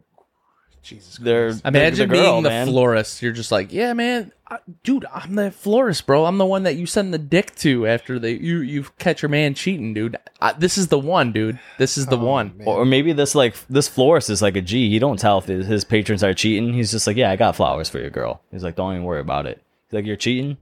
Jesus 0.82 1.16
their, 1.18 1.48
Imagine 1.64 2.08
their 2.08 2.18
girl, 2.18 2.32
being 2.32 2.42
the 2.42 2.48
man. 2.48 2.66
florist. 2.66 3.22
You're 3.22 3.32
just 3.32 3.52
like, 3.52 3.72
yeah, 3.72 3.92
man, 3.92 4.32
I, 4.48 4.58
dude, 4.82 5.04
I'm 5.12 5.34
the 5.34 5.50
florist, 5.50 6.06
bro. 6.06 6.24
I'm 6.24 6.38
the 6.38 6.46
one 6.46 6.62
that 6.62 6.76
you 6.76 6.86
send 6.86 7.12
the 7.12 7.18
dick 7.18 7.54
to 7.56 7.86
after 7.86 8.18
they 8.18 8.32
you 8.32 8.58
you 8.58 8.86
catch 8.98 9.22
your 9.22 9.28
man 9.28 9.54
cheating, 9.54 9.94
dude. 9.94 10.16
I, 10.40 10.52
this 10.54 10.78
is 10.78 10.88
the 10.88 10.98
one, 10.98 11.32
dude. 11.32 11.60
This 11.78 11.98
is 11.98 12.06
the 12.06 12.18
oh, 12.18 12.24
one. 12.24 12.60
Or 12.64 12.78
or 12.78 12.84
maybe 12.84 13.12
this 13.12 13.34
like 13.34 13.54
this 13.68 13.88
florist 13.88 14.30
is 14.30 14.42
like 14.42 14.56
a 14.56 14.62
G. 14.62 14.90
He 14.90 14.98
don't 14.98 15.18
tell 15.18 15.38
if 15.38 15.44
his, 15.44 15.66
his 15.66 15.84
patrons 15.84 16.24
are 16.24 16.34
cheating. 16.34 16.72
He's 16.72 16.90
just 16.90 17.06
like, 17.06 17.16
yeah, 17.16 17.30
I 17.30 17.36
got 17.36 17.56
flowers 17.56 17.88
for 17.88 17.98
your 17.98 18.10
girl. 18.10 18.40
He's 18.50 18.64
like, 18.64 18.76
don't 18.76 18.92
even 18.92 19.04
worry 19.04 19.20
about 19.20 19.46
it. 19.46 19.62
He's 19.86 19.94
like, 19.94 20.06
you're 20.06 20.16
cheating, 20.16 20.56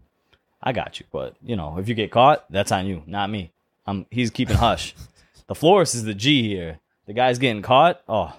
I 0.63 0.73
got 0.73 1.01
you. 1.01 1.07
But 1.13 1.37
you 1.43 1.57
know, 1.57 1.79
if 1.79 1.89
you 1.89 1.95
get 1.95 2.11
caught, 2.11 2.45
that's 2.51 2.73
on 2.73 2.87
you, 2.87 3.03
not 3.07 3.31
me. 3.31 3.53
I'm. 3.87 4.07
He's 4.11 4.31
keeping 4.31 4.57
hush. 4.57 4.95
the 5.47 5.55
florist 5.55 5.95
is 5.95 6.05
the 6.05 6.15
G 6.15 6.49
here. 6.49 6.81
The 7.07 7.15
guy's 7.15 7.39
getting 7.39 7.63
caught. 7.63 8.03
Oh, 8.07 8.35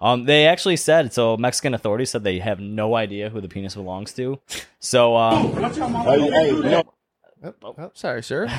um, 0.00 0.24
they 0.24 0.46
actually 0.46 0.76
said 0.76 1.12
so. 1.12 1.36
Mexican 1.36 1.74
authorities 1.74 2.10
said 2.10 2.24
they 2.24 2.38
have 2.40 2.60
no 2.60 2.94
idea 2.96 3.30
who 3.30 3.40
the 3.40 3.48
penis 3.48 3.74
belongs 3.74 4.12
to. 4.14 4.38
So 4.80 5.16
um, 5.16 5.52
Oh, 7.42 7.90
sorry, 7.94 8.22
sir. 8.22 8.48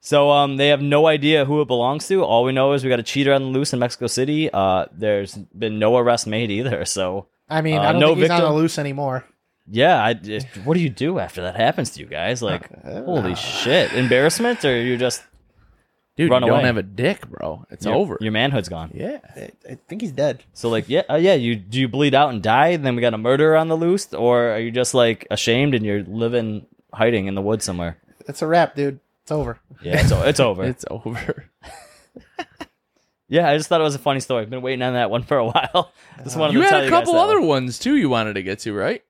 So 0.00 0.30
um, 0.30 0.56
they 0.58 0.68
have 0.68 0.80
no 0.80 1.08
idea 1.08 1.44
who 1.44 1.60
it 1.60 1.66
belongs 1.66 2.06
to. 2.06 2.22
All 2.22 2.44
we 2.44 2.52
know 2.52 2.72
is 2.72 2.84
we 2.84 2.88
got 2.88 3.00
a 3.00 3.02
cheater 3.02 3.34
on 3.34 3.42
the 3.42 3.48
loose 3.48 3.72
in 3.72 3.80
Mexico 3.80 4.06
City. 4.06 4.48
Uh, 4.50 4.86
there's 4.92 5.34
been 5.34 5.80
no 5.80 5.98
arrest 5.98 6.24
made 6.26 6.52
either. 6.52 6.84
So 6.84 7.26
I 7.50 7.62
mean, 7.62 7.78
Uh, 7.78 7.82
I 7.82 7.92
don't 7.92 8.00
no 8.00 8.08
think 8.14 8.20
he's 8.20 8.30
on 8.30 8.42
the 8.42 8.52
loose 8.52 8.78
anymore. 8.78 9.24
yeah, 9.68 10.02
I, 10.02 10.14
just- 10.14 10.46
what 10.64 10.74
do 10.74 10.80
you 10.80 10.88
do 10.88 11.18
after 11.18 11.42
that 11.42 11.56
happens 11.56 11.90
to 11.90 12.00
you 12.00 12.06
guys? 12.06 12.40
Like, 12.42 12.70
holy 12.84 13.34
shit, 13.34 13.92
embarrassment, 13.92 14.64
or 14.64 14.80
you 14.80 14.96
just 14.96 15.24
Dude, 16.18 16.30
Run 16.30 16.42
you 16.42 16.48
away. 16.48 16.58
don't 16.58 16.66
have 16.66 16.76
a 16.76 16.82
dick, 16.82 17.26
bro. 17.30 17.64
It's 17.70 17.86
your, 17.86 17.94
over. 17.94 18.18
Your 18.20 18.32
manhood's 18.32 18.68
gone. 18.68 18.90
yeah. 18.92 19.20
I, 19.36 19.50
I 19.70 19.78
think 19.88 20.02
he's 20.02 20.10
dead. 20.12 20.42
So 20.52 20.68
like, 20.68 20.88
yeah, 20.88 21.02
uh, 21.08 21.14
yeah. 21.14 21.34
You 21.34 21.54
do 21.54 21.78
you 21.80 21.86
bleed 21.88 22.12
out 22.14 22.30
and 22.30 22.42
die? 22.42 22.68
And 22.68 22.84
then 22.84 22.96
we 22.96 23.00
got 23.02 23.14
a 23.14 23.18
murderer 23.18 23.56
on 23.56 23.68
the 23.68 23.76
loose, 23.76 24.12
or 24.12 24.50
are 24.50 24.58
you 24.58 24.70
just 24.72 24.94
like 24.94 25.26
ashamed 25.30 25.74
and 25.76 25.86
you're 25.86 26.02
living 26.02 26.66
hiding 26.92 27.26
in 27.28 27.34
the 27.36 27.40
woods 27.40 27.64
somewhere? 27.64 27.98
It's 28.26 28.42
a 28.42 28.46
wrap, 28.48 28.74
dude. 28.74 28.98
It's 29.22 29.30
over. 29.30 29.60
Yeah, 29.80 30.00
it's, 30.00 30.10
o- 30.12 30.22
it's 30.26 30.40
over. 30.40 30.64
It's 30.64 30.84
over. 30.90 31.48
yeah, 33.28 33.48
I 33.48 33.56
just 33.56 33.68
thought 33.68 33.80
it 33.80 33.84
was 33.84 33.94
a 33.94 33.98
funny 34.00 34.20
story. 34.20 34.42
I've 34.42 34.50
been 34.50 34.62
waiting 34.62 34.82
on 34.82 34.94
that 34.94 35.10
one 35.10 35.22
for 35.22 35.36
a 35.38 35.44
while. 35.50 35.92
Just 36.24 36.36
wanted 36.36 36.54
You 36.54 36.62
to 36.62 36.68
tell 36.68 36.78
had 36.78 36.82
a 36.82 36.84
you 36.86 36.90
guys 36.90 37.00
couple 37.00 37.12
that 37.14 37.20
other 37.20 37.38
one. 37.40 37.48
ones 37.48 37.78
too 37.78 37.96
you 37.96 38.08
wanted 38.08 38.34
to 38.34 38.42
get 38.42 38.58
to, 38.60 38.72
right? 38.72 39.02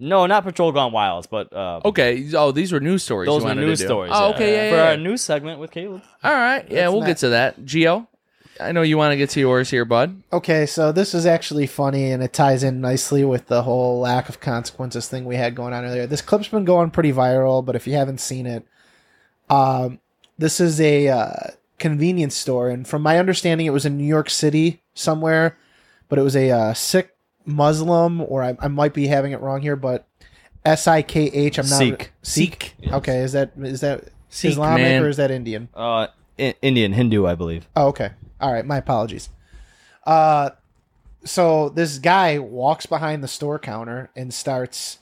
No, 0.00 0.26
not 0.26 0.44
Patrol 0.44 0.70
Gone 0.72 0.92
Wild, 0.92 1.26
but 1.30 1.52
uh, 1.52 1.80
Okay. 1.84 2.30
Oh, 2.34 2.52
these 2.52 2.72
were 2.72 2.80
news 2.80 3.02
stories. 3.02 3.26
those 3.26 3.44
were 3.44 3.54
news 3.54 3.80
stories. 3.82 4.12
Oh, 4.14 4.28
yeah. 4.28 4.34
okay. 4.34 4.52
Yeah, 4.52 4.70
For 4.70 4.76
yeah, 4.76 4.82
our 4.84 4.90
yeah. 4.94 5.02
news 5.02 5.20
segment 5.22 5.58
with 5.58 5.70
Caleb. 5.72 6.02
All 6.22 6.32
right. 6.32 6.64
Yeah, 6.70 6.82
That's 6.82 6.92
we'll 6.92 7.00
not- 7.00 7.06
get 7.08 7.16
to 7.18 7.28
that. 7.30 7.60
Gio, 7.64 8.06
I 8.60 8.70
know 8.72 8.82
you 8.82 8.96
want 8.96 9.12
to 9.12 9.16
get 9.16 9.30
to 9.30 9.40
yours 9.40 9.70
here, 9.70 9.84
bud. 9.84 10.22
Okay, 10.32 10.66
so 10.66 10.92
this 10.92 11.14
is 11.14 11.26
actually 11.26 11.66
funny 11.66 12.10
and 12.12 12.22
it 12.22 12.32
ties 12.32 12.62
in 12.62 12.80
nicely 12.80 13.24
with 13.24 13.46
the 13.48 13.62
whole 13.62 13.98
lack 14.00 14.28
of 14.28 14.40
consequences 14.40 15.08
thing 15.08 15.24
we 15.24 15.34
had 15.36 15.54
going 15.56 15.72
on 15.72 15.84
earlier. 15.84 16.06
This 16.06 16.22
clip's 16.22 16.48
been 16.48 16.64
going 16.64 16.90
pretty 16.90 17.12
viral, 17.12 17.64
but 17.64 17.74
if 17.74 17.86
you 17.86 17.94
haven't 17.94 18.18
seen 18.20 18.46
it, 18.46 18.64
um, 19.50 19.98
this 20.38 20.60
is 20.60 20.80
a 20.80 21.08
uh, 21.08 21.32
convenience 21.78 22.36
store, 22.36 22.68
and 22.68 22.86
from 22.86 23.02
my 23.02 23.18
understanding, 23.18 23.66
it 23.66 23.70
was 23.72 23.86
in 23.86 23.96
New 23.98 24.04
York 24.06 24.30
City 24.30 24.82
somewhere, 24.94 25.56
but 26.08 26.18
it 26.18 26.22
was 26.22 26.36
a 26.36 26.50
uh, 26.50 26.74
Sikh 26.74 27.10
Muslim, 27.48 28.20
or 28.20 28.42
I, 28.42 28.56
I 28.60 28.68
might 28.68 28.94
be 28.94 29.06
having 29.08 29.32
it 29.32 29.40
wrong 29.40 29.60
here, 29.62 29.74
but 29.76 30.06
S 30.64 30.86
I 30.86 31.02
K 31.02 31.24
H. 31.24 31.58
I'm 31.58 31.68
not 31.68 31.78
Sikh. 31.78 32.12
Sikh. 32.22 32.74
Okay, 32.92 33.18
is 33.20 33.32
that 33.32 33.52
is 33.56 33.80
that 33.80 34.04
Sikh, 34.28 34.52
Islamic 34.52 34.82
man. 34.82 35.02
or 35.02 35.08
is 35.08 35.16
that 35.16 35.30
Indian? 35.30 35.68
Uh, 35.76 36.08
I- 36.38 36.54
Indian 36.62 36.92
Hindu, 36.92 37.26
I 37.26 37.34
believe. 37.34 37.66
Oh, 37.74 37.88
okay. 37.88 38.10
All 38.40 38.52
right. 38.52 38.64
My 38.64 38.76
apologies. 38.76 39.28
Uh, 40.04 40.50
so 41.24 41.68
this 41.70 41.98
guy 41.98 42.38
walks 42.38 42.86
behind 42.86 43.24
the 43.24 43.28
store 43.28 43.58
counter 43.58 44.10
and 44.14 44.32
starts 44.32 44.98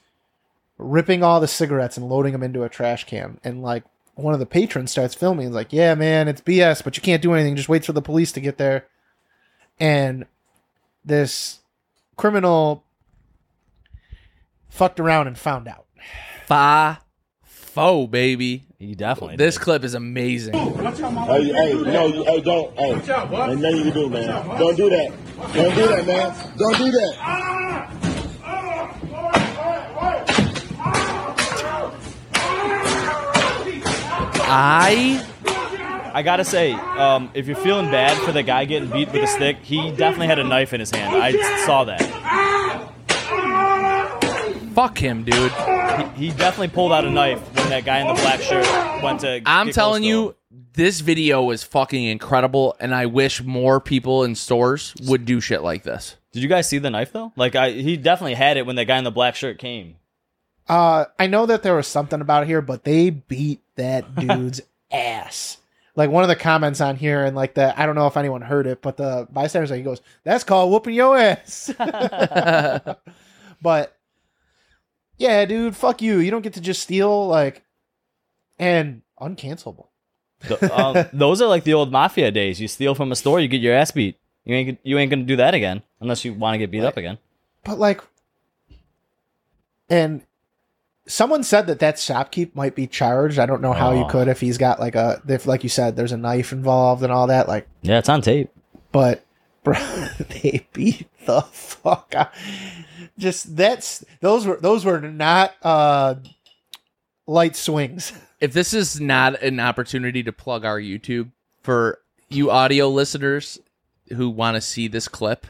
ripping 0.78 1.22
all 1.22 1.40
the 1.40 1.46
cigarettes 1.48 1.96
and 1.98 2.08
loading 2.08 2.32
them 2.32 2.42
into 2.42 2.62
a 2.64 2.68
trash 2.70 3.04
can. 3.04 3.38
And 3.44 3.62
like 3.62 3.84
one 4.14 4.32
of 4.32 4.40
the 4.40 4.46
patrons 4.46 4.90
starts 4.92 5.14
filming. 5.14 5.46
He's 5.48 5.54
like, 5.54 5.72
"Yeah, 5.74 5.94
man, 5.94 6.26
it's 6.26 6.40
BS, 6.40 6.82
but 6.82 6.96
you 6.96 7.02
can't 7.02 7.20
do 7.20 7.34
anything. 7.34 7.54
Just 7.54 7.68
wait 7.68 7.84
for 7.84 7.92
the 7.92 8.00
police 8.00 8.32
to 8.32 8.40
get 8.40 8.56
there." 8.56 8.86
And 9.78 10.24
this 11.04 11.58
criminal 12.16 12.84
fucked 14.68 15.00
around 15.00 15.26
and 15.26 15.38
found 15.38 15.68
out. 15.68 15.86
Fa 16.46 17.00
fo, 17.42 18.06
baby. 18.06 18.64
He 18.78 18.94
definitely. 18.94 19.36
This 19.36 19.54
did. 19.54 19.62
clip 19.62 19.84
is 19.84 19.94
amazing. 19.94 20.54
Hey, 20.54 21.52
hey, 21.52 21.72
no, 21.74 22.06
you, 22.06 22.24
hey, 22.24 22.40
don't, 22.42 22.78
hey, 22.78 22.92
ain't 22.92 23.06
nothing 23.06 23.76
you 23.76 23.82
can 23.84 23.92
do, 23.92 24.10
man. 24.10 24.58
Don't 24.58 24.76
do 24.76 24.90
that. 24.90 25.12
Don't 25.54 25.74
do 25.74 25.86
that, 25.88 26.06
man. 26.06 26.56
Don't 26.58 26.76
do 26.76 26.90
that. 26.90 27.16
I 34.48 35.26
I 36.16 36.22
gotta 36.22 36.46
say, 36.46 36.72
um, 36.72 37.30
if 37.34 37.46
you're 37.46 37.56
feeling 37.56 37.90
bad 37.90 38.16
for 38.22 38.32
the 38.32 38.42
guy 38.42 38.64
getting 38.64 38.88
beat 38.88 39.12
with 39.12 39.22
a 39.22 39.26
stick, 39.26 39.58
he 39.60 39.90
definitely 39.90 40.28
had 40.28 40.38
a 40.38 40.44
knife 40.44 40.72
in 40.72 40.80
his 40.80 40.90
hand. 40.90 41.14
I 41.14 41.32
saw 41.66 41.84
that. 41.84 42.00
fuck 44.74 44.96
him, 44.96 45.24
dude. 45.24 45.52
He, 45.52 46.28
he 46.28 46.30
definitely 46.30 46.68
pulled 46.68 46.92
out 46.92 47.04
a 47.04 47.10
knife 47.10 47.40
when 47.54 47.68
that 47.68 47.84
guy 47.84 47.98
in 47.98 48.06
the 48.06 48.14
black 48.14 48.40
shirt 48.40 48.64
went 49.02 49.20
to. 49.20 49.42
I'm 49.44 49.66
get 49.66 49.74
telling 49.74 50.04
close 50.04 50.10
to 50.10 50.54
him. 50.54 50.54
you, 50.54 50.64
this 50.72 51.00
video 51.00 51.42
was 51.42 51.62
fucking 51.62 52.04
incredible, 52.04 52.74
and 52.80 52.94
I 52.94 53.04
wish 53.04 53.42
more 53.42 53.78
people 53.78 54.24
in 54.24 54.36
stores 54.36 54.94
would 55.02 55.26
do 55.26 55.38
shit 55.42 55.60
like 55.60 55.82
this. 55.82 56.16
Did 56.32 56.42
you 56.42 56.48
guys 56.48 56.66
see 56.66 56.78
the 56.78 56.88
knife 56.88 57.12
though? 57.12 57.34
Like, 57.36 57.54
I 57.56 57.72
he 57.72 57.98
definitely 57.98 58.36
had 58.36 58.56
it 58.56 58.64
when 58.64 58.76
that 58.76 58.86
guy 58.86 58.96
in 58.96 59.04
the 59.04 59.10
black 59.10 59.34
shirt 59.36 59.58
came. 59.58 59.96
Uh, 60.66 61.04
I 61.18 61.26
know 61.26 61.44
that 61.44 61.62
there 61.62 61.74
was 61.76 61.86
something 61.86 62.22
about 62.22 62.44
it 62.44 62.46
here, 62.46 62.62
but 62.62 62.84
they 62.84 63.10
beat 63.10 63.60
that 63.74 64.14
dude's 64.18 64.62
ass. 64.90 65.58
Like 65.96 66.10
one 66.10 66.22
of 66.22 66.28
the 66.28 66.36
comments 66.36 66.82
on 66.82 66.96
here, 66.96 67.24
and 67.24 67.34
like 67.34 67.54
the 67.54 67.78
I 67.80 67.86
don't 67.86 67.94
know 67.94 68.06
if 68.06 68.18
anyone 68.18 68.42
heard 68.42 68.66
it, 68.66 68.82
but 68.82 68.98
the 68.98 69.26
bystanders 69.30 69.70
like 69.70 69.78
he 69.78 69.82
goes, 69.82 70.02
"That's 70.24 70.44
called 70.44 70.70
whooping 70.70 70.94
your 70.94 71.16
ass." 71.16 71.72
but 73.62 73.96
yeah, 75.16 75.44
dude, 75.46 75.74
fuck 75.74 76.02
you. 76.02 76.18
You 76.18 76.30
don't 76.30 76.42
get 76.42 76.52
to 76.52 76.60
just 76.60 76.82
steal 76.82 77.26
like 77.26 77.64
and 78.58 79.00
uncancelable. 79.18 79.86
Um, 80.70 81.06
those 81.14 81.40
are 81.40 81.48
like 81.48 81.64
the 81.64 81.72
old 81.72 81.90
mafia 81.90 82.30
days. 82.30 82.60
You 82.60 82.68
steal 82.68 82.94
from 82.94 83.10
a 83.10 83.16
store, 83.16 83.40
you 83.40 83.48
get 83.48 83.62
your 83.62 83.74
ass 83.74 83.90
beat. 83.90 84.18
You 84.44 84.54
ain't 84.54 84.78
you 84.82 84.98
ain't 84.98 85.10
gonna 85.10 85.22
do 85.24 85.36
that 85.36 85.54
again 85.54 85.82
unless 86.00 86.26
you 86.26 86.34
want 86.34 86.54
to 86.54 86.58
get 86.58 86.70
beat 86.70 86.84
up 86.84 86.98
again. 86.98 87.16
But 87.64 87.78
like, 87.78 88.02
and 89.88 90.25
someone 91.06 91.42
said 91.42 91.66
that 91.68 91.78
that 91.80 91.96
shopkeep 91.96 92.54
might 92.54 92.74
be 92.74 92.86
charged. 92.86 93.38
I 93.38 93.46
don't 93.46 93.62
know 93.62 93.72
how 93.72 93.92
you 93.92 94.04
Oh. 94.04 94.08
could 94.08 94.28
if 94.28 94.40
he's 94.40 94.58
got 94.58 94.80
like 94.80 94.94
a 94.94 95.22
if 95.28 95.46
like 95.46 95.62
you 95.62 95.68
said 95.68 95.96
there's 95.96 96.12
a 96.12 96.16
knife 96.16 96.52
involved 96.52 97.02
and 97.02 97.12
all 97.12 97.26
that. 97.28 97.48
Like, 97.48 97.68
Yeah, 97.82 97.98
it's 97.98 98.08
on 98.08 98.22
tape. 98.22 98.50
but 98.92 99.24
bro, 99.66 99.74
they 100.18 100.66
beat 100.72 101.06
the 101.26 101.42
fuck 101.42 102.12
out. 102.16 102.30
Just 103.18 103.56
that's 103.56 104.04
those 104.20 104.46
were 104.46 104.56
those 104.60 104.84
were 104.84 105.00
not 105.00 105.54
uh 105.62 106.16
light 107.26 107.56
swings. 107.56 108.12
if 108.40 108.52
this 108.52 108.74
is 108.74 109.00
not 109.00 109.42
an 109.42 109.58
opportunity 109.60 110.22
to 110.22 110.32
plug 110.32 110.64
our 110.64 110.78
YouTube 110.80 111.30
for 111.62 111.98
you 112.28 112.50
audio 112.50 112.88
listeners 112.88 113.58
who 114.16 114.28
want 114.30 114.54
to 114.56 114.60
see 114.60 114.86
this 114.88 115.08
clip, 115.08 115.46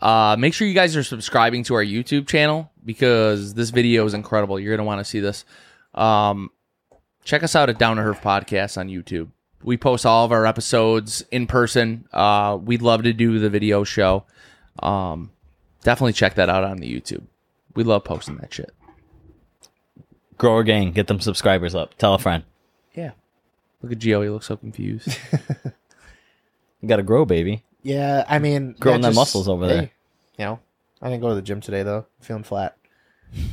uh, 0.00 0.36
make 0.38 0.54
sure 0.54 0.66
you 0.66 0.74
guys 0.74 0.96
are 0.96 1.02
subscribing 1.02 1.64
to 1.64 1.74
our 1.74 1.84
YouTube 1.84 2.28
channel 2.28 2.70
because 2.84 3.54
this 3.54 3.70
video 3.70 4.04
is 4.06 4.14
incredible. 4.14 4.58
You're 4.58 4.76
gonna 4.76 4.86
want 4.86 5.00
to 5.00 5.04
see 5.04 5.20
this. 5.20 5.44
Um, 5.94 6.50
check 7.24 7.42
us 7.42 7.56
out 7.56 7.68
at 7.68 7.78
Down 7.78 7.96
to 7.96 8.02
Herf 8.02 8.20
Podcast 8.20 8.78
on 8.78 8.88
YouTube. 8.88 9.28
We 9.62 9.76
post 9.76 10.06
all 10.06 10.24
of 10.24 10.32
our 10.32 10.46
episodes 10.46 11.24
in 11.30 11.46
person. 11.46 12.06
Uh, 12.12 12.58
we'd 12.60 12.82
love 12.82 13.02
to 13.02 13.12
do 13.12 13.38
the 13.38 13.50
video 13.50 13.82
show. 13.84 14.24
Um, 14.80 15.30
definitely 15.82 16.12
check 16.12 16.34
that 16.36 16.48
out 16.48 16.62
on 16.62 16.76
the 16.78 16.92
YouTube. 16.92 17.24
We 17.74 17.82
love 17.82 18.04
posting 18.04 18.36
that 18.36 18.54
shit. 18.54 18.72
Grower 20.36 20.62
gang, 20.62 20.92
get 20.92 21.08
them 21.08 21.20
subscribers 21.20 21.74
up. 21.74 21.98
Tell 21.98 22.14
a 22.14 22.18
friend. 22.18 22.44
Yeah. 22.94 23.12
Look 23.82 23.90
at 23.92 23.98
Gio. 23.98 24.22
He 24.22 24.28
looks 24.30 24.46
so 24.46 24.56
confused. 24.56 25.18
You 26.80 26.88
gotta 26.88 27.02
grow, 27.02 27.24
baby. 27.24 27.64
Yeah, 27.82 28.24
I 28.28 28.38
mean, 28.38 28.74
Growing 28.80 29.00
that 29.02 29.08
them 29.08 29.14
muscles 29.14 29.48
over 29.48 29.66
there. 29.66 29.90
You 30.36 30.44
know, 30.44 30.60
I 31.00 31.08
didn't 31.08 31.22
go 31.22 31.28
to 31.30 31.34
the 31.34 31.42
gym 31.42 31.60
today 31.60 31.82
though. 31.82 32.06
Feeling 32.20 32.42
flat. 32.42 32.76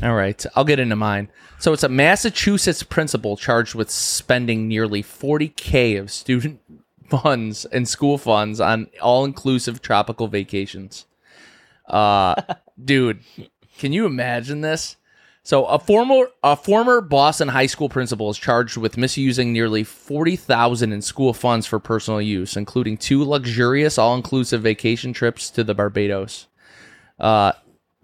All 0.02 0.14
right, 0.14 0.44
I'll 0.56 0.64
get 0.64 0.80
into 0.80 0.96
mine. 0.96 1.30
So 1.60 1.74
it's 1.74 1.84
a 1.84 1.90
Massachusetts 1.90 2.84
principal 2.84 3.36
charged 3.38 3.76
with 3.76 3.90
spending 3.90 4.68
nearly 4.68 5.04
40k 5.04 6.00
of 6.00 6.12
student 6.12 6.62
funds 7.10 7.66
and 7.66 7.88
school 7.88 8.18
funds 8.18 8.60
on 8.60 8.88
all-inclusive 9.02 9.82
tropical 9.82 10.28
vacations. 10.28 11.06
Uh, 11.88 12.42
dude, 12.84 13.20
can 13.78 13.92
you 13.92 14.06
imagine 14.06 14.62
this? 14.62 14.96
So 15.46 15.66
a 15.66 15.78
former 15.78 16.30
a 16.42 16.56
former 16.56 17.02
Boston 17.02 17.50
high 17.50 17.68
school 17.68 17.88
principal 17.88 18.32
is 18.32 18.40
charged 18.40 18.78
with 18.78 18.98
misusing 18.98 19.54
nearly 19.54 19.84
40,000 19.84 20.92
in 20.92 21.04
school 21.04 21.36
funds 21.36 21.68
for 21.68 21.78
personal 21.78 22.20
use, 22.20 22.58
including 22.58 22.98
two 22.98 23.24
luxurious 23.24 24.00
all-inclusive 24.00 24.64
vacation 24.64 25.14
trips 25.14 25.52
to 25.52 25.64
the 25.64 25.76
Barbados. 25.76 26.48
Uh, 27.20 27.52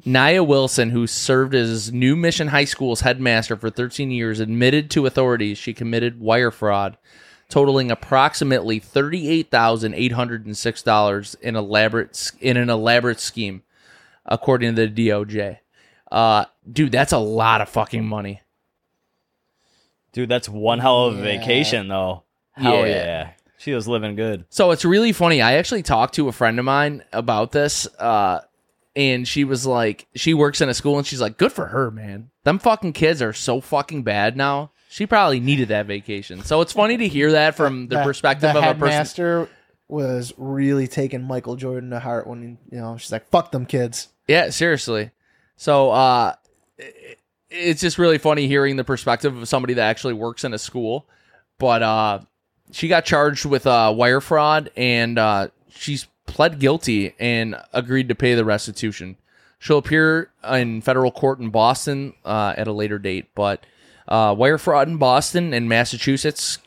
Nia 0.05 0.43
Wilson, 0.43 0.91
who 0.91 1.07
served 1.07 1.55
as 1.55 1.91
New 1.91 2.15
Mission 2.15 2.49
High 2.49 2.65
School's 2.65 3.01
headmaster 3.01 3.57
for 3.57 3.71
13 3.71 4.11
years, 4.11 4.39
admitted 4.39 4.91
to 4.91 5.07
authorities 5.07 5.57
she 5.57 5.73
committed 5.73 6.19
wire 6.19 6.51
fraud 6.51 6.95
totaling 7.49 7.89
approximately 7.89 8.79
$38,806 8.79 11.35
in 11.41 11.55
elaborate 11.55 12.31
in 12.39 12.55
an 12.55 12.69
elaborate 12.69 13.19
scheme 13.19 13.63
according 14.27 14.75
to 14.75 14.87
the 14.87 15.09
DOJ. 15.09 15.57
Uh 16.11 16.45
dude, 16.69 16.91
that's 16.91 17.11
a 17.13 17.17
lot 17.17 17.61
of 17.61 17.69
fucking 17.69 18.05
money. 18.05 18.41
Dude, 20.13 20.29
that's 20.29 20.49
one 20.49 20.79
hell 20.79 21.05
of 21.05 21.15
a 21.15 21.17
Yeah. 21.17 21.23
vacation 21.23 21.87
though. 21.87 22.23
Hell 22.51 22.85
Yeah. 22.85 22.85
yeah. 22.87 23.29
She 23.57 23.73
was 23.73 23.87
living 23.87 24.15
good. 24.15 24.45
So 24.49 24.71
it's 24.71 24.83
really 24.83 25.11
funny. 25.13 25.41
I 25.41 25.53
actually 25.53 25.83
talked 25.83 26.15
to 26.15 26.27
a 26.27 26.31
friend 26.31 26.57
of 26.59 26.65
mine 26.65 27.03
about 27.13 27.51
this, 27.51 27.87
uh, 27.99 28.41
and 28.95 29.27
she 29.27 29.43
was 29.43 29.65
like, 29.67 30.07
she 30.15 30.33
works 30.33 30.61
in 30.61 30.67
a 30.69 30.73
school, 30.73 30.97
and 30.97 31.05
she's 31.05 31.21
like, 31.21 31.37
good 31.37 31.51
for 31.51 31.67
her, 31.67 31.91
man. 31.91 32.31
Them 32.43 32.57
fucking 32.59 32.93
kids 32.93 33.21
are 33.21 33.33
so 33.33 33.61
fucking 33.61 34.01
bad 34.03 34.35
now. 34.35 34.71
She 34.89 35.05
probably 35.05 35.39
needed 35.39 35.69
that 35.69 35.85
vacation. 35.85 36.43
So 36.43 36.59
it's 36.61 36.73
funny 36.73 36.97
to 36.97 37.07
hear 37.07 37.31
that 37.33 37.55
from 37.55 37.87
the, 37.87 38.01
perspective 38.03 38.51
the 38.53 38.59
of 38.59 38.63
a 38.65 38.73
person. 38.73 38.87
headmaster 38.89 39.47
was 39.87 40.33
really 40.37 40.87
taking 40.87 41.21
Michael 41.23 41.55
Jordan 41.55 41.91
to 41.91 41.99
heart 41.99 42.25
when 42.27 42.57
you 42.71 42.79
know 42.79 42.97
she's 42.97 43.11
like, 43.11 43.29
"Fuck 43.29 43.51
them 43.51 43.65
kids." 43.65 44.09
Yeah, 44.27 44.49
seriously. 44.49 45.11
So 45.55 45.91
uh, 45.91 46.33
it- 46.33 46.40
it's 47.49 47.81
just 47.81 47.97
really 47.97 48.17
funny 48.17 48.47
hearing 48.47 48.77
the 48.77 48.83
perspective 48.83 49.35
of 49.35 49.47
somebody 49.47 49.73
that 49.75 49.89
actually 49.89 50.13
works 50.13 50.43
in 50.43 50.53
a 50.53 50.57
school. 50.57 51.05
But 51.59 51.83
uh, 51.83 52.19
she 52.71 52.87
got 52.87 53.05
charged 53.05 53.45
with 53.45 53.67
uh, 53.67 53.93
wire 53.95 54.21
fraud, 54.21 54.71
and 54.75 55.19
uh, 55.19 55.49
she's 55.69 56.07
pled 56.25 56.59
guilty 56.59 57.13
and 57.19 57.55
agreed 57.73 58.09
to 58.09 58.15
pay 58.15 58.35
the 58.35 58.45
restitution. 58.45 59.17
She'll 59.59 59.77
appear 59.77 60.31
in 60.49 60.81
federal 60.81 61.11
court 61.11 61.39
in 61.39 61.49
Boston 61.49 62.13
uh, 62.25 62.55
at 62.57 62.67
a 62.67 62.71
later 62.71 62.97
date. 62.97 63.27
But 63.35 63.63
uh, 64.07 64.33
wire 64.35 64.57
fraud 64.57 64.87
in 64.87 64.97
Boston 64.97 65.53
and 65.53 65.69
Massachusetts, 65.69 66.57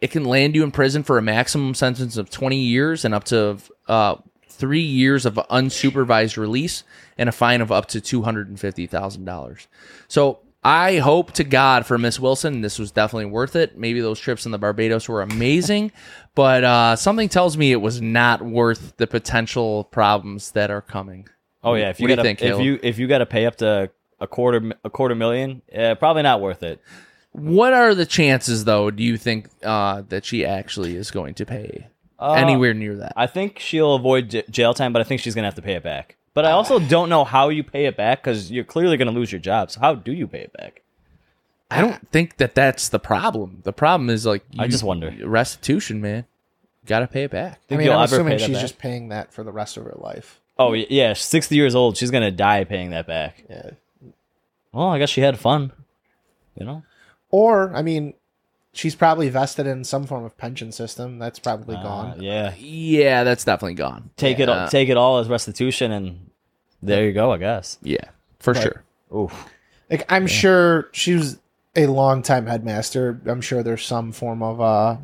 it 0.00 0.10
can 0.10 0.24
land 0.24 0.54
you 0.54 0.64
in 0.64 0.70
prison 0.70 1.02
for 1.02 1.18
a 1.18 1.22
maximum 1.22 1.74
sentence 1.74 2.16
of 2.16 2.30
20 2.30 2.56
years 2.56 3.04
and 3.04 3.14
up 3.14 3.24
to 3.24 3.58
uh, 3.88 4.16
three 4.58 4.80
years 4.80 5.24
of 5.24 5.34
unsupervised 5.34 6.36
release 6.36 6.84
and 7.16 7.28
a 7.28 7.32
fine 7.32 7.60
of 7.60 7.72
up 7.72 7.86
to 7.86 8.00
$250,000. 8.00 9.66
So 10.08 10.40
I 10.64 10.98
hope 10.98 11.32
to 11.32 11.44
God 11.44 11.86
for 11.86 11.96
Miss 11.98 12.18
Wilson, 12.18 12.60
this 12.60 12.78
was 12.78 12.90
definitely 12.90 13.26
worth 13.26 13.56
it. 13.56 13.78
Maybe 13.78 14.00
those 14.00 14.18
trips 14.18 14.44
in 14.44 14.52
the 14.52 14.58
Barbados 14.58 15.08
were 15.08 15.22
amazing, 15.22 15.92
but 16.34 16.64
uh, 16.64 16.96
something 16.96 17.28
tells 17.28 17.56
me 17.56 17.72
it 17.72 17.80
was 17.80 18.02
not 18.02 18.42
worth 18.42 18.96
the 18.96 19.06
potential 19.06 19.84
problems 19.84 20.50
that 20.52 20.70
are 20.70 20.82
coming. 20.82 21.28
Oh 21.62 21.74
yeah, 21.74 21.90
if 21.90 22.00
you 22.00 22.06
do 22.06 22.12
you 22.12 22.16
gotta, 22.16 22.26
think, 22.26 22.42
if 22.42 22.48
Caleb? 22.48 22.64
you 22.64 22.80
if 22.82 22.98
you 22.98 23.08
got 23.08 23.18
to 23.18 23.26
pay 23.26 23.44
up 23.44 23.56
to 23.56 23.90
a 24.20 24.26
quarter 24.26 24.72
a 24.84 24.90
quarter 24.90 25.14
million, 25.14 25.62
yeah, 25.72 25.94
probably 25.94 26.22
not 26.22 26.40
worth 26.40 26.62
it. 26.62 26.80
What 27.32 27.72
are 27.72 27.94
the 27.94 28.06
chances, 28.06 28.64
though, 28.64 28.90
do 28.90 29.02
you 29.02 29.16
think 29.16 29.48
uh, 29.62 30.02
that 30.08 30.24
she 30.24 30.46
actually 30.46 30.96
is 30.96 31.10
going 31.10 31.34
to 31.34 31.46
pay 31.46 31.88
Uh, 32.18 32.32
anywhere 32.32 32.74
near 32.74 32.96
that? 32.96 33.12
I 33.16 33.26
think 33.26 33.58
she'll 33.58 33.94
avoid 33.94 34.30
j- 34.30 34.44
jail 34.50 34.74
time, 34.74 34.92
but 34.92 35.00
I 35.00 35.04
think 35.04 35.20
she's 35.20 35.34
gonna 35.34 35.46
have 35.46 35.54
to 35.54 35.62
pay 35.62 35.74
it 35.74 35.82
back. 35.82 36.16
But 36.34 36.44
I 36.44 36.50
also 36.52 36.78
don't 36.94 37.08
know 37.08 37.24
how 37.24 37.48
you 37.48 37.62
pay 37.62 37.86
it 37.86 37.96
back 37.96 38.22
because 38.22 38.50
you're 38.50 38.64
clearly 38.64 38.96
gonna 38.96 39.12
lose 39.12 39.30
your 39.32 39.40
job. 39.40 39.70
So 39.70 39.80
how 39.80 39.94
do 39.94 40.12
you 40.12 40.26
pay 40.26 40.40
it 40.40 40.52
back? 40.52 40.82
I 41.70 41.80
don't 41.82 42.10
think 42.10 42.38
that 42.38 42.54
that's 42.54 42.88
the 42.88 42.98
problem. 42.98 43.60
The 43.64 43.72
problem 43.74 44.08
is 44.10 44.24
like 44.24 44.42
I 44.58 44.68
just 44.68 44.82
wonder. 44.84 45.14
restitution, 45.24 46.00
man. 46.00 46.24
Got 46.86 47.00
to 47.00 47.06
pay 47.06 47.24
it 47.24 47.30
back. 47.30 47.52
I 47.52 47.56
Think 47.68 47.78
mean, 47.80 47.84
you'll 47.88 47.96
I'm 47.98 48.04
ever 48.04 48.14
assuming 48.16 48.30
pay 48.32 48.38
that 48.38 48.46
she's 48.46 48.56
back? 48.56 48.60
just 48.62 48.78
paying 48.78 49.08
that 49.10 49.32
for 49.34 49.44
the 49.44 49.52
rest 49.52 49.76
of 49.76 49.84
her 49.84 49.94
life. 49.98 50.40
Oh 50.58 50.70
y- 50.70 50.86
yeah, 50.88 51.12
sixty 51.12 51.54
years 51.56 51.74
old. 51.74 51.98
She's 51.98 52.10
gonna 52.10 52.30
die 52.30 52.64
paying 52.64 52.90
that 52.90 53.06
back. 53.06 53.44
Yeah. 53.50 53.70
Well, 54.72 54.88
I 54.88 54.98
guess 54.98 55.10
she 55.10 55.20
had 55.20 55.38
fun. 55.38 55.72
You 56.58 56.64
know. 56.64 56.82
Or, 57.30 57.74
I 57.76 57.82
mean, 57.82 58.14
she's 58.78 58.94
probably 58.94 59.28
vested 59.28 59.66
in 59.66 59.82
some 59.82 60.06
form 60.06 60.24
of 60.24 60.36
pension 60.38 60.70
system. 60.70 61.18
That's 61.18 61.38
probably 61.40 61.74
Uh, 61.76 61.82
gone. 61.82 62.22
yeah. 62.22 62.54
Yeah, 62.56 63.24
that's 63.24 63.44
definitely 63.44 63.74
gone. 63.74 64.10
Take 64.16 64.38
it. 64.38 64.48
Yeah. 64.48 64.62
all 64.62 64.68
Take 64.68 64.88
it 64.88 64.96
all 64.96 65.18
as 65.18 65.28
restitution, 65.28 65.90
and 65.90 66.30
there 66.82 67.04
you 67.04 67.12
go. 67.12 67.32
I 67.32 67.38
guess. 67.38 67.78
Yeah, 67.82 68.04
for 68.38 68.52
Right. 68.52 68.62
sure. 68.62 68.84
Oof. 69.14 69.46
Like, 69.90 70.04
I'm 70.12 70.26
sure 70.26 70.88
she 70.92 71.14
was 71.14 71.38
a 71.74 71.86
longtime 71.86 72.46
headmaster. 72.46 73.20
I'm 73.26 73.40
sure 73.40 73.62
there's 73.62 73.84
some 73.84 74.12
form 74.12 74.42
of 74.42 74.60
uh 74.60 74.96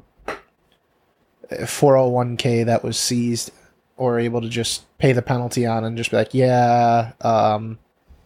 401k 1.50 2.66
that 2.66 2.82
was 2.82 2.96
seized 2.98 3.50
or 3.96 4.18
able 4.18 4.40
to 4.40 4.48
just 4.48 4.84
pay 4.98 5.12
the 5.12 5.22
penalty 5.22 5.66
on 5.66 5.84
and 5.84 5.96
just 5.96 6.10
be 6.10 6.16
like, 6.16 6.34
yeah, 6.34 7.12
um, 7.20 7.78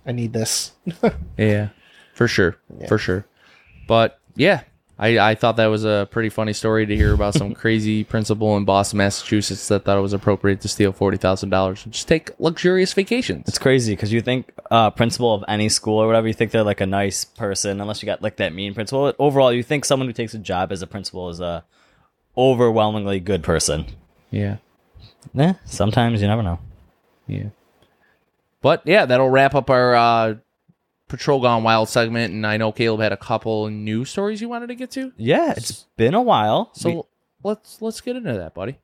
I 0.07 0.13
need 0.13 0.33
this. 0.33 0.73
Yeah, 1.37 1.69
for 2.15 2.27
sure, 2.29 2.57
for 2.89 2.99
sure. 2.99 3.25
But 3.87 4.19
yeah, 4.35 4.63
I, 5.01 5.31
I 5.31 5.35
thought 5.37 5.57
that 5.59 5.67
was 5.67 5.85
a 5.85 6.09
pretty 6.11 6.29
funny 6.29 6.53
story 6.53 6.85
to 6.85 6.97
hear 6.97 7.15
about 7.15 7.35
some 7.35 7.55
crazy 7.63 8.03
principal 8.03 8.57
in 8.57 8.65
Boston, 8.65 8.99
Massachusetts 8.99 9.69
that 9.69 9.85
thought 9.85 9.97
it 9.97 10.01
was 10.03 10.13
appropriate 10.13 10.61
to 10.63 10.69
steal 10.69 10.91
forty 10.93 11.17
thousand 11.17 11.51
dollars 11.51 11.85
and 11.85 11.93
just 11.93 12.09
take 12.09 12.31
luxurious 12.41 12.93
vacations. 12.95 13.47
It's 13.47 13.59
crazy 13.59 13.93
because 13.95 14.13
you 14.13 14.21
think 14.21 14.51
uh, 14.73 14.91
principal 14.91 15.33
of 15.35 15.45
any 15.47 15.69
school 15.69 15.99
or 15.99 16.07
whatever, 16.09 16.27
you 16.27 16.35
think 16.35 16.51
they're 16.51 16.65
like 16.65 16.81
a 16.81 16.87
nice 16.87 17.25
person, 17.25 17.81
unless 17.81 18.03
you 18.03 18.07
got 18.07 18.23
like 18.23 18.37
that 18.39 18.53
mean 18.53 18.75
principal. 18.75 19.03
But 19.05 19.17
Overall, 19.21 19.53
you 19.53 19.63
think 19.63 19.85
someone 19.85 20.09
who 20.09 20.13
takes 20.13 20.35
a 20.35 20.39
job 20.39 20.73
as 20.73 20.83
a 20.83 20.87
principal 20.89 21.29
is 21.29 21.39
a 21.41 21.65
overwhelmingly 22.37 23.21
good 23.21 23.43
person. 23.43 23.87
yeah, 24.31 24.57
Eh, 25.39 25.53
sometimes 25.65 26.21
you 26.23 26.29
never 26.29 26.43
know. 26.43 26.59
yeah. 27.27 27.51
But 28.61 28.83
yeah, 28.85 29.05
that'll 29.07 29.29
wrap 29.31 29.55
up 29.55 29.71
our 29.71 29.95
uh, 29.95 30.35
Patrol 31.09 31.41
Gone 31.41 31.63
Wild 31.63 31.89
segment, 31.89 32.33
and 32.35 32.47
I 32.47 32.57
know 32.59 32.71
Caleb 32.73 33.01
had 33.01 33.13
a 33.13 33.17
couple 33.17 33.69
new 33.71 34.05
stories 34.05 34.41
you 34.41 34.49
wanted 34.49 34.69
to 34.69 34.75
get 34.75 34.91
to. 34.93 35.13
Yeah, 35.17 35.55
it's 35.57 35.85
been 35.97 36.15
a 36.15 36.23
while. 36.23 36.71
So 36.75 36.91
We- 36.91 37.03
let's 37.45 37.81
let's 37.81 38.01
get 38.01 38.17
into 38.17 38.35
that, 38.35 38.55
buddy. 38.55 38.79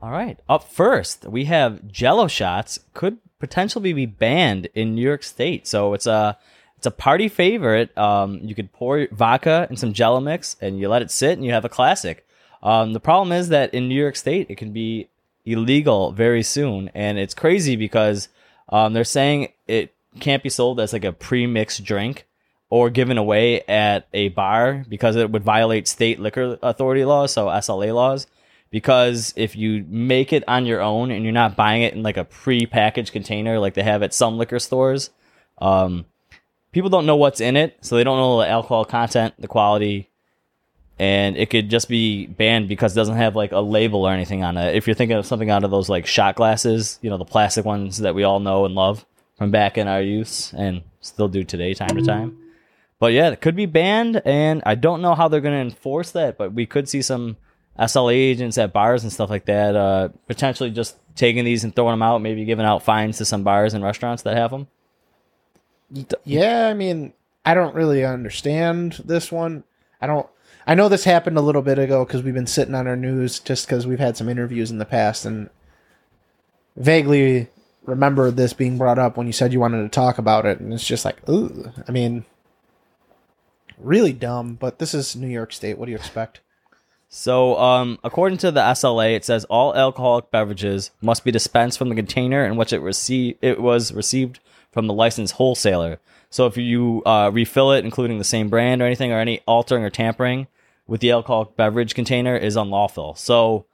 all 0.00 0.10
right. 0.10 0.38
Up 0.48 0.64
first, 0.64 1.24
we 1.26 1.44
have 1.44 1.86
Jello 1.86 2.26
shots 2.26 2.80
could 2.92 3.18
potentially 3.38 3.92
be 3.92 4.04
banned 4.06 4.66
in 4.74 4.94
New 4.96 5.02
York 5.02 5.22
State. 5.22 5.66
So 5.68 5.94
it's 5.94 6.06
a 6.06 6.36
it's 6.76 6.86
a 6.86 6.90
party 6.90 7.28
favorite. 7.28 7.96
Um, 7.96 8.40
you 8.42 8.54
could 8.56 8.72
pour 8.72 9.06
vodka 9.12 9.66
and 9.68 9.78
some 9.78 9.92
Jello 9.92 10.18
mix, 10.20 10.56
and 10.60 10.80
you 10.80 10.88
let 10.88 11.02
it 11.02 11.10
sit, 11.12 11.32
and 11.38 11.44
you 11.44 11.52
have 11.52 11.64
a 11.64 11.68
classic. 11.68 12.26
Um, 12.64 12.92
the 12.92 13.00
problem 13.00 13.30
is 13.32 13.48
that 13.50 13.72
in 13.74 13.88
New 13.88 13.94
York 14.00 14.16
State, 14.16 14.48
it 14.50 14.56
can 14.56 14.72
be 14.72 15.08
illegal 15.44 16.12
very 16.12 16.42
soon, 16.42 16.90
and 16.94 17.18
it's 17.18 17.34
crazy 17.34 17.76
because 17.76 18.28
um, 18.68 18.92
they're 18.92 19.04
saying 19.04 19.48
it 19.66 19.94
can't 20.20 20.42
be 20.42 20.48
sold 20.48 20.80
as 20.80 20.92
like 20.92 21.04
a 21.04 21.12
pre-mixed 21.12 21.84
drink 21.84 22.26
or 22.70 22.90
given 22.90 23.18
away 23.18 23.60
at 23.62 24.08
a 24.14 24.28
bar 24.28 24.84
because 24.88 25.16
it 25.16 25.30
would 25.30 25.44
violate 25.44 25.86
state 25.86 26.18
liquor 26.20 26.58
authority 26.62 27.04
laws, 27.04 27.32
so 27.32 27.46
SLA 27.46 27.94
laws. 27.94 28.26
Because 28.70 29.34
if 29.36 29.54
you 29.54 29.84
make 29.86 30.32
it 30.32 30.44
on 30.48 30.64
your 30.64 30.80
own 30.80 31.10
and 31.10 31.22
you're 31.22 31.32
not 31.32 31.56
buying 31.56 31.82
it 31.82 31.92
in 31.92 32.02
like 32.02 32.16
a 32.16 32.24
pre-packaged 32.24 33.12
container 33.12 33.58
like 33.58 33.74
they 33.74 33.82
have 33.82 34.02
at 34.02 34.14
some 34.14 34.38
liquor 34.38 34.58
stores, 34.58 35.10
um, 35.58 36.06
people 36.72 36.88
don't 36.88 37.04
know 37.04 37.16
what's 37.16 37.42
in 37.42 37.56
it, 37.56 37.76
so 37.82 37.96
they 37.96 38.04
don't 38.04 38.16
know 38.16 38.38
the 38.38 38.48
alcohol 38.48 38.86
content, 38.86 39.34
the 39.38 39.48
quality, 39.48 40.08
and 41.02 41.36
it 41.36 41.50
could 41.50 41.68
just 41.68 41.88
be 41.88 42.28
banned 42.28 42.68
because 42.68 42.92
it 42.92 42.94
doesn't 42.94 43.16
have 43.16 43.34
like 43.34 43.50
a 43.50 43.58
label 43.58 44.04
or 44.04 44.12
anything 44.12 44.44
on 44.44 44.56
it. 44.56 44.76
If 44.76 44.86
you're 44.86 44.94
thinking 44.94 45.16
of 45.16 45.26
something 45.26 45.50
out 45.50 45.64
of 45.64 45.72
those 45.72 45.88
like 45.88 46.06
shot 46.06 46.36
glasses, 46.36 47.00
you 47.02 47.10
know, 47.10 47.16
the 47.16 47.24
plastic 47.24 47.64
ones 47.64 47.98
that 47.98 48.14
we 48.14 48.22
all 48.22 48.38
know 48.38 48.66
and 48.66 48.76
love 48.76 49.04
from 49.36 49.50
back 49.50 49.76
in 49.76 49.88
our 49.88 50.00
youth 50.00 50.54
and 50.56 50.82
still 51.00 51.26
do 51.26 51.42
today, 51.42 51.74
time 51.74 51.96
to 51.96 52.04
time. 52.04 52.38
But 53.00 53.14
yeah, 53.14 53.30
it 53.30 53.40
could 53.40 53.56
be 53.56 53.66
banned, 53.66 54.22
and 54.24 54.62
I 54.64 54.76
don't 54.76 55.02
know 55.02 55.16
how 55.16 55.26
they're 55.26 55.40
going 55.40 55.56
to 55.56 55.74
enforce 55.74 56.12
that, 56.12 56.38
but 56.38 56.52
we 56.52 56.66
could 56.66 56.88
see 56.88 57.02
some 57.02 57.36
SLA 57.76 58.12
agents 58.12 58.56
at 58.56 58.72
bars 58.72 59.02
and 59.02 59.12
stuff 59.12 59.28
like 59.28 59.46
that 59.46 59.74
uh, 59.74 60.10
potentially 60.28 60.70
just 60.70 60.96
taking 61.16 61.44
these 61.44 61.64
and 61.64 61.74
throwing 61.74 61.94
them 61.94 62.02
out, 62.02 62.22
maybe 62.22 62.44
giving 62.44 62.64
out 62.64 62.84
fines 62.84 63.18
to 63.18 63.24
some 63.24 63.42
bars 63.42 63.74
and 63.74 63.82
restaurants 63.82 64.22
that 64.22 64.36
have 64.36 64.52
them. 64.52 64.68
Yeah, 66.22 66.68
I 66.68 66.74
mean, 66.74 67.12
I 67.44 67.54
don't 67.54 67.74
really 67.74 68.04
understand 68.04 69.02
this 69.04 69.32
one. 69.32 69.64
I 70.00 70.06
don't. 70.06 70.28
I 70.66 70.74
know 70.74 70.88
this 70.88 71.04
happened 71.04 71.36
a 71.36 71.42
little 71.42 71.62
bit 71.62 71.78
ago 71.78 72.04
because 72.04 72.22
we've 72.22 72.34
been 72.34 72.46
sitting 72.46 72.74
on 72.74 72.86
our 72.86 72.96
news 72.96 73.40
just 73.40 73.66
because 73.66 73.86
we've 73.86 73.98
had 73.98 74.16
some 74.16 74.28
interviews 74.28 74.70
in 74.70 74.78
the 74.78 74.84
past 74.84 75.24
and 75.24 75.50
vaguely 76.76 77.48
remember 77.84 78.30
this 78.30 78.52
being 78.52 78.78
brought 78.78 78.98
up 78.98 79.16
when 79.16 79.26
you 79.26 79.32
said 79.32 79.52
you 79.52 79.60
wanted 79.60 79.82
to 79.82 79.88
talk 79.88 80.18
about 80.18 80.46
it, 80.46 80.60
and 80.60 80.72
it's 80.72 80.86
just 80.86 81.04
like, 81.04 81.28
ooh. 81.28 81.72
I 81.86 81.92
mean, 81.92 82.24
really 83.78 84.12
dumb. 84.12 84.54
But 84.54 84.78
this 84.78 84.94
is 84.94 85.16
New 85.16 85.28
York 85.28 85.52
State. 85.52 85.78
What 85.78 85.86
do 85.86 85.92
you 85.92 85.98
expect? 85.98 86.40
So, 87.08 87.58
um, 87.58 87.98
according 88.02 88.38
to 88.38 88.50
the 88.50 88.60
SLA, 88.60 89.14
it 89.14 89.24
says 89.24 89.44
all 89.44 89.74
alcoholic 89.74 90.30
beverages 90.30 90.92
must 91.02 91.24
be 91.24 91.30
dispensed 91.30 91.78
from 91.78 91.90
the 91.90 91.94
container 91.94 92.44
in 92.44 92.56
which 92.56 92.72
it 92.72 92.80
received 92.80 93.38
it 93.42 93.60
was 93.60 93.92
received 93.92 94.40
from 94.70 94.86
the 94.86 94.94
licensed 94.94 95.34
wholesaler. 95.34 95.98
So, 96.30 96.46
if 96.46 96.56
you 96.56 97.02
uh, 97.04 97.30
refill 97.32 97.72
it, 97.72 97.84
including 97.84 98.16
the 98.16 98.24
same 98.24 98.48
brand 98.48 98.80
or 98.80 98.86
anything, 98.86 99.12
or 99.12 99.18
any 99.18 99.40
altering 99.46 99.84
or 99.84 99.90
tampering 99.90 100.46
with 100.92 101.00
the 101.00 101.10
alcoholic 101.10 101.56
beverage 101.56 101.94
container, 101.94 102.36
is 102.36 102.54
unlawful. 102.54 103.14
So, 103.14 103.64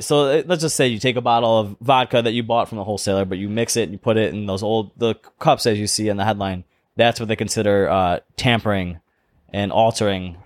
so 0.00 0.42
let's 0.46 0.62
just 0.62 0.74
say 0.74 0.88
you 0.88 0.98
take 0.98 1.14
a 1.14 1.20
bottle 1.20 1.60
of 1.60 1.76
vodka 1.80 2.22
that 2.22 2.32
you 2.32 2.42
bought 2.42 2.68
from 2.68 2.78
the 2.78 2.82
wholesaler, 2.82 3.24
but 3.24 3.38
you 3.38 3.48
mix 3.48 3.76
it 3.76 3.84
and 3.84 3.92
you 3.92 3.98
put 3.98 4.16
it 4.16 4.34
in 4.34 4.46
those 4.46 4.64
old 4.64 4.90
the 4.96 5.14
cups 5.38 5.64
as 5.64 5.78
you 5.78 5.86
see 5.86 6.08
in 6.08 6.16
the 6.16 6.24
headline. 6.24 6.64
That's 6.96 7.20
what 7.20 7.28
they 7.28 7.36
consider 7.36 7.88
uh, 7.88 8.18
tampering 8.36 8.98
and 9.52 9.70
altering 9.70 10.38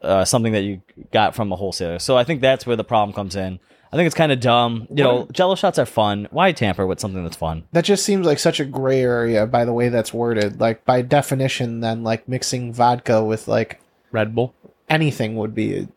uh, 0.00 0.24
something 0.24 0.54
that 0.54 0.62
you 0.62 0.80
got 1.12 1.34
from 1.34 1.52
a 1.52 1.56
wholesaler. 1.56 1.98
So 1.98 2.16
I 2.16 2.24
think 2.24 2.40
that's 2.40 2.66
where 2.66 2.76
the 2.76 2.82
problem 2.82 3.14
comes 3.14 3.36
in. 3.36 3.60
I 3.92 3.96
think 3.96 4.06
it's 4.06 4.16
kind 4.16 4.32
of 4.32 4.40
dumb. 4.40 4.86
You 4.88 5.04
know, 5.04 5.28
Jello 5.32 5.54
shots 5.54 5.78
are 5.78 5.84
fun. 5.84 6.28
Why 6.30 6.52
tamper 6.52 6.86
with 6.86 6.98
something 6.98 7.22
that's 7.22 7.36
fun? 7.36 7.64
That 7.72 7.84
just 7.84 8.06
seems 8.06 8.24
like 8.24 8.38
such 8.38 8.58
a 8.58 8.64
gray 8.64 9.02
area 9.02 9.46
by 9.46 9.66
the 9.66 9.74
way 9.74 9.90
that's 9.90 10.14
worded. 10.14 10.60
Like 10.62 10.86
by 10.86 11.02
definition, 11.02 11.80
then 11.80 12.02
like 12.02 12.26
mixing 12.26 12.72
vodka 12.72 13.22
with 13.22 13.48
like 13.48 13.82
Red 14.12 14.34
Bull. 14.34 14.54
Anything 14.92 15.36
would 15.36 15.54
be 15.54 15.78
a 15.78 15.88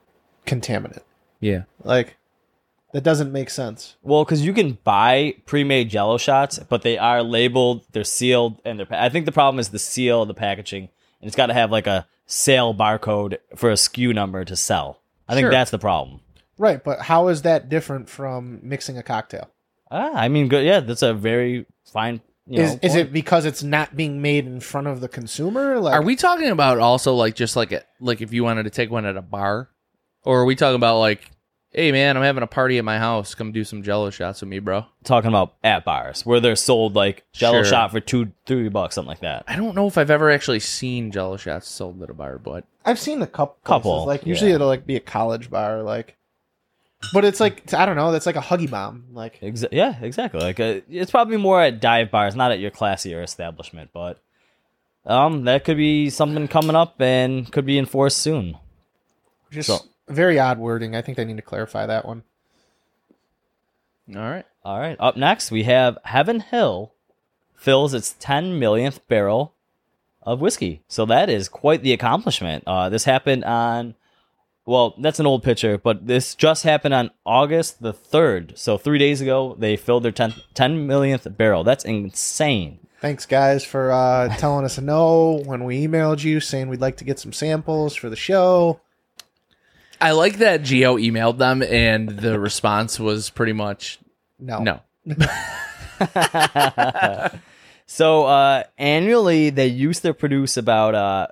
contaminant. 0.45 1.01
Yeah. 1.39 1.63
Like 1.83 2.17
that 2.93 3.03
doesn't 3.03 3.31
make 3.31 3.49
sense. 3.49 3.97
Well, 4.01 4.23
because 4.23 4.45
you 4.45 4.53
can 4.53 4.77
buy 4.83 5.35
pre-made 5.45 5.89
Jello 5.89 6.17
shots, 6.17 6.59
but 6.69 6.81
they 6.81 6.97
are 6.97 7.21
labeled, 7.21 7.85
they're 7.91 8.03
sealed, 8.05 8.61
and 8.63 8.79
they're. 8.79 8.85
pa- 8.85 9.03
I 9.03 9.09
think 9.09 9.25
the 9.25 9.31
problem 9.31 9.59
is 9.59 9.69
the 9.69 9.79
seal 9.79 10.25
the 10.25 10.33
packaging, 10.33 10.83
and 11.21 11.27
it's 11.27 11.35
got 11.35 11.47
to 11.47 11.53
have 11.53 11.71
like 11.71 11.87
a 11.87 12.07
sale 12.25 12.73
barcode 12.73 13.37
for 13.55 13.69
a 13.69 13.73
SKU 13.73 14.13
number 14.15 14.45
to 14.45 14.55
sell. 14.55 15.01
I 15.27 15.33
think 15.33 15.43
Sure. 15.45 15.51
that's 15.51 15.71
the 15.71 15.79
problem. 15.79 16.21
Right, 16.57 16.81
but 16.83 17.01
how 17.01 17.27
is 17.27 17.41
that 17.41 17.67
different 17.67 18.07
from 18.09 18.59
mixing 18.63 18.97
a 18.97 19.03
cocktail? 19.03 19.49
Ah, 19.91 20.11
I 20.13 20.29
mean, 20.29 20.47
good. 20.47 20.65
Yeah, 20.65 20.79
that's 20.79 21.01
a 21.01 21.13
very 21.13 21.65
fine. 21.83 22.21
You 22.47 22.61
is 22.61 22.73
know, 22.73 22.79
is 22.83 22.91
point. 22.93 23.07
it 23.07 23.13
because 23.13 23.45
it's 23.45 23.63
not 23.63 23.95
being 23.95 24.21
made 24.21 24.45
in 24.45 24.59
front 24.59 24.87
of 24.87 25.01
the 25.01 25.07
consumer? 25.07 25.79
Like 25.79 25.95
Are 25.95 26.01
we 26.03 26.15
talking 26.15 26.49
about 26.49 26.77
also 26.79 27.13
like 27.15 27.35
just 27.35 27.55
like 27.55 27.71
a, 27.71 27.83
like 27.99 28.21
if 28.21 28.33
you 28.33 28.43
wanted 28.43 28.63
to 28.63 28.69
take 28.69 28.91
one 28.91 29.05
at 29.05 29.17
a 29.17 29.21
bar, 29.21 29.69
or 30.23 30.41
are 30.41 30.45
we 30.45 30.55
talking 30.55 30.75
about 30.75 30.99
like, 30.99 31.31
hey 31.71 31.91
man, 31.91 32.15
I'm 32.15 32.23
having 32.23 32.43
a 32.43 32.47
party 32.47 32.77
at 32.77 32.85
my 32.85 32.99
house, 32.99 33.33
come 33.33 33.51
do 33.51 33.63
some 33.63 33.81
Jello 33.81 34.11
shots 34.11 34.41
with 34.41 34.49
me, 34.49 34.59
bro? 34.59 34.85
talking 35.03 35.27
about 35.27 35.55
at 35.63 35.85
bars 35.85 36.25
where 36.25 36.39
they're 36.39 36.55
sold 36.55 36.95
like 36.95 37.23
Jello 37.33 37.63
Sure. 37.63 37.65
shot 37.65 37.91
for 37.91 37.99
two, 37.99 38.31
three 38.45 38.69
bucks, 38.69 38.95
something 38.95 39.09
like 39.09 39.19
that? 39.21 39.43
I 39.47 39.55
don't 39.55 39.75
know 39.75 39.87
if 39.87 39.97
I've 39.97 40.11
ever 40.11 40.29
actually 40.31 40.59
seen 40.59 41.11
Jello 41.11 41.37
shots 41.37 41.67
sold 41.67 42.01
at 42.03 42.09
a 42.09 42.13
bar, 42.13 42.37
but 42.37 42.65
I've 42.85 42.99
seen 42.99 43.21
a 43.23 43.27
couple. 43.27 43.57
Couple, 43.63 44.05
Like 44.05 44.25
usually 44.25 44.51
yeah. 44.51 44.55
it'll 44.55 44.67
like 44.67 44.85
be 44.85 44.95
a 44.95 44.99
college 45.01 45.49
bar, 45.49 45.81
like. 45.81 46.15
But 47.13 47.25
it's 47.25 47.39
like 47.39 47.73
I 47.73 47.85
don't 47.85 47.95
know. 47.95 48.11
That's 48.11 48.25
like 48.25 48.35
a 48.35 48.41
huggy 48.41 48.69
bomb. 48.69 49.05
Like 49.13 49.39
Exa- 49.41 49.69
yeah, 49.71 49.95
exactly. 50.01 50.39
Like 50.41 50.59
uh, 50.59 50.81
it's 50.89 51.11
probably 51.11 51.37
more 51.37 51.61
at 51.61 51.79
dive 51.79 52.11
bars, 52.11 52.35
not 52.35 52.51
at 52.51 52.59
your 52.59 52.71
classier 52.71 53.23
establishment, 53.23 53.91
but 53.93 54.19
um, 55.05 55.43
that 55.45 55.63
could 55.65 55.77
be 55.77 56.09
something 56.09 56.47
coming 56.47 56.75
up 56.75 56.99
and 57.01 57.51
could 57.51 57.65
be 57.65 57.77
enforced 57.77 58.17
soon. 58.17 58.57
just 59.51 59.67
So- 59.67 59.79
very 60.07 60.37
odd 60.39 60.59
wording. 60.59 60.95
I 60.95 61.01
think 61.01 61.17
they 61.17 61.25
need 61.25 61.37
to 61.37 61.41
clarify 61.41 61.85
that 61.87 62.05
one. 62.05 62.23
all 64.15 64.21
right. 64.21 64.45
All 64.63 64.79
right. 64.79 64.95
Up 64.99 65.15
next, 65.17 65.51
we 65.51 65.63
have 65.63 65.97
Heaven 66.03 66.39
Hill 66.41 66.91
fills 67.55 67.93
its 67.93 68.15
10 68.19 68.59
millionth 68.59 69.07
barrel 69.07 69.53
of 70.21 70.41
whiskey. 70.41 70.81
So 70.87 71.05
that 71.07 71.29
is 71.29 71.49
quite 71.49 71.81
the 71.81 71.93
accomplishment. 71.93 72.63
Uh, 72.67 72.89
this 72.89 73.03
happened 73.05 73.43
on, 73.45 73.95
well, 74.65 74.95
that's 74.97 75.19
an 75.19 75.25
old 75.25 75.43
picture, 75.43 75.77
but 75.77 76.07
this 76.07 76.35
just 76.35 76.63
happened 76.63 76.93
on 76.93 77.11
August 77.25 77.81
the 77.81 77.93
3rd. 77.93 78.57
So 78.57 78.77
three 78.77 78.97
days 78.97 79.21
ago, 79.21 79.55
they 79.57 79.75
filled 79.75 80.03
their 80.03 80.11
10, 80.11 80.33
10 80.53 80.87
millionth 80.87 81.27
barrel. 81.37 81.63
That's 81.63 81.85
insane. 81.85 82.79
Thanks, 83.01 83.25
guys, 83.25 83.63
for 83.63 83.91
uh, 83.91 84.35
telling 84.37 84.65
us 84.65 84.77
a 84.77 84.81
no 84.81 85.41
when 85.45 85.63
we 85.63 85.85
emailed 85.85 86.23
you 86.23 86.39
saying 86.39 86.69
we'd 86.69 86.81
like 86.81 86.97
to 86.97 87.03
get 87.03 87.19
some 87.19 87.33
samples 87.33 87.95
for 87.95 88.09
the 88.09 88.15
show. 88.15 88.79
I 90.01 90.11
like 90.11 90.37
that 90.37 90.61
Gio 90.61 91.01
emailed 91.01 91.37
them 91.37 91.61
and 91.61 92.09
the 92.09 92.39
response 92.39 92.99
was 92.99 93.29
pretty 93.29 93.53
much 93.53 93.99
No, 94.39 94.81
no. 95.05 95.19
So 97.87 98.25
uh, 98.25 98.63
annually, 98.77 99.51
they 99.51 99.67
used 99.67 100.01
to 100.01 100.13
produce 100.13 100.57
about 100.57 100.95
uh, 100.95 101.27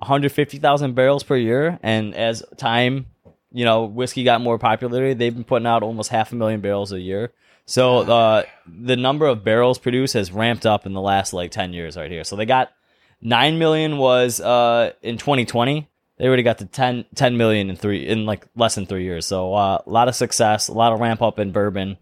150,000 0.00 0.94
barrels 0.94 1.22
per 1.22 1.36
year, 1.36 1.78
and 1.82 2.14
as 2.14 2.42
time, 2.56 3.06
you 3.52 3.64
know, 3.64 3.84
whiskey 3.84 4.24
got 4.24 4.40
more 4.40 4.58
popularity, 4.58 5.14
they've 5.14 5.34
been 5.34 5.44
putting 5.44 5.66
out 5.66 5.82
almost 5.82 6.10
half 6.10 6.32
a 6.32 6.34
million 6.34 6.60
barrels 6.60 6.92
a 6.92 7.00
year. 7.00 7.32
So 7.66 7.98
uh, 7.98 8.42
the 8.66 8.96
number 8.96 9.26
of 9.26 9.44
barrels 9.44 9.78
produced 9.78 10.14
has 10.14 10.32
ramped 10.32 10.66
up 10.66 10.86
in 10.86 10.92
the 10.92 11.00
last 11.00 11.32
like 11.32 11.50
10 11.50 11.72
years 11.72 11.96
right 11.96 12.10
here. 12.10 12.24
So 12.24 12.34
they 12.34 12.46
got 12.46 12.72
9 13.20 13.58
million 13.58 13.98
was 13.98 14.40
uh, 14.40 14.92
in 15.02 15.18
2020. 15.18 15.86
They 16.16 16.26
already 16.26 16.42
got 16.42 16.58
to 16.58 16.66
10, 16.66 17.04
10 17.14 17.36
million 17.36 17.70
in 17.70 17.76
three 17.76 18.06
in 18.06 18.26
like 18.26 18.46
less 18.56 18.74
than 18.74 18.86
three 18.86 19.04
years. 19.04 19.26
So 19.26 19.54
uh, 19.54 19.82
a 19.86 19.90
lot 19.90 20.08
of 20.08 20.14
success, 20.14 20.68
a 20.68 20.72
lot 20.72 20.92
of 20.92 21.00
ramp 21.00 21.22
up 21.22 21.38
in 21.38 21.52
bourbon. 21.52 21.96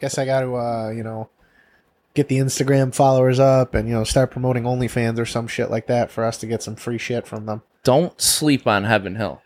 Guess 0.00 0.18
I 0.18 0.26
got 0.26 0.40
to, 0.40 0.56
uh, 0.56 0.90
you 0.90 1.02
know, 1.02 1.28
get 2.16 2.28
the 2.28 2.38
Instagram 2.38 2.92
followers 2.94 3.38
up 3.38 3.74
and 3.74 3.88
you 3.88 3.94
know 3.94 4.02
start 4.02 4.30
promoting 4.30 4.64
OnlyFans 4.64 5.18
or 5.18 5.26
some 5.26 5.46
shit 5.46 5.70
like 5.70 5.86
that 5.86 6.10
for 6.10 6.24
us 6.24 6.38
to 6.38 6.46
get 6.46 6.62
some 6.62 6.74
free 6.74 6.98
shit 6.98 7.26
from 7.26 7.46
them. 7.46 7.62
Don't 7.84 8.20
sleep 8.20 8.66
on 8.66 8.84
Heaven 8.84 9.14
Hill. 9.14 9.40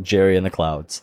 Jerry 0.00 0.36
in 0.36 0.44
the 0.44 0.50
clouds. 0.50 1.02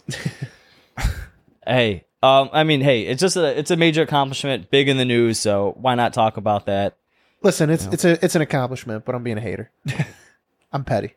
hey, 1.68 2.06
um, 2.24 2.50
I 2.52 2.64
mean, 2.64 2.82
hey, 2.82 3.04
it's 3.04 3.22
just 3.22 3.36
a 3.36 3.58
it's 3.60 3.70
a 3.70 3.78
major 3.78 4.02
accomplishment, 4.02 4.72
big 4.72 4.90
in 4.90 4.98
the 4.98 5.06
news. 5.06 5.40
So 5.40 5.76
why 5.80 5.94
not 5.94 6.14
talk 6.14 6.38
about 6.38 6.66
that? 6.66 6.98
Listen, 7.44 7.70
it's 7.70 7.86
it's 7.86 8.06
a 8.06 8.24
it's 8.26 8.36
an 8.36 8.42
accomplishment, 8.42 9.06
but 9.06 9.14
I'm 9.14 9.24
being 9.24 9.38
a 9.38 9.42
hater. 9.42 9.70
I'm 10.74 10.84
petty. 10.84 11.16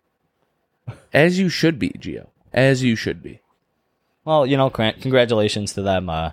As 1.13 1.39
you 1.39 1.49
should 1.49 1.79
be, 1.79 1.91
Gio. 1.91 2.27
As 2.53 2.83
you 2.83 2.97
should 2.97 3.23
be. 3.23 3.41
Well, 4.25 4.45
you 4.45 4.57
know, 4.57 4.69
congratulations 4.69 5.73
to 5.75 5.83
them. 5.83 6.11
Uh, 6.11 6.33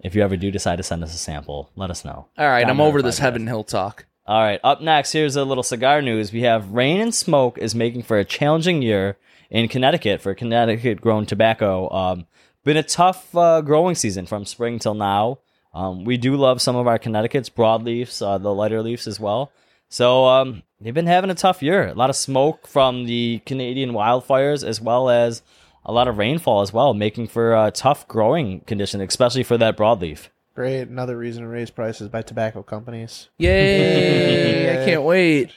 if 0.00 0.14
you 0.14 0.22
ever 0.22 0.36
do 0.36 0.50
decide 0.50 0.76
to 0.76 0.82
send 0.82 1.02
us 1.02 1.14
a 1.14 1.18
sample, 1.18 1.70
let 1.76 1.90
us 1.90 2.04
know. 2.04 2.28
All 2.38 2.48
right, 2.48 2.62
Down 2.62 2.70
I'm 2.70 2.80
over 2.80 3.02
this 3.02 3.18
Heaven 3.18 3.46
Hill 3.46 3.64
talk. 3.64 4.06
All 4.26 4.42
right, 4.42 4.60
up 4.62 4.80
next, 4.82 5.12
here's 5.12 5.36
a 5.36 5.44
little 5.44 5.62
cigar 5.62 6.02
news. 6.02 6.32
We 6.32 6.42
have 6.42 6.70
Rain 6.70 7.00
and 7.00 7.14
Smoke 7.14 7.58
is 7.58 7.74
making 7.74 8.02
for 8.02 8.18
a 8.18 8.24
challenging 8.24 8.82
year 8.82 9.16
in 9.50 9.68
Connecticut 9.68 10.20
for 10.20 10.34
Connecticut 10.34 11.00
grown 11.00 11.24
tobacco. 11.24 11.90
Um, 11.90 12.26
been 12.64 12.76
a 12.76 12.82
tough 12.82 13.34
uh, 13.34 13.62
growing 13.62 13.94
season 13.94 14.26
from 14.26 14.44
spring 14.44 14.78
till 14.78 14.94
now. 14.94 15.38
Um, 15.72 16.04
we 16.04 16.16
do 16.16 16.36
love 16.36 16.60
some 16.60 16.76
of 16.76 16.86
our 16.86 16.98
Connecticut's 16.98 17.50
broadleafs, 17.50 18.20
uh, 18.20 18.38
the 18.38 18.54
lighter 18.54 18.82
leaves 18.82 19.06
as 19.06 19.18
well. 19.18 19.52
So 19.88 20.26
um, 20.26 20.62
they've 20.80 20.92
been 20.92 21.06
having 21.06 21.30
a 21.30 21.34
tough 21.34 21.62
year. 21.62 21.88
A 21.88 21.94
lot 21.94 22.10
of 22.10 22.16
smoke 22.16 22.66
from 22.66 23.06
the 23.06 23.40
Canadian 23.46 23.92
wildfires, 23.92 24.66
as 24.66 24.80
well 24.80 25.08
as 25.08 25.42
a 25.88 25.92
lot 25.92 26.06
of 26.06 26.18
rainfall 26.18 26.60
as 26.60 26.72
well, 26.72 26.92
making 26.94 27.26
for 27.26 27.56
a 27.56 27.70
tough 27.72 28.06
growing 28.06 28.60
condition, 28.60 29.00
especially 29.00 29.42
for 29.42 29.56
that 29.58 29.76
broadleaf. 29.76 30.28
Great. 30.54 30.82
Another 30.88 31.16
reason 31.16 31.42
to 31.44 31.48
raise 31.48 31.70
prices 31.70 32.08
by 32.08 32.20
tobacco 32.20 32.62
companies. 32.62 33.28
Yay! 33.38 34.70
I 34.82 34.84
can't 34.84 35.02
wait, 35.02 35.52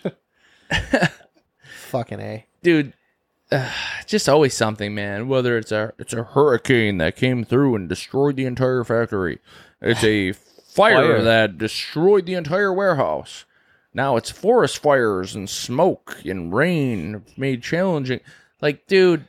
Fucking 1.89 2.19
A. 2.19 2.45
dude. 2.63 2.93
Uh, 3.51 3.69
just 4.07 4.29
always 4.29 4.53
something, 4.53 4.95
man. 4.95 5.27
Whether 5.27 5.57
it's 5.57 5.73
a 5.73 5.91
it's 5.99 6.13
a 6.13 6.23
hurricane 6.23 6.99
that 6.99 7.17
came 7.17 7.43
through 7.43 7.75
and 7.75 7.89
destroyed 7.89 8.37
the 8.37 8.45
entire 8.45 8.85
factory, 8.85 9.39
it's 9.81 10.03
a 10.05 10.31
fire, 10.73 10.95
Fire. 10.95 11.21
that 11.21 11.57
destroyed 11.57 12.25
the 12.25 12.35
entire 12.35 12.71
warehouse. 12.71 13.43
Now 13.93 14.15
it's 14.15 14.31
forest 14.31 14.77
fires 14.77 15.35
and 15.35 15.49
smoke 15.49 16.21
and 16.23 16.53
rain 16.53 17.25
made 17.35 17.61
challenging. 17.61 18.21
Like, 18.61 18.87
dude, 18.87 19.27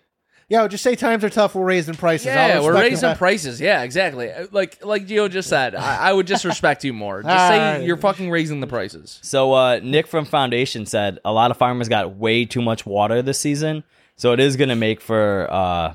Yeah, 0.52 0.68
just 0.68 0.84
say 0.84 0.94
times 0.96 1.24
are 1.24 1.30
tough. 1.30 1.54
We're 1.54 1.64
raising 1.64 1.94
prices. 1.94 2.26
I'll 2.26 2.48
Yeah, 2.48 2.60
we're 2.60 2.74
raising 2.74 3.00
that. 3.08 3.16
prices. 3.16 3.58
Yeah, 3.58 3.84
exactly. 3.84 4.30
Uh, 4.30 4.48
Like 4.52 4.84
like 4.84 5.06
Gio 5.06 5.30
just 5.30 5.48
said, 5.48 5.74
I, 5.74 6.10
I 6.10 6.12
would 6.12 6.26
just 6.26 6.44
respect 6.44 6.84
you 6.84 6.92
more. 6.92 7.22
Just 7.22 7.48
say 7.48 7.58
right. 7.58 7.82
you're 7.82 7.96
fucking 7.96 8.30
raising 8.30 8.60
the 8.60 8.66
prices. 8.66 9.18
So 9.22 9.54
uh, 9.54 9.80
Nick 9.82 10.06
from 10.06 10.26
Foundation 10.26 10.84
said 10.84 11.18
a 11.24 11.32
lot 11.32 11.50
of 11.50 11.56
farmers 11.56 11.88
got 11.88 12.16
way 12.16 12.44
too 12.44 12.60
much 12.60 12.84
water 12.84 13.22
this 13.22 13.40
season, 13.40 13.82
so 14.16 14.32
it 14.34 14.40
is 14.40 14.56
going 14.56 14.68
to 14.68 14.76
make 14.76 15.00
for 15.00 15.48
uh, 15.50 15.94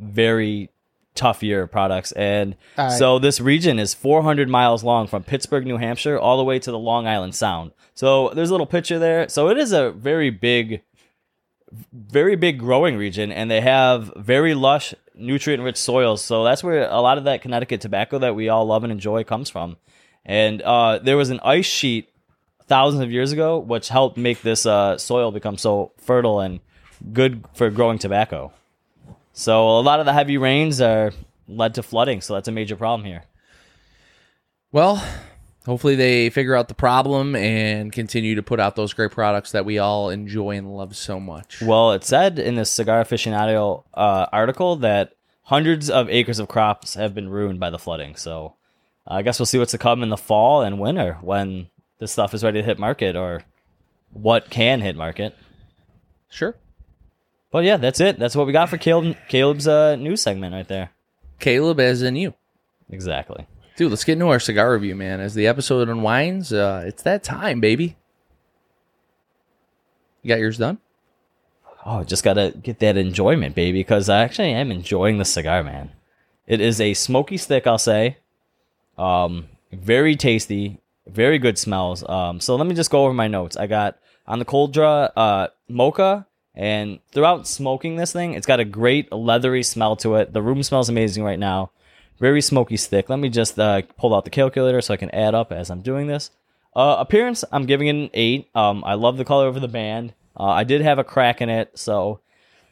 very 0.00 0.68
tough 1.14 1.44
year 1.44 1.62
of 1.62 1.70
products. 1.70 2.10
And 2.12 2.56
All 2.76 2.88
right. 2.88 2.98
so 2.98 3.20
this 3.20 3.40
region 3.40 3.78
is 3.78 3.94
400 3.94 4.48
miles 4.48 4.82
long 4.82 5.06
from 5.06 5.22
Pittsburg, 5.22 5.64
New 5.64 5.76
Hampshire, 5.76 6.18
all 6.18 6.38
the 6.38 6.44
way 6.44 6.58
to 6.58 6.72
the 6.72 6.78
Long 6.78 7.06
Island 7.06 7.36
Sound. 7.36 7.70
So 7.94 8.30
there's 8.30 8.50
a 8.50 8.52
little 8.52 8.66
picture 8.66 8.98
there. 8.98 9.28
So 9.28 9.48
it 9.48 9.56
is 9.58 9.70
a 9.72 9.92
very 9.92 10.30
big, 10.30 10.82
very 11.92 12.36
big 12.36 12.58
growing 12.58 12.96
region, 12.96 13.32
and 13.32 13.50
they 13.50 13.60
have 13.60 14.12
very 14.16 14.54
lush, 14.54 14.94
nutrient-rich 15.14 15.76
soils. 15.76 16.22
So 16.22 16.44
that's 16.44 16.62
where 16.62 16.88
a 16.88 17.00
lot 17.00 17.18
of 17.18 17.24
that 17.24 17.42
Connecticut 17.42 17.80
tobacco 17.80 18.18
that 18.18 18.34
we 18.34 18.48
all 18.48 18.66
love 18.66 18.84
and 18.84 18.92
enjoy 18.92 19.24
comes 19.24 19.50
from. 19.50 19.76
And 20.24 20.62
uh, 20.62 20.98
there 20.98 21.16
was 21.16 21.30
an 21.30 21.40
ice 21.42 21.66
sheet 21.66 22.08
thousands 22.66 23.02
of 23.02 23.12
years 23.12 23.32
ago, 23.32 23.58
which 23.58 23.88
helped 23.88 24.16
make 24.16 24.42
this 24.42 24.66
uh, 24.66 24.98
soil 24.98 25.30
become 25.30 25.56
so 25.56 25.92
fertile 25.98 26.40
and 26.40 26.60
good 27.12 27.44
for 27.54 27.70
growing 27.70 27.98
tobacco. 27.98 28.52
So 29.32 29.78
a 29.78 29.80
lot 29.80 30.00
of 30.00 30.06
the 30.06 30.12
heavy 30.12 30.38
rains 30.38 30.80
are 30.80 31.12
led 31.46 31.74
to 31.74 31.82
flooding, 31.82 32.20
so 32.20 32.34
that's 32.34 32.48
a 32.48 32.52
major 32.52 32.76
problem 32.76 33.06
here. 33.06 33.24
Well, 34.72 35.02
hopefully 35.66 35.96
they 35.96 36.30
figure 36.30 36.54
out 36.54 36.68
the 36.68 36.74
problem 36.74 37.36
and 37.36 37.92
continue 37.92 38.36
to 38.36 38.42
put 38.42 38.60
out 38.60 38.76
those 38.76 38.94
great 38.94 39.10
products 39.10 39.52
that 39.52 39.64
we 39.64 39.78
all 39.78 40.08
enjoy 40.08 40.56
and 40.56 40.74
love 40.74 40.96
so 40.96 41.20
much. 41.20 41.60
Well, 41.60 41.92
it 41.92 42.04
said 42.04 42.38
in 42.38 42.54
this 42.54 42.70
Cigar 42.70 43.04
Aficionado 43.04 43.82
uh, 43.92 44.26
article 44.32 44.76
that 44.76 45.14
hundreds 45.42 45.90
of 45.90 46.08
acres 46.08 46.38
of 46.38 46.48
crops 46.48 46.94
have 46.94 47.14
been 47.14 47.28
ruined 47.28 47.60
by 47.60 47.70
the 47.70 47.78
flooding. 47.78 48.16
So 48.16 48.54
I 49.06 49.22
guess 49.22 49.38
we'll 49.38 49.46
see 49.46 49.58
what's 49.58 49.72
to 49.72 49.78
come 49.78 50.02
in 50.02 50.08
the 50.08 50.16
fall 50.16 50.62
and 50.62 50.80
winter 50.80 51.18
when 51.20 51.68
this 51.98 52.12
stuff 52.12 52.32
is 52.32 52.44
ready 52.44 52.60
to 52.60 52.66
hit 52.66 52.78
market 52.78 53.16
or 53.16 53.42
what 54.12 54.50
can 54.50 54.80
hit 54.80 54.96
market. 54.96 55.36
Sure. 56.28 56.54
But 57.50 57.64
yeah, 57.64 57.76
that's 57.76 58.00
it. 58.00 58.18
That's 58.18 58.36
what 58.36 58.46
we 58.46 58.52
got 58.52 58.68
for 58.68 58.78
Caleb, 58.78 59.16
Caleb's 59.28 59.66
uh, 59.66 59.96
news 59.96 60.20
segment 60.20 60.54
right 60.54 60.68
there. 60.68 60.90
Caleb, 61.38 61.80
as 61.80 62.02
in 62.02 62.16
you. 62.16 62.34
Exactly. 62.88 63.46
Dude, 63.76 63.90
let's 63.90 64.04
get 64.04 64.14
into 64.14 64.28
our 64.28 64.40
cigar 64.40 64.72
review, 64.72 64.96
man. 64.96 65.20
As 65.20 65.34
the 65.34 65.46
episode 65.46 65.90
unwinds, 65.90 66.50
uh, 66.50 66.84
it's 66.86 67.02
that 67.02 67.22
time, 67.22 67.60
baby. 67.60 67.96
You 70.22 70.28
got 70.28 70.38
yours 70.38 70.56
done? 70.56 70.78
Oh, 71.84 72.02
just 72.02 72.24
gotta 72.24 72.54
get 72.62 72.78
that 72.78 72.96
enjoyment, 72.96 73.54
baby, 73.54 73.80
because 73.80 74.08
I 74.08 74.22
actually 74.22 74.52
am 74.52 74.72
enjoying 74.72 75.18
the 75.18 75.26
cigar, 75.26 75.62
man. 75.62 75.92
It 76.46 76.60
is 76.60 76.80
a 76.80 76.94
smoky 76.94 77.36
stick, 77.36 77.66
I'll 77.66 77.76
say. 77.76 78.16
Um, 78.96 79.48
very 79.70 80.16
tasty, 80.16 80.80
very 81.06 81.38
good 81.38 81.58
smells. 81.58 82.02
Um, 82.08 82.40
so 82.40 82.56
let 82.56 82.66
me 82.66 82.74
just 82.74 82.90
go 82.90 83.04
over 83.04 83.12
my 83.12 83.28
notes. 83.28 83.58
I 83.58 83.66
got 83.66 83.98
on 84.26 84.38
the 84.38 84.44
cold 84.46 84.72
draw, 84.72 85.10
uh, 85.16 85.48
mocha, 85.68 86.26
and 86.54 86.98
throughout 87.12 87.46
smoking 87.46 87.96
this 87.96 88.12
thing, 88.12 88.32
it's 88.32 88.46
got 88.46 88.58
a 88.58 88.64
great 88.64 89.12
leathery 89.12 89.62
smell 89.62 89.96
to 89.96 90.14
it. 90.16 90.32
The 90.32 90.40
room 90.40 90.62
smells 90.62 90.88
amazing 90.88 91.22
right 91.24 91.38
now. 91.38 91.72
Very 92.18 92.40
smoky 92.40 92.76
stick. 92.76 93.08
Let 93.10 93.18
me 93.18 93.28
just 93.28 93.58
uh, 93.58 93.82
pull 93.98 94.14
out 94.14 94.24
the 94.24 94.30
calculator 94.30 94.80
so 94.80 94.94
I 94.94 94.96
can 94.96 95.10
add 95.10 95.34
up 95.34 95.52
as 95.52 95.70
I'm 95.70 95.82
doing 95.82 96.06
this. 96.06 96.30
Uh, 96.74 96.96
appearance, 96.98 97.44
I'm 97.52 97.66
giving 97.66 97.88
it 97.88 97.96
an 97.96 98.10
eight. 98.14 98.48
Um, 98.54 98.84
I 98.84 98.94
love 98.94 99.16
the 99.16 99.24
color 99.24 99.48
of 99.48 99.60
the 99.60 99.68
band. 99.68 100.14
Uh, 100.38 100.44
I 100.44 100.64
did 100.64 100.82
have 100.82 100.98
a 100.98 101.04
crack 101.04 101.40
in 101.40 101.48
it, 101.48 101.78
so 101.78 102.20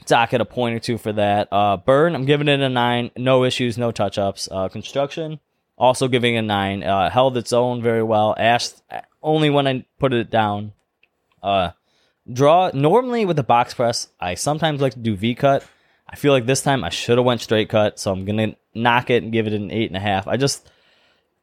dock 0.06 0.34
it 0.34 0.40
a 0.40 0.44
point 0.44 0.74
or 0.74 0.78
two 0.78 0.98
for 0.98 1.12
that. 1.12 1.48
Uh, 1.50 1.78
burn, 1.78 2.14
I'm 2.14 2.26
giving 2.26 2.48
it 2.48 2.60
a 2.60 2.68
nine. 2.68 3.10
No 3.16 3.44
issues, 3.44 3.78
no 3.78 3.90
touch 3.90 4.18
ups. 4.18 4.48
Uh, 4.50 4.68
construction, 4.68 5.40
also 5.78 6.08
giving 6.08 6.36
a 6.36 6.42
nine. 6.42 6.82
Uh, 6.82 7.08
held 7.10 7.36
its 7.36 7.52
own 7.52 7.82
very 7.82 8.02
well. 8.02 8.34
Ash, 8.38 8.70
only 9.22 9.50
when 9.50 9.66
I 9.66 9.84
put 9.98 10.12
it 10.12 10.30
down. 10.30 10.72
Uh, 11.42 11.70
draw, 12.30 12.70
normally 12.74 13.24
with 13.24 13.36
the 13.36 13.42
box 13.42 13.74
press, 13.74 14.08
I 14.20 14.34
sometimes 14.34 14.80
like 14.80 14.92
to 14.94 14.98
do 14.98 15.16
V 15.16 15.34
cut. 15.34 15.64
I 16.14 16.16
feel 16.16 16.32
like 16.32 16.46
this 16.46 16.62
time 16.62 16.84
I 16.84 16.90
should 16.90 17.18
have 17.18 17.24
went 17.24 17.40
straight 17.40 17.68
cut, 17.68 17.98
so 17.98 18.12
I'm 18.12 18.24
gonna 18.24 18.54
knock 18.72 19.10
it 19.10 19.24
and 19.24 19.32
give 19.32 19.48
it 19.48 19.52
an 19.52 19.72
eight 19.72 19.90
and 19.90 19.96
a 19.96 20.00
half. 20.00 20.28
I 20.28 20.36
just 20.36 20.70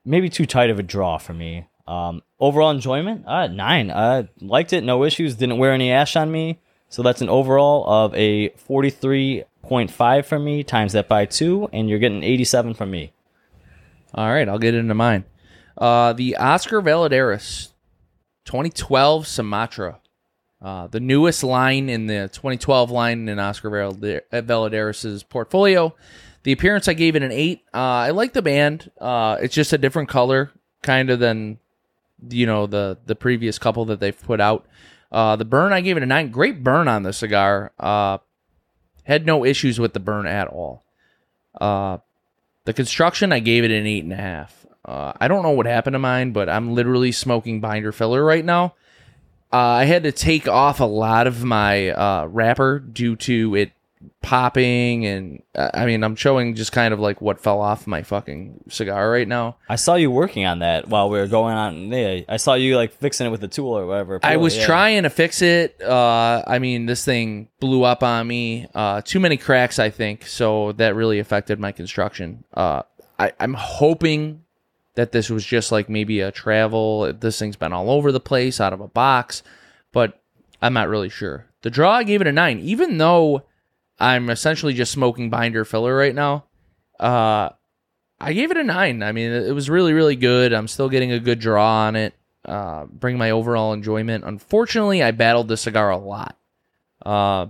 maybe 0.05 0.29
too 0.29 0.45
tight 0.45 0.69
of 0.69 0.79
a 0.79 0.83
draw 0.83 1.17
for 1.17 1.33
me. 1.33 1.67
Um, 1.89 2.21
overall 2.39 2.71
enjoyment, 2.71 3.25
uh, 3.27 3.47
nine. 3.47 3.91
I 3.91 4.29
liked 4.39 4.71
it, 4.71 4.85
no 4.85 5.03
issues. 5.03 5.35
Didn't 5.35 5.57
wear 5.57 5.73
any 5.73 5.91
ash 5.91 6.15
on 6.15 6.31
me, 6.31 6.61
so 6.87 7.03
that's 7.03 7.21
an 7.21 7.27
overall 7.27 7.83
of 7.85 8.15
a 8.15 8.51
forty-three 8.51 9.43
point 9.61 9.91
five 9.91 10.25
for 10.25 10.39
me. 10.39 10.63
Times 10.63 10.93
that 10.93 11.09
by 11.09 11.25
two, 11.25 11.67
and 11.73 11.89
you're 11.89 11.99
getting 11.99 12.23
eighty-seven 12.23 12.73
from 12.73 12.91
me. 12.91 13.11
All 14.15 14.31
right, 14.31 14.47
I'll 14.47 14.57
get 14.57 14.73
into 14.73 14.93
mine. 14.93 15.25
Uh, 15.77 16.13
the 16.13 16.37
Oscar 16.37 16.81
Valladares 16.81 17.73
2012 18.45 19.27
Sumatra. 19.27 19.99
Uh, 20.61 20.85
the 20.87 20.99
newest 20.99 21.43
line 21.43 21.89
in 21.89 22.05
the 22.05 22.29
2012 22.33 22.91
line 22.91 23.27
in 23.27 23.39
Oscar 23.39 23.71
Valladares' 23.71 25.27
portfolio. 25.27 25.95
The 26.43 26.51
appearance, 26.51 26.87
I 26.87 26.93
gave 26.93 27.15
it 27.15 27.23
an 27.23 27.31
8. 27.31 27.63
Uh, 27.73 27.77
I 27.77 28.09
like 28.11 28.33
the 28.33 28.41
band. 28.41 28.91
Uh, 28.99 29.37
it's 29.41 29.55
just 29.55 29.73
a 29.73 29.77
different 29.77 30.09
color, 30.09 30.51
kind 30.83 31.09
of 31.09 31.19
than, 31.19 31.57
you 32.29 32.45
know, 32.45 32.67
the, 32.67 32.99
the 33.05 33.15
previous 33.15 33.57
couple 33.57 33.85
that 33.85 33.99
they've 33.99 34.19
put 34.21 34.39
out. 34.39 34.67
Uh, 35.11 35.35
the 35.35 35.45
burn, 35.45 35.73
I 35.73 35.81
gave 35.81 35.97
it 35.97 36.03
a 36.03 36.05
9. 36.05 36.29
Great 36.29 36.63
burn 36.63 36.87
on 36.87 37.03
the 37.03 37.13
cigar. 37.13 37.71
Uh, 37.79 38.19
had 39.03 39.25
no 39.25 39.43
issues 39.43 39.79
with 39.79 39.93
the 39.93 39.99
burn 39.99 40.27
at 40.27 40.47
all. 40.47 40.83
Uh, 41.59 41.97
the 42.65 42.73
construction, 42.73 43.31
I 43.31 43.39
gave 43.39 43.63
it 43.63 43.71
an 43.71 43.87
eight 43.87 44.03
and 44.03 44.13
a 44.13 44.17
half. 44.17 44.65
I 44.83 45.27
don't 45.27 45.43
know 45.43 45.51
what 45.51 45.67
happened 45.67 45.93
to 45.93 45.99
mine, 45.99 46.33
but 46.33 46.49
I'm 46.49 46.73
literally 46.73 47.11
smoking 47.11 47.61
binder 47.61 47.91
filler 47.91 48.23
right 48.23 48.43
now. 48.43 48.73
Uh, 49.53 49.57
I 49.57 49.83
had 49.85 50.03
to 50.03 50.11
take 50.11 50.47
off 50.47 50.79
a 50.79 50.85
lot 50.85 51.27
of 51.27 51.43
my 51.43 51.89
uh, 51.89 52.25
wrapper 52.27 52.79
due 52.79 53.15
to 53.17 53.55
it 53.55 53.71
popping, 54.21 55.05
and 55.05 55.43
uh, 55.55 55.69
I 55.73 55.85
mean, 55.85 56.03
I'm 56.03 56.15
showing 56.15 56.55
just 56.55 56.71
kind 56.71 56.93
of 56.93 56.99
like 56.99 57.21
what 57.21 57.39
fell 57.39 57.59
off 57.59 57.85
my 57.85 58.01
fucking 58.03 58.63
cigar 58.69 59.11
right 59.11 59.27
now. 59.27 59.57
I 59.69 59.75
saw 59.75 59.95
you 59.95 60.09
working 60.09 60.45
on 60.45 60.59
that 60.59 60.87
while 60.87 61.09
we 61.09 61.19
were 61.19 61.27
going 61.27 61.55
on. 61.55 61.91
Yeah, 61.91 62.21
I 62.29 62.37
saw 62.37 62.53
you 62.53 62.77
like 62.77 62.93
fixing 62.93 63.27
it 63.27 63.29
with 63.29 63.43
a 63.43 63.47
tool 63.47 63.77
or 63.77 63.85
whatever. 63.85 64.19
I 64.23 64.37
was 64.37 64.55
Yeah. 64.57 64.65
trying 64.65 65.03
to 65.03 65.09
fix 65.09 65.41
it. 65.41 65.81
Uh, 65.81 66.43
I 66.47 66.59
mean, 66.59 66.85
this 66.85 67.03
thing 67.03 67.49
blew 67.59 67.83
up 67.83 68.03
on 68.03 68.27
me. 68.27 68.67
Uh, 68.73 69.01
too 69.03 69.19
many 69.19 69.37
cracks, 69.37 69.79
I 69.79 69.89
think. 69.89 70.25
So 70.27 70.71
that 70.73 70.95
really 70.95 71.19
affected 71.19 71.59
my 71.59 71.71
construction. 71.71 72.43
Uh, 72.53 72.83
I, 73.19 73.33
I'm 73.39 73.53
hoping 73.53 74.43
that 74.95 75.11
this 75.11 75.29
was 75.29 75.45
just 75.45 75.71
like 75.71 75.89
maybe 75.89 76.19
a 76.19 76.31
travel. 76.31 77.11
This 77.13 77.39
thing's 77.39 77.55
been 77.55 77.73
all 77.73 77.89
over 77.89 78.11
the 78.11 78.19
place, 78.19 78.59
out 78.59 78.73
of 78.73 78.81
a 78.81 78.87
box, 78.87 79.43
but 79.91 80.21
I'm 80.61 80.73
not 80.73 80.89
really 80.89 81.09
sure. 81.09 81.45
The 81.61 81.69
draw, 81.69 81.91
I 81.97 82.03
gave 82.03 82.21
it 82.21 82.27
a 82.27 82.31
nine, 82.31 82.59
even 82.59 82.97
though 82.97 83.43
I'm 83.99 84.29
essentially 84.29 84.73
just 84.73 84.91
smoking 84.91 85.29
binder 85.29 85.63
filler 85.63 85.95
right 85.95 86.15
now. 86.15 86.45
Uh, 86.99 87.49
I 88.19 88.33
gave 88.33 88.51
it 88.51 88.57
a 88.57 88.63
nine. 88.63 89.03
I 89.03 89.11
mean, 89.11 89.31
it 89.31 89.53
was 89.53 89.69
really, 89.69 89.93
really 89.93 90.15
good. 90.15 90.53
I'm 90.53 90.67
still 90.67 90.89
getting 90.89 91.11
a 91.11 91.19
good 91.19 91.39
draw 91.39 91.85
on 91.85 91.95
it. 91.95 92.13
Uh, 92.43 92.85
bring 92.85 93.17
my 93.17 93.31
overall 93.31 93.73
enjoyment. 93.73 94.23
Unfortunately, 94.23 95.03
I 95.03 95.11
battled 95.11 95.47
the 95.47 95.57
cigar 95.57 95.91
a 95.91 95.97
lot. 95.97 96.37
Uh, 97.05 97.47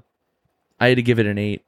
I 0.79 0.87
had 0.89 0.97
to 0.97 1.01
give 1.01 1.19
it 1.19 1.25
an 1.25 1.37
eight. 1.37 1.63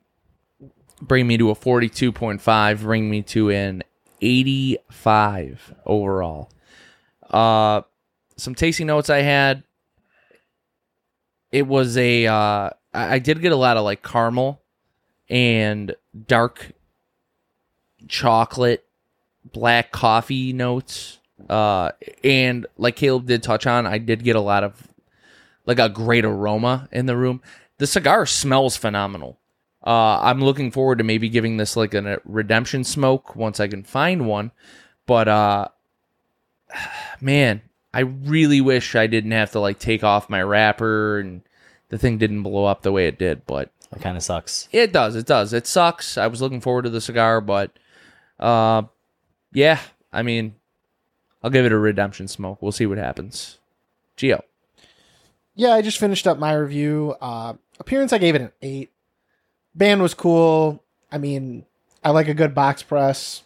bring 1.02 1.28
me 1.28 1.38
to 1.38 1.50
a 1.50 1.56
42.5, 1.56 2.82
bring 2.82 3.10
me 3.10 3.22
to 3.24 3.50
an 3.50 3.84
85 4.24 5.76
overall. 5.86 6.50
Uh, 7.30 7.82
some 8.38 8.56
tasty 8.56 8.84
notes 8.84 9.10
I 9.10 9.20
had. 9.20 9.64
It 11.52 11.68
was 11.68 11.98
a, 11.98 12.26
uh, 12.26 12.70
I 12.94 13.16
I 13.16 13.20
did 13.20 13.42
get 13.42 13.52
a 13.52 13.58
lot 13.58 13.78
of 13.78 13.84
like 13.84 14.02
caramel 14.02 14.62
and 15.30 15.96
dark 16.28 16.72
chocolate, 18.08 18.86
black 19.52 19.92
coffee 19.92 20.54
notes. 20.54 21.20
Uh, 21.50 21.92
and 22.24 22.66
like 22.78 22.96
Caleb 22.96 23.28
did 23.28 23.44
touch 23.44 23.68
on, 23.68 23.86
I 23.86 23.98
did 23.98 24.24
get 24.24 24.36
a 24.36 24.42
lot 24.42 24.64
of 24.64 24.88
like 25.66 25.80
a 25.80 25.90
great 25.90 26.26
aroma 26.26 26.88
in 26.92 27.06
the 27.06 27.18
room. 27.18 27.42
The 27.78 27.88
cigar 27.88 28.26
smells 28.26 28.78
phenomenal. 28.78 29.40
Uh, 29.86 30.20
I'm 30.22 30.42
looking 30.42 30.72
forward 30.72 31.00
to 31.00 31.04
maybe 31.04 31.30
giving 31.30 31.58
this 31.58 31.76
like 31.76 31.94
a 31.94 32.20
redemption 32.26 32.84
smoke 32.84 33.36
once 33.36 33.60
I 33.60 33.68
can 33.68 33.84
find 33.84 34.28
one. 34.28 34.52
But 35.06 35.28
uh, 35.28 35.68
man, 37.22 37.62
I 37.94 38.02
really 38.02 38.62
wish 38.62 38.96
I 38.96 39.08
didn't 39.08 39.32
have 39.32 39.52
to 39.52 39.60
like 39.60 39.80
take 39.80 40.04
off 40.04 40.30
my 40.30 40.42
wrapper 40.42 41.20
and 41.20 41.42
the 41.90 41.98
thing 41.98 42.18
didn't 42.18 42.44
blow 42.44 42.66
up 42.66 42.82
the 42.82 42.92
way 42.92 43.08
it 43.08 43.20
did. 43.20 43.46
But 43.46 43.72
it 43.92 44.02
kind 44.02 44.18
of 44.18 44.24
sucks. 44.24 44.70
it 44.72 44.94
does. 44.94 45.16
It 45.16 45.26
does. 45.26 45.54
It 45.54 45.68
sucks. 45.68 46.18
I 46.18 46.28
was 46.28 46.42
looking 46.42 46.62
forward 46.62 46.84
to 46.84 46.90
the 46.90 47.02
cigar, 47.02 47.42
but 47.42 47.72
uh, 48.40 48.84
yeah. 49.52 49.80
I 50.12 50.24
mean, 50.24 50.56
I'll 51.44 51.50
give 51.50 51.66
it 51.66 51.72
a 51.72 51.78
redemption 51.78 52.28
smoke. 52.28 52.62
We'll 52.62 52.72
see 52.72 52.86
what 52.86 52.98
happens. 52.98 53.60
Gio. 54.18 54.42
yeah, 55.56 55.74
I 55.74 55.82
just 55.82 55.98
finished 56.00 56.28
up 56.28 56.38
my 56.38 56.54
review. 56.54 57.16
Uh, 57.20 57.56
appearance, 57.80 58.14
I 58.14 58.20
gave 58.20 58.36
it 58.36 58.42
an 58.42 58.52
eight. 58.62 58.92
Band 59.76 60.02
was 60.02 60.14
cool. 60.14 60.84
I 61.12 61.18
mean, 61.18 61.66
I 62.04 62.12
like 62.12 62.28
a 62.28 62.34
good 62.34 62.54
box 62.54 62.84
press. 62.84 63.44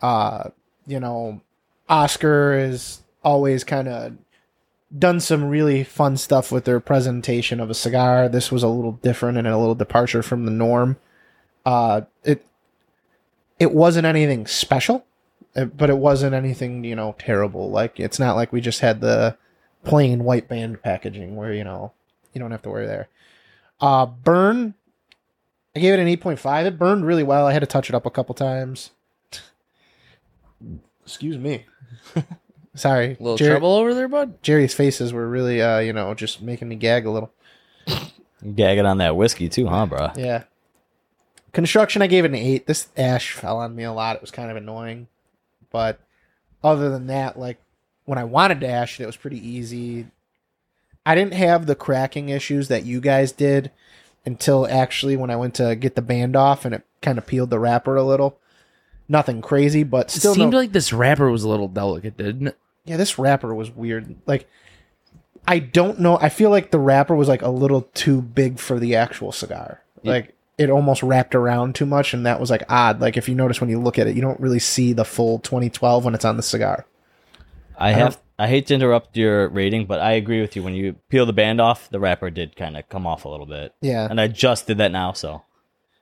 Uh, 0.00 0.50
you 0.86 1.00
know, 1.00 1.40
Oscar 1.88 2.54
is 2.54 3.02
always 3.22 3.64
kind 3.64 3.88
of 3.88 4.16
done 4.96 5.20
some 5.20 5.44
really 5.44 5.84
fun 5.84 6.16
stuff 6.16 6.52
with 6.52 6.64
their 6.64 6.80
presentation 6.80 7.60
of 7.60 7.70
a 7.70 7.74
cigar. 7.74 8.28
This 8.28 8.52
was 8.52 8.62
a 8.62 8.68
little 8.68 8.92
different 8.92 9.38
and 9.38 9.46
a 9.46 9.58
little 9.58 9.74
departure 9.74 10.22
from 10.22 10.44
the 10.44 10.50
norm. 10.50 10.96
Uh, 11.64 12.02
it 12.24 12.44
it 13.58 13.72
wasn't 13.72 14.06
anything 14.06 14.46
special, 14.46 15.04
uh, 15.54 15.66
but 15.66 15.88
it 15.88 15.98
wasn't 15.98 16.34
anything 16.34 16.84
you 16.84 16.96
know 16.96 17.14
terrible. 17.18 17.70
Like 17.70 18.00
it's 18.00 18.18
not 18.18 18.36
like 18.36 18.52
we 18.52 18.60
just 18.60 18.80
had 18.80 19.00
the 19.00 19.36
plain 19.84 20.24
white 20.24 20.48
band 20.48 20.82
packaging 20.82 21.36
where 21.36 21.52
you 21.52 21.64
know 21.64 21.92
you 22.34 22.40
don't 22.40 22.50
have 22.50 22.62
to 22.62 22.70
worry 22.70 22.86
there. 22.86 23.08
Uh, 23.80 24.06
burn, 24.06 24.74
I 25.74 25.80
gave 25.80 25.94
it 25.94 26.00
an 26.00 26.08
eight 26.08 26.20
point 26.20 26.38
five. 26.38 26.66
It 26.66 26.78
burned 26.78 27.06
really 27.06 27.22
well. 27.22 27.46
I 27.46 27.52
had 27.52 27.60
to 27.60 27.66
touch 27.66 27.88
it 27.88 27.94
up 27.94 28.04
a 28.06 28.10
couple 28.10 28.34
times. 28.34 28.90
Excuse 31.04 31.38
me. 31.38 31.64
Sorry, 32.74 33.16
A 33.20 33.22
little 33.22 33.36
Jerry- 33.36 33.50
trouble 33.50 33.74
over 33.74 33.92
there, 33.92 34.08
bud? 34.08 34.42
Jerry's 34.42 34.72
faces 34.74 35.12
were 35.12 35.28
really, 35.28 35.60
uh, 35.60 35.78
you 35.80 35.92
know, 35.92 36.14
just 36.14 36.40
making 36.40 36.68
me 36.68 36.76
gag 36.76 37.04
a 37.06 37.10
little. 37.10 37.32
Gagging 38.56 38.86
on 38.86 38.98
that 38.98 39.14
whiskey 39.14 39.48
too, 39.48 39.66
huh, 39.68 39.86
bro? 39.86 40.10
Yeah. 40.16 40.44
Construction, 41.52 42.00
I 42.02 42.06
gave 42.08 42.24
it 42.24 42.28
an 42.30 42.34
eight. 42.34 42.66
This 42.66 42.88
ash 42.96 43.32
fell 43.32 43.58
on 43.58 43.76
me 43.76 43.84
a 43.84 43.92
lot. 43.92 44.16
It 44.16 44.22
was 44.22 44.30
kind 44.32 44.50
of 44.50 44.56
annoying, 44.56 45.06
but 45.70 46.00
other 46.64 46.88
than 46.90 47.06
that, 47.08 47.38
like 47.38 47.58
when 48.04 48.18
I 48.18 48.24
wanted 48.24 48.60
to 48.60 48.68
ash 48.68 48.98
it, 48.98 49.04
it 49.04 49.06
was 49.06 49.16
pretty 49.16 49.38
easy. 49.46 50.06
I 51.06 51.14
didn't 51.14 51.34
have 51.34 51.66
the 51.66 51.74
cracking 51.76 52.30
issues 52.30 52.68
that 52.68 52.84
you 52.86 53.00
guys 53.00 53.30
did 53.32 53.70
until 54.24 54.66
actually 54.68 55.16
when 55.16 55.30
I 55.30 55.36
went 55.36 55.54
to 55.56 55.74
get 55.76 55.94
the 55.96 56.02
band 56.02 56.36
off 56.36 56.64
and 56.64 56.74
it 56.74 56.82
kind 57.00 57.18
of 57.18 57.26
peeled 57.26 57.50
the 57.50 57.58
wrapper 57.58 57.96
a 57.96 58.02
little. 58.02 58.38
Nothing 59.08 59.42
crazy, 59.42 59.82
but 59.82 60.14
It 60.14 60.20
seemed 60.20 60.52
no- 60.52 60.58
like 60.58 60.72
this 60.72 60.92
wrapper 60.92 61.30
was 61.30 61.42
a 61.44 61.48
little 61.48 61.68
delicate, 61.68 62.16
didn't 62.16 62.48
it? 62.48 62.58
yeah, 62.84 62.96
this 62.96 63.18
wrapper 63.18 63.54
was 63.54 63.70
weird. 63.70 64.14
Like, 64.26 64.48
I 65.46 65.58
don't 65.58 65.98
know. 66.00 66.18
I 66.20 66.28
feel 66.28 66.50
like 66.50 66.70
the 66.70 66.78
wrapper 66.78 67.14
was 67.14 67.28
like 67.28 67.42
a 67.42 67.48
little 67.50 67.82
too 67.94 68.22
big 68.22 68.58
for 68.58 68.78
the 68.78 68.94
actual 68.96 69.32
cigar. 69.32 69.82
Like, 70.04 70.34
it 70.58 70.70
almost 70.70 71.02
wrapped 71.02 71.34
around 71.34 71.74
too 71.74 71.86
much, 71.86 72.14
and 72.14 72.24
that 72.26 72.40
was 72.40 72.50
like 72.50 72.62
odd. 72.68 73.00
Like, 73.00 73.16
if 73.16 73.28
you 73.28 73.34
notice 73.34 73.60
when 73.60 73.70
you 73.70 73.80
look 73.80 73.98
at 73.98 74.06
it, 74.06 74.14
you 74.16 74.22
don't 74.22 74.38
really 74.40 74.58
see 74.60 74.92
the 74.92 75.04
full 75.04 75.38
2012 75.40 76.04
when 76.04 76.14
it's 76.14 76.24
on 76.24 76.36
the 76.36 76.42
cigar. 76.42 76.86
I 77.76 77.88
I 77.88 77.92
have. 77.92 78.18
I 78.42 78.48
hate 78.48 78.66
to 78.66 78.74
interrupt 78.74 79.16
your 79.16 79.48
rating, 79.50 79.86
but 79.86 80.00
I 80.00 80.12
agree 80.14 80.40
with 80.40 80.56
you. 80.56 80.64
When 80.64 80.74
you 80.74 80.94
peel 81.08 81.26
the 81.26 81.32
band 81.32 81.60
off, 81.60 81.88
the 81.90 82.00
wrapper 82.00 82.28
did 82.28 82.56
kind 82.56 82.76
of 82.76 82.88
come 82.88 83.06
off 83.06 83.24
a 83.24 83.28
little 83.28 83.46
bit. 83.46 83.72
Yeah. 83.80 84.08
and 84.10 84.20
I 84.20 84.26
just 84.26 84.66
did 84.66 84.78
that 84.78 84.90
now. 84.90 85.12
So 85.12 85.42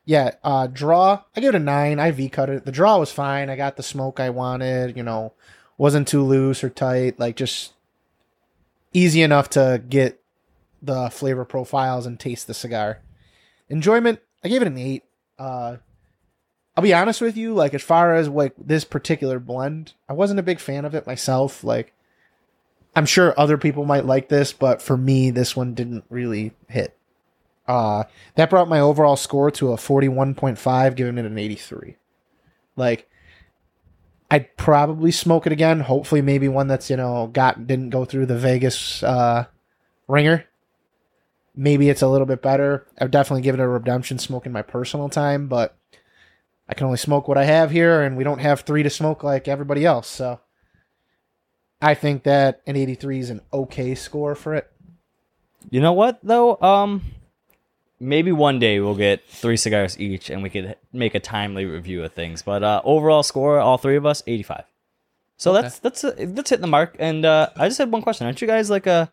Yeah, 0.07 0.31
uh, 0.43 0.67
draw. 0.67 1.23
I 1.37 1.41
give 1.43 1.55
it 1.55 1.61
a 1.61 1.63
nine. 1.63 1.99
I 1.99 2.13
V 2.13 2.31
cut 2.31 2.49
it. 2.49 2.65
The 2.65 2.73
draw 2.73 2.97
was 2.99 3.13
fine. 3.13 3.51
I 3.51 3.57
got 3.57 3.77
the 3.77 3.83
smoke 3.83 4.21
I 4.21 4.31
wanted. 4.31 4.97
You 4.97 5.03
know, 5.03 5.35
wasn't 5.77 6.09
too 6.09 6.23
loose 6.23 6.65
or 6.65 6.71
tight. 6.71 7.21
Like 7.21 7.37
just 7.37 7.75
easy 8.95 9.21
enough 9.21 9.51
to 9.51 9.83
get 9.87 10.23
the 10.81 11.11
flavor 11.11 11.45
profiles 11.45 12.07
and 12.07 12.19
taste 12.19 12.47
the 12.47 12.55
cigar. 12.55 13.01
Enjoyment. 13.69 14.19
I 14.43 14.49
gave 14.49 14.63
it 14.63 14.69
an 14.69 14.79
eight. 14.79 15.05
Uh, 15.39 15.77
I'll 16.75 16.83
be 16.83 16.95
honest 16.95 17.21
with 17.21 17.37
you. 17.37 17.53
Like 17.53 17.75
as 17.75 17.83
far 17.83 18.15
as 18.15 18.31
like 18.31 18.55
this 18.57 18.85
particular 18.85 19.39
blend, 19.39 19.93
I 20.09 20.15
wasn't 20.15 20.41
a 20.41 20.43
big 20.43 20.59
fan 20.59 20.87
of 20.87 20.95
it 20.95 21.07
myself. 21.07 21.63
Like 21.63 21.93
I'm 22.95 23.07
sure 23.07 23.39
other 23.39 23.57
people 23.57 23.85
might 23.85 24.05
like 24.05 24.29
this, 24.29 24.53
but 24.53 24.83
for 24.83 24.97
me, 24.97 25.31
this 25.31 25.55
one 25.55 25.75
didn't 25.75 26.05
really 26.09 26.53
hit. 26.69 26.97
Uh, 27.69 28.05
that 28.35 28.51
brought 28.51 28.69
my 28.69 28.81
overall 28.81 29.17
score 29.17 29.51
to 29.53 29.73
a 29.73 29.77
41.5, 29.77 30.97
giving 30.97 31.19
it 31.19 31.25
an 31.25 31.39
83. 31.39 31.97
Like, 32.75 33.09
I'd 34.29 34.57
probably 34.57 35.13
smoke 35.13 35.47
it 35.47 35.53
again. 35.53 35.81
Hopefully, 35.81 36.21
maybe 36.21 36.49
one 36.49 36.67
that's, 36.67 36.91
you 36.91 36.97
know, 36.97 37.29
got, 37.29 37.67
didn't 37.67 37.91
go 37.91 38.05
through 38.05 38.27
the 38.27 38.39
Vegas, 38.39 39.03
uh, 39.05 39.47
ringer. 40.09 40.47
Maybe 41.55 41.89
it's 41.89 42.03
a 42.03 42.09
little 42.09 42.27
bit 42.27 42.43
better. 42.43 42.87
I 42.99 43.05
would 43.05 43.11
definitely 43.13 43.43
give 43.43 43.55
it 43.55 43.61
a 43.61 43.69
redemption 43.69 44.19
smoke 44.19 44.47
in 44.47 44.53
my 44.53 44.63
personal 44.63 45.09
time, 45.09 45.47
but 45.47 45.77
I 46.69 46.75
can 46.75 46.87
only 46.87 46.99
smoke 46.99 47.29
what 47.29 47.39
I 47.39 47.45
have 47.45 47.71
here, 47.71 48.03
and 48.03 48.17
we 48.17 48.25
don't 48.25 48.39
have 48.39 48.61
three 48.61 48.83
to 48.83 48.91
smoke 48.91 49.23
like 49.23 49.47
everybody 49.47 49.85
else. 49.85 50.09
So 50.09 50.41
I 51.83 51.95
think 51.95 52.25
that 52.25 52.61
an 52.67 52.77
83 52.77 53.19
is 53.21 53.31
an 53.31 53.41
okay 53.53 53.95
score 53.95 54.35
for 54.35 54.55
it. 54.55 54.71
you 55.71 55.81
know 55.81 55.93
what 55.93 56.19
though? 56.23 56.59
Um, 56.61 57.03
maybe 57.99 58.33
one 58.33 58.59
day 58.59 58.81
we'll 58.81 58.95
get 58.95 59.27
three 59.29 59.57
cigars 59.57 59.99
each, 59.99 60.31
and 60.31 60.43
we 60.43 60.51
could 60.51 60.77
make 60.93 61.15
a 61.15 61.21
timely 61.21 61.65
review 61.65 62.03
of 62.05 62.13
things. 62.13 62.43
But 62.43 62.63
uh, 62.63 62.81
overall 62.85 63.23
score, 63.23 63.59
all 63.59 63.79
three 63.79 63.97
of 63.97 64.07
us, 64.07 64.23
eighty-five. 64.27 64.65
So 65.37 65.53
that's 65.53 65.79
that's 65.79 66.05
uh, 66.05 66.15
that's 66.19 66.51
hitting 66.51 66.63
the 66.63 66.67
mark. 66.67 66.97
And 66.99 67.25
uh, 67.25 67.49
I 67.57 67.69
just 67.69 67.79
had 67.79 67.91
one 67.91 68.03
question: 68.03 68.27
Aren't 68.27 68.43
you 68.43 68.47
guys 68.49 68.69
like 68.69 68.87
a 68.87 69.11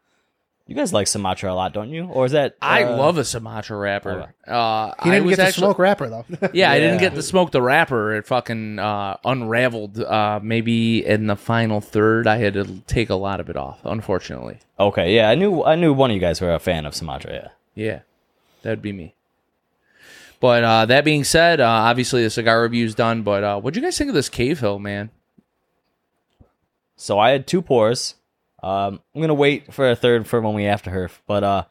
you 0.67 0.75
guys 0.75 0.91
like 0.93 1.07
Sumatra 1.07 1.51
a 1.51 1.55
lot, 1.55 1.73
don't 1.73 1.89
you? 1.89 2.05
Or 2.05 2.25
is 2.25 2.33
that 2.33 2.55
I 2.61 2.83
uh, 2.83 2.95
love 2.97 3.17
a 3.17 3.23
Sumatra 3.23 3.77
wrapper. 3.77 4.33
Uh, 4.45 4.91
He 5.03 5.09
didn't 5.11 5.23
I 5.23 5.25
was 5.25 5.29
get 5.31 5.35
to 5.43 5.47
actually- 5.47 5.61
smoke 5.61 5.79
wrapper, 5.79 6.09
though. 6.09 6.25
Yeah, 6.53 6.71
I 6.71 6.79
didn't 6.79 6.95
Yeah. 6.95 7.09
get 7.09 7.15
to 7.15 7.21
smoke 7.23 7.51
the 7.51 7.61
wrapper. 7.61 8.15
It 8.15 8.27
fucking 8.27 8.77
uh, 8.79 9.17
unraveled. 9.25 9.99
Uh, 10.01 10.39
maybe 10.43 11.05
in 11.05 11.27
the 11.27 11.35
final 11.35 11.79
third, 11.81 12.27
I 12.27 12.37
had 12.37 12.53
to 12.55 12.65
take 12.87 13.09
a 13.09 13.15
lot 13.15 13.39
of 13.39 13.49
it 13.49 13.55
off. 13.55 13.79
Unfortunately, 13.85 14.59
Okay, 14.79 15.15
yeah, 15.15 15.29
I 15.29 15.35
knew 15.35 15.63
I 15.63 15.75
knew 15.75 15.93
one 15.93 16.11
of 16.11 16.15
you 16.15 16.21
guys 16.21 16.39
were 16.41 16.53
a 16.53 16.59
fan 16.59 16.85
of 16.85 16.93
Sumatra. 16.93 17.33
Yeah. 17.33 17.47
yeah, 17.85 17.99
that'd 18.61 18.81
be 18.81 18.91
me. 18.93 19.13
But 20.39 20.63
uh, 20.63 20.85
that 20.85 21.03
being 21.03 21.23
said, 21.23 21.59
uh, 21.59 21.65
obviously 21.67 22.21
the 22.23 22.29
cigar 22.29 22.61
review's 22.61 22.93
done. 22.93 23.23
But 23.23 23.43
uh, 23.43 23.59
what'd 23.59 23.75
you 23.75 23.81
guys 23.81 23.97
think 23.97 24.09
of 24.09 24.13
this 24.13 24.29
Cavehill, 24.29 24.79
man? 24.79 25.09
So 26.95 27.17
I 27.19 27.31
had 27.31 27.47
two 27.47 27.61
pours. 27.61 28.15
Um, 28.67 28.99
I'm 29.13 29.21
gonna 29.21 29.33
wait 29.33 29.73
for 29.73 29.89
a 29.89 29.95
third 29.95 30.27
for 30.27 30.41
when 30.41 30.53
we 30.53 30.65
after 30.65 30.89
her, 30.89 31.09
but 31.25 31.43
uh, 31.43 31.63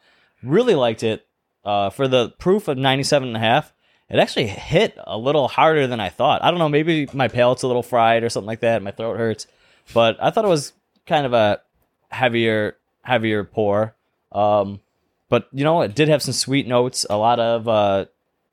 really 0.43 0.75
liked 0.75 1.03
it. 1.03 1.27
Uh, 1.65 1.91
for 1.91 2.07
the 2.07 2.31
proof 2.39 2.69
of 2.69 2.79
97 2.79 3.29
and 3.29 3.37
a 3.37 3.41
half, 3.41 3.73
it 4.09 4.19
actually 4.19 4.47
hit 4.47 4.97
a 5.05 5.19
little 5.19 5.49
harder 5.49 5.87
than 5.87 5.99
I 6.01 6.09
thought. 6.09 6.43
I 6.43 6.51
don't 6.51 6.61
know, 6.61 6.69
maybe 6.69 7.09
my 7.13 7.29
palate's 7.29 7.65
a 7.65 7.67
little 7.67 7.83
fried 7.83 8.23
or 8.23 8.31
something 8.31 8.47
like 8.47 8.61
that. 8.61 8.83
My 8.83 8.93
throat 8.93 9.19
hurts, 9.19 9.47
but 9.93 10.17
I 10.23 10.31
thought 10.31 10.45
it 10.45 10.49
was 10.49 10.73
kind 11.07 11.27
of 11.27 11.33
a 11.33 11.61
heavier, 12.09 12.77
heavier 13.03 13.45
pour. 13.45 13.95
Um, 14.33 14.81
but 15.29 15.49
you 15.53 15.65
know, 15.65 15.83
it 15.83 15.95
did 15.95 16.09
have 16.09 16.23
some 16.23 16.35
sweet 16.35 16.67
notes, 16.67 17.05
a 17.11 17.17
lot 17.17 17.41
of 17.41 17.69
uh, 17.69 18.07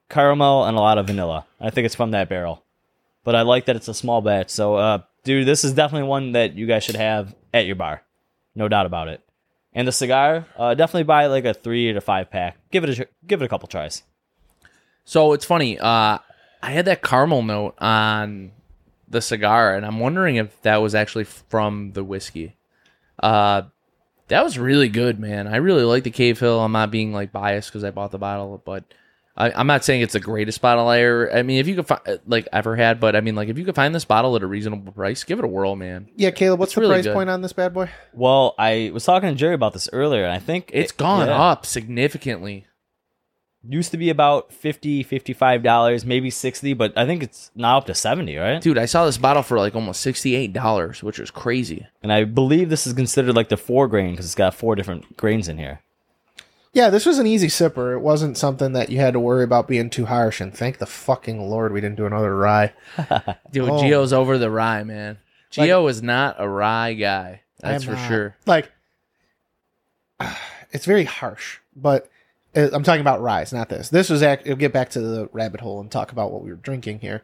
caramel 0.09 0.65
and 0.65 0.75
a 0.75 0.81
lot 0.81 0.97
of 0.97 1.07
vanilla. 1.07 1.45
I 1.61 1.69
think 1.69 1.85
it's 1.85 1.95
from 1.95 2.11
that 2.11 2.29
barrel 2.29 2.63
but 3.23 3.35
I 3.35 3.41
like 3.41 3.65
that 3.65 3.75
it's 3.75 3.87
a 3.87 3.93
small 3.93 4.21
batch. 4.21 4.49
So, 4.49 4.75
uh, 4.75 4.99
dude, 5.23 5.47
this 5.47 5.63
is 5.63 5.73
definitely 5.73 6.07
one 6.07 6.33
that 6.33 6.55
you 6.55 6.67
guys 6.67 6.83
should 6.83 6.95
have 6.95 7.33
at 7.53 7.65
your 7.65 7.75
bar, 7.75 8.02
no 8.55 8.67
doubt 8.67 8.85
about 8.85 9.07
it. 9.07 9.21
And 9.73 9.87
the 9.87 9.91
cigar, 9.91 10.45
uh, 10.57 10.75
definitely 10.75 11.03
buy 11.03 11.25
like 11.27 11.45
a 11.45 11.53
three 11.53 11.91
to 11.91 12.01
five 12.01 12.29
pack. 12.29 12.57
Give 12.71 12.83
it 12.83 12.99
a 12.99 13.07
give 13.25 13.41
it 13.41 13.45
a 13.45 13.49
couple 13.49 13.67
tries. 13.67 14.03
So 15.05 15.33
it's 15.33 15.45
funny. 15.45 15.79
Uh, 15.79 16.19
I 16.61 16.71
had 16.71 16.85
that 16.85 17.01
caramel 17.01 17.43
note 17.43 17.75
on 17.79 18.51
the 19.09 19.21
cigar, 19.21 19.75
and 19.75 19.85
I'm 19.85 19.99
wondering 19.99 20.35
if 20.37 20.61
that 20.61 20.77
was 20.77 20.95
actually 20.95 21.25
from 21.25 21.93
the 21.93 22.03
whiskey. 22.03 22.55
Uh, 23.21 23.63
that 24.27 24.43
was 24.43 24.57
really 24.57 24.89
good, 24.89 25.19
man. 25.19 25.47
I 25.47 25.57
really 25.57 25.83
like 25.83 26.03
the 26.03 26.11
Cavehill. 26.11 26.63
I'm 26.63 26.71
not 26.71 26.91
being 26.91 27.11
like 27.11 27.31
biased 27.31 27.69
because 27.69 27.83
I 27.83 27.91
bought 27.91 28.11
the 28.11 28.17
bottle, 28.17 28.61
but 28.63 28.83
I, 29.35 29.51
I'm 29.51 29.65
not 29.65 29.83
saying 29.83 30.01
it's 30.01 30.13
the 30.13 30.19
greatest 30.19 30.61
bottle 30.61 30.87
I 30.87 30.99
ever. 30.99 31.33
I 31.33 31.41
mean, 31.41 31.59
if 31.59 31.67
you 31.67 31.75
could 31.75 31.87
find 31.87 32.19
like 32.27 32.47
ever 32.53 32.75
had, 32.75 32.99
but 32.99 33.15
I 33.15 33.21
mean, 33.21 33.35
like 33.35 33.49
if 33.49 33.57
you 33.57 33.65
could 33.65 33.73
find 33.75 33.93
this 33.95 34.05
bottle 34.05 34.35
at 34.35 34.43
a 34.43 34.47
reasonable 34.47 34.91
price, 34.91 35.23
give 35.23 35.39
it 35.39 35.45
a 35.45 35.47
whirl, 35.47 35.75
man. 35.75 36.07
Yeah, 36.15 36.29
Caleb, 36.31 36.59
what's 36.59 36.69
It's 36.71 36.75
the 36.75 36.81
really 36.81 36.93
price 36.95 37.05
good. 37.05 37.15
point 37.15 37.29
on 37.31 37.41
this 37.41 37.53
bad 37.53 37.73
boy? 37.73 37.89
Well, 38.13 38.53
I 38.59 38.91
was 38.93 39.03
talking 39.05 39.29
to 39.29 39.35
Jerry 39.35 39.55
about 39.55 39.73
this 39.73 39.89
earlier, 39.91 40.23
and 40.23 40.31
I 40.33 40.37
think 40.39 40.69
It's 40.71 40.91
it- 40.91 40.97
gone 40.97 41.27
yeah. 41.27 41.41
up 41.41 41.65
significantly. 41.65 42.67
Used 43.65 43.91
to 43.91 43.97
be 43.97 44.09
about 44.09 44.51
50 44.51 45.05
$55, 45.05 46.03
maybe 46.05 46.29
60 46.29 46.73
but 46.73 46.91
I 46.97 47.05
think 47.05 47.23
it's 47.23 47.49
now 47.55 47.77
up 47.77 47.85
to 47.85 47.95
70 47.95 48.35
right? 48.35 48.61
Dude, 48.61 48.77
I 48.77 48.83
saw 48.85 49.05
this 49.05 49.17
bottle 49.17 49.41
for 49.41 49.57
like 49.57 49.73
almost 49.73 50.01
sixty-eight 50.01 50.51
dollars, 50.51 51.01
which 51.01 51.17
was 51.17 51.31
crazy. 51.31 51.87
And 52.01 52.11
I 52.11 52.25
believe 52.25 52.69
this 52.69 52.85
is 52.85 52.91
considered 52.91 53.35
like 53.35 53.47
the 53.47 53.55
four 53.55 53.87
grain 53.87 54.11
because 54.11 54.25
it's 54.25 54.35
got 54.35 54.53
four 54.53 54.75
different 54.75 55.15
grains 55.15 55.47
in 55.47 55.57
here. 55.57 55.79
Yeah, 56.73 56.89
this 56.89 57.05
was 57.05 57.19
an 57.19 57.27
easy 57.27 57.47
sipper. 57.47 57.93
It 57.93 57.99
wasn't 57.99 58.35
something 58.37 58.73
that 58.73 58.89
you 58.89 58.97
had 58.99 59.13
to 59.13 59.19
worry 59.19 59.43
about 59.43 59.67
being 59.67 59.89
too 59.91 60.05
harsh. 60.07 60.41
And 60.41 60.53
thank 60.53 60.79
the 60.79 60.87
fucking 60.87 61.39
lord 61.49 61.71
we 61.71 61.81
didn't 61.81 61.97
do 61.97 62.07
another 62.07 62.35
rye. 62.35 62.73
Dude, 63.51 63.69
Oh. 63.69 63.81
Gio's 63.81 64.11
over 64.11 64.37
the 64.39 64.49
rye, 64.49 64.83
man. 64.83 65.19
Like- 65.55 65.69
Gio 65.69 65.87
is 65.89 66.01
not 66.01 66.35
a 66.39 66.49
rye 66.49 66.93
guy. 66.93 67.41
I 67.63 67.71
That's 67.73 67.83
am 67.85 67.91
for 67.91 67.95
not. 67.95 68.07
sure. 68.07 68.35
Like, 68.47 68.71
it's 70.71 70.85
very 70.85 71.03
harsh, 71.05 71.59
but 71.75 72.09
uh, 72.55 72.69
I'm 72.73 72.83
talking 72.83 73.01
about 73.01 73.21
rye, 73.21 73.45
not 73.51 73.69
this. 73.69 73.89
This 73.89 74.09
was 74.09 74.23
act. 74.23 74.45
We'll 74.47 74.55
get 74.55 74.73
back 74.73 74.89
to 74.91 74.99
the 74.99 75.29
rabbit 75.31 75.61
hole 75.61 75.79
and 75.79 75.91
talk 75.91 76.11
about 76.11 76.31
what 76.31 76.43
we 76.43 76.49
were 76.49 76.55
drinking 76.57 76.99
here. 76.99 77.21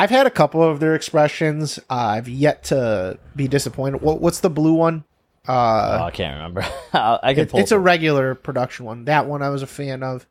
I've 0.00 0.10
had 0.10 0.26
a 0.26 0.30
couple 0.30 0.62
of 0.62 0.80
their 0.80 0.94
expressions. 0.94 1.78
Uh, 1.90 1.94
I've 1.94 2.28
yet 2.28 2.62
to 2.64 3.18
be 3.34 3.48
disappointed. 3.48 4.00
What, 4.02 4.20
what's 4.20 4.40
the 4.40 4.50
blue 4.50 4.74
one? 4.74 5.04
Oh, 5.48 5.52
Uh, 5.54 6.04
I 6.06 6.10
can't 6.10 6.36
remember. 6.36 6.60
I 6.92 7.18
I 7.22 7.34
can 7.34 7.44
it- 7.44 7.50
pull 7.50 7.60
it's 7.60 7.72
a 7.72 7.78
regular 7.78 8.34
production 8.34 8.84
one. 8.84 9.04
That 9.06 9.26
one 9.26 9.42
I 9.42 9.48
was 9.48 9.62
a 9.62 9.66
fan 9.66 10.02
of. 10.02 10.26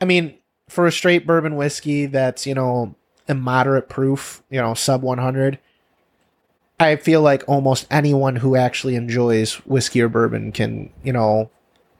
I 0.00 0.04
mean, 0.04 0.34
for 0.68 0.86
a 0.86 0.92
straight 0.92 1.26
bourbon 1.26 1.56
whiskey 1.56 2.06
that's 2.06 2.46
you 2.46 2.54
know 2.54 2.94
a 3.28 3.34
moderate 3.34 3.88
proof, 3.88 4.42
you 4.50 4.60
know 4.60 4.74
sub 4.74 5.02
100. 5.02 5.58
I 6.80 6.94
feel 6.96 7.22
like 7.22 7.42
almost 7.48 7.86
anyone 7.90 8.36
who 8.36 8.54
actually 8.54 8.94
enjoys 8.94 9.54
whiskey 9.66 10.00
or 10.00 10.08
bourbon 10.08 10.52
can 10.52 10.90
you 11.02 11.12
know 11.12 11.50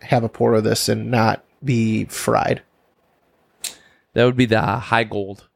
have 0.03 0.23
a 0.25 0.29
pour 0.29 0.55
of 0.55 0.65
this 0.65 0.89
and 0.89 1.11
not 1.11 1.45
be 1.65 2.05
fried. 2.07 2.63
That 4.15 4.25
would 4.25 4.37
be 4.37 4.47
the 4.47 4.57
Heigold, 4.81 5.47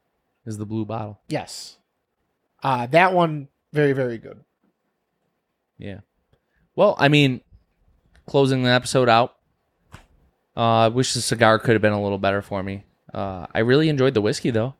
is 0.45 0.57
the 0.57 0.65
blue 0.65 0.85
bottle. 0.85 1.19
Yes, 1.27 1.77
uh, 2.63 2.85
that 2.87 3.13
one 3.13 3.47
very 3.73 3.93
very 3.93 4.17
good. 4.17 4.41
Yeah. 5.77 6.01
Well, 6.75 6.95
I 6.97 7.07
mean, 7.07 7.41
closing 8.25 8.63
the 8.63 8.69
episode 8.69 9.09
out. 9.09 9.35
Uh, 10.55 10.59
I 10.59 10.87
wish 10.89 11.13
the 11.13 11.21
cigar 11.21 11.59
could 11.59 11.73
have 11.73 11.81
been 11.81 11.93
a 11.93 12.01
little 12.01 12.17
better 12.17 12.41
for 12.41 12.61
me. 12.61 12.83
Uh, 13.13 13.47
I 13.53 13.59
really 13.59 13.89
enjoyed 13.89 14.13
the 14.13 14.21
whiskey 14.21 14.51
though. 14.51 14.75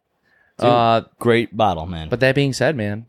Dude, 0.60 0.70
uh, 0.70 1.03
great 1.20 1.56
bottle, 1.56 1.88
man. 1.88 2.10
but 2.10 2.20
that 2.20 2.36
being 2.36 2.53
said, 2.53 2.76
man, 2.76 3.07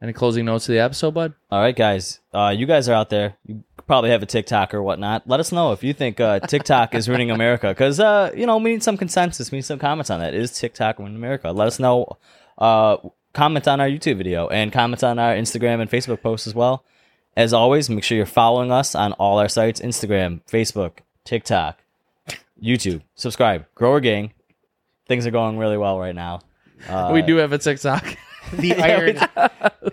any 0.00 0.12
closing 0.12 0.44
notes 0.44 0.66
to 0.66 0.72
the 0.72 0.78
episode, 0.78 1.14
bud? 1.14 1.34
All 1.50 1.60
right, 1.60 1.74
guys. 1.74 2.20
Uh, 2.32 2.54
you 2.56 2.66
guys 2.66 2.88
are 2.88 2.94
out 2.94 3.10
there. 3.10 3.36
You 3.46 3.64
probably 3.86 4.10
have 4.10 4.22
a 4.22 4.26
TikTok 4.26 4.72
or 4.72 4.82
whatnot. 4.82 5.28
Let 5.28 5.40
us 5.40 5.50
know 5.52 5.72
if 5.72 5.82
you 5.82 5.92
think 5.92 6.20
uh, 6.20 6.40
TikTok 6.40 6.94
is 6.94 7.08
ruining 7.08 7.30
America. 7.30 7.68
Because, 7.68 7.98
uh, 7.98 8.30
you 8.36 8.46
know, 8.46 8.56
we 8.58 8.72
need 8.72 8.82
some 8.82 8.96
consensus. 8.96 9.50
We 9.50 9.58
need 9.58 9.64
some 9.64 9.78
comments 9.80 10.10
on 10.10 10.20
that. 10.20 10.34
Is 10.34 10.52
TikTok 10.52 10.98
ruining 10.98 11.16
America? 11.16 11.50
Let 11.50 11.66
us 11.66 11.78
know. 11.78 12.18
Uh, 12.56 12.96
comment 13.32 13.66
on 13.66 13.80
our 13.80 13.88
YouTube 13.88 14.18
video 14.18 14.48
and 14.48 14.72
comment 14.72 15.02
on 15.02 15.18
our 15.18 15.34
Instagram 15.34 15.80
and 15.80 15.90
Facebook 15.90 16.20
posts 16.22 16.46
as 16.46 16.54
well. 16.54 16.84
As 17.36 17.52
always, 17.52 17.88
make 17.88 18.04
sure 18.04 18.16
you're 18.16 18.26
following 18.26 18.70
us 18.70 18.94
on 18.94 19.12
all 19.14 19.38
our 19.38 19.48
sites 19.48 19.80
Instagram, 19.80 20.42
Facebook, 20.46 20.98
TikTok, 21.24 21.78
YouTube. 22.62 23.02
Subscribe. 23.14 23.66
Grower 23.74 24.00
Gang. 24.00 24.32
Things 25.06 25.26
are 25.26 25.30
going 25.30 25.58
really 25.58 25.78
well 25.78 25.98
right 25.98 26.14
now. 26.14 26.40
Uh, 26.88 27.10
we 27.12 27.22
do 27.22 27.36
have 27.36 27.52
a 27.52 27.58
TikTok. 27.58 28.16
The 28.52 28.74
iron. 28.74 29.16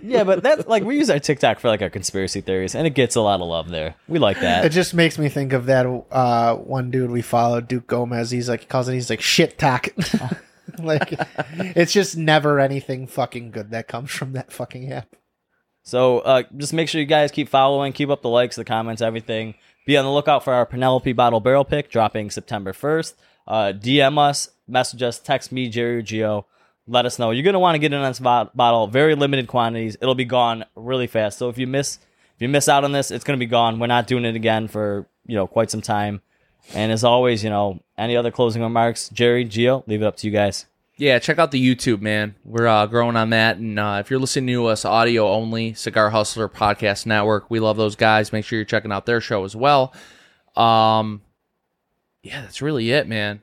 yeah, 0.01 0.25
but 0.25 0.43
that's 0.43 0.67
like 0.67 0.83
we 0.83 0.97
use 0.97 1.09
our 1.09 1.19
TikTok 1.19 1.59
for 1.59 1.69
like 1.69 1.81
our 1.81 1.89
conspiracy 1.89 2.41
theories, 2.41 2.75
and 2.75 2.85
it 2.85 2.89
gets 2.89 3.15
a 3.15 3.21
lot 3.21 3.39
of 3.39 3.47
love 3.47 3.69
there. 3.69 3.95
We 4.09 4.19
like 4.19 4.41
that. 4.41 4.65
It 4.65 4.69
just 4.69 4.93
makes 4.93 5.17
me 5.17 5.29
think 5.29 5.53
of 5.53 5.67
that 5.67 5.85
uh, 5.85 6.55
one 6.55 6.91
dude 6.91 7.09
we 7.09 7.21
followed, 7.21 7.69
Duke 7.69 7.87
Gomez. 7.87 8.31
He's 8.31 8.49
like 8.49 8.61
he 8.61 8.65
calls 8.65 8.89
it. 8.89 8.95
He's 8.95 9.09
like 9.09 9.21
shit 9.21 9.57
talk. 9.57 9.87
like 10.79 11.13
it's 11.57 11.93
just 11.93 12.17
never 12.17 12.59
anything 12.59 13.07
fucking 13.07 13.51
good 13.51 13.71
that 13.71 13.87
comes 13.87 14.11
from 14.11 14.33
that 14.33 14.51
fucking 14.51 14.91
app. 14.91 15.15
So 15.83 16.19
uh, 16.19 16.43
just 16.57 16.73
make 16.73 16.87
sure 16.89 17.01
you 17.01 17.07
guys 17.07 17.31
keep 17.31 17.49
following, 17.49 17.93
keep 17.93 18.09
up 18.09 18.21
the 18.21 18.29
likes, 18.29 18.55
the 18.55 18.65
comments, 18.65 19.01
everything. 19.01 19.55
Be 19.85 19.97
on 19.97 20.05
the 20.05 20.11
lookout 20.11 20.43
for 20.43 20.53
our 20.53 20.65
Penelope 20.65 21.13
bottle 21.13 21.39
barrel 21.39 21.65
pick 21.65 21.89
dropping 21.89 22.29
September 22.29 22.73
first. 22.73 23.15
Uh, 23.47 23.73
DM 23.75 24.19
us, 24.19 24.49
message 24.67 25.01
us, 25.01 25.19
text 25.19 25.51
me, 25.51 25.67
Jerry 25.67 26.03
Gio. 26.03 26.45
Let 26.87 27.05
us 27.05 27.17
know. 27.17 27.31
You're 27.31 27.43
gonna 27.43 27.59
want 27.59 27.75
to 27.75 27.79
get 27.79 27.93
in 27.93 27.99
on 27.99 28.09
this 28.09 28.19
bot- 28.19 28.55
bottle. 28.55 28.87
Very 28.87 29.15
limited 29.15 29.47
quantities. 29.47 29.95
It'll 30.01 30.15
be 30.15 30.25
gone 30.25 30.65
really 30.75 31.07
fast. 31.07 31.37
So 31.37 31.49
if 31.49 31.57
you 31.57 31.67
miss 31.67 31.97
if 32.35 32.41
you 32.41 32.49
miss 32.49 32.69
out 32.69 32.83
on 32.83 32.91
this, 32.91 33.11
it's 33.11 33.23
gonna 33.23 33.37
be 33.37 33.45
gone. 33.45 33.79
We're 33.79 33.87
not 33.87 34.07
doing 34.07 34.25
it 34.25 34.35
again 34.35 34.67
for 34.67 35.07
you 35.25 35.35
know 35.35 35.47
quite 35.47 35.71
some 35.71 35.81
time. 35.81 36.21
And 36.73 36.91
as 36.91 37.03
always, 37.03 37.43
you 37.43 37.49
know, 37.49 37.81
any 37.97 38.15
other 38.15 38.31
closing 38.31 38.61
remarks, 38.61 39.09
Jerry, 39.09 39.45
Gio, 39.45 39.87
leave 39.87 40.01
it 40.01 40.05
up 40.05 40.17
to 40.17 40.27
you 40.27 40.33
guys. 40.33 40.65
Yeah, 40.99 41.17
check 41.19 41.39
out 41.39 41.51
the 41.51 41.75
YouTube, 41.75 42.01
man. 42.01 42.35
We're 42.43 42.67
uh, 42.67 42.85
growing 42.85 43.15
on 43.15 43.29
that. 43.29 43.55
And 43.55 43.79
uh, 43.79 43.99
if 44.01 44.11
you're 44.11 44.19
listening 44.19 44.53
to 44.53 44.65
us 44.65 44.83
audio 44.83 45.29
only, 45.29 45.73
Cigar 45.73 46.09
Hustler 46.09 46.49
Podcast 46.49 47.05
Network, 47.05 47.49
we 47.49 47.61
love 47.61 47.77
those 47.77 47.95
guys. 47.95 48.33
Make 48.33 48.43
sure 48.43 48.57
you're 48.59 48.65
checking 48.65 48.91
out 48.91 49.05
their 49.05 49.21
show 49.21 49.45
as 49.45 49.55
well. 49.55 49.93
Um, 50.57 51.21
yeah, 52.21 52.41
that's 52.41 52.61
really 52.61 52.91
it, 52.91 53.07
man. 53.07 53.41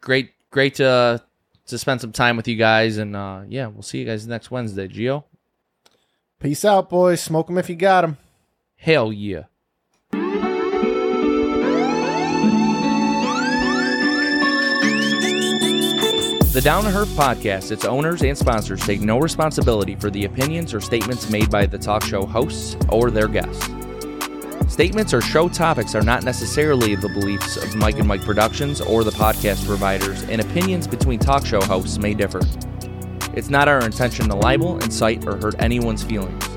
Great, 0.00 0.30
great 0.50 0.76
to 0.76 1.22
to 1.66 1.78
spend 1.78 2.00
some 2.00 2.12
time 2.12 2.38
with 2.38 2.48
you 2.48 2.56
guys. 2.56 2.96
And 2.96 3.14
uh, 3.14 3.42
yeah, 3.48 3.66
we'll 3.66 3.82
see 3.82 3.98
you 3.98 4.06
guys 4.06 4.26
next 4.26 4.50
Wednesday. 4.50 4.88
Gio, 4.88 5.24
Peace 6.40 6.64
out, 6.64 6.88
boys. 6.88 7.20
Smoke 7.20 7.48
them 7.48 7.58
if 7.58 7.68
you 7.68 7.76
got 7.76 8.00
them. 8.00 8.16
hell 8.76 9.12
yeah. 9.12 9.44
The 16.54 16.60
Down 16.60 16.84
to 16.84 16.90
Herf 16.90 17.06
podcast, 17.16 17.72
its 17.72 17.84
owners 17.84 18.22
and 18.22 18.38
sponsors 18.38 18.80
take 18.86 19.00
no 19.00 19.18
responsibility 19.18 19.96
for 19.96 20.08
the 20.08 20.24
opinions 20.24 20.72
or 20.72 20.80
statements 20.80 21.28
made 21.28 21.50
by 21.50 21.66
the 21.66 21.76
talk 21.76 22.04
show 22.04 22.24
hosts 22.24 22.76
or 22.90 23.10
their 23.10 23.26
guests. 23.26 23.68
Statements 24.72 25.12
or 25.12 25.20
show 25.20 25.48
topics 25.48 25.96
are 25.96 26.02
not 26.02 26.22
necessarily 26.22 26.94
the 26.94 27.08
beliefs 27.08 27.56
of 27.56 27.74
Mike 27.74 27.98
and 27.98 28.06
Mike 28.06 28.20
Productions 28.20 28.80
or 28.80 29.02
the 29.02 29.10
podcast 29.10 29.66
providers, 29.66 30.22
and 30.28 30.40
opinions 30.40 30.86
between 30.86 31.18
talk 31.18 31.44
show 31.44 31.60
hosts 31.60 31.98
may 31.98 32.14
differ. 32.14 32.40
It's 33.32 33.50
not 33.50 33.66
our 33.66 33.84
intention 33.84 34.28
to 34.28 34.36
libel, 34.36 34.78
incite, 34.78 35.26
or 35.26 35.36
hurt 35.36 35.56
anyone's 35.58 36.04
feelings. 36.04 36.48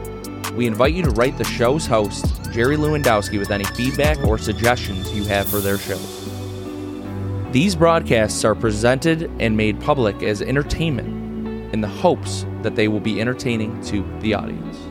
We 0.51 0.67
invite 0.67 0.93
you 0.93 1.01
to 1.05 1.09
write 1.09 1.39
the 1.39 1.43
show's 1.43 1.87
host, 1.87 2.51
Jerry 2.51 2.77
Lewandowski, 2.77 3.39
with 3.39 3.49
any 3.49 3.63
feedback 3.63 4.23
or 4.23 4.37
suggestions 4.37 5.11
you 5.11 5.23
have 5.23 5.49
for 5.49 5.57
their 5.57 5.79
shows. 5.79 6.26
These 7.57 7.75
broadcasts 7.75 8.45
are 8.45 8.53
presented 8.53 9.31
and 9.39 9.57
made 9.57 9.81
public 9.81 10.21
as 10.21 10.43
entertainment 10.43 11.73
in 11.73 11.81
the 11.81 11.87
hopes 11.87 12.45
that 12.61 12.75
they 12.75 12.87
will 12.87 12.99
be 12.99 13.19
entertaining 13.19 13.81
to 13.85 14.05
the 14.19 14.35
audience. 14.35 14.86